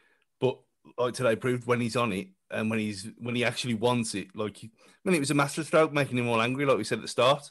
But 0.41 0.59
like 0.99 1.15
today 1.15 1.37
proved, 1.37 1.67
when 1.67 1.81
he's 1.81 1.97
on 1.97 2.13
it 2.13 2.29
and 2.51 2.71
when 2.71 2.79
he's 2.79 3.09
when 3.19 3.35
he 3.35 3.45
actually 3.45 3.75
wants 3.75 4.15
it, 4.15 4.29
like 4.35 4.59
I 4.63 4.69
mean, 5.05 5.17
it 5.17 5.21
was 5.21 5.31
a 5.31 5.35
masterstroke 5.35 5.93
making 5.93 6.19
him 6.19 6.29
all 6.29 6.41
angry, 6.41 6.65
like 6.65 6.79
we 6.79 6.85
said 6.85 6.99
at 6.99 7.03
the 7.03 7.09
start. 7.09 7.51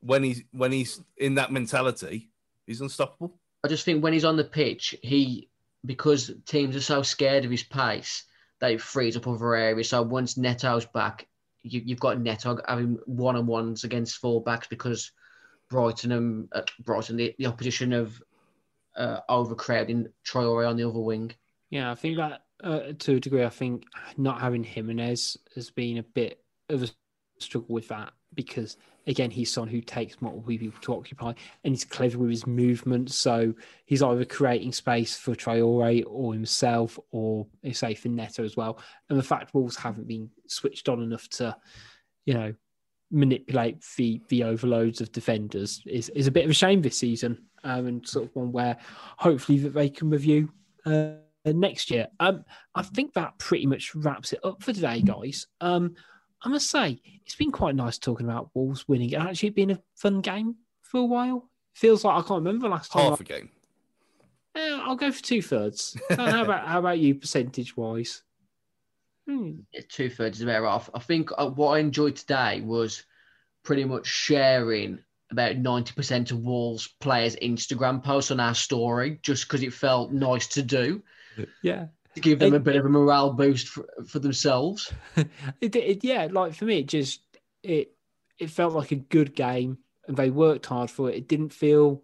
When 0.00 0.22
he's 0.22 0.42
when 0.52 0.72
he's 0.72 1.00
in 1.16 1.34
that 1.34 1.52
mentality, 1.52 2.30
he's 2.66 2.80
unstoppable. 2.80 3.38
I 3.62 3.68
just 3.68 3.84
think 3.84 4.02
when 4.02 4.12
he's 4.12 4.24
on 4.24 4.36
the 4.36 4.44
pitch, 4.44 4.94
he 5.02 5.50
because 5.84 6.30
teams 6.46 6.76
are 6.76 6.80
so 6.80 7.02
scared 7.02 7.44
of 7.44 7.50
his 7.50 7.62
pace 7.62 8.24
it 8.68 8.80
frees 8.80 9.16
up 9.16 9.26
other 9.26 9.54
areas. 9.54 9.88
So 9.88 10.02
once 10.02 10.36
Neto's 10.36 10.84
back, 10.84 11.26
you, 11.62 11.82
you've 11.84 12.00
got 12.00 12.20
Neto 12.20 12.58
having 12.68 12.98
one 13.06 13.36
on 13.36 13.46
ones 13.46 13.84
against 13.84 14.20
fullbacks 14.20 14.68
because 14.68 15.12
Brighton 15.68 16.12
and 16.12 16.48
uh, 16.52 16.62
Brighton 16.80 17.16
the, 17.16 17.34
the 17.38 17.46
opposition 17.46 17.92
of 17.92 18.20
uh, 18.96 19.20
overcrowding 19.28 20.08
Traore 20.26 20.68
on 20.68 20.76
the 20.76 20.88
other 20.88 20.98
wing. 20.98 21.32
Yeah, 21.70 21.90
I 21.90 21.94
think 21.94 22.16
that 22.16 22.42
uh, 22.62 22.92
to 22.98 23.16
a 23.16 23.20
degree. 23.20 23.44
I 23.44 23.48
think 23.48 23.84
not 24.16 24.40
having 24.40 24.64
Jimenez 24.64 25.36
has 25.54 25.70
been 25.70 25.98
a 25.98 26.02
bit 26.02 26.42
of 26.68 26.82
a 26.82 26.88
struggle 27.38 27.74
with 27.74 27.88
that 27.88 28.12
because 28.34 28.76
again 29.06 29.30
he's 29.30 29.52
someone 29.52 29.70
who 29.70 29.80
takes 29.80 30.20
multiple 30.20 30.46
people 30.46 30.80
to 30.80 30.94
occupy 30.94 31.32
and 31.64 31.72
he's 31.74 31.84
clever 31.84 32.18
with 32.18 32.30
his 32.30 32.46
movements. 32.46 33.14
So 33.16 33.54
he's 33.86 34.02
either 34.02 34.24
creating 34.24 34.72
space 34.72 35.16
for 35.16 35.34
Traore 35.34 36.04
or 36.06 36.32
himself 36.32 36.98
or 37.10 37.46
say 37.72 37.94
for 37.94 38.08
Neto 38.08 38.44
as 38.44 38.56
well. 38.56 38.78
And 39.08 39.18
the 39.18 39.24
fact 39.24 39.54
Wolves 39.54 39.76
haven't 39.76 40.08
been 40.08 40.30
switched 40.46 40.88
on 40.88 41.02
enough 41.02 41.28
to, 41.30 41.56
you 42.26 42.34
know, 42.34 42.54
manipulate 43.12 43.82
the 43.96 44.20
the 44.28 44.44
overloads 44.44 45.00
of 45.00 45.10
defenders 45.10 45.82
is, 45.86 46.10
is 46.10 46.28
a 46.28 46.30
bit 46.30 46.44
of 46.44 46.50
a 46.50 46.54
shame 46.54 46.82
this 46.82 46.98
season. 46.98 47.44
Um, 47.62 47.86
and 47.86 48.08
sort 48.08 48.24
of 48.24 48.34
one 48.34 48.52
where 48.52 48.78
hopefully 49.18 49.58
that 49.58 49.74
they 49.74 49.90
can 49.90 50.08
review 50.08 50.50
uh, 50.86 51.12
next 51.44 51.90
year. 51.90 52.08
Um, 52.18 52.44
I 52.74 52.82
think 52.82 53.14
that 53.14 53.38
pretty 53.38 53.66
much 53.66 53.94
wraps 53.94 54.32
it 54.32 54.40
up 54.44 54.62
for 54.62 54.72
today, 54.72 55.02
guys. 55.02 55.46
Um, 55.60 55.94
I 56.42 56.48
must 56.48 56.70
say, 56.70 57.00
it's 57.26 57.34
been 57.36 57.50
quite 57.52 57.74
nice 57.74 57.98
talking 57.98 58.26
about 58.26 58.50
Wolves 58.54 58.88
winning. 58.88 59.10
It 59.10 59.20
actually 59.20 59.50
been 59.50 59.72
a 59.72 59.80
fun 59.96 60.20
game 60.20 60.56
for 60.82 61.00
a 61.00 61.04
while. 61.04 61.48
Feels 61.74 62.04
like 62.04 62.16
I 62.16 62.26
can't 62.26 62.44
remember 62.44 62.68
last 62.68 62.92
time. 62.92 63.10
Half 63.10 63.20
a 63.20 63.24
game. 63.24 63.50
Yeah, 64.56 64.80
I'll 64.84 64.96
go 64.96 65.12
for 65.12 65.22
two 65.22 65.42
thirds. 65.42 65.96
how 66.10 66.42
about 66.44 66.66
how 66.66 66.80
about 66.80 66.98
you, 66.98 67.14
percentage 67.14 67.76
wise? 67.76 68.22
Hmm. 69.28 69.60
Two 69.88 70.10
thirds 70.10 70.40
is 70.40 70.44
better 70.44 70.66
off. 70.66 70.90
I 70.92 70.98
think 70.98 71.30
uh, 71.38 71.48
what 71.48 71.74
I 71.74 71.78
enjoyed 71.78 72.16
today 72.16 72.60
was 72.60 73.04
pretty 73.62 73.84
much 73.84 74.06
sharing 74.06 74.98
about 75.30 75.56
90% 75.56 76.32
of 76.32 76.40
Wolves 76.40 76.88
players' 77.00 77.36
Instagram 77.36 78.02
posts 78.02 78.30
on 78.30 78.40
our 78.40 78.54
story 78.54 79.20
just 79.22 79.46
because 79.46 79.62
it 79.62 79.72
felt 79.72 80.12
nice 80.12 80.48
to 80.48 80.62
do. 80.62 81.02
Yeah 81.62 81.86
to 82.14 82.20
give 82.20 82.38
them 82.38 82.54
a 82.54 82.60
bit 82.60 82.76
of 82.76 82.84
a 82.84 82.88
morale 82.88 83.32
boost 83.32 83.68
for, 83.68 83.86
for 84.06 84.18
themselves. 84.18 84.92
it, 85.60 85.76
it, 85.76 86.04
yeah, 86.04 86.28
like 86.30 86.54
for 86.54 86.64
me, 86.64 86.80
it 86.80 86.88
just 86.88 87.20
it 87.62 87.92
it 88.38 88.50
felt 88.50 88.74
like 88.74 88.90
a 88.90 88.96
good 88.96 89.34
game, 89.34 89.78
and 90.08 90.16
they 90.16 90.30
worked 90.30 90.66
hard 90.66 90.90
for 90.90 91.08
it. 91.10 91.16
It 91.16 91.28
didn't 91.28 91.52
feel 91.52 92.02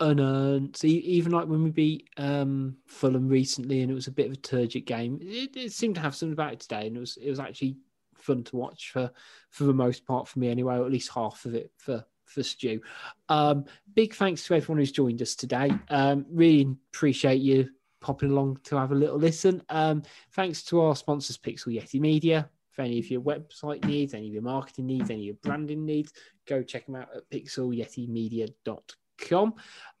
unearned. 0.00 0.76
So 0.76 0.86
even 0.86 1.32
like 1.32 1.46
when 1.46 1.62
we 1.62 1.70
beat 1.70 2.08
um, 2.16 2.76
Fulham 2.86 3.28
recently, 3.28 3.82
and 3.82 3.90
it 3.90 3.94
was 3.94 4.08
a 4.08 4.12
bit 4.12 4.26
of 4.26 4.32
a 4.32 4.36
turgid 4.36 4.86
game, 4.86 5.18
it, 5.22 5.56
it, 5.56 5.72
seemed 5.72 5.94
to 5.96 6.00
have 6.00 6.16
something 6.16 6.32
about 6.32 6.54
it 6.54 6.60
today, 6.60 6.86
and 6.86 6.96
it 6.96 7.00
was 7.00 7.16
it 7.16 7.30
was 7.30 7.40
actually 7.40 7.76
fun 8.16 8.42
to 8.44 8.56
watch 8.56 8.90
for 8.92 9.10
for 9.50 9.64
the 9.64 9.72
most 9.72 10.04
part 10.06 10.26
for 10.26 10.38
me 10.40 10.48
anyway, 10.48 10.76
or 10.76 10.84
at 10.84 10.92
least 10.92 11.12
half 11.14 11.44
of 11.44 11.54
it 11.54 11.70
for 11.76 12.04
for 12.24 12.42
Stu. 12.42 12.80
Um, 13.28 13.64
big 13.94 14.14
thanks 14.14 14.44
to 14.46 14.54
everyone 14.54 14.78
who's 14.78 14.92
joined 14.92 15.22
us 15.22 15.36
today. 15.36 15.70
Um, 15.88 16.26
really 16.30 16.76
appreciate 16.92 17.40
you 17.40 17.70
popping 18.00 18.30
along 18.30 18.60
to 18.64 18.76
have 18.76 18.92
a 18.92 18.94
little 18.94 19.18
listen. 19.18 19.62
Um, 19.68 20.02
thanks 20.32 20.62
to 20.64 20.80
our 20.80 20.96
sponsors, 20.96 21.38
Pixel 21.38 21.74
Yeti 21.74 22.00
Media. 22.00 22.50
For 22.70 22.82
any 22.82 22.98
of 23.00 23.10
your 23.10 23.20
website 23.20 23.84
needs, 23.84 24.14
any 24.14 24.28
of 24.28 24.32
your 24.32 24.42
marketing 24.42 24.86
needs, 24.86 25.10
any 25.10 25.20
of 25.20 25.26
your 25.26 25.34
branding 25.42 25.84
needs, 25.84 26.12
go 26.46 26.62
check 26.62 26.86
them 26.86 26.96
out 26.96 27.08
at 27.14 27.28
pixelyetimedia.com. 27.30 29.54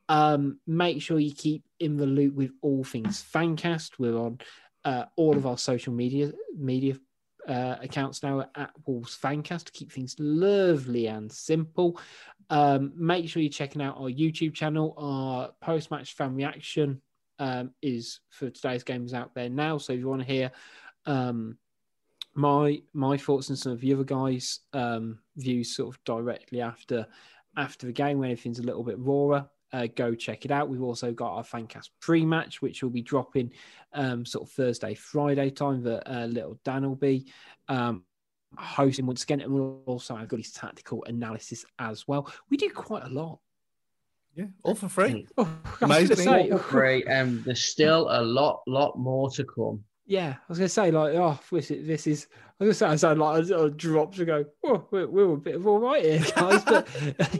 Um, 0.08 0.58
make 0.66 1.02
sure 1.02 1.18
you 1.18 1.34
keep 1.34 1.64
in 1.78 1.96
the 1.96 2.06
loop 2.06 2.34
with 2.34 2.52
all 2.62 2.84
things 2.84 3.22
Fancast. 3.22 3.98
We're 3.98 4.16
on 4.16 4.38
uh, 4.84 5.04
all 5.16 5.36
of 5.36 5.46
our 5.46 5.58
social 5.58 5.92
media 5.92 6.32
media 6.56 6.96
uh, 7.48 7.76
accounts 7.80 8.22
now 8.22 8.48
at 8.54 8.70
Wolves 8.86 9.18
Fancast 9.20 9.64
to 9.64 9.72
keep 9.72 9.92
things 9.92 10.16
lovely 10.18 11.06
and 11.06 11.30
simple. 11.30 11.98
Um, 12.50 12.92
make 12.96 13.28
sure 13.28 13.42
you're 13.42 13.50
checking 13.50 13.82
out 13.82 13.96
our 13.96 14.10
YouTube 14.10 14.54
channel, 14.54 14.94
our 14.96 15.50
post 15.60 15.90
match 15.90 16.14
fan 16.14 16.34
reaction 16.34 17.00
um, 17.40 17.72
is 17.82 18.20
for 18.28 18.50
today's 18.50 18.84
games 18.84 19.12
out 19.12 19.34
there 19.34 19.48
now. 19.48 19.78
So 19.78 19.92
if 19.92 19.98
you 19.98 20.08
want 20.08 20.20
to 20.20 20.32
hear 20.32 20.52
um, 21.06 21.56
my 22.34 22.80
my 22.92 23.16
thoughts 23.16 23.48
and 23.48 23.58
some 23.58 23.72
of 23.72 23.80
the 23.80 23.92
other 23.92 24.04
guys' 24.04 24.60
um, 24.72 25.18
views, 25.36 25.74
sort 25.74 25.92
of 25.92 26.04
directly 26.04 26.60
after 26.60 27.06
after 27.56 27.86
the 27.86 27.92
game 27.92 28.18
when 28.18 28.30
everything's 28.30 28.60
a 28.60 28.64
little 28.64 28.84
bit 28.84 28.98
rawer, 28.98 29.48
uh, 29.72 29.88
go 29.96 30.14
check 30.14 30.44
it 30.44 30.52
out. 30.52 30.68
We've 30.68 30.82
also 30.82 31.12
got 31.12 31.32
our 31.32 31.42
Fancast 31.42 31.88
pre-match, 32.00 32.62
which 32.62 32.82
will 32.82 32.90
be 32.90 33.02
dropping 33.02 33.50
um, 33.92 34.24
sort 34.24 34.46
of 34.46 34.52
Thursday, 34.52 34.94
Friday 34.94 35.50
time. 35.50 35.82
That 35.82 36.08
uh, 36.08 36.26
little 36.26 36.60
Dan 36.64 36.86
will 36.86 36.94
be 36.94 37.26
um, 37.68 38.04
hosting 38.56 39.06
once 39.06 39.22
again, 39.22 39.40
and 39.40 39.52
we'll 39.52 39.82
also 39.86 40.14
have 40.14 40.28
got 40.28 40.38
his 40.38 40.52
tactical 40.52 41.02
analysis 41.06 41.64
as 41.78 42.06
well. 42.06 42.30
We 42.50 42.58
do 42.58 42.70
quite 42.70 43.04
a 43.04 43.08
lot 43.08 43.40
yeah, 44.34 44.46
all 44.62 44.74
for 44.74 44.88
free. 44.88 45.26
Oh, 45.36 45.48
Amazing. 45.80 46.16
Say, 46.16 46.50
all 46.50 46.58
for 46.58 46.64
free, 46.64 47.04
and 47.04 47.44
there's 47.44 47.64
still 47.64 48.08
a 48.10 48.22
lot, 48.22 48.62
lot 48.66 48.98
more 48.98 49.30
to 49.30 49.44
come. 49.44 49.84
Yeah, 50.06 50.34
I 50.38 50.44
was 50.48 50.58
gonna 50.58 50.68
say 50.68 50.90
like, 50.90 51.14
oh, 51.14 51.38
this 51.52 51.70
is, 51.70 51.86
this 51.86 52.06
is 52.06 52.26
I 52.60 52.64
was 52.64 52.78
gonna 52.78 52.90
say 52.90 52.92
I 52.92 52.96
sound 52.96 53.20
like 53.20 53.48
a 53.48 53.70
drop 53.70 54.14
to 54.16 54.24
go. 54.24 54.44
Oh, 54.64 54.86
we're, 54.90 55.06
we're 55.06 55.32
a 55.32 55.36
bit 55.36 55.54
of 55.54 55.66
all 55.66 55.78
right 55.78 56.04
here, 56.04 56.24
guys. 56.36 56.62
But 56.64 56.88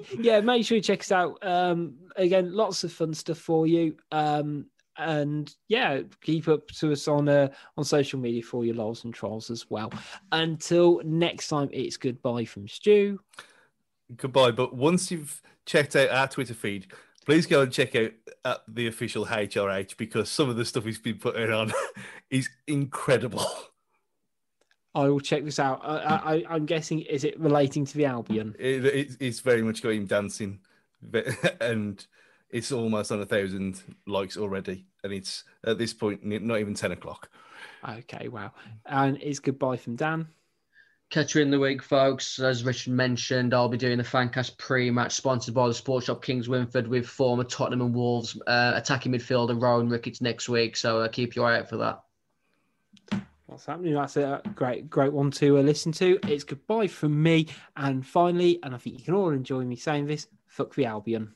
yeah, 0.19 0.41
make 0.41 0.65
sure 0.65 0.77
you 0.77 0.83
check 0.83 1.01
us 1.01 1.13
out. 1.13 1.39
Um, 1.43 1.95
again, 2.17 2.55
lots 2.55 2.85
of 2.85 2.93
fun 2.93 3.13
stuff 3.13 3.39
for 3.39 3.67
you. 3.67 3.97
Um, 4.13 4.67
and 4.97 5.55
yeah, 5.69 6.01
keep 6.23 6.49
up 6.49 6.69
to 6.69 6.93
us 6.93 7.09
on 7.09 7.29
uh, 7.29 7.49
on 7.77 7.85
social 7.85 8.19
media 8.19 8.43
for 8.43 8.65
your 8.65 8.77
lows 8.77 9.05
and 9.05 9.13
trolls 9.13 9.51
as 9.51 9.69
well. 9.69 9.93
Until 10.33 11.01
next 11.05 11.49
time, 11.49 11.69
it's 11.73 11.97
goodbye 11.97 12.45
from 12.45 12.67
Stu. 12.67 13.19
Goodbye. 14.17 14.51
But 14.51 14.75
once 14.75 15.11
you've 15.11 15.43
checked 15.67 15.97
out 15.97 16.11
our 16.11 16.29
Twitter 16.29 16.55
feed, 16.55 16.87
please 17.25 17.47
go 17.47 17.63
and 17.63 17.73
check 17.73 17.95
out 17.95 18.13
at 18.45 18.63
the 18.69 18.87
official 18.87 19.27
HRH 19.27 19.97
because 19.97 20.31
some 20.31 20.49
of 20.49 20.57
the 20.57 20.65
stuff 20.65 20.85
he's 20.85 20.99
been 20.99 21.19
putting 21.19 21.53
on 21.53 21.73
is 22.31 22.49
incredible. 22.67 23.47
I 24.95 25.09
will 25.09 25.21
check 25.21 25.45
this 25.45 25.61
out. 25.61 25.81
I, 25.85 26.43
am 26.51 26.67
guessing 26.67 27.01
is 27.03 27.23
it 27.23 27.39
relating 27.39 27.85
to 27.85 27.97
the 27.97 28.07
Albion? 28.07 28.57
It, 28.59 28.85
it, 28.85 29.17
it's 29.21 29.41
very 29.41 29.63
much 29.63 29.83
got 29.83 29.91
him 29.91 30.07
dancing, 30.07 30.61
and 31.61 32.05
it's 32.51 32.73
almost 32.73 33.13
on 33.13 33.21
a 33.21 33.27
thousand 33.27 33.81
likes 34.09 34.37
already, 34.37 34.87
and 35.05 35.13
it's 35.13 35.45
at 35.65 35.79
this 35.79 35.95
point 35.95 36.25
not 36.25 36.59
even 36.59 36.75
ten 36.75 36.91
o'clock. 36.91 37.31
Okay, 37.89 38.27
wow. 38.27 38.53
And 38.87 39.17
it's 39.23 39.39
goodbye 39.39 39.77
from 39.77 39.95
Dan. 39.95 40.27
Catch 41.11 41.35
you 41.35 41.43
in 41.43 41.51
the 41.51 41.59
week, 41.59 41.83
folks. 41.83 42.39
As 42.39 42.63
Richard 42.63 42.93
mentioned, 42.93 43.53
I'll 43.53 43.69
be 43.69 43.77
doing 43.77 43.99
the 43.99 44.05
Fancast 44.05 44.57
pre-match 44.59 45.13
sponsored 45.13 45.55
by 45.55 45.67
the 45.67 45.75
Sports 45.75 46.07
Shop 46.07 46.25
Kingswinford 46.25 46.87
with 46.87 47.05
former 47.05 47.43
Tottenham 47.43 47.81
and 47.81 47.93
Wolves 47.93 48.41
uh, 48.47 48.75
attacking 48.77 49.11
midfielder 49.11 49.61
Rohan 49.61 49.89
Ricketts 49.89 50.21
next 50.21 50.49
week. 50.49 50.77
So 50.77 51.01
uh, 51.01 51.09
keep 51.09 51.35
your 51.35 51.47
eye 51.47 51.59
out 51.59 51.69
for 51.69 51.79
that. 51.79 52.01
What's 53.47 53.67
happening? 53.67 53.95
That's 53.95 54.17
a 54.17 54.41
great, 54.55 54.89
great 54.89 55.13
one 55.13 55.33
to 55.33 55.59
uh, 55.59 55.63
listen 55.63 55.91
to. 55.93 56.21
It's 56.29 56.45
goodbye 56.45 56.87
from 56.87 57.21
me. 57.21 57.49
And 57.77 58.07
finally, 58.07 58.61
and 58.63 58.73
I 58.73 58.79
think 58.79 58.97
you 58.97 59.05
can 59.05 59.15
all 59.15 59.31
enjoy 59.31 59.65
me 59.65 59.75
saying 59.75 60.07
this, 60.07 60.29
fuck 60.47 60.77
the 60.77 60.87
Albion. 60.87 61.35